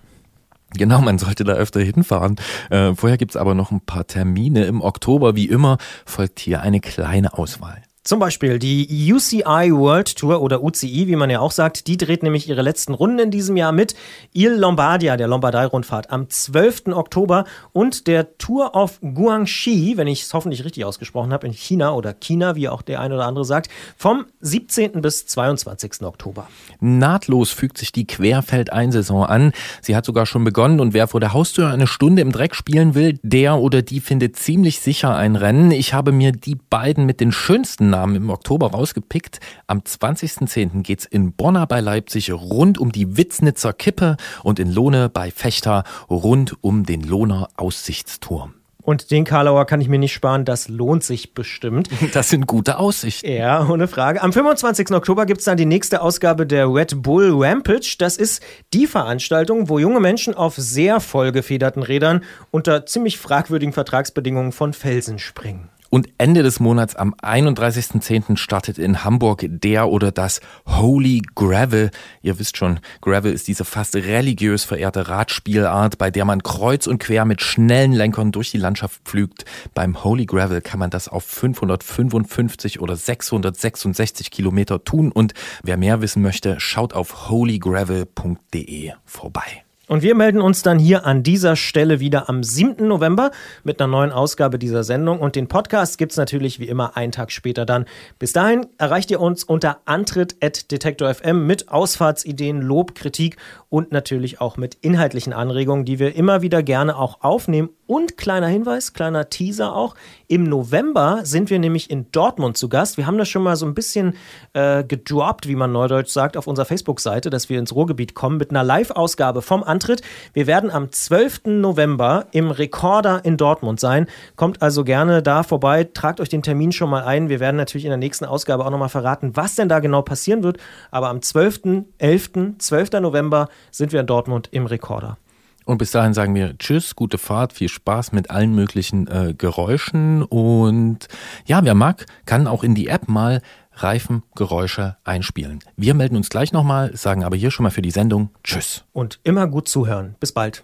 Genau, 0.73 0.99
man 0.99 1.17
sollte 1.17 1.43
da 1.43 1.53
öfter 1.53 1.79
hinfahren. 1.79 2.35
Äh, 2.69 2.95
vorher 2.95 3.17
gibt's 3.17 3.37
aber 3.37 3.53
noch 3.53 3.71
ein 3.71 3.81
paar 3.81 4.07
Termine. 4.07 4.65
Im 4.65 4.81
Oktober, 4.81 5.35
wie 5.35 5.45
immer, 5.45 5.77
folgt 6.05 6.39
hier 6.39 6.61
eine 6.61 6.81
kleine 6.81 7.37
Auswahl. 7.37 7.81
Zum 8.05 8.19
Beispiel 8.19 8.59
die 8.59 9.11
UCI 9.11 9.71
World 9.73 10.15
Tour 10.15 10.39
oder 10.39 10.63
UCI, 10.63 11.07
wie 11.07 11.15
man 11.15 11.31
ja 11.31 11.39
auch 11.39 11.49
sagt, 11.49 11.87
die 11.87 11.97
dreht 11.97 12.21
nämlich 12.21 12.47
ihre 12.47 12.61
letzten 12.61 12.93
Runden 12.93 13.17
in 13.17 13.31
diesem 13.31 13.57
Jahr 13.57 13.71
mit 13.71 13.95
Il 14.31 14.51
Lombardia, 14.51 15.17
der 15.17 15.27
Lombardei-Rundfahrt, 15.27 16.11
am 16.11 16.29
12. 16.29 16.89
Oktober 16.89 17.45
und 17.73 18.05
der 18.05 18.37
Tour 18.37 18.75
of 18.75 18.99
Guangxi, 19.01 19.93
wenn 19.95 20.05
ich 20.05 20.21
es 20.21 20.35
hoffentlich 20.35 20.63
richtig 20.63 20.85
ausgesprochen 20.85 21.33
habe, 21.33 21.47
in 21.47 21.53
China 21.53 21.95
oder 21.95 22.13
China, 22.13 22.55
wie 22.55 22.69
auch 22.69 22.83
der 22.83 23.01
eine 23.01 23.15
oder 23.15 23.25
andere 23.25 23.43
sagt, 23.43 23.71
vom 23.97 24.25
17. 24.39 25.01
bis 25.01 25.25
22. 25.25 26.03
Oktober. 26.03 26.47
Nahtlos 26.79 27.49
fügt 27.49 27.79
sich 27.79 27.91
die 27.91 28.05
Querfeldeinsaison 28.05 29.25
an. 29.25 29.51
Sie 29.81 29.95
hat 29.95 30.05
sogar 30.05 30.27
schon 30.27 30.43
begonnen 30.43 30.79
und 30.79 30.93
wer 30.93 31.07
vor 31.07 31.21
der 31.21 31.33
Haustür 31.33 31.71
eine 31.71 31.87
Stunde 31.87 32.21
im 32.21 32.31
Dreck 32.31 32.53
spielen 32.53 32.93
will, 32.93 33.17
der 33.23 33.57
oder 33.57 33.81
die 33.81 33.99
findet 33.99 34.35
ziemlich 34.35 34.79
sicher 34.79 35.15
ein 35.15 35.35
Rennen. 35.35 35.71
Ich 35.71 35.95
habe 35.95 36.11
mir 36.11 36.33
die 36.33 36.53
beiden 36.53 37.07
mit 37.07 37.19
den 37.19 37.31
schönsten 37.31 37.94
Namen 37.95 38.15
im 38.15 38.29
Oktober 38.29 38.71
rausgepickt. 38.71 39.39
Am 39.67 39.79
20.10. 39.79 40.83
geht's 40.83 41.05
in 41.05 41.31
Bonner 41.31 41.65
bei 41.65 41.79
Leipzig 41.79 42.33
rund 42.33 42.77
um 42.77 42.91
die 42.91 43.15
Witznitzer 43.15 43.71
Kippe 43.71 44.17
und 44.43 44.59
in 44.59 44.69
Lohne 44.69 45.07
bei 45.07 45.31
Fechter 45.31 45.85
rund 46.09 46.61
um 46.61 46.85
den 46.85 47.03
Lohner 47.03 47.47
Aussichtsturm. 47.55 48.53
Und 48.81 49.11
den 49.11 49.23
Karlauer 49.23 49.65
kann 49.65 49.79
ich 49.81 49.87
mir 49.87 49.97
nicht 49.97 50.13
sparen, 50.13 50.43
das 50.45 50.67
lohnt 50.67 51.03
sich 51.03 51.33
bestimmt. 51.33 51.89
Das 52.13 52.29
sind 52.29 52.47
gute 52.47 52.77
Aussichten. 52.77 53.31
Ja, 53.31 53.67
ohne 53.67 53.87
Frage. 53.87 54.21
Am 54.21 54.31
25. 54.31 54.91
Oktober 54.91 55.25
gibt's 55.25 55.45
dann 55.45 55.57
die 55.57 55.65
nächste 55.65 56.01
Ausgabe 56.01 56.45
der 56.45 56.67
Red 56.67 57.01
Bull 57.01 57.31
Rampage. 57.33 57.95
Das 57.97 58.17
ist 58.17 58.43
die 58.73 58.87
Veranstaltung, 58.87 59.69
wo 59.69 59.79
junge 59.79 60.01
Menschen 60.01 60.33
auf 60.33 60.55
sehr 60.55 60.99
vollgefederten 60.99 61.81
Rädern 61.81 62.23
unter 62.51 62.85
ziemlich 62.85 63.17
fragwürdigen 63.17 63.73
Vertragsbedingungen 63.73 64.51
von 64.51 64.73
Felsen 64.73 65.17
springen. 65.17 65.69
Und 65.95 66.09
Ende 66.17 66.43
des 66.43 66.59
Monats 66.59 66.97
am 66.97 67.13
31.10. 67.13 68.35
startet 68.35 68.77
in 68.77 69.05
Hamburg 69.05 69.45
der 69.47 69.87
oder 69.87 70.11
das 70.11 70.41
Holy 70.67 71.21
Gravel. 71.35 71.89
Ihr 72.21 72.37
wisst 72.37 72.57
schon, 72.57 72.81
Gravel 72.99 73.31
ist 73.31 73.47
diese 73.47 73.63
fast 73.63 73.95
religiös 73.95 74.65
verehrte 74.65 75.07
Radspielart, 75.07 75.97
bei 75.97 76.11
der 76.11 76.25
man 76.25 76.43
kreuz 76.43 76.85
und 76.87 76.99
quer 76.99 77.23
mit 77.23 77.41
schnellen 77.41 77.93
Lenkern 77.93 78.33
durch 78.33 78.51
die 78.51 78.57
Landschaft 78.57 79.03
pflügt. 79.05 79.45
Beim 79.73 80.03
Holy 80.03 80.25
Gravel 80.25 80.59
kann 80.59 80.81
man 80.81 80.89
das 80.89 81.07
auf 81.07 81.23
555 81.23 82.81
oder 82.81 82.97
666 82.97 84.31
Kilometer 84.31 84.83
tun. 84.83 85.13
Und 85.13 85.33
wer 85.63 85.77
mehr 85.77 86.01
wissen 86.01 86.21
möchte, 86.21 86.59
schaut 86.59 86.91
auf 86.91 87.29
holygravel.de 87.29 88.91
vorbei. 89.05 89.64
Und 89.87 90.01
wir 90.01 90.15
melden 90.15 90.41
uns 90.41 90.63
dann 90.63 90.79
hier 90.79 91.05
an 91.05 91.21
dieser 91.21 91.55
Stelle 91.55 91.99
wieder 91.99 92.27
am 92.27 92.43
7. 92.43 92.87
November 92.87 93.31
mit 93.63 93.79
einer 93.79 93.91
neuen 93.91 94.11
Ausgabe 94.11 94.57
dieser 94.57 94.83
Sendung. 94.83 95.19
Und 95.19 95.35
den 95.35 95.47
Podcast 95.47 95.97
gibt's 95.97 96.17
natürlich 96.17 96.59
wie 96.59 96.67
immer 96.67 96.97
einen 96.97 97.11
Tag 97.11 97.31
später 97.31 97.65
dann. 97.65 97.85
Bis 98.17 98.33
dahin 98.33 98.65
erreicht 98.77 99.11
ihr 99.11 99.21
uns 99.21 99.43
unter 99.43 99.81
antritt.detektor.fm 99.85 101.45
mit 101.45 101.69
Ausfahrtsideen, 101.69 102.61
Lob, 102.61 102.95
Kritik 102.95 103.37
und 103.75 103.91
natürlich 103.91 104.39
auch 104.39 104.55
mit 104.55 104.75
inhaltlichen 104.75 105.33
Anregungen, 105.33 105.83
die 105.83 105.99
wir 105.99 106.15
immer 106.15 106.41
wieder 106.41 106.63
gerne 106.63 106.97
auch 106.97 107.19
aufnehmen. 107.19 107.71
Und 107.87 108.17
kleiner 108.17 108.47
Hinweis, 108.47 108.93
kleiner 108.93 109.29
Teaser 109.29 109.75
auch. 109.75 109.95
Im 110.27 110.45
November 110.45 111.19
sind 111.23 111.49
wir 111.49 111.59
nämlich 111.59 111.91
in 111.91 112.09
Dortmund 112.11 112.57
zu 112.57 112.69
Gast. 112.69 112.95
Wir 112.95 113.05
haben 113.05 113.17
das 113.17 113.27
schon 113.27 113.43
mal 113.43 113.57
so 113.57 113.65
ein 113.65 113.75
bisschen 113.75 114.13
äh, 114.53 114.85
gedroppt, 114.85 115.49
wie 115.49 115.57
man 115.57 115.73
neudeutsch 115.73 116.09
sagt, 116.09 116.37
auf 116.37 116.47
unserer 116.47 116.65
Facebook-Seite, 116.65 117.29
dass 117.29 117.49
wir 117.49 117.59
ins 117.59 117.75
Ruhrgebiet 117.75 118.15
kommen 118.15 118.37
mit 118.37 118.49
einer 118.49 118.63
Live-Ausgabe 118.63 119.41
vom 119.41 119.61
Antritt. 119.61 120.01
Wir 120.31 120.47
werden 120.47 120.71
am 120.71 120.91
12. 120.91 121.41
November 121.47 122.27
im 122.31 122.51
Rekorder 122.51 123.25
in 123.25 123.35
Dortmund 123.35 123.81
sein. 123.81 124.07
Kommt 124.37 124.61
also 124.61 124.85
gerne 124.85 125.21
da 125.21 125.43
vorbei, 125.43 125.83
tragt 125.83 126.21
euch 126.21 126.29
den 126.29 126.43
Termin 126.43 126.71
schon 126.71 126.89
mal 126.89 127.03
ein. 127.03 127.27
Wir 127.27 127.41
werden 127.41 127.57
natürlich 127.57 127.85
in 127.85 127.91
der 127.91 127.97
nächsten 127.97 128.23
Ausgabe 128.23 128.65
auch 128.65 128.71
nochmal 128.71 128.89
verraten, 128.89 129.35
was 129.35 129.55
denn 129.55 129.67
da 129.67 129.79
genau 129.79 130.01
passieren 130.01 130.43
wird. 130.43 130.57
Aber 130.91 131.09
am 131.09 131.17
12.11., 131.17 132.57
12. 132.57 132.91
November 133.01 133.49
sind 133.71 133.91
wir 133.91 133.99
in 133.99 134.07
Dortmund 134.07 134.49
im 134.51 134.65
Rekorder. 134.65 135.17
Und 135.65 135.79
bis 135.79 135.91
dahin 135.91 136.13
sagen 136.13 136.35
wir 136.35 136.57
Tschüss, 136.57 136.95
gute 136.95 137.17
Fahrt, 137.17 137.51
viel 137.51 137.69
Spaß 137.69 138.11
mit 138.11 138.29
allen 138.29 138.53
möglichen 138.53 139.07
äh, 139.07 139.33
Geräuschen. 139.35 140.21
Und 140.21 141.07
ja, 141.45 141.63
wer 141.63 141.73
mag, 141.73 142.05
kann 142.25 142.47
auch 142.47 142.63
in 142.63 142.75
die 142.75 142.87
App 142.87 143.07
mal 143.07 143.41
Reifengeräusche 143.73 144.95
einspielen. 145.03 145.59
Wir 145.75 145.95
melden 145.95 146.15
uns 146.15 146.29
gleich 146.29 146.53
nochmal, 146.53 146.95
sagen 146.95 147.23
aber 147.23 147.35
hier 147.35 147.51
schon 147.51 147.63
mal 147.63 147.71
für 147.71 147.81
die 147.81 147.91
Sendung 147.91 148.29
Tschüss. 148.43 148.85
Und 148.93 149.19
immer 149.23 149.47
gut 149.47 149.67
zuhören. 149.67 150.15
Bis 150.19 150.31
bald. 150.31 150.63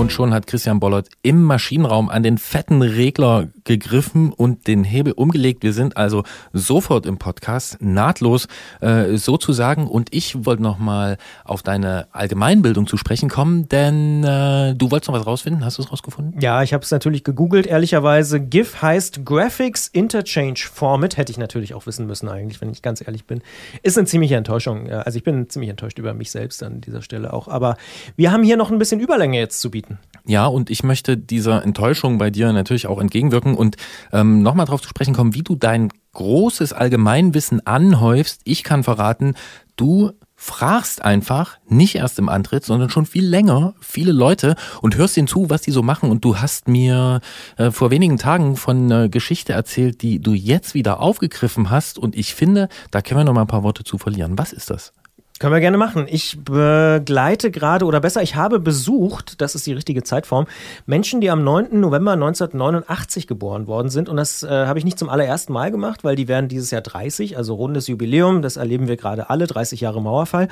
Und 0.00 0.12
schon 0.12 0.32
hat 0.32 0.46
Christian 0.46 0.80
Bollert 0.80 1.08
im 1.20 1.42
Maschinenraum 1.42 2.08
an 2.08 2.22
den 2.22 2.38
fetten 2.38 2.80
Regler 2.80 3.48
gegriffen 3.64 4.32
und 4.32 4.66
den 4.66 4.82
Hebel 4.82 5.12
umgelegt. 5.12 5.62
Wir 5.62 5.74
sind 5.74 5.98
also 5.98 6.24
sofort 6.54 7.04
im 7.04 7.18
Podcast, 7.18 7.76
nahtlos 7.82 8.48
äh, 8.80 9.18
sozusagen. 9.18 9.86
Und 9.86 10.08
ich 10.14 10.46
wollte 10.46 10.62
nochmal 10.62 11.18
auf 11.44 11.62
deine 11.62 12.08
Allgemeinbildung 12.12 12.86
zu 12.86 12.96
sprechen 12.96 13.28
kommen, 13.28 13.68
denn 13.68 14.24
äh, 14.24 14.74
du 14.74 14.90
wolltest 14.90 15.10
noch 15.10 15.18
was 15.18 15.26
rausfinden. 15.26 15.66
Hast 15.66 15.76
du 15.76 15.82
es 15.82 15.92
rausgefunden? 15.92 16.40
Ja, 16.40 16.62
ich 16.62 16.72
habe 16.72 16.82
es 16.82 16.90
natürlich 16.90 17.22
gegoogelt, 17.22 17.66
ehrlicherweise. 17.66 18.40
GIF 18.40 18.80
heißt 18.80 19.26
Graphics 19.26 19.86
Interchange 19.86 20.60
Format. 20.72 21.18
Hätte 21.18 21.30
ich 21.30 21.36
natürlich 21.36 21.74
auch 21.74 21.84
wissen 21.84 22.06
müssen, 22.06 22.30
eigentlich, 22.30 22.62
wenn 22.62 22.70
ich 22.70 22.80
ganz 22.80 23.06
ehrlich 23.06 23.26
bin. 23.26 23.42
Ist 23.82 23.98
eine 23.98 24.06
ziemliche 24.06 24.36
Enttäuschung. 24.36 24.86
Ja, 24.86 25.00
Also 25.00 25.18
ich 25.18 25.24
bin 25.24 25.50
ziemlich 25.50 25.68
enttäuscht 25.68 25.98
über 25.98 26.14
mich 26.14 26.30
selbst 26.30 26.62
an 26.62 26.80
dieser 26.80 27.02
Stelle 27.02 27.34
auch. 27.34 27.48
Aber 27.48 27.76
wir 28.16 28.32
haben 28.32 28.42
hier 28.42 28.56
noch 28.56 28.70
ein 28.70 28.78
bisschen 28.78 28.98
Überlänge 28.98 29.38
jetzt 29.38 29.60
zu 29.60 29.70
bieten. 29.70 29.89
Ja, 30.30 30.46
und 30.46 30.70
ich 30.70 30.84
möchte 30.84 31.16
dieser 31.16 31.64
Enttäuschung 31.64 32.18
bei 32.18 32.30
dir 32.30 32.52
natürlich 32.52 32.86
auch 32.86 33.00
entgegenwirken 33.00 33.56
und 33.56 33.76
ähm, 34.12 34.42
nochmal 34.42 34.64
darauf 34.64 34.80
zu 34.80 34.88
sprechen 34.88 35.12
kommen, 35.12 35.34
wie 35.34 35.42
du 35.42 35.56
dein 35.56 35.88
großes 36.12 36.72
Allgemeinwissen 36.72 37.66
anhäufst. 37.66 38.40
Ich 38.44 38.62
kann 38.62 38.84
verraten, 38.84 39.34
du 39.74 40.12
fragst 40.36 41.02
einfach, 41.02 41.58
nicht 41.68 41.96
erst 41.96 42.20
im 42.20 42.28
Antritt, 42.28 42.64
sondern 42.64 42.90
schon 42.90 43.06
viel 43.06 43.26
länger, 43.26 43.74
viele 43.80 44.12
Leute 44.12 44.54
und 44.80 44.94
hörst 44.94 45.16
ihnen 45.16 45.26
zu, 45.26 45.50
was 45.50 45.62
die 45.62 45.72
so 45.72 45.82
machen. 45.82 46.12
Und 46.12 46.24
du 46.24 46.36
hast 46.36 46.68
mir 46.68 47.20
äh, 47.56 47.72
vor 47.72 47.90
wenigen 47.90 48.16
Tagen 48.16 48.54
von 48.54 48.84
einer 48.84 49.08
Geschichte 49.08 49.52
erzählt, 49.52 50.00
die 50.00 50.20
du 50.20 50.32
jetzt 50.32 50.74
wieder 50.74 51.00
aufgegriffen 51.00 51.70
hast. 51.70 51.98
Und 51.98 52.14
ich 52.14 52.36
finde, 52.36 52.68
da 52.92 53.02
können 53.02 53.18
wir 53.18 53.24
noch 53.24 53.34
mal 53.34 53.40
ein 53.40 53.48
paar 53.48 53.64
Worte 53.64 53.82
zu 53.82 53.98
verlieren. 53.98 54.38
Was 54.38 54.52
ist 54.52 54.70
das? 54.70 54.92
Können 55.40 55.54
wir 55.54 55.60
gerne 55.60 55.78
machen. 55.78 56.04
Ich 56.06 56.38
begleite 56.44 57.50
gerade, 57.50 57.86
oder 57.86 58.00
besser, 58.00 58.20
ich 58.20 58.36
habe 58.36 58.60
besucht, 58.60 59.40
das 59.40 59.54
ist 59.54 59.66
die 59.66 59.72
richtige 59.72 60.02
Zeitform, 60.02 60.46
Menschen, 60.84 61.22
die 61.22 61.30
am 61.30 61.42
9. 61.42 61.80
November 61.80 62.12
1989 62.12 63.26
geboren 63.26 63.66
worden 63.66 63.88
sind. 63.88 64.10
Und 64.10 64.18
das 64.18 64.42
äh, 64.42 64.48
habe 64.50 64.78
ich 64.78 64.84
nicht 64.84 64.98
zum 64.98 65.08
allerersten 65.08 65.54
Mal 65.54 65.70
gemacht, 65.70 66.04
weil 66.04 66.14
die 66.14 66.28
werden 66.28 66.50
dieses 66.50 66.70
Jahr 66.70 66.82
30, 66.82 67.38
also 67.38 67.54
rundes 67.54 67.86
Jubiläum. 67.86 68.42
Das 68.42 68.58
erleben 68.58 68.86
wir 68.86 68.98
gerade 68.98 69.30
alle, 69.30 69.46
30 69.46 69.80
Jahre 69.80 70.02
Mauerfall. 70.02 70.48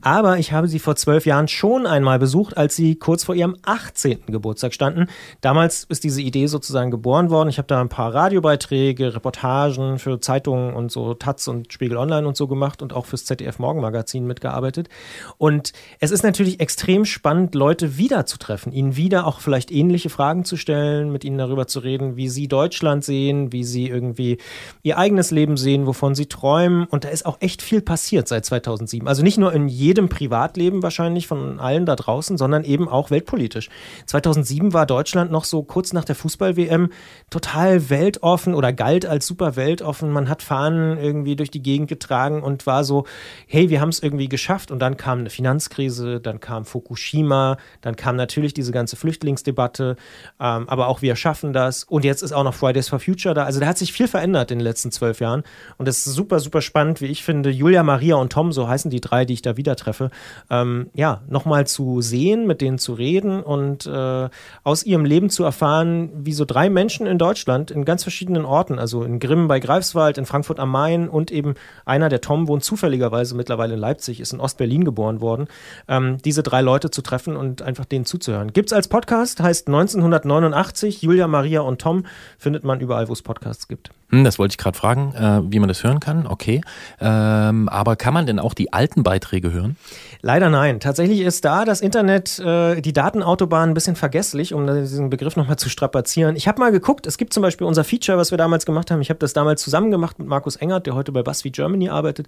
Aber 0.00 0.38
ich 0.38 0.54
habe 0.54 0.68
sie 0.68 0.78
vor 0.78 0.96
zwölf 0.96 1.26
Jahren 1.26 1.46
schon 1.46 1.86
einmal 1.86 2.18
besucht, 2.18 2.56
als 2.56 2.74
sie 2.74 2.94
kurz 2.94 3.24
vor 3.24 3.34
ihrem 3.34 3.58
18. 3.66 4.20
Geburtstag 4.28 4.72
standen. 4.72 5.08
Damals 5.42 5.84
ist 5.84 6.02
diese 6.02 6.22
Idee 6.22 6.46
sozusagen 6.46 6.90
geboren 6.90 7.28
worden. 7.28 7.50
Ich 7.50 7.58
habe 7.58 7.68
da 7.68 7.78
ein 7.78 7.90
paar 7.90 8.14
Radiobeiträge, 8.14 9.14
Reportagen 9.14 9.98
für 9.98 10.18
Zeitungen 10.18 10.72
und 10.72 10.90
so 10.90 11.12
Taz 11.12 11.46
und 11.46 11.70
Spiegel 11.70 11.98
Online 11.98 12.26
und 12.26 12.38
so 12.38 12.48
gemacht 12.48 12.80
und 12.80 12.94
auch 12.94 13.04
fürs 13.04 13.26
ZDF 13.26 13.58
Morgenmagazin 13.58 14.29
mitgearbeitet. 14.30 14.88
Und 15.36 15.72
es 15.98 16.12
ist 16.12 16.22
natürlich 16.22 16.60
extrem 16.60 17.04
spannend, 17.04 17.54
Leute 17.54 17.98
wiederzutreffen, 17.98 18.72
ihnen 18.72 18.96
wieder 18.96 19.26
auch 19.26 19.40
vielleicht 19.40 19.70
ähnliche 19.70 20.08
Fragen 20.08 20.44
zu 20.44 20.56
stellen, 20.56 21.12
mit 21.12 21.24
ihnen 21.24 21.36
darüber 21.36 21.66
zu 21.66 21.80
reden, 21.80 22.16
wie 22.16 22.28
sie 22.28 22.48
Deutschland 22.48 23.04
sehen, 23.04 23.52
wie 23.52 23.64
sie 23.64 23.88
irgendwie 23.88 24.38
ihr 24.82 24.96
eigenes 24.96 25.30
Leben 25.30 25.56
sehen, 25.56 25.86
wovon 25.86 26.14
sie 26.14 26.26
träumen. 26.26 26.84
Und 26.84 27.04
da 27.04 27.08
ist 27.08 27.26
auch 27.26 27.38
echt 27.40 27.60
viel 27.60 27.82
passiert 27.82 28.28
seit 28.28 28.44
2007. 28.44 29.08
Also 29.08 29.22
nicht 29.22 29.38
nur 29.38 29.52
in 29.52 29.68
jedem 29.68 30.08
Privatleben 30.08 30.82
wahrscheinlich 30.82 31.26
von 31.26 31.58
allen 31.60 31.86
da 31.86 31.96
draußen, 31.96 32.38
sondern 32.38 32.64
eben 32.64 32.88
auch 32.88 33.10
weltpolitisch. 33.10 33.68
2007 34.06 34.72
war 34.72 34.86
Deutschland 34.86 35.30
noch 35.30 35.44
so 35.44 35.62
kurz 35.62 35.92
nach 35.92 36.04
der 36.04 36.14
Fußball-WM 36.14 36.90
total 37.30 37.90
weltoffen 37.90 38.54
oder 38.54 38.72
galt 38.72 39.06
als 39.06 39.26
super 39.26 39.56
weltoffen. 39.56 40.10
Man 40.12 40.28
hat 40.28 40.42
Fahnen 40.42 40.98
irgendwie 40.98 41.36
durch 41.36 41.50
die 41.50 41.62
Gegend 41.62 41.88
getragen 41.88 42.42
und 42.42 42.66
war 42.66 42.84
so, 42.84 43.04
hey, 43.46 43.70
wir 43.70 43.80
haben 43.80 43.88
es 43.88 44.02
irgendwie 44.02 44.19
irgendwie 44.20 44.28
geschafft. 44.28 44.70
Und 44.70 44.78
dann 44.80 44.96
kam 44.96 45.20
eine 45.20 45.30
Finanzkrise, 45.30 46.20
dann 46.20 46.40
kam 46.40 46.64
Fukushima, 46.64 47.56
dann 47.80 47.96
kam 47.96 48.16
natürlich 48.16 48.54
diese 48.54 48.72
ganze 48.72 48.96
Flüchtlingsdebatte, 48.96 49.96
ähm, 50.38 50.68
aber 50.68 50.88
auch 50.88 51.02
wir 51.02 51.16
schaffen 51.16 51.52
das. 51.52 51.84
Und 51.84 52.04
jetzt 52.04 52.22
ist 52.22 52.32
auch 52.32 52.44
noch 52.44 52.54
Fridays 52.54 52.88
for 52.88 53.00
Future 53.00 53.34
da. 53.34 53.44
Also 53.44 53.60
da 53.60 53.66
hat 53.66 53.78
sich 53.78 53.92
viel 53.92 54.08
verändert 54.08 54.50
in 54.50 54.58
den 54.58 54.64
letzten 54.64 54.90
zwölf 54.90 55.20
Jahren. 55.20 55.42
Und 55.78 55.88
das 55.88 56.06
ist 56.06 56.14
super, 56.14 56.40
super 56.40 56.60
spannend, 56.60 57.00
wie 57.00 57.06
ich 57.06 57.24
finde. 57.24 57.50
Julia, 57.50 57.82
Maria 57.82 58.16
und 58.16 58.32
Tom, 58.32 58.52
so 58.52 58.68
heißen 58.68 58.90
die 58.90 59.00
drei, 59.00 59.24
die 59.24 59.34
ich 59.34 59.42
da 59.42 59.56
wieder 59.56 59.76
treffe, 59.76 60.10
ähm, 60.50 60.90
ja, 60.94 61.22
nochmal 61.28 61.66
zu 61.66 62.00
sehen, 62.00 62.46
mit 62.46 62.60
denen 62.60 62.78
zu 62.78 62.92
reden 62.92 63.42
und 63.42 63.86
äh, 63.86 64.28
aus 64.62 64.84
ihrem 64.84 65.04
Leben 65.04 65.30
zu 65.30 65.44
erfahren, 65.44 66.10
wie 66.14 66.32
so 66.32 66.44
drei 66.44 66.68
Menschen 66.68 67.06
in 67.06 67.18
Deutschland 67.18 67.70
in 67.70 67.84
ganz 67.84 68.02
verschiedenen 68.02 68.44
Orten, 68.44 68.78
also 68.78 69.02
in 69.04 69.18
Grimm 69.18 69.48
bei 69.48 69.60
Greifswald, 69.60 70.18
in 70.18 70.26
Frankfurt 70.26 70.60
am 70.60 70.70
Main 70.70 71.08
und 71.08 71.30
eben 71.30 71.54
einer, 71.84 72.08
der 72.08 72.20
Tom, 72.20 72.48
wohnt 72.48 72.64
zufälligerweise 72.64 73.34
mittlerweile 73.34 73.74
in 73.74 73.80
Leipzig, 73.80 74.09
ist 74.18 74.32
in 74.32 74.40
Ostberlin 74.40 74.84
geboren 74.84 75.20
worden, 75.20 75.46
ähm, 75.86 76.18
diese 76.24 76.42
drei 76.42 76.62
Leute 76.62 76.90
zu 76.90 77.02
treffen 77.02 77.36
und 77.36 77.62
einfach 77.62 77.84
denen 77.84 78.04
zuzuhören. 78.04 78.52
Gibt's 78.52 78.72
als 78.72 78.88
Podcast, 78.88 79.40
heißt 79.40 79.68
1989, 79.68 81.02
Julia, 81.02 81.28
Maria 81.28 81.60
und 81.60 81.80
Tom, 81.80 82.04
findet 82.36 82.64
man 82.64 82.80
überall, 82.80 83.08
wo 83.08 83.12
es 83.12 83.22
Podcasts 83.22 83.68
gibt. 83.68 83.90
Hm, 84.10 84.24
das 84.24 84.38
wollte 84.38 84.52
ich 84.52 84.58
gerade 84.58 84.76
fragen, 84.76 85.14
äh, 85.14 85.40
wie 85.52 85.58
man 85.58 85.68
das 85.68 85.82
hören 85.84 86.00
kann. 86.00 86.26
Okay. 86.26 86.60
Ähm, 87.00 87.68
aber 87.68 87.96
kann 87.96 88.12
man 88.12 88.26
denn 88.26 88.38
auch 88.38 88.54
die 88.54 88.72
alten 88.72 89.02
Beiträge 89.02 89.52
hören? 89.52 89.76
Leider 90.20 90.50
nein. 90.50 90.80
Tatsächlich 90.80 91.20
ist 91.20 91.44
da 91.44 91.64
das 91.64 91.80
Internet, 91.80 92.38
äh, 92.40 92.80
die 92.80 92.92
Datenautobahn 92.92 93.70
ein 93.70 93.74
bisschen 93.74 93.96
vergesslich, 93.96 94.52
um 94.52 94.66
diesen 94.66 95.10
Begriff 95.10 95.36
nochmal 95.36 95.56
zu 95.56 95.68
strapazieren. 95.68 96.36
Ich 96.36 96.48
habe 96.48 96.60
mal 96.60 96.72
geguckt, 96.72 97.06
es 97.06 97.18
gibt 97.18 97.32
zum 97.32 97.42
Beispiel 97.42 97.66
unser 97.66 97.84
Feature, 97.84 98.18
was 98.18 98.30
wir 98.32 98.38
damals 98.38 98.66
gemacht 98.66 98.90
haben. 98.90 99.00
Ich 99.00 99.10
habe 99.10 99.18
das 99.18 99.32
damals 99.32 99.62
zusammen 99.62 99.90
gemacht 99.90 100.18
mit 100.18 100.28
Markus 100.28 100.56
Engert, 100.56 100.86
der 100.86 100.94
heute 100.94 101.12
bei 101.12 101.22
BuzzFeed 101.22 101.54
Germany 101.54 101.88
arbeitet. 101.88 102.26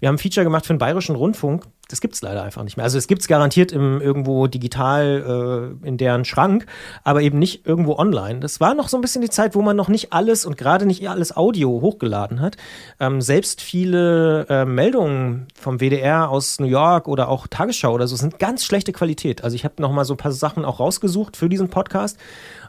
Wir 0.00 0.08
haben 0.08 0.14
ein 0.16 0.18
Feature 0.18 0.44
gemacht 0.44 0.66
für 0.66 0.74
den 0.74 0.78
Bayerischen 0.78 1.16
Rundfunk. 1.16 1.64
Das 1.88 2.00
gibt's 2.00 2.20
leider 2.20 2.42
einfach 2.42 2.64
nicht 2.64 2.76
mehr. 2.76 2.84
Also 2.84 2.98
es 2.98 3.06
gibt's 3.06 3.28
garantiert 3.28 3.70
im, 3.70 4.00
irgendwo 4.00 4.48
digital 4.48 5.76
äh, 5.82 5.86
in 5.86 5.96
deren 5.98 6.24
Schrank, 6.24 6.66
aber 7.04 7.22
eben 7.22 7.38
nicht 7.38 7.66
irgendwo 7.66 7.96
online. 7.96 8.40
Das 8.40 8.60
war 8.60 8.74
noch 8.74 8.88
so 8.88 8.96
ein 8.96 9.00
bisschen 9.00 9.22
die 9.22 9.30
Zeit, 9.30 9.54
wo 9.54 9.62
man 9.62 9.76
noch 9.76 9.88
nicht 9.88 10.12
alles 10.12 10.46
und 10.46 10.56
gerade 10.56 10.84
nicht 10.84 11.08
alles 11.08 11.36
Audio 11.36 11.80
hochgeladen 11.80 12.40
hat. 12.40 12.56
Ähm, 12.98 13.20
selbst 13.20 13.60
viele 13.60 14.46
äh, 14.48 14.64
Meldungen 14.64 15.46
vom 15.54 15.78
WDR 15.78 16.28
aus 16.28 16.58
New 16.58 16.66
York 16.66 17.06
oder 17.06 17.28
auch 17.28 17.46
Tagesschau 17.46 17.92
oder 17.92 18.08
so 18.08 18.16
sind 18.16 18.38
ganz 18.38 18.64
schlechte 18.64 18.92
Qualität. 18.92 19.44
Also 19.44 19.54
ich 19.54 19.64
habe 19.64 19.80
noch 19.80 19.92
mal 19.92 20.04
so 20.04 20.14
ein 20.14 20.18
paar 20.18 20.32
Sachen 20.32 20.64
auch 20.64 20.80
rausgesucht 20.80 21.36
für 21.36 21.48
diesen 21.48 21.68
Podcast. 21.68 22.18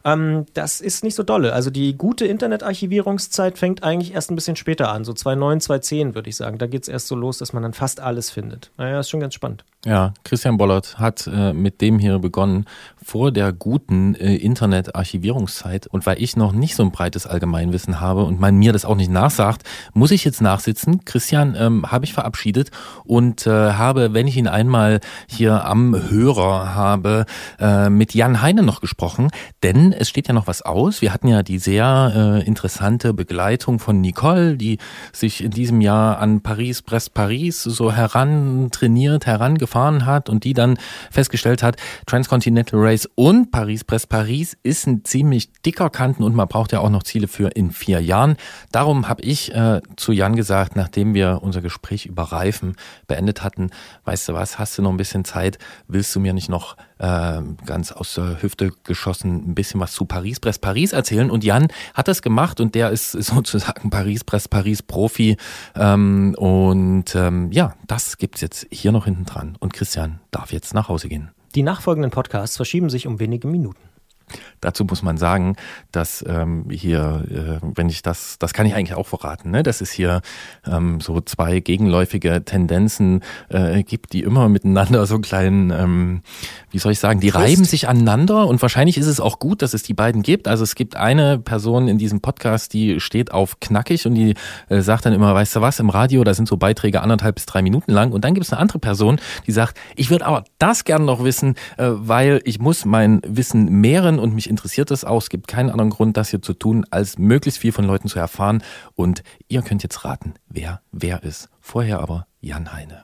Ähm, 0.07 0.45
das 0.53 0.79
ist 0.79 1.03
nicht 1.03 1.15
so 1.15 1.23
dolle. 1.23 1.51
Also 1.51 1.69
die 1.69 1.97
gute 1.97 2.25
Internetarchivierungszeit 2.25 3.57
fängt 3.57 3.83
eigentlich 3.83 4.13
erst 4.13 4.31
ein 4.31 4.35
bisschen 4.35 4.55
später 4.55 4.89
an, 4.89 5.03
so 5.03 5.11
2009, 5.11 5.59
2010 5.59 6.15
würde 6.15 6.29
ich 6.29 6.37
sagen. 6.37 6.57
Da 6.57 6.67
geht's 6.67 6.87
erst 6.87 7.07
so 7.07 7.15
los, 7.15 7.39
dass 7.39 7.51
man 7.51 7.63
dann 7.63 7.73
fast 7.73 7.99
alles 7.99 8.29
findet. 8.29 8.71
Naja, 8.77 9.01
ist 9.01 9.09
schon 9.09 9.19
ganz 9.19 9.33
spannend. 9.33 9.65
Ja, 9.87 10.13
Christian 10.25 10.57
Bollert 10.57 10.99
hat 10.99 11.29
äh, 11.33 11.53
mit 11.53 11.79
dem 11.79 11.97
hier 11.97 12.19
begonnen 12.19 12.65
vor 13.01 13.31
der 13.31 13.53
guten 13.53 14.15
äh, 14.15 14.35
Internetarchivierungszeit. 14.35 15.87
Und 15.87 16.05
weil 16.05 16.21
ich 16.21 16.35
noch 16.35 16.51
nicht 16.51 16.75
so 16.75 16.83
ein 16.83 16.91
breites 16.91 17.25
Allgemeinwissen 17.25 18.01
habe 18.01 18.25
und 18.25 18.37
man 18.37 18.57
mir 18.57 18.73
das 18.73 18.83
auch 18.83 18.97
nicht 18.97 19.09
nachsagt, 19.09 19.63
muss 19.93 20.11
ich 20.11 20.25
jetzt 20.25 20.41
nachsitzen. 20.41 21.05
Christian 21.05 21.55
ähm, 21.57 21.89
habe 21.89 22.03
ich 22.03 22.11
verabschiedet 22.11 22.69
und 23.05 23.47
äh, 23.47 23.49
habe, 23.49 24.13
wenn 24.13 24.27
ich 24.27 24.35
ihn 24.35 24.49
einmal 24.49 24.99
hier 25.25 25.63
am 25.63 25.95
Hörer 26.09 26.75
habe, 26.75 27.25
äh, 27.57 27.89
mit 27.89 28.13
Jan 28.13 28.41
Heine 28.41 28.63
noch 28.63 28.81
gesprochen. 28.81 29.29
Denn 29.63 29.93
es 29.93 30.09
steht 30.09 30.27
ja 30.27 30.33
noch 30.33 30.47
was 30.47 30.63
aus. 30.63 31.01
Wir 31.01 31.13
hatten 31.13 31.29
ja 31.29 31.43
die 31.43 31.59
sehr 31.59 32.11
äh, 32.13 32.45
interessante 32.45 33.13
Begleitung 33.13 33.79
von 33.79 34.01
Nicole, 34.01 34.57
die 34.57 34.79
sich 35.13 35.41
in 35.41 35.51
diesem 35.51 35.79
Jahr 35.79 36.19
an 36.19 36.41
Paris-Brest-Paris 36.41 37.63
so 37.63 37.93
herantrainiert, 37.93 39.25
herangefahren 39.25 39.76
hat 39.77 40.29
und 40.29 40.43
die 40.43 40.53
dann 40.53 40.77
festgestellt 41.11 41.63
hat, 41.63 41.77
Transcontinental 42.05 42.79
Race 42.79 43.07
und 43.15 43.51
Paris-Brest-Paris 43.51 44.57
ist 44.63 44.87
ein 44.87 45.03
ziemlich 45.03 45.51
dicker 45.65 45.89
Kanten 45.89 46.23
und 46.23 46.35
man 46.35 46.47
braucht 46.47 46.71
ja 46.71 46.79
auch 46.79 46.89
noch 46.89 47.03
Ziele 47.03 47.27
für 47.27 47.49
in 47.49 47.71
vier 47.71 48.01
Jahren. 48.01 48.37
Darum 48.71 49.07
habe 49.07 49.21
ich 49.21 49.53
äh, 49.53 49.81
zu 49.95 50.11
Jan 50.11 50.35
gesagt, 50.35 50.75
nachdem 50.75 51.13
wir 51.13 51.39
unser 51.41 51.61
Gespräch 51.61 52.05
über 52.05 52.23
Reifen 52.23 52.75
beendet 53.07 53.43
hatten, 53.43 53.69
weißt 54.05 54.29
du 54.29 54.33
was, 54.33 54.59
hast 54.59 54.77
du 54.77 54.81
noch 54.81 54.91
ein 54.91 54.97
bisschen 54.97 55.25
Zeit, 55.25 55.57
willst 55.87 56.15
du 56.15 56.19
mir 56.19 56.33
nicht 56.33 56.49
noch 56.49 56.75
äh, 56.99 57.41
ganz 57.65 57.91
aus 57.91 58.15
der 58.15 58.41
Hüfte 58.41 58.71
geschossen 58.83 59.49
ein 59.49 59.55
bisschen 59.55 59.79
was 59.79 59.93
zu 59.93 60.05
Paris-Brest-Paris 60.05 60.93
erzählen? 60.93 61.29
Und 61.29 61.43
Jan 61.43 61.67
hat 61.93 62.07
das 62.07 62.21
gemacht 62.21 62.59
und 62.59 62.75
der 62.75 62.91
ist 62.91 63.11
sozusagen 63.11 63.89
Paris-Brest-Paris-Profi 63.89 65.37
ähm, 65.75 66.35
und 66.37 67.15
ähm, 67.15 67.51
ja, 67.51 67.75
das 67.87 68.17
gibt's 68.17 68.41
jetzt 68.41 68.67
hier 68.71 68.91
noch 68.91 69.05
hinten 69.05 69.25
dran 69.25 69.57
und 69.59 69.73
Christian 69.73 70.19
darf 70.31 70.51
jetzt 70.51 70.73
nach 70.73 70.89
Hause 70.89 71.09
gehen. 71.09 71.31
Die 71.55 71.63
nachfolgenden 71.63 72.11
Podcasts 72.11 72.55
verschieben 72.55 72.89
sich 72.89 73.07
um 73.07 73.19
wenige 73.19 73.47
Minuten. 73.47 73.86
Dazu 74.59 74.85
muss 74.85 75.03
man 75.03 75.17
sagen, 75.17 75.55
dass 75.91 76.23
ähm, 76.27 76.65
hier, 76.69 77.23
äh, 77.29 77.67
wenn 77.75 77.89
ich 77.89 78.01
das, 78.01 78.37
das 78.39 78.53
kann 78.53 78.65
ich 78.65 78.73
eigentlich 78.73 78.97
auch 78.97 79.07
verraten, 79.07 79.51
ne, 79.51 79.63
dass 79.63 79.81
es 79.81 79.91
hier 79.91 80.21
ähm, 80.65 80.99
so 80.99 81.21
zwei 81.21 81.59
gegenläufige 81.59 82.43
Tendenzen 82.43 83.23
äh, 83.49 83.83
gibt, 83.83 84.13
die 84.13 84.23
immer 84.23 84.49
miteinander 84.49 85.05
so 85.05 85.15
einen 85.15 85.23
kleinen, 85.23 85.71
ähm, 85.71 86.21
wie 86.71 86.79
soll 86.79 86.91
ich 86.91 86.99
sagen, 86.99 87.19
die 87.19 87.31
Frist. 87.31 87.45
reiben 87.45 87.65
sich 87.65 87.87
aneinander 87.87 88.47
und 88.47 88.61
wahrscheinlich 88.61 88.97
ist 88.97 89.07
es 89.07 89.19
auch 89.19 89.39
gut, 89.39 89.61
dass 89.61 89.73
es 89.73 89.83
die 89.83 89.93
beiden 89.93 90.23
gibt. 90.23 90.47
Also 90.47 90.63
es 90.63 90.75
gibt 90.75 90.95
eine 90.95 91.39
Person 91.39 91.87
in 91.87 91.97
diesem 91.97 92.21
Podcast, 92.21 92.73
die 92.73 92.99
steht 92.99 93.31
auf 93.31 93.59
knackig 93.59 94.05
und 94.05 94.15
die 94.15 94.33
äh, 94.69 94.81
sagt 94.81 95.05
dann 95.05 95.13
immer, 95.13 95.33
weißt 95.33 95.55
du 95.55 95.61
was, 95.61 95.79
im 95.79 95.89
Radio, 95.89 96.23
da 96.23 96.33
sind 96.33 96.47
so 96.47 96.57
Beiträge 96.57 97.01
anderthalb 97.01 97.35
bis 97.35 97.45
drei 97.45 97.61
Minuten 97.61 97.91
lang 97.91 98.11
und 98.11 98.25
dann 98.25 98.33
gibt 98.33 98.45
es 98.45 98.51
eine 98.51 98.59
andere 98.59 98.79
Person, 98.79 99.19
die 99.45 99.51
sagt, 99.51 99.77
ich 99.95 100.09
würde 100.09 100.25
aber 100.25 100.43
das 100.59 100.83
gerne 100.83 101.05
noch 101.05 101.23
wissen, 101.23 101.55
äh, 101.77 101.85
weil 101.87 102.41
ich 102.43 102.59
muss 102.59 102.85
mein 102.85 103.21
Wissen 103.25 103.81
mehren 103.81 104.16
und 104.19 104.33
mich 104.33 104.49
interessiert 104.49 104.91
das 104.91 105.03
auch. 105.03 105.21
Es 105.21 105.29
gibt 105.29 105.47
keinen 105.47 105.69
anderen 105.69 105.89
Grund, 105.89 106.17
das 106.17 106.29
hier 106.29 106.41
zu 106.41 106.53
tun, 106.53 106.85
als 106.89 107.17
möglichst 107.17 107.59
viel 107.59 107.71
von 107.71 107.85
Leuten 107.85 108.07
zu 108.07 108.19
erfahren. 108.19 108.63
Und 108.95 109.23
ihr 109.47 109.61
könnt 109.61 109.83
jetzt 109.83 110.05
raten, 110.05 110.33
wer 110.47 110.81
wer 110.91 111.23
ist. 111.23 111.49
Vorher 111.59 111.99
aber 111.99 112.27
Jan 112.39 112.73
Heine. 112.73 113.03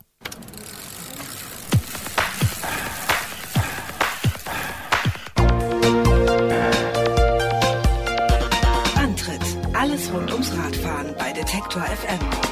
Antritt. 8.95 9.41
Alles 9.73 10.13
rund 10.13 10.31
ums 10.31 10.51
Radfahren 10.57 11.15
bei 11.17 11.33
Detektor 11.33 11.81
FM. 11.81 12.42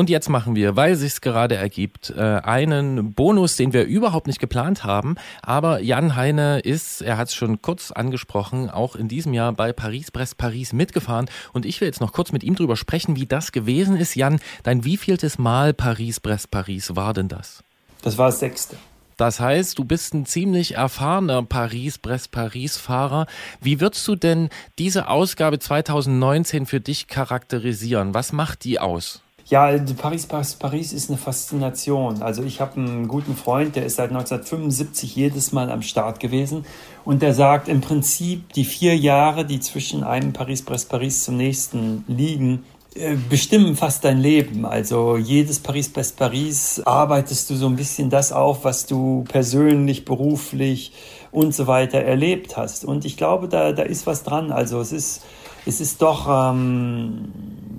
Und 0.00 0.08
jetzt 0.08 0.30
machen 0.30 0.56
wir, 0.56 0.76
weil 0.76 0.96
sich's 0.96 1.20
gerade 1.20 1.56
ergibt, 1.56 2.08
äh, 2.16 2.22
einen 2.22 3.12
Bonus, 3.12 3.56
den 3.56 3.74
wir 3.74 3.84
überhaupt 3.84 4.28
nicht 4.28 4.40
geplant 4.40 4.82
haben. 4.82 5.16
Aber 5.42 5.80
Jan 5.80 6.16
Heine 6.16 6.60
ist, 6.60 7.02
er 7.02 7.18
hat 7.18 7.28
es 7.28 7.34
schon 7.34 7.60
kurz 7.60 7.90
angesprochen, 7.92 8.70
auch 8.70 8.96
in 8.96 9.08
diesem 9.08 9.34
Jahr 9.34 9.52
bei 9.52 9.74
Paris-Brest-Paris 9.74 10.72
mitgefahren. 10.72 11.28
Und 11.52 11.66
ich 11.66 11.82
will 11.82 11.88
jetzt 11.88 12.00
noch 12.00 12.14
kurz 12.14 12.32
mit 12.32 12.42
ihm 12.42 12.54
drüber 12.54 12.76
sprechen, 12.76 13.14
wie 13.16 13.26
das 13.26 13.52
gewesen 13.52 13.98
ist. 13.98 14.14
Jan, 14.14 14.40
dein 14.62 14.86
wievieltes 14.86 15.36
Mal 15.36 15.74
Paris-Brest-Paris 15.74 16.96
war 16.96 17.12
denn 17.12 17.28
das? 17.28 17.62
Das 18.00 18.16
war 18.16 18.30
das 18.30 18.38
sechste. 18.38 18.78
Das 19.18 19.38
heißt, 19.38 19.78
du 19.78 19.84
bist 19.84 20.14
ein 20.14 20.24
ziemlich 20.24 20.76
erfahrener 20.76 21.42
Paris-Brest-Paris-Fahrer. 21.42 23.26
Wie 23.60 23.82
würdest 23.82 24.08
du 24.08 24.16
denn 24.16 24.48
diese 24.78 25.08
Ausgabe 25.08 25.58
2019 25.58 26.64
für 26.64 26.80
dich 26.80 27.06
charakterisieren? 27.06 28.14
Was 28.14 28.32
macht 28.32 28.64
die 28.64 28.80
aus? 28.80 29.20
Ja, 29.50 29.76
die 29.76 29.94
Paris, 29.94 30.26
Paris, 30.26 30.54
Paris 30.54 30.92
ist 30.92 31.10
eine 31.10 31.18
Faszination. 31.18 32.22
Also 32.22 32.44
ich 32.44 32.60
habe 32.60 32.76
einen 32.76 33.08
guten 33.08 33.34
Freund, 33.34 33.74
der 33.74 33.84
ist 33.84 33.96
seit 33.96 34.10
1975 34.10 35.16
jedes 35.16 35.50
Mal 35.50 35.72
am 35.72 35.82
Start 35.82 36.20
gewesen 36.20 36.64
und 37.04 37.20
der 37.20 37.34
sagt 37.34 37.66
im 37.66 37.80
Prinzip, 37.80 38.52
die 38.52 38.64
vier 38.64 38.96
Jahre, 38.96 39.44
die 39.44 39.58
zwischen 39.58 40.04
einem 40.04 40.32
Paris, 40.32 40.62
Brest, 40.62 40.88
Paris 40.88 41.24
zum 41.24 41.36
nächsten 41.36 42.04
liegen, 42.06 42.62
äh, 42.94 43.16
bestimmen 43.28 43.74
fast 43.74 44.04
dein 44.04 44.20
Leben. 44.20 44.64
Also 44.64 45.16
jedes 45.16 45.58
Paris, 45.58 45.88
Brest, 45.88 46.16
Paris 46.16 46.80
arbeitest 46.84 47.50
du 47.50 47.56
so 47.56 47.66
ein 47.66 47.74
bisschen 47.74 48.08
das 48.08 48.30
auf, 48.30 48.62
was 48.62 48.86
du 48.86 49.24
persönlich, 49.28 50.04
beruflich 50.04 50.92
und 51.32 51.56
so 51.56 51.66
weiter 51.66 51.98
erlebt 51.98 52.56
hast. 52.56 52.84
Und 52.84 53.04
ich 53.04 53.16
glaube, 53.16 53.48
da, 53.48 53.72
da 53.72 53.82
ist 53.82 54.06
was 54.06 54.22
dran. 54.22 54.52
Also 54.52 54.80
es 54.80 54.92
ist, 54.92 55.22
es 55.66 55.80
ist 55.80 56.02
doch, 56.02 56.52
ähm, 56.52 57.32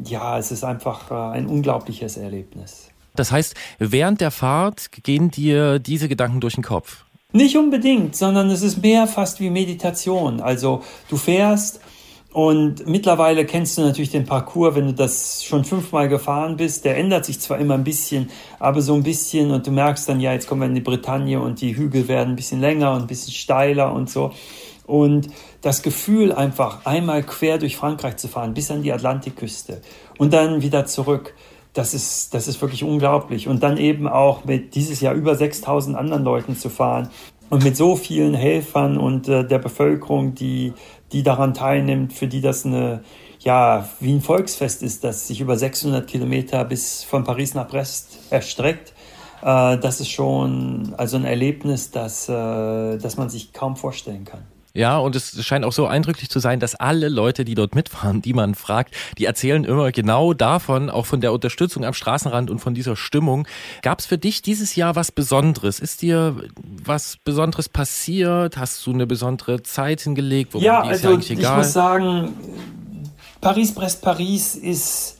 ja, 0.06 0.38
es 0.38 0.52
ist 0.52 0.64
einfach 0.64 1.12
äh, 1.12 1.38
ein 1.38 1.48
unglaubliches 1.48 2.18
Erlebnis. 2.18 2.90
Das 3.16 3.32
heißt, 3.32 3.56
während 3.80 4.22
der 4.22 4.32
Fahrt 4.32 4.91
gehen 5.03 5.32
dir 5.32 5.80
diese 5.80 6.08
Gedanken 6.08 6.40
durch 6.40 6.56
den 6.56 6.64
Kopf? 6.64 7.06
Nicht 7.34 7.58
unbedingt, 7.58 8.16
sondern 8.16 8.49
es 8.49 8.62
ist 8.62 8.82
mehr 8.82 9.08
fast 9.08 9.40
wie 9.40 9.49
Meditation. 9.49 10.41
Also 10.41 10.84
du 11.10 11.18
fährst 11.18 11.80
und 12.34 12.88
mittlerweile 12.88 13.45
kennst 13.45 13.78
du 13.78 13.82
natürlich 13.82 14.12
den 14.12 14.26
Parcours, 14.26 14.76
wenn 14.76 14.86
du 14.86 14.94
das 14.94 15.44
schon 15.44 15.66
fünfmal 15.66 16.08
gefahren 16.08 16.56
bist. 16.56 16.86
Der 16.86 16.98
ändert 16.98 17.26
sich 17.26 17.40
zwar 17.40 17.58
immer 17.58 17.74
ein 17.74 17.84
bisschen, 17.84 18.30
aber 18.60 18.82
so 18.82 18.94
ein 18.94 19.03
bisschen 19.03 19.52
und 19.52 19.68
du 19.68 19.72
merkst 19.72 20.08
dann, 20.08 20.22
ja, 20.22 20.32
jetzt 20.32 20.48
kommen 20.48 20.62
wir 20.62 20.68
in 20.68 20.76
die 20.76 20.82
Bretagne 20.82 21.41
und 21.41 21.60
die 21.60 21.76
Hügel 21.76 22.08
werden 22.08 22.32
ein 22.32 22.36
bisschen 22.36 22.62
länger 22.62 22.94
und 22.94 23.02
ein 23.02 23.08
bisschen 23.08 23.34
steiler 23.34 23.94
und 23.94 24.10
so. 24.10 24.32
Und 24.86 25.28
das 25.62 25.84
Gefühl, 25.84 26.32
einfach 26.32 26.86
einmal 26.86 27.24
quer 27.24 27.58
durch 27.58 27.78
Frankreich 27.78 28.18
zu 28.18 28.28
fahren, 28.28 28.54
bis 28.54 28.72
an 28.72 28.82
die 28.82 28.92
Atlantikküste 28.92 29.82
und 30.18 30.34
dann 30.34 30.62
wieder 30.62 30.86
zurück, 30.86 31.36
das 31.74 31.94
ist, 31.94 32.34
das 32.34 32.48
ist 32.48 32.62
wirklich 32.62 32.84
unglaublich. 32.84 33.48
Und 33.48 33.64
dann 33.64 33.78
eben 33.78 34.08
auch 34.08 34.44
mit 34.44 34.76
dieses 34.76 35.00
Jahr 35.02 35.14
über 35.14 35.36
6000 35.36 35.96
anderen 35.96 36.24
Leuten 36.24 36.58
zu 36.58 36.70
fahren 36.70 37.10
und 37.50 37.64
mit 37.64 37.78
so 37.78 37.96
vielen 37.96 38.34
Helfern 38.34 38.98
und 38.98 39.28
äh, 39.28 39.46
der 39.46 39.60
Bevölkerung, 39.60 40.36
die, 40.36 40.74
die 41.12 41.24
daran 41.24 41.54
teilnimmt, 41.54 42.14
für 42.14 42.28
die 42.28 42.42
das 42.42 42.66
eine, 42.66 43.04
ja, 43.40 43.88
wie 44.00 44.14
ein 44.14 44.22
Volksfest 44.22 44.84
ist, 44.84 45.04
das 45.04 45.28
sich 45.28 45.42
über 45.42 45.58
600 45.58 46.08
Kilometer 46.08 46.66
bis 46.66 47.04
von 47.04 47.24
Paris 47.24 47.54
nach 47.54 47.68
Brest 47.68 48.20
erstreckt. 48.30 48.94
Äh, 49.42 49.78
das 49.78 50.02
ist 50.02 50.12
schon 50.12 50.94
also 50.98 51.18
ein 51.18 51.26
Erlebnis, 51.26 51.92
das, 51.92 52.28
äh, 52.28 52.98
das 52.98 53.18
man 53.18 53.30
sich 53.30 53.54
kaum 53.54 53.76
vorstellen 53.76 54.26
kann. 54.26 54.51
Ja, 54.73 54.98
und 54.98 55.15
es 55.15 55.45
scheint 55.45 55.65
auch 55.65 55.73
so 55.73 55.85
eindrücklich 55.85 56.30
zu 56.30 56.39
sein, 56.39 56.60
dass 56.60 56.76
alle 56.76 57.10
Leute, 57.10 57.43
die 57.43 57.56
dort 57.56 57.76
mitfahren, 57.76 58.22
die 58.22 58.34
man 58.34 58.56
fragt, 58.56 58.95
die 59.18 59.26
erzählen 59.26 59.64
immer 59.65 59.91
genau 59.91 60.34
davon, 60.34 60.89
auch 60.89 61.06
von 61.06 61.19
der 61.22 61.34
Unterstützung 61.34 61.84
am 61.84 61.93
Straßenrand 61.93 62.49
und 62.49 62.60
von 62.60 62.73
dieser 62.73 62.95
Stimmung. 62.95 63.48
Gab 63.81 63.99
es 63.99 64.06
für 64.06 64.18
dich 64.18 64.41
dieses 64.41 64.76
Jahr 64.76 64.95
was 64.95 65.11
Besonderes? 65.11 65.80
Ist 65.80 66.02
dir 66.02 66.35
was 66.64 67.18
Besonderes 67.23 67.69
passiert? 67.69 68.57
Hast 68.57 68.85
du 68.85 68.93
eine 68.93 69.07
besondere 69.07 69.61
Zeit 69.64 70.02
hingelegt? 70.02 70.53
Wobei, 70.53 70.65
Ja, 70.65 70.81
also 70.81 71.10
eigentlich 71.10 71.31
ich 71.39 71.49
muss 71.49 71.73
sagen, 71.73 72.34
Paris-Brest-Paris 73.41 74.56
ist, 74.56 75.18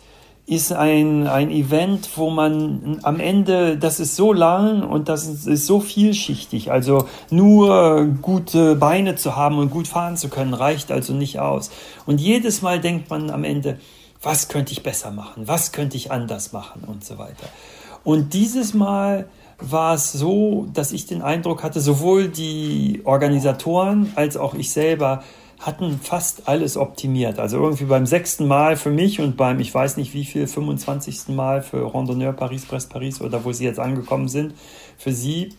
ist 0.52 0.74
ein, 0.74 1.28
ein 1.28 1.50
Event, 1.50 2.10
wo 2.18 2.30
man 2.30 3.00
am 3.04 3.22
Ende, 3.22 3.78
das 3.78 4.02
ist 4.02 4.18
so 4.18 4.34
lang 4.34 4.84
und 4.84 5.08
das 5.08 5.26
ist, 5.26 5.48
ist 5.48 5.66
so 5.66 5.80
vielschichtig. 5.80 6.74
Also 6.74 7.06
nur 7.30 8.06
gute 8.22 8.76
Beine 8.76 9.16
zu 9.16 9.38
haben 9.38 9.60
und 9.60 9.70
gut 9.70 9.88
fahren 9.88 10.18
zu 10.18 10.28
können, 10.28 10.54
reicht 10.54 10.92
also 10.92 11.14
nicht 11.14 11.40
aus. 11.40 11.72
Und 12.06 12.20
jedes 12.20 12.62
Mal 12.62 12.82
denkt 12.82 13.10
man 13.10 13.30
am 13.30 13.46
Ende, 13.46 13.80
was 14.22 14.50
könnte 14.50 14.74
ich 14.74 14.84
besser 14.84 15.12
machen? 15.12 15.48
Was 15.48 15.72
könnte 15.72 15.96
ich 15.96 16.12
anders 16.12 16.52
machen? 16.52 16.84
Und 16.86 17.06
so 17.06 17.18
weiter. 17.18 17.48
Und 18.04 18.34
dieses 18.34 18.74
Mal 18.74 19.30
war 19.58 19.94
es 19.94 20.12
so, 20.12 20.68
dass 20.74 20.92
ich 20.92 21.06
den 21.06 21.22
Eindruck 21.22 21.64
hatte, 21.64 21.80
sowohl 21.80 22.28
die 22.28 23.04
Organisatoren 23.06 24.12
als 24.16 24.36
auch 24.36 24.54
ich 24.54 24.72
selber 24.72 25.24
hatten 25.62 26.00
fast 26.02 26.48
alles 26.48 26.76
optimiert. 26.76 27.38
Also 27.38 27.58
irgendwie 27.58 27.86
beim 27.86 28.08
sechsten 28.08 28.48
Mal 28.48 28.76
für 28.76 28.90
mich 28.90 29.20
und 29.22 29.38
beim, 29.38 29.60
ich 29.60 29.74
weiß 29.74 29.98
nicht 29.98 30.14
wie 30.16 30.26
viel, 30.26 30.48
25. 30.48 31.30
Mal 31.30 31.62
für 31.62 31.94
Randonneur 31.94 32.34
Paris, 32.34 32.66
Brest, 32.66 32.90
Paris 32.90 33.22
oder 33.22 33.46
wo 33.46 33.52
sie 33.52 33.66
jetzt 33.66 33.80
angekommen 33.80 34.28
sind, 34.28 34.56
für 34.98 35.14
sie 35.14 35.54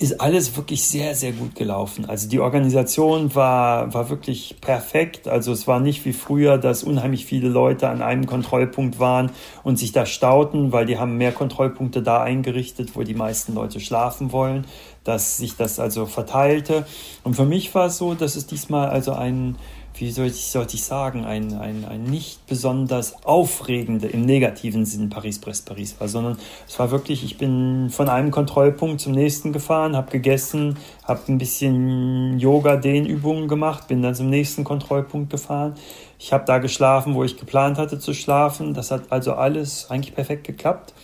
ist 0.00 0.20
alles 0.20 0.56
wirklich 0.56 0.86
sehr, 0.86 1.16
sehr 1.16 1.32
gut 1.32 1.56
gelaufen. 1.56 2.04
Also 2.04 2.28
die 2.28 2.38
Organisation 2.38 3.34
war, 3.34 3.92
war 3.92 4.08
wirklich 4.08 4.54
perfekt. 4.60 5.26
Also 5.26 5.50
es 5.50 5.66
war 5.66 5.80
nicht 5.80 6.04
wie 6.04 6.12
früher, 6.12 6.56
dass 6.56 6.84
unheimlich 6.84 7.26
viele 7.26 7.48
Leute 7.48 7.88
an 7.88 8.00
einem 8.00 8.24
Kontrollpunkt 8.26 9.00
waren 9.00 9.32
und 9.64 9.76
sich 9.76 9.90
da 9.90 10.06
stauten, 10.06 10.70
weil 10.70 10.86
die 10.86 10.98
haben 10.98 11.16
mehr 11.16 11.32
Kontrollpunkte 11.32 12.00
da 12.00 12.22
eingerichtet, 12.22 12.94
wo 12.94 13.02
die 13.02 13.14
meisten 13.14 13.54
Leute 13.54 13.80
schlafen 13.80 14.30
wollen, 14.30 14.66
dass 15.02 15.36
sich 15.36 15.56
das 15.56 15.80
also 15.80 16.06
verteilte. 16.06 16.86
Und 17.24 17.34
für 17.34 17.44
mich 17.44 17.74
war 17.74 17.86
es 17.86 17.98
so, 17.98 18.14
dass 18.14 18.36
es 18.36 18.46
diesmal 18.46 18.90
also 18.90 19.14
ein, 19.14 19.56
wie 19.98 20.10
soll 20.10 20.26
ich, 20.26 20.46
sollte 20.46 20.76
ich 20.76 20.84
sagen, 20.84 21.24
ein, 21.24 21.54
ein, 21.54 21.84
ein 21.84 22.04
nicht 22.04 22.46
besonders 22.46 23.24
aufregende, 23.24 24.06
im 24.08 24.24
negativen 24.24 24.84
Sinn 24.84 25.10
Paris-Brest-Paris 25.10 25.96
war, 25.98 26.08
sondern 26.08 26.38
es 26.68 26.78
war 26.78 26.90
wirklich, 26.90 27.24
ich 27.24 27.38
bin 27.38 27.90
von 27.90 28.08
einem 28.08 28.30
Kontrollpunkt 28.30 29.00
zum 29.00 29.12
nächsten 29.12 29.52
gefahren, 29.52 29.96
habe 29.96 30.10
gegessen, 30.10 30.76
habe 31.04 31.20
ein 31.28 31.38
bisschen 31.38 32.38
Yoga-Dehnübungen 32.38 33.48
gemacht, 33.48 33.88
bin 33.88 34.02
dann 34.02 34.14
zum 34.14 34.30
nächsten 34.30 34.64
Kontrollpunkt 34.64 35.30
gefahren. 35.30 35.74
Ich 36.18 36.32
habe 36.32 36.44
da 36.44 36.58
geschlafen, 36.58 37.14
wo 37.14 37.24
ich 37.24 37.36
geplant 37.36 37.78
hatte 37.78 37.98
zu 37.98 38.14
schlafen. 38.14 38.74
Das 38.74 38.90
hat 38.90 39.10
also 39.10 39.34
alles 39.34 39.90
eigentlich 39.90 40.14
perfekt 40.14 40.44
geklappt. 40.44 40.94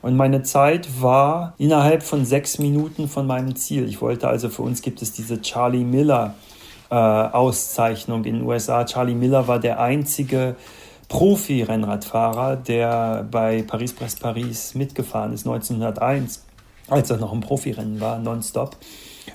Und 0.00 0.16
meine 0.16 0.42
Zeit 0.42 0.88
war 1.00 1.54
innerhalb 1.58 2.02
von 2.02 2.24
sechs 2.24 2.58
Minuten 2.58 3.08
von 3.08 3.26
meinem 3.26 3.56
Ziel. 3.56 3.88
Ich 3.88 4.00
wollte 4.00 4.28
also, 4.28 4.48
für 4.48 4.62
uns 4.62 4.82
gibt 4.82 5.02
es 5.02 5.12
diese 5.12 5.40
Charlie 5.40 5.84
Miller 5.84 6.34
äh, 6.90 6.94
Auszeichnung 6.94 8.24
in 8.24 8.36
den 8.36 8.46
USA. 8.46 8.84
Charlie 8.84 9.14
Miller 9.14 9.46
war 9.48 9.58
der 9.58 9.80
einzige 9.80 10.56
Profi-Rennradfahrer, 11.08 12.56
der 12.56 13.26
bei 13.30 13.62
Paris-Brest-Paris 13.62 14.74
mitgefahren 14.74 15.32
ist, 15.32 15.46
1901, 15.46 16.44
als 16.88 17.10
er 17.10 17.16
noch 17.16 17.32
ein 17.32 17.40
Profirennen 17.40 18.00
war, 18.00 18.18
nonstop. 18.18 18.76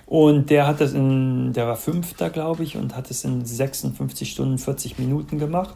Und 0.05 0.49
der 0.49 0.67
hat 0.67 0.81
das 0.81 0.93
in, 0.93 1.53
der 1.53 1.67
war 1.67 1.75
Fünfter, 1.75 2.30
glaube 2.30 2.63
ich, 2.63 2.77
und 2.77 2.95
hat 2.95 3.09
es 3.09 3.23
in 3.23 3.45
56 3.45 4.31
Stunden 4.31 4.57
40 4.57 4.99
Minuten 4.99 5.39
gemacht. 5.39 5.75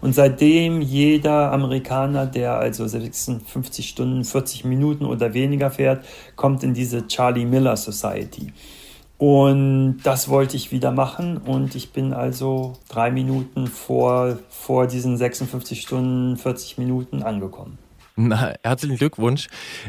Und 0.00 0.14
seitdem 0.14 0.80
jeder 0.80 1.52
Amerikaner, 1.52 2.26
der 2.26 2.58
also 2.58 2.86
56 2.86 3.88
Stunden 3.88 4.24
40 4.24 4.64
Minuten 4.64 5.04
oder 5.04 5.32
weniger 5.32 5.70
fährt, 5.70 6.04
kommt 6.34 6.64
in 6.64 6.74
diese 6.74 7.06
Charlie 7.06 7.44
Miller 7.44 7.76
Society. 7.76 8.52
Und 9.24 9.98
das 10.02 10.28
wollte 10.28 10.56
ich 10.56 10.72
wieder 10.72 10.90
machen 10.90 11.36
und 11.36 11.76
ich 11.76 11.92
bin 11.92 12.12
also 12.12 12.72
drei 12.88 13.12
Minuten 13.12 13.68
vor, 13.68 14.38
vor 14.50 14.88
diesen 14.88 15.16
56 15.16 15.80
Stunden 15.80 16.36
40 16.36 16.76
Minuten 16.76 17.22
angekommen. 17.22 17.78
Na, 18.14 18.52
herzlichen 18.62 18.98
Glückwunsch. 18.98 19.48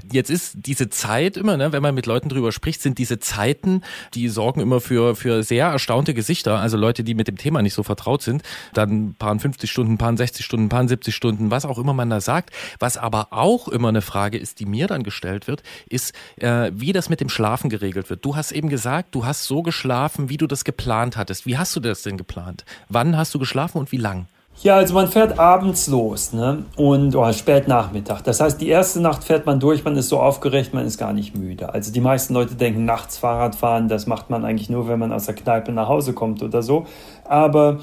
Jetzt 0.10 0.30
ist 0.30 0.56
diese 0.66 0.90
Zeit 0.90 1.36
immer, 1.36 1.58
ne, 1.58 1.74
wenn 1.74 1.84
man 1.84 1.94
mit 1.94 2.06
Leuten 2.06 2.30
drüber 2.30 2.54
spricht, 2.54 2.82
sind 2.82 2.98
diese 2.98 3.20
Zeiten, 3.20 3.82
die 4.14 4.30
sorgen 4.30 4.62
immer 4.62 4.80
für, 4.80 5.16
für 5.18 5.44
sehr 5.44 5.68
erstaunte 5.68 6.14
Gesichter. 6.14 6.58
Also 6.60 6.78
Leute, 6.78 7.04
die 7.04 7.16
mit 7.16 7.28
dem 7.28 7.38
Thema 7.38 7.62
nicht 7.62 7.74
so 7.74 7.84
vertraut 7.84 8.22
sind. 8.22 8.41
Dann 8.74 9.16
paar 9.16 9.38
50 9.38 9.70
Stunden, 9.70 9.98
paar 9.98 10.16
60 10.16 10.45
Stunden, 10.45 10.70
paar 10.70 10.88
70 10.88 11.14
Stunden, 11.14 11.52
was 11.52 11.66
auch 11.66 11.78
immer 11.78 11.94
man 11.94 12.10
da 12.10 12.22
sagt. 12.22 12.52
Was 12.80 12.95
aber 12.95 13.28
auch 13.32 13.68
immer 13.68 13.90
eine 13.90 14.02
Frage 14.02 14.38
ist, 14.38 14.62
die 14.62 14.66
mir 14.66 14.88
dann 14.88 15.04
gestellt 15.04 15.48
wird, 15.48 15.62
ist, 15.90 16.14
äh, 16.38 16.72
wie 16.74 16.94
das 16.94 17.10
mit 17.10 17.20
dem 17.20 17.30
Schlafen 17.30 17.70
geregelt 17.70 18.10
wird. 18.10 18.24
Du 18.24 18.38
hast 18.38 18.54
eben 18.54 18.70
gesagt, 18.70 19.14
du 19.16 19.26
hast 19.26 19.44
so 19.44 19.64
geschlafen, 19.64 20.30
wie 20.30 20.38
du 20.38 20.48
das 20.48 20.64
geplant 20.64 21.18
hattest. 21.18 21.45
Wie 21.45 21.58
hast 21.58 21.76
du 21.76 21.82
das 21.82 22.04
denn 22.04 22.16
geplant? 22.16 22.64
Wann 22.88 23.18
hast 23.18 23.34
du 23.34 23.40
geschlafen 23.40 23.80
und 23.80 23.91
wie 23.91 23.98
lang? 23.98 24.28
Ja, 24.61 24.77
also 24.77 24.93
man 24.93 25.07
fährt 25.07 25.39
abends 25.39 25.88
los, 25.88 26.31
ne? 26.31 26.63
Und 26.77 27.15
oder 27.15 27.34
spät 27.34 27.67
Nachmittag. 27.67 28.21
Das 28.23 28.39
heißt, 28.39 28.61
die 28.61 28.69
erste 28.69 29.01
Nacht 29.01 29.23
fährt 29.23 29.45
man 29.45 29.59
durch, 29.59 29.84
man 29.84 29.97
ist 29.97 30.09
so 30.09 30.19
aufgeregt, 30.19 30.73
man 30.73 30.85
ist 30.85 30.97
gar 30.97 31.11
nicht 31.11 31.35
müde. 31.35 31.73
Also 31.73 31.91
die 31.91 31.99
meisten 31.99 32.34
Leute 32.34 32.55
denken, 32.55 32.85
nachts 32.85 33.17
Fahrrad 33.17 33.55
fahren, 33.55 33.89
das 33.89 34.07
macht 34.07 34.30
man 34.30 34.45
eigentlich 34.45 34.69
nur, 34.69 34.88
wenn 34.88 34.99
man 34.99 35.11
aus 35.11 35.25
der 35.25 35.35
Kneipe 35.35 35.71
nach 35.71 35.89
Hause 35.89 36.13
kommt 36.13 36.43
oder 36.43 36.61
so. 36.61 36.85
Aber 37.25 37.80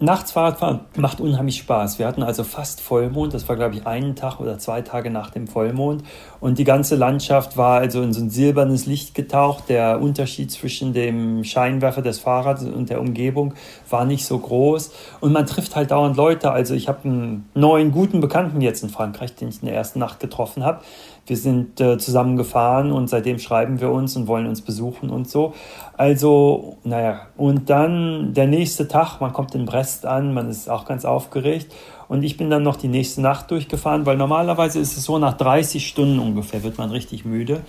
nachts 0.00 0.30
Fahrradfahren 0.30 0.80
macht 0.96 1.20
unheimlich 1.20 1.56
Spaß. 1.58 1.98
Wir 1.98 2.06
hatten 2.06 2.22
also 2.22 2.44
fast 2.44 2.80
Vollmond. 2.80 3.34
Das 3.34 3.48
war, 3.48 3.56
glaube 3.56 3.74
ich, 3.74 3.86
einen 3.86 4.14
Tag 4.14 4.38
oder 4.38 4.58
zwei 4.58 4.80
Tage 4.82 5.10
nach 5.10 5.30
dem 5.30 5.48
Vollmond. 5.48 6.04
Und 6.38 6.58
die 6.58 6.64
ganze 6.64 6.94
Landschaft 6.94 7.56
war 7.56 7.80
also 7.80 8.02
in 8.02 8.12
so 8.12 8.20
ein 8.20 8.30
silbernes 8.30 8.86
Licht 8.86 9.14
getaucht. 9.14 9.64
Der 9.68 10.00
Unterschied 10.00 10.52
zwischen 10.52 10.92
dem 10.92 11.42
Scheinwerfer 11.42 12.02
des 12.02 12.20
Fahrrads 12.20 12.62
und 12.62 12.90
der 12.90 13.00
Umgebung 13.00 13.54
war 13.90 14.04
nicht 14.04 14.24
so 14.24 14.38
groß. 14.38 14.92
Und 15.20 15.32
man 15.32 15.46
trifft 15.46 15.74
halt 15.74 15.90
dauernd 15.90 16.16
Leute. 16.16 16.52
Also 16.52 16.74
ich 16.74 16.86
habe 16.86 17.08
einen 17.08 17.48
neuen 17.54 17.90
guten 17.90 18.20
Bekannten 18.20 18.60
jetzt 18.60 18.84
in 18.84 18.90
Frankreich, 18.90 19.34
den 19.34 19.48
ich 19.48 19.62
in 19.62 19.66
der 19.66 19.74
ersten 19.74 19.98
Nacht 19.98 20.20
getroffen 20.20 20.64
habe. 20.64 20.80
Wir 21.28 21.36
sind 21.36 21.80
äh, 21.80 21.98
zusammen 21.98 22.36
gefahren 22.36 22.90
und 22.90 23.08
seitdem 23.08 23.38
schreiben 23.38 23.80
wir 23.80 23.90
uns 23.90 24.16
und 24.16 24.26
wollen 24.26 24.46
uns 24.46 24.62
besuchen 24.62 25.10
und 25.10 25.28
so. 25.28 25.52
Also, 25.96 26.78
naja, 26.84 27.26
und 27.36 27.68
dann 27.70 28.32
der 28.32 28.46
nächste 28.46 28.88
Tag, 28.88 29.20
man 29.20 29.32
kommt 29.32 29.54
in 29.54 29.66
Brest 29.66 30.06
an, 30.06 30.32
man 30.32 30.48
ist 30.48 30.70
auch 30.70 30.86
ganz 30.86 31.04
aufgeregt. 31.04 31.72
Und 32.08 32.22
ich 32.22 32.38
bin 32.38 32.48
dann 32.48 32.62
noch 32.62 32.76
die 32.76 32.88
nächste 32.88 33.20
Nacht 33.20 33.50
durchgefahren, 33.50 34.06
weil 34.06 34.16
normalerweise 34.16 34.78
ist 34.78 34.96
es 34.96 35.04
so, 35.04 35.18
nach 35.18 35.34
30 35.34 35.86
Stunden 35.86 36.18
ungefähr 36.18 36.62
wird 36.62 36.78
man 36.78 36.90
richtig 36.90 37.26
müde. 37.26 37.60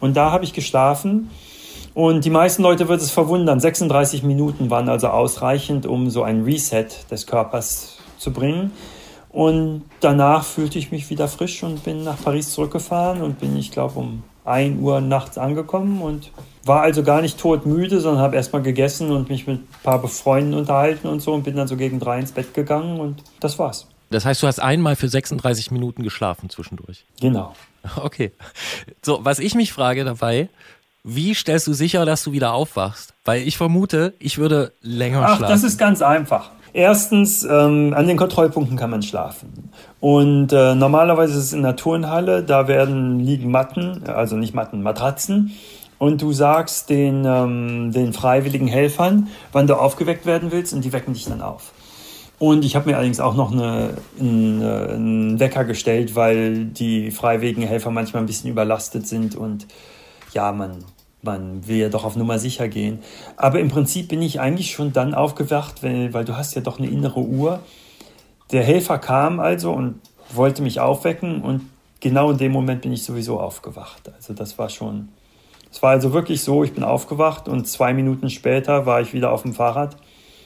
Und 0.00 0.16
da 0.16 0.32
habe 0.32 0.44
ich 0.44 0.54
geschlafen. 0.54 1.30
Und 1.94 2.24
die 2.24 2.30
meisten 2.30 2.62
Leute 2.62 2.88
wird 2.88 3.02
es 3.02 3.10
verwundern. 3.10 3.60
36 3.60 4.22
Minuten 4.22 4.70
waren 4.70 4.88
also 4.88 5.08
ausreichend, 5.08 5.84
um 5.84 6.08
so 6.10 6.22
ein 6.22 6.44
Reset 6.44 6.86
des 7.10 7.26
Körpers 7.26 7.98
zu 8.16 8.32
bringen. 8.32 8.72
Und 9.38 9.84
danach 10.00 10.42
fühlte 10.42 10.80
ich 10.80 10.90
mich 10.90 11.10
wieder 11.10 11.28
frisch 11.28 11.62
und 11.62 11.84
bin 11.84 12.02
nach 12.02 12.20
Paris 12.20 12.50
zurückgefahren 12.50 13.22
und 13.22 13.38
bin, 13.38 13.56
ich 13.56 13.70
glaube, 13.70 14.00
um 14.00 14.24
1 14.44 14.80
Uhr 14.80 15.00
nachts 15.00 15.38
angekommen 15.38 16.02
und 16.02 16.32
war 16.64 16.80
also 16.80 17.04
gar 17.04 17.22
nicht 17.22 17.38
todmüde, 17.38 18.00
sondern 18.00 18.20
habe 18.20 18.34
erstmal 18.34 18.62
gegessen 18.62 19.12
und 19.12 19.28
mich 19.28 19.46
mit 19.46 19.60
ein 19.60 19.68
paar 19.84 20.02
Freunden 20.08 20.54
unterhalten 20.54 21.06
und 21.06 21.20
so 21.20 21.34
und 21.34 21.44
bin 21.44 21.54
dann 21.54 21.68
so 21.68 21.76
gegen 21.76 22.00
drei 22.00 22.18
ins 22.18 22.32
Bett 22.32 22.52
gegangen 22.52 22.98
und 22.98 23.22
das 23.38 23.60
war's. 23.60 23.86
Das 24.10 24.24
heißt, 24.24 24.42
du 24.42 24.48
hast 24.48 24.58
einmal 24.58 24.96
für 24.96 25.08
36 25.08 25.70
Minuten 25.70 26.02
geschlafen 26.02 26.50
zwischendurch. 26.50 27.04
Genau. 27.20 27.54
Okay. 28.02 28.32
So, 29.02 29.20
was 29.22 29.38
ich 29.38 29.54
mich 29.54 29.72
frage 29.72 30.04
dabei, 30.04 30.48
wie 31.04 31.32
stellst 31.32 31.68
du 31.68 31.74
sicher, 31.74 32.04
dass 32.04 32.24
du 32.24 32.32
wieder 32.32 32.54
aufwachst? 32.54 33.14
Weil 33.24 33.46
ich 33.46 33.56
vermute, 33.56 34.14
ich 34.18 34.36
würde 34.38 34.72
länger 34.82 35.22
Ach, 35.22 35.36
schlafen. 35.36 35.52
das 35.52 35.62
ist 35.62 35.78
ganz 35.78 36.02
einfach. 36.02 36.50
Erstens, 36.78 37.42
ähm, 37.42 37.92
an 37.92 38.06
den 38.06 38.16
Kontrollpunkten 38.16 38.76
kann 38.76 38.90
man 38.90 39.02
schlafen. 39.02 39.72
Und 39.98 40.52
äh, 40.52 40.76
normalerweise 40.76 41.32
ist 41.32 41.46
es 41.46 41.52
in 41.52 41.62
der 41.62 41.74
Turnhalle, 41.74 42.44
da 42.44 42.68
werden 42.68 43.18
liegen 43.18 43.50
Matten, 43.50 44.04
also 44.06 44.36
nicht 44.36 44.54
Matten, 44.54 44.80
Matratzen. 44.80 45.50
und 45.98 46.22
du 46.22 46.32
sagst 46.32 46.88
den, 46.88 47.24
ähm, 47.24 47.90
den 47.90 48.12
freiwilligen 48.12 48.68
Helfern, 48.68 49.26
wann 49.50 49.66
du 49.66 49.74
aufgeweckt 49.74 50.24
werden 50.24 50.52
willst 50.52 50.72
und 50.72 50.84
die 50.84 50.92
wecken 50.92 51.14
dich 51.14 51.24
dann 51.24 51.42
auf. 51.42 51.72
Und 52.38 52.64
ich 52.64 52.76
habe 52.76 52.88
mir 52.88 52.94
allerdings 52.94 53.18
auch 53.18 53.34
noch 53.34 53.50
eine, 53.50 53.94
einen, 54.20 54.62
äh, 54.62 54.92
einen 54.92 55.40
Wecker 55.40 55.64
gestellt, 55.64 56.14
weil 56.14 56.66
die 56.66 57.10
freiwilligen 57.10 57.62
Helfer 57.62 57.90
manchmal 57.90 58.22
ein 58.22 58.26
bisschen 58.26 58.50
überlastet 58.50 59.08
sind 59.08 59.34
und 59.34 59.66
ja, 60.32 60.52
man, 60.52 60.84
man 61.22 61.66
will 61.66 61.76
ja 61.76 61.88
doch 61.88 62.04
auf 62.04 62.16
Nummer 62.16 62.38
sicher 62.38 62.68
gehen. 62.68 63.00
Aber 63.36 63.60
im 63.60 63.68
Prinzip 63.68 64.08
bin 64.08 64.22
ich 64.22 64.40
eigentlich 64.40 64.70
schon 64.70 64.92
dann 64.92 65.14
aufgewacht, 65.14 65.82
weil, 65.82 66.12
weil 66.14 66.24
du 66.24 66.36
hast 66.36 66.54
ja 66.54 66.60
doch 66.60 66.78
eine 66.78 66.88
innere 66.88 67.20
Uhr. 67.20 67.60
Der 68.52 68.62
Helfer 68.62 68.98
kam 68.98 69.40
also 69.40 69.72
und 69.72 70.00
wollte 70.30 70.62
mich 70.62 70.80
aufwecken 70.80 71.42
und 71.42 71.62
genau 72.00 72.30
in 72.30 72.38
dem 72.38 72.52
Moment 72.52 72.82
bin 72.82 72.92
ich 72.92 73.02
sowieso 73.02 73.40
aufgewacht. 73.40 74.10
Also 74.14 74.34
das 74.34 74.58
war 74.58 74.68
schon, 74.68 75.08
es 75.70 75.82
war 75.82 75.90
also 75.90 76.12
wirklich 76.12 76.42
so, 76.42 76.64
ich 76.64 76.72
bin 76.72 76.84
aufgewacht 76.84 77.48
und 77.48 77.66
zwei 77.66 77.92
Minuten 77.92 78.30
später 78.30 78.86
war 78.86 79.00
ich 79.00 79.12
wieder 79.12 79.32
auf 79.32 79.42
dem 79.42 79.54
Fahrrad 79.54 79.96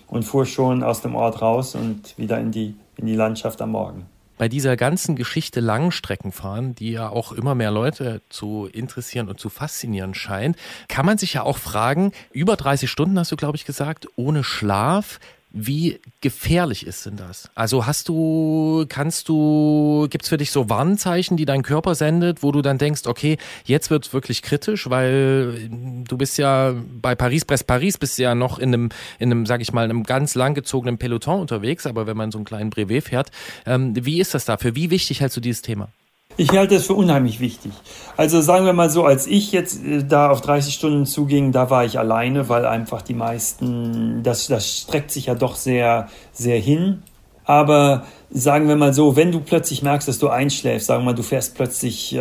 und 0.08 0.24
fuhr 0.24 0.46
schon 0.46 0.82
aus 0.82 1.00
dem 1.00 1.14
Ort 1.14 1.42
raus 1.42 1.74
und 1.74 2.16
wieder 2.18 2.38
in 2.38 2.50
die, 2.50 2.76
in 2.96 3.06
die 3.06 3.14
Landschaft 3.14 3.60
am 3.62 3.70
Morgen. 3.72 4.06
Bei 4.38 4.48
dieser 4.48 4.76
ganzen 4.76 5.14
Geschichte 5.14 5.60
Langstreckenfahren, 5.60 6.74
die 6.74 6.92
ja 6.92 7.08
auch 7.08 7.32
immer 7.32 7.54
mehr 7.54 7.70
Leute 7.70 8.22
zu 8.28 8.68
interessieren 8.72 9.28
und 9.28 9.38
zu 9.38 9.50
faszinieren 9.50 10.14
scheint, 10.14 10.56
kann 10.88 11.06
man 11.06 11.18
sich 11.18 11.34
ja 11.34 11.42
auch 11.42 11.58
fragen, 11.58 12.12
über 12.32 12.56
30 12.56 12.90
Stunden 12.90 13.18
hast 13.18 13.30
du, 13.30 13.36
glaube 13.36 13.56
ich, 13.56 13.64
gesagt, 13.64 14.08
ohne 14.16 14.42
Schlaf. 14.42 15.20
Wie 15.54 16.00
gefährlich 16.22 16.86
ist 16.86 17.04
denn 17.04 17.16
das? 17.16 17.50
Also 17.54 17.86
hast 17.86 18.08
du, 18.08 18.86
kannst 18.88 19.28
du, 19.28 20.06
gibt's 20.08 20.30
für 20.30 20.38
dich 20.38 20.50
so 20.50 20.70
Warnzeichen, 20.70 21.36
die 21.36 21.44
dein 21.44 21.62
Körper 21.62 21.94
sendet, 21.94 22.42
wo 22.42 22.52
du 22.52 22.62
dann 22.62 22.78
denkst, 22.78 23.02
okay, 23.06 23.36
jetzt 23.64 23.90
wird's 23.90 24.14
wirklich 24.14 24.40
kritisch, 24.40 24.88
weil 24.88 25.68
du 25.68 26.16
bist 26.16 26.38
ja 26.38 26.74
bei 27.00 27.14
Paris-Brest-Paris, 27.14 27.98
bist 27.98 28.18
ja 28.18 28.34
noch 28.34 28.58
in 28.58 28.72
einem, 28.72 28.88
in 29.18 29.30
einem, 29.30 29.44
sag 29.44 29.60
ich 29.60 29.74
mal, 29.74 29.84
einem 29.84 30.04
ganz 30.04 30.34
langgezogenen 30.34 30.96
Peloton 30.96 31.40
unterwegs, 31.40 31.86
aber 31.86 32.06
wenn 32.06 32.16
man 32.16 32.30
so 32.30 32.38
einen 32.38 32.46
kleinen 32.46 32.70
Brevet 32.70 33.04
fährt, 33.04 33.30
ähm, 33.66 33.92
wie 33.94 34.20
ist 34.20 34.32
das 34.32 34.46
dafür? 34.46 34.74
Wie 34.74 34.90
wichtig 34.90 35.20
hältst 35.20 35.36
du 35.36 35.42
dieses 35.42 35.60
Thema? 35.60 35.88
Ich 36.36 36.50
halte 36.50 36.74
es 36.76 36.86
für 36.86 36.94
unheimlich 36.94 37.40
wichtig. 37.40 37.72
Also 38.16 38.40
sagen 38.40 38.64
wir 38.64 38.72
mal 38.72 38.90
so, 38.90 39.04
als 39.04 39.26
ich 39.26 39.52
jetzt 39.52 39.84
äh, 39.84 40.04
da 40.04 40.30
auf 40.30 40.40
30 40.40 40.74
Stunden 40.74 41.06
zuging, 41.06 41.52
da 41.52 41.70
war 41.70 41.84
ich 41.84 41.98
alleine, 41.98 42.48
weil 42.48 42.64
einfach 42.64 43.02
die 43.02 43.14
meisten, 43.14 44.22
das, 44.22 44.46
das 44.46 44.78
streckt 44.78 45.10
sich 45.10 45.26
ja 45.26 45.34
doch 45.34 45.56
sehr, 45.56 46.08
sehr 46.32 46.58
hin. 46.58 47.02
Aber 47.44 48.04
sagen 48.34 48.68
wir 48.68 48.76
mal 48.76 48.94
so, 48.94 49.14
wenn 49.16 49.30
du 49.30 49.40
plötzlich 49.40 49.82
merkst, 49.82 50.08
dass 50.08 50.18
du 50.18 50.28
einschläfst, 50.28 50.86
sagen 50.86 51.02
wir 51.02 51.06
mal, 51.06 51.14
du 51.14 51.22
fährst 51.22 51.54
plötzlich 51.54 52.14
äh, 52.14 52.20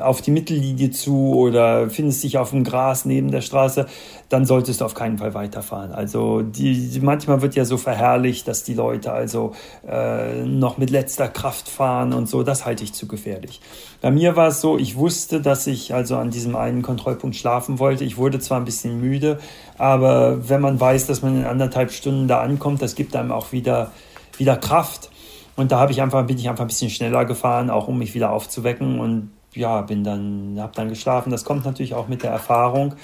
auf 0.00 0.22
die 0.22 0.30
Mittellinie 0.30 0.90
zu 0.90 1.34
oder 1.34 1.90
findest 1.90 2.22
dich 2.22 2.38
auf 2.38 2.50
dem 2.50 2.62
Gras 2.64 3.04
neben 3.04 3.30
der 3.30 3.40
Straße, 3.40 3.86
dann 4.28 4.44
solltest 4.44 4.80
du 4.80 4.84
auf 4.84 4.94
keinen 4.94 5.18
Fall 5.18 5.34
weiterfahren. 5.34 5.92
Also 5.92 6.42
die, 6.42 7.00
manchmal 7.02 7.42
wird 7.42 7.54
ja 7.54 7.64
so 7.64 7.76
verherrlicht, 7.76 8.46
dass 8.48 8.62
die 8.64 8.74
Leute 8.74 9.12
also 9.12 9.52
äh, 9.88 10.44
noch 10.44 10.78
mit 10.78 10.90
letzter 10.90 11.28
Kraft 11.28 11.68
fahren 11.68 12.12
und 12.12 12.28
so. 12.28 12.42
Das 12.42 12.64
halte 12.66 12.84
ich 12.84 12.92
zu 12.92 13.06
gefährlich. 13.08 13.60
Bei 14.00 14.10
mir 14.10 14.36
war 14.36 14.48
es 14.48 14.60
so, 14.60 14.78
ich 14.78 14.96
wusste, 14.96 15.40
dass 15.40 15.66
ich 15.66 15.94
also 15.94 16.16
an 16.16 16.30
diesem 16.30 16.54
einen 16.56 16.82
Kontrollpunkt 16.82 17.36
schlafen 17.36 17.78
wollte. 17.78 18.04
Ich 18.04 18.16
wurde 18.16 18.38
zwar 18.38 18.58
ein 18.58 18.64
bisschen 18.64 19.00
müde, 19.00 19.38
aber 19.78 20.48
wenn 20.48 20.60
man 20.60 20.78
weiß, 20.78 21.06
dass 21.06 21.22
man 21.22 21.38
in 21.38 21.44
anderthalb 21.44 21.90
Stunden 21.92 22.28
da 22.28 22.40
ankommt, 22.40 22.82
das 22.82 22.94
gibt 22.94 23.16
einem 23.16 23.32
auch 23.32 23.52
wieder 23.52 23.92
wieder 24.38 24.56
Kraft. 24.56 25.10
Und 25.56 25.72
da 25.72 25.78
habe 25.78 25.92
ich 25.92 26.02
einfach, 26.02 26.26
bin 26.26 26.38
ich 26.38 26.48
einfach 26.48 26.64
ein 26.64 26.68
bisschen 26.68 26.90
schneller 26.90 27.24
gefahren, 27.24 27.70
auch 27.70 27.88
um 27.88 27.98
mich 27.98 28.14
wieder 28.14 28.30
aufzuwecken 28.30 29.00
und 29.00 29.30
ja, 29.54 29.80
bin 29.80 30.04
dann, 30.04 30.56
habe 30.58 30.72
dann 30.74 30.88
geschlafen. 30.88 31.30
Das 31.30 31.44
kommt 31.44 31.64
natürlich 31.64 31.94
auch 31.94 32.08
mit 32.08 32.22
der 32.22 32.30
Erfahrung, 32.30 32.94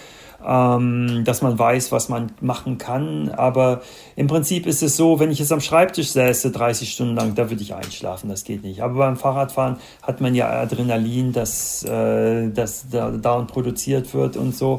ähm, 0.47 1.23
dass 1.25 1.41
man 1.41 1.59
weiß, 1.59 1.93
was 1.93 2.11
man 2.11 2.33
machen 2.41 2.77
kann. 2.77 3.31
Aber 3.31 3.81
im 4.17 4.27
Prinzip 4.27 4.67
ist 4.67 4.83
es 4.83 4.97
so, 4.97 5.19
wenn 5.19 5.31
ich 5.31 5.39
jetzt 5.39 5.53
am 5.53 5.61
Schreibtisch 5.61 6.11
säße, 6.11 6.51
30 6.51 6.93
Stunden 6.93 7.17
lang, 7.17 7.35
da 7.35 7.49
würde 7.49 7.63
ich 7.63 7.75
einschlafen. 7.75 8.29
Das 8.29 8.45
geht 8.45 8.63
nicht. 8.63 8.83
Aber 8.83 8.99
beim 8.99 9.17
Fahrradfahren 9.17 9.77
hat 10.03 10.21
man 10.21 10.35
ja 10.35 10.51
Adrenalin, 10.51 11.33
das, 11.33 11.85
äh, 11.85 12.51
das 12.51 12.87
da, 12.91 13.11
dauernd 13.11 13.51
produziert 13.51 14.13
wird 14.13 14.37
und 14.37 14.55
so. 14.55 14.79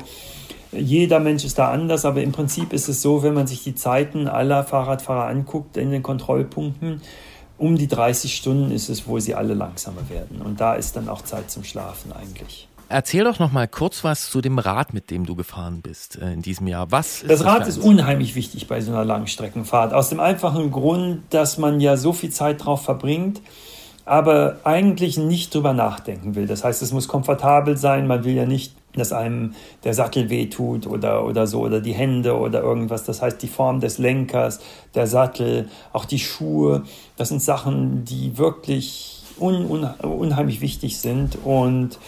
Jeder 0.77 1.19
Mensch 1.19 1.43
ist 1.45 1.57
da 1.57 1.71
anders, 1.71 2.05
aber 2.05 2.21
im 2.21 2.31
Prinzip 2.31 2.73
ist 2.73 2.87
es 2.87 3.01
so, 3.01 3.23
wenn 3.23 3.33
man 3.33 3.47
sich 3.47 3.63
die 3.63 3.75
Zeiten 3.75 4.27
aller 4.27 4.63
Fahrradfahrer 4.63 5.27
anguckt 5.27 5.77
in 5.77 5.91
den 5.91 6.03
Kontrollpunkten, 6.03 7.01
um 7.57 7.77
die 7.77 7.87
30 7.87 8.35
Stunden 8.35 8.71
ist 8.71 8.89
es, 8.89 9.07
wo 9.07 9.19
sie 9.19 9.35
alle 9.35 9.53
langsamer 9.53 10.09
werden. 10.09 10.41
Und 10.41 10.59
da 10.59 10.73
ist 10.73 10.95
dann 10.95 11.09
auch 11.09 11.21
Zeit 11.21 11.51
zum 11.51 11.63
Schlafen 11.63 12.11
eigentlich. 12.11 12.67
Erzähl 12.89 13.23
doch 13.23 13.39
noch 13.39 13.51
mal 13.51 13.67
kurz 13.67 14.03
was 14.03 14.29
zu 14.29 14.41
dem 14.41 14.59
Rad, 14.59 14.93
mit 14.93 15.09
dem 15.09 15.25
du 15.25 15.35
gefahren 15.35 15.81
bist 15.81 16.19
äh, 16.21 16.33
in 16.33 16.41
diesem 16.41 16.67
Jahr. 16.67 16.91
Was 16.91 17.21
ist 17.21 17.31
Das 17.31 17.43
Rad 17.43 17.63
für 17.63 17.69
ist 17.69 17.77
unheimlich 17.79 18.35
wichtig 18.35 18.67
bei 18.67 18.81
so 18.81 18.91
einer 18.91 19.05
Langstreckenfahrt. 19.05 19.93
Aus 19.93 20.09
dem 20.09 20.19
einfachen 20.19 20.71
Grund, 20.71 21.23
dass 21.31 21.57
man 21.57 21.79
ja 21.79 21.97
so 21.97 22.13
viel 22.13 22.29
Zeit 22.29 22.63
drauf 22.63 22.83
verbringt, 22.83 23.41
aber 24.05 24.57
eigentlich 24.63 25.17
nicht 25.17 25.55
drüber 25.55 25.73
nachdenken 25.73 26.35
will. 26.35 26.45
Das 26.45 26.63
heißt, 26.63 26.81
es 26.81 26.91
muss 26.91 27.07
komfortabel 27.07 27.77
sein. 27.77 28.05
Man 28.05 28.25
will 28.25 28.35
ja 28.35 28.45
nicht, 28.45 28.75
dass 28.95 29.11
einem 29.11 29.55
der 29.83 29.93
Sattel 29.93 30.29
wehtut 30.29 30.87
oder, 30.87 31.25
oder 31.25 31.47
so 31.47 31.61
oder 31.61 31.81
die 31.81 31.93
Hände 31.93 32.37
oder 32.37 32.61
irgendwas. 32.61 33.03
Das 33.03 33.21
heißt, 33.21 33.41
die 33.41 33.47
Form 33.47 33.79
des 33.79 33.97
Lenkers, 33.97 34.59
der 34.93 35.07
Sattel, 35.07 35.67
auch 35.91 36.05
die 36.05 36.19
Schuhe, 36.19 36.83
das 37.17 37.29
sind 37.29 37.41
Sachen, 37.41 38.05
die 38.05 38.37
wirklich 38.37 39.23
un, 39.39 39.65
un, 39.65 39.83
unheimlich 40.01 40.61
wichtig 40.61 40.99
sind 40.99 41.37
und 41.43 41.99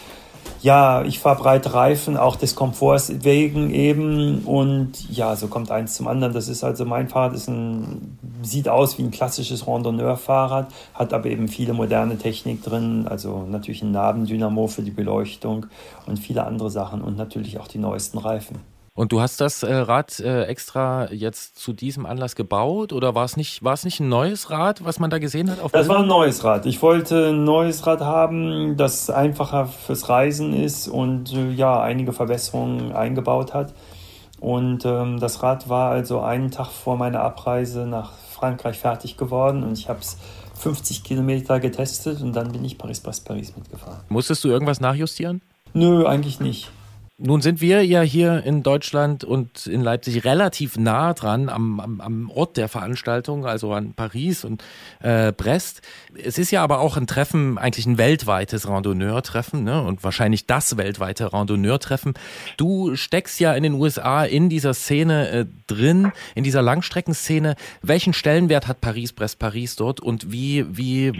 ja, 0.61 1.03
ich 1.03 1.19
fahre 1.19 1.41
breite 1.41 1.73
Reifen, 1.73 2.17
auch 2.17 2.35
des 2.35 2.55
Komforts 2.55 3.23
wegen 3.23 3.72
eben. 3.72 4.39
Und 4.39 5.09
ja, 5.09 5.35
so 5.35 5.47
kommt 5.47 5.72
eins 5.72 5.95
zum 5.95 6.07
anderen. 6.07 6.34
Das 6.34 6.47
ist 6.47 6.63
also 6.63 6.85
mein 6.85 7.07
Fahrrad, 7.07 7.34
ist 7.34 7.47
ein, 7.47 8.17
sieht 8.41 8.67
aus 8.67 8.97
wie 8.97 9.03
ein 9.03 9.11
klassisches 9.11 9.67
Randonneur-Fahrrad, 9.67 10.67
hat 10.93 11.13
aber 11.13 11.27
eben 11.27 11.47
viele 11.47 11.73
moderne 11.73 12.17
Technik 12.17 12.63
drin. 12.63 13.07
Also 13.07 13.45
natürlich 13.49 13.84
ein 13.84 13.91
Nabendynamo 13.91 14.67
für 14.67 14.81
die 14.81 14.91
Beleuchtung 14.91 15.67
und 16.07 16.17
viele 16.17 16.45
andere 16.45 16.72
Sachen 16.72 17.01
und 17.01 17.17
natürlich 17.17 17.59
auch 17.59 17.67
die 17.67 17.80
neuesten 17.80 18.17
Reifen. 18.17 18.74
Und 18.95 19.11
du 19.11 19.19
hast 19.19 19.41
das 19.41 19.61
äh, 19.61 19.73
Rad 19.73 20.22
äh, 20.22 20.43
extra 20.43 21.11
jetzt 21.11 21.59
zu 21.59 21.73
diesem 21.73 22.05
Anlass 22.05 22.34
gebaut 22.38 22.93
oder 22.93 23.13
war 23.13 23.26
es 23.26 23.35
nicht, 23.35 23.61
war 23.61 23.73
es 23.73 23.84
nicht 23.84 23.99
ein 23.99 24.07
neues 24.07 24.49
Rad, 24.49 24.85
was 24.85 24.99
man 24.99 25.09
da 25.09 25.19
gesehen 25.19 25.51
hat? 25.51 25.59
Auf 25.59 25.73
Das 25.73 25.89
war 25.89 25.99
ein 25.99 26.07
neues 26.07 26.45
Rad. 26.45 26.65
Ich 26.65 26.81
wollte 26.81 27.31
ein 27.31 27.43
neues 27.43 27.85
Rad 27.85 27.99
haben, 27.99 28.77
das 28.77 29.09
einfacher 29.09 29.65
fürs 29.65 30.07
Reisen 30.07 30.53
ist 30.53 30.88
und 30.88 31.34
äh, 31.34 31.51
ja, 31.51 31.81
einige 31.81 32.13
Verbesserungen 32.13 32.93
eingebaut 32.93 33.53
hat. 33.53 33.73
Und 34.39 34.85
ähm, 34.85 35.19
das 35.19 35.43
Rad 35.43 35.67
war 35.67 35.91
also 35.91 36.22
einen 36.22 36.51
Tag 36.51 36.67
vor 36.67 36.95
meiner 36.95 37.19
Abreise 37.19 37.85
nach 37.85 38.13
Frankreich 38.31 38.77
fertig 38.77 39.17
geworden 39.17 39.63
und 39.63 39.77
ich 39.77 39.89
habe 39.89 39.99
es 39.99 40.17
50 40.57 41.03
Kilometer 41.03 41.59
getestet 41.59 42.22
und 42.22 42.34
dann 42.34 42.53
bin 42.53 42.63
ich 42.63 42.77
Paris-Brest-Paris 42.77 43.57
mitgefahren. 43.57 43.99
Musstest 44.07 44.41
du 44.45 44.47
irgendwas 44.47 44.80
nachjustieren? 44.80 45.41
Nö, 45.73 46.05
eigentlich 46.05 46.39
nicht. 46.39 46.72
Nun 47.17 47.39
sind 47.39 47.61
wir 47.61 47.85
ja 47.85 48.01
hier 48.01 48.43
in 48.43 48.61
Deutschland 48.61 49.23
und 49.23 49.67
in 49.67 49.79
Leipzig 49.79 50.25
relativ 50.25 50.77
nah 50.77 51.13
dran 51.13 51.47
am, 51.47 51.79
am, 51.79 52.01
am 52.01 52.29
Ort 52.29 52.57
der 52.57 52.67
Veranstaltung, 52.67 53.45
also 53.45 53.71
an 53.71 53.93
Paris 53.93 54.43
und 54.43 54.61
äh, 54.99 55.31
Brest. 55.31 55.81
Es 56.21 56.37
ist 56.37 56.51
ja 56.51 56.61
aber 56.61 56.79
auch 56.79 56.97
ein 56.97 57.07
Treffen, 57.07 57.57
eigentlich 57.57 57.85
ein 57.85 57.97
weltweites 57.97 58.67
Randonneur-Treffen 58.67 59.63
ne? 59.63 59.81
und 59.81 60.03
wahrscheinlich 60.03 60.45
das 60.45 60.75
weltweite 60.75 61.31
Randonneur-Treffen. 61.31 62.15
Du 62.57 62.97
steckst 62.97 63.39
ja 63.39 63.53
in 63.53 63.63
den 63.63 63.75
USA 63.75 64.25
in 64.25 64.49
dieser 64.49 64.73
Szene 64.73 65.29
äh, 65.29 65.45
drin, 65.67 66.11
in 66.35 66.43
dieser 66.43 66.63
Langstreckenszene. 66.63 67.55
Welchen 67.81 68.11
Stellenwert 68.11 68.67
hat 68.67 68.81
Paris, 68.81 69.13
Brest, 69.13 69.39
Paris 69.39 69.77
dort 69.77 70.01
und 70.01 70.33
wie, 70.33 70.65
wie, 70.69 71.13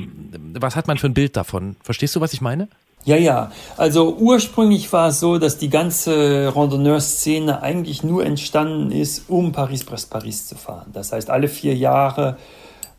was 0.55 0.76
hat 0.76 0.88
man 0.88 0.97
für 0.97 1.07
ein 1.07 1.13
Bild 1.13 1.38
davon? 1.38 1.77
Verstehst 1.81 2.17
du, 2.17 2.19
was 2.19 2.34
ich 2.34 2.41
meine? 2.41 2.67
Ja, 3.06 3.18
ja. 3.18 3.52
Also 3.77 4.15
ursprünglich 4.15 4.91
war 4.91 5.10
es 5.10 5.19
so, 5.19 5.38
dass 5.38 5.60
die 5.60 5.69
ganze 5.69 6.52
Randonneur-Szene 6.56 7.61
eigentlich 7.61 8.03
nur 8.03 8.26
entstanden 8.26 8.91
ist, 8.91 9.30
um 9.30 9.52
Paris-Brest-Paris 9.52 10.48
zu 10.48 10.56
fahren. 10.56 10.88
Das 10.91 11.11
heißt, 11.11 11.30
alle 11.30 11.48
vier 11.48 11.76
Jahre 11.76 12.38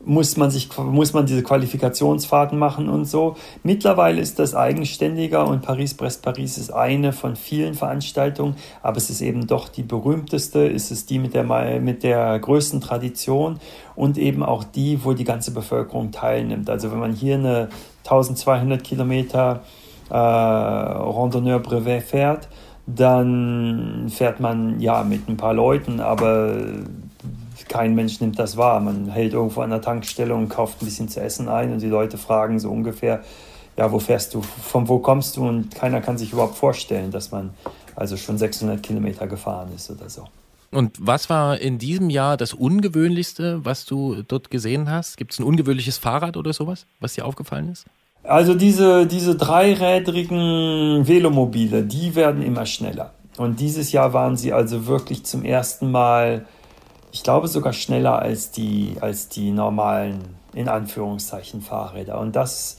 muss 0.05 0.37
man 0.37 0.53
sich, 0.53 0.69
muss 0.78 1.12
man 1.12 1.27
diese 1.27 1.43
Qualifikationsfahrten 1.43 2.57
machen 2.57 2.89
und 2.89 3.07
so. 3.07 3.35
Mittlerweile 3.65 4.20
ist 4.20 4.39
das 4.39 4.55
eigenständiger 4.55 5.49
und 5.49 5.62
Paris-Brest-Paris 5.62 6.57
ist 6.59 6.73
eine 6.73 7.12
von 7.12 7.35
vielen 7.35 7.74
Veranstaltungen, 7.74 8.55
aber 8.85 8.99
es 8.99 9.11
ist 9.11 9.23
eben 9.23 9.49
doch 9.49 9.69
die 9.69 9.83
berühmteste, 9.83 10.69
es 10.70 10.93
ist 10.93 11.11
die 11.11 11.19
mit 11.19 11.35
der, 11.35 11.43
mit 11.81 12.05
der 12.05 12.39
größten 12.39 12.81
Tradition 12.81 13.59
und 13.97 14.19
eben 14.19 14.45
auch 14.45 14.62
die, 14.62 15.05
wo 15.05 15.15
die 15.15 15.24
ganze 15.24 15.51
Bevölkerung 15.51 16.12
teilnimmt. 16.12 16.70
Also 16.70 16.93
wenn 16.93 17.01
man 17.01 17.12
hier 17.12 17.35
eine 17.35 17.70
1200 18.05 18.85
Kilometer 18.85 19.62
äh, 20.11 20.15
Randonneur-Brevet 20.15 22.03
fährt, 22.03 22.49
dann 22.87 24.09
fährt 24.09 24.41
man 24.41 24.81
ja 24.81 25.03
mit 25.03 25.28
ein 25.28 25.37
paar 25.37 25.55
Leuten, 25.55 26.01
aber 26.01 26.57
kein 27.69 27.95
Mensch 27.95 28.20
nimmt 28.20 28.39
das 28.39 28.57
wahr. 28.57 28.81
Man 28.81 29.09
hält 29.09 29.33
irgendwo 29.33 29.62
an 29.62 29.70
der 29.70 29.83
Tankstelle 29.83 30.35
und 30.35 30.49
kauft 30.49 30.83
ein 30.83 30.87
bisschen 30.87 31.09
zu 31.09 31.20
essen 31.20 31.49
ein 31.49 31.73
und 31.73 31.83
die 31.83 31.89
Leute 31.89 32.19
fragen 32.19 32.59
so 32.59 32.70
ungefähr, 32.70 33.23
ja, 33.77 33.91
wo 33.93 33.99
fährst 33.99 34.35
du, 34.35 34.43
von 34.43 34.89
wo 34.89 34.99
kommst 34.99 35.37
du 35.37 35.47
und 35.47 35.74
keiner 35.74 36.01
kann 36.01 36.16
sich 36.16 36.33
überhaupt 36.33 36.57
vorstellen, 36.57 37.11
dass 37.11 37.31
man 37.33 37.51
also 37.95 38.16
schon 38.16 38.39
600 38.39 38.83
Kilometer 38.83 39.27
gefahren 39.27 39.69
ist 39.74 39.91
oder 39.91 40.09
so. 40.09 40.24
Und 40.70 40.97
was 41.01 41.31
war 41.31 41.59
in 41.59 41.78
diesem 41.78 42.11
Jahr 42.11 42.37
das 42.37 42.53
Ungewöhnlichste, 42.53 43.65
was 43.65 43.85
du 43.85 44.23
dort 44.23 44.51
gesehen 44.51 44.91
hast? 44.91 45.16
Gibt 45.16 45.33
es 45.33 45.39
ein 45.39 45.45
ungewöhnliches 45.45 45.97
Fahrrad 45.99 46.37
oder 46.37 46.53
sowas, 46.53 46.87
was 47.01 47.15
dir 47.15 47.24
aufgefallen 47.24 47.70
ist? 47.70 47.87
Also 48.27 48.55
diese, 48.55 49.07
diese 49.07 49.36
dreirädrigen 49.36 51.07
Velomobile, 51.07 51.82
die 51.85 52.15
werden 52.15 52.43
immer 52.43 52.66
schneller. 52.66 53.12
Und 53.36 53.61
dieses 53.61 53.93
Jahr 53.93 54.12
waren 54.12 54.36
sie 54.36 54.53
also 54.53 54.86
wirklich 54.86 55.24
zum 55.24 55.44
ersten 55.44 55.90
Mal, 55.90 56.47
ich 57.12 57.23
glaube 57.23 57.48
sogar 57.48 57.73
schneller 57.73 58.19
als 58.19 58.51
die, 58.51 58.97
als 59.01 59.28
die 59.28 59.51
normalen, 59.51 60.20
in 60.55 60.69
Anführungszeichen, 60.69 61.61
Fahrräder. 61.61 62.19
Und 62.19 62.35
das 62.35 62.78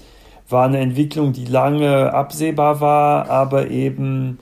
war 0.50 0.66
eine 0.66 0.80
Entwicklung, 0.80 1.34
die 1.34 1.46
lange 1.46 2.14
absehbar 2.14 2.82
war, 2.82 3.30
aber 3.30 3.70
eben 3.70 4.40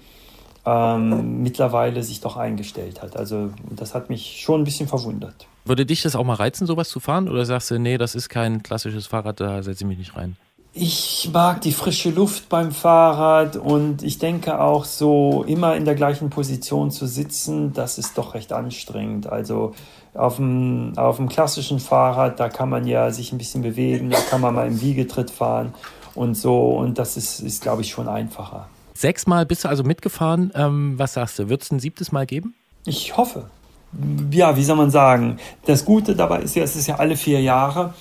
ähm, 0.65 1.41
mittlerweile 1.43 2.01
sich 2.03 2.21
doch 2.21 2.37
eingestellt 2.37 3.01
hat. 3.01 3.17
Also 3.17 3.51
das 3.69 3.93
hat 3.93 4.09
mich 4.09 4.41
schon 4.41 4.61
ein 4.61 4.63
bisschen 4.63 4.87
verwundert. 4.87 5.47
Würde 5.65 5.85
dich 5.85 6.01
das 6.03 6.15
auch 6.15 6.23
mal 6.23 6.35
reizen, 6.35 6.65
sowas 6.65 6.89
zu 6.89 6.99
fahren? 6.99 7.27
Oder 7.27 7.45
sagst 7.45 7.71
du, 7.71 7.79
nee, 7.79 7.97
das 7.97 8.15
ist 8.15 8.29
kein 8.29 8.63
klassisches 8.63 9.07
Fahrrad, 9.07 9.39
da 9.39 9.63
setze 9.63 9.83
ich 9.83 9.87
mich 9.87 9.97
nicht 9.97 10.15
rein? 10.15 10.37
Ich 10.77 11.29
mag 11.31 11.61
die 11.61 11.71
frische 11.71 12.09
Luft 12.09 12.49
beim 12.49 12.73
Fahrrad 12.73 13.55
und 13.55 14.03
ich 14.03 14.17
denke 14.17 14.59
auch 14.59 14.83
so 14.83 15.45
immer 15.47 15.77
in 15.77 15.85
der 15.85 15.95
gleichen 15.95 16.29
Position 16.29 16.91
zu 16.91 17.07
sitzen, 17.07 17.71
das 17.71 17.97
ist 17.97 18.17
doch 18.17 18.33
recht 18.33 18.51
anstrengend. 18.51 19.25
Also 19.25 19.73
auf 20.13 20.35
dem, 20.35 20.91
auf 20.97 21.15
dem 21.15 21.29
klassischen 21.29 21.79
Fahrrad, 21.79 22.41
da 22.41 22.49
kann 22.49 22.69
man 22.69 22.85
ja 22.87 23.09
sich 23.11 23.31
ein 23.31 23.37
bisschen 23.37 23.61
bewegen, 23.61 24.09
da 24.09 24.19
kann 24.19 24.41
man 24.41 24.53
mal 24.53 24.67
im 24.67 24.81
Wiegetritt 24.81 25.31
fahren 25.31 25.73
und 26.13 26.35
so 26.35 26.71
und 26.71 26.99
das 26.99 27.15
ist, 27.15 27.39
ist 27.39 27.61
glaube 27.61 27.81
ich, 27.81 27.89
schon 27.89 28.09
einfacher. 28.09 28.67
Sechsmal 28.93 29.45
bist 29.45 29.63
du 29.63 29.69
also 29.69 29.83
mitgefahren. 29.83 30.51
Ähm, 30.55 30.95
was 30.99 31.13
sagst 31.13 31.39
du? 31.39 31.47
Wird 31.47 31.61
es 31.61 31.71
ein 31.71 31.79
siebtes 31.79 32.11
Mal 32.11 32.25
geben? 32.25 32.53
Ich 32.85 33.15
hoffe. 33.15 33.45
Ja, 34.29 34.57
wie 34.57 34.63
soll 34.65 34.75
man 34.75 34.91
sagen? 34.91 35.37
Das 35.67 35.85
Gute 35.85 36.17
dabei 36.17 36.41
ist 36.41 36.57
ja, 36.57 36.63
es 36.63 36.75
ist 36.75 36.87
ja 36.87 36.95
alle 36.95 37.15
vier 37.15 37.41
Jahre. 37.41 37.93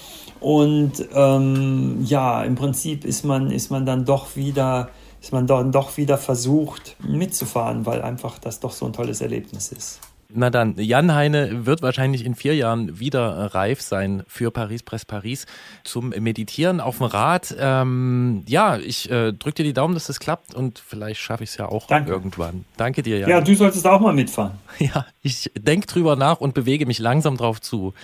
Und 0.44 0.92
ähm, 1.14 2.04
ja, 2.04 2.44
im 2.44 2.54
Prinzip 2.54 3.06
ist 3.06 3.24
man, 3.24 3.50
ist 3.50 3.70
man 3.70 3.86
dann 3.86 4.04
doch 4.04 4.36
wieder, 4.36 4.90
ist 5.22 5.32
man 5.32 5.46
dann 5.46 5.72
doch 5.72 5.96
wieder 5.96 6.18
versucht 6.18 6.96
mitzufahren, 7.02 7.86
weil 7.86 8.02
einfach 8.02 8.38
das 8.38 8.60
doch 8.60 8.72
so 8.72 8.84
ein 8.84 8.92
tolles 8.92 9.22
Erlebnis 9.22 9.72
ist. 9.72 10.00
Na 10.28 10.50
dann, 10.50 10.74
Jan 10.76 11.14
Heine 11.14 11.64
wird 11.64 11.80
wahrscheinlich 11.80 12.26
in 12.26 12.34
vier 12.34 12.54
Jahren 12.56 13.00
wieder 13.00 13.54
reif 13.54 13.80
sein 13.80 14.22
für 14.26 14.50
Paris 14.50 14.82
Press 14.82 15.06
Paris 15.06 15.46
zum 15.82 16.10
Meditieren 16.10 16.82
auf 16.82 16.98
dem 16.98 17.06
Rad. 17.06 17.56
Ähm, 17.58 18.42
ja, 18.46 18.76
ich 18.76 19.10
äh, 19.10 19.32
drücke 19.32 19.62
dir 19.62 19.64
die 19.64 19.72
Daumen, 19.72 19.94
dass 19.94 20.08
das 20.08 20.20
klappt 20.20 20.54
und 20.54 20.78
vielleicht 20.78 21.22
schaffe 21.22 21.44
ich 21.44 21.50
es 21.50 21.56
ja 21.56 21.70
auch 21.70 21.86
Danke. 21.86 22.12
irgendwann. 22.12 22.66
Danke 22.76 23.02
dir, 23.02 23.18
Jan. 23.18 23.30
Ja, 23.30 23.40
du 23.40 23.54
solltest 23.54 23.86
auch 23.86 24.00
mal 24.00 24.12
mitfahren. 24.12 24.58
Ja, 24.78 25.06
ich 25.22 25.50
denke 25.56 25.86
drüber 25.86 26.16
nach 26.16 26.42
und 26.42 26.52
bewege 26.52 26.84
mich 26.84 26.98
langsam 26.98 27.38
drauf 27.38 27.62
zu. 27.62 27.94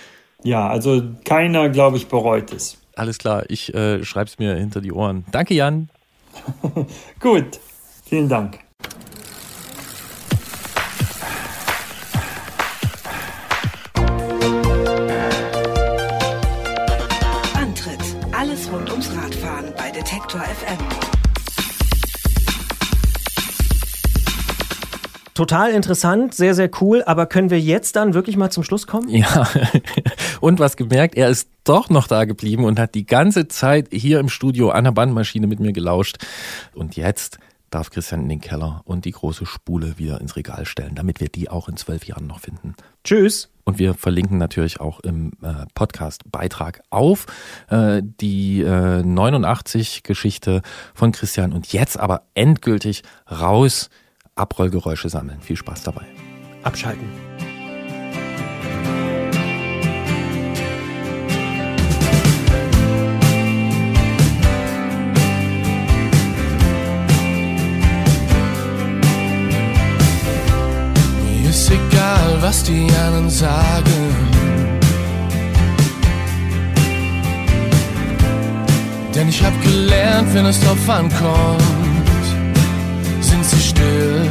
Ja, 0.43 0.69
also 0.69 1.03
keiner, 1.25 1.69
glaube 1.69 1.97
ich, 1.97 2.09
bereut 2.09 2.53
es. 2.53 2.79
Alles 2.97 3.19
klar, 3.19 3.45
ich 3.49 3.73
äh, 3.75 4.05
schreibe 4.05 4.29
es 4.29 4.39
mir 4.39 4.55
hinter 4.55 4.81
die 4.81 4.93
Ohren. 4.93 5.25
Danke, 5.31 5.55
Jan. 5.55 5.89
Gut, 7.21 7.61
vielen 8.05 8.29
Dank. 8.29 8.59
Antritt: 17.55 17.99
Alles 18.33 18.71
rund 18.73 18.91
ums 18.91 19.11
Radfahren 19.17 19.73
bei 19.77 19.91
Detektor 19.91 20.41
FM. 20.41 21.00
Total 25.41 25.71
interessant, 25.71 26.35
sehr, 26.35 26.55
sehr 26.55 26.69
cool. 26.83 27.03
Aber 27.07 27.25
können 27.25 27.49
wir 27.49 27.59
jetzt 27.59 27.97
dann 27.97 28.13
wirklich 28.13 28.37
mal 28.37 28.51
zum 28.51 28.63
Schluss 28.63 28.87
kommen? 28.87 29.09
Ja, 29.09 29.49
und 30.43 30.61
was 30.61 30.77
gemerkt, 30.77 31.15
er 31.15 31.31
ist 31.31 31.49
doch 31.65 31.89
noch 31.89 32.09
da 32.09 32.27
geblieben 32.27 32.67
und 32.67 32.79
hat 32.79 32.95
die 32.95 33.07
ganze 33.07 33.49
Zeit 33.49 33.89
hier 33.91 34.21
im 34.21 34.29
Studio 34.29 34.69
an 34.69 34.85
der 34.85 34.91
Bandmaschine 34.91 35.47
mit 35.47 35.59
mir 35.59 35.73
gelauscht. 35.73 36.19
Und 36.75 36.95
jetzt 36.97 37.39
darf 37.71 37.89
Christian 37.89 38.21
in 38.21 38.29
den 38.29 38.43
Keller 38.43 38.83
und 38.85 39.07
die 39.07 39.13
große 39.13 39.47
Spule 39.47 39.97
wieder 39.97 40.21
ins 40.21 40.37
Regal 40.37 40.67
stellen, 40.67 40.95
damit 40.95 41.21
wir 41.21 41.31
die 41.31 41.49
auch 41.49 41.71
in 41.71 41.79
zwölf 41.79 42.05
Jahren 42.05 42.27
noch 42.27 42.41
finden. 42.41 42.75
Tschüss. 43.03 43.49
Und 43.65 43.79
wir 43.79 43.95
verlinken 43.95 44.37
natürlich 44.37 44.79
auch 44.79 45.01
im 45.01 45.33
äh, 45.43 45.65
Podcast-Beitrag 45.75 46.83
auf 46.91 47.25
äh, 47.71 48.03
die 48.03 48.61
äh, 48.61 49.01
89-Geschichte 49.01 50.61
von 50.93 51.13
Christian. 51.13 51.55
Und 51.55 51.73
jetzt 51.73 51.99
aber 51.99 52.25
endgültig 52.35 53.05
raus, 53.31 53.89
Abrollgeräusche 54.41 55.11
sammeln. 55.11 55.39
Viel 55.43 55.57
Spaß 55.57 55.83
dabei. 55.83 56.07
Abschalten. 56.63 57.07
Mir 71.43 71.51
ist 71.51 71.71
egal, 71.71 72.39
was 72.41 72.63
die 72.63 72.89
anderen 73.05 73.29
sagen. 73.29 74.41
Denn 79.15 79.29
ich 79.29 79.43
hab 79.43 79.53
gelernt, 79.63 80.33
wenn 80.33 80.47
es 80.47 80.59
drauf 80.61 80.89
ankommt, 80.89 81.80
sie 83.51 83.61
still. 83.61 84.31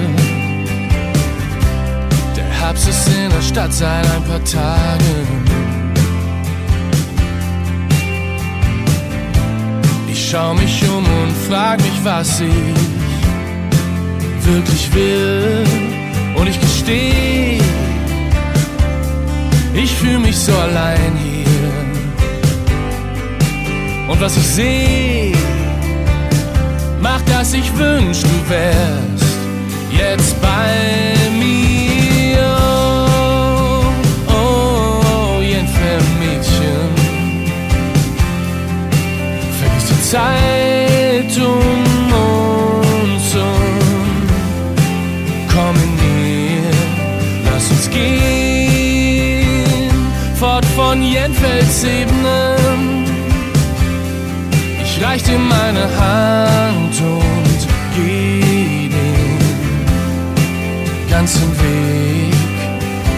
Der 2.35 2.49
Herbst 2.59 2.87
ist 2.87 3.07
in 3.07 3.29
der 3.29 3.41
Stadt 3.41 3.73
seit 3.73 4.05
ein 4.15 4.23
paar 4.23 4.43
Tagen. 4.43 5.27
Ich 10.11 10.29
schau 10.29 10.53
mich 10.53 10.83
um 10.89 11.05
und 11.21 11.33
frag 11.47 11.77
mich, 11.81 11.99
was 12.03 12.41
ich 12.41 12.79
wirklich 14.45 14.93
will. 14.93 15.63
Und 16.35 16.47
ich 16.47 16.59
gesteh, 16.59 17.59
ich 19.73 19.91
fühl 19.95 20.19
mich 20.19 20.37
so 20.37 20.53
allein 20.53 21.13
hier. 21.17 21.39
Und 24.07 24.21
was 24.21 24.37
ich 24.37 24.47
seh, 24.47 24.99
macht, 25.01 25.18
dass 27.29 27.53
ich 27.53 27.77
wünsch, 27.77 28.21
du 28.21 28.49
wärst 28.49 29.29
jetzt 29.91 30.41
bei 30.41 31.15
mir. 31.37 32.43
Oh, 34.27 34.33
oh, 34.33 35.41
oh 35.41 35.99
Mädchen. 36.19 36.89
Vergiss 39.59 39.87
die 39.89 40.01
Zeit 40.11 41.37
um 41.37 42.13
uns 42.13 43.35
und 43.35 44.29
komm 45.53 45.75
in 45.75 45.93
mir, 45.95 46.71
lass 47.45 47.65
uns 47.71 47.85
gehen, 47.89 49.51
fort 50.35 50.65
von 50.75 51.01
Jenfelds 51.01 51.83
Ebenen. 51.83 52.58
Ich 54.99 55.05
reich 55.05 55.23
dir 55.23 55.39
meine 55.39 55.97
Hand 55.97 57.01
und 57.01 57.67
geh 57.95 58.89
den 58.89 59.39
ganzen 61.09 61.57
Weg 61.61 62.33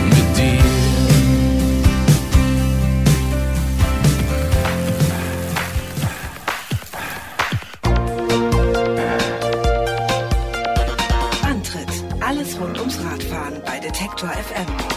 mit 0.09 0.37
dir. 0.37 0.61
Antritt: 11.49 11.89
Alles 12.19 12.59
rund 12.59 12.79
ums 12.79 12.99
Radfahren 13.03 13.59
bei 13.65 13.79
Detektor 13.79 14.29
FM. 14.29 14.90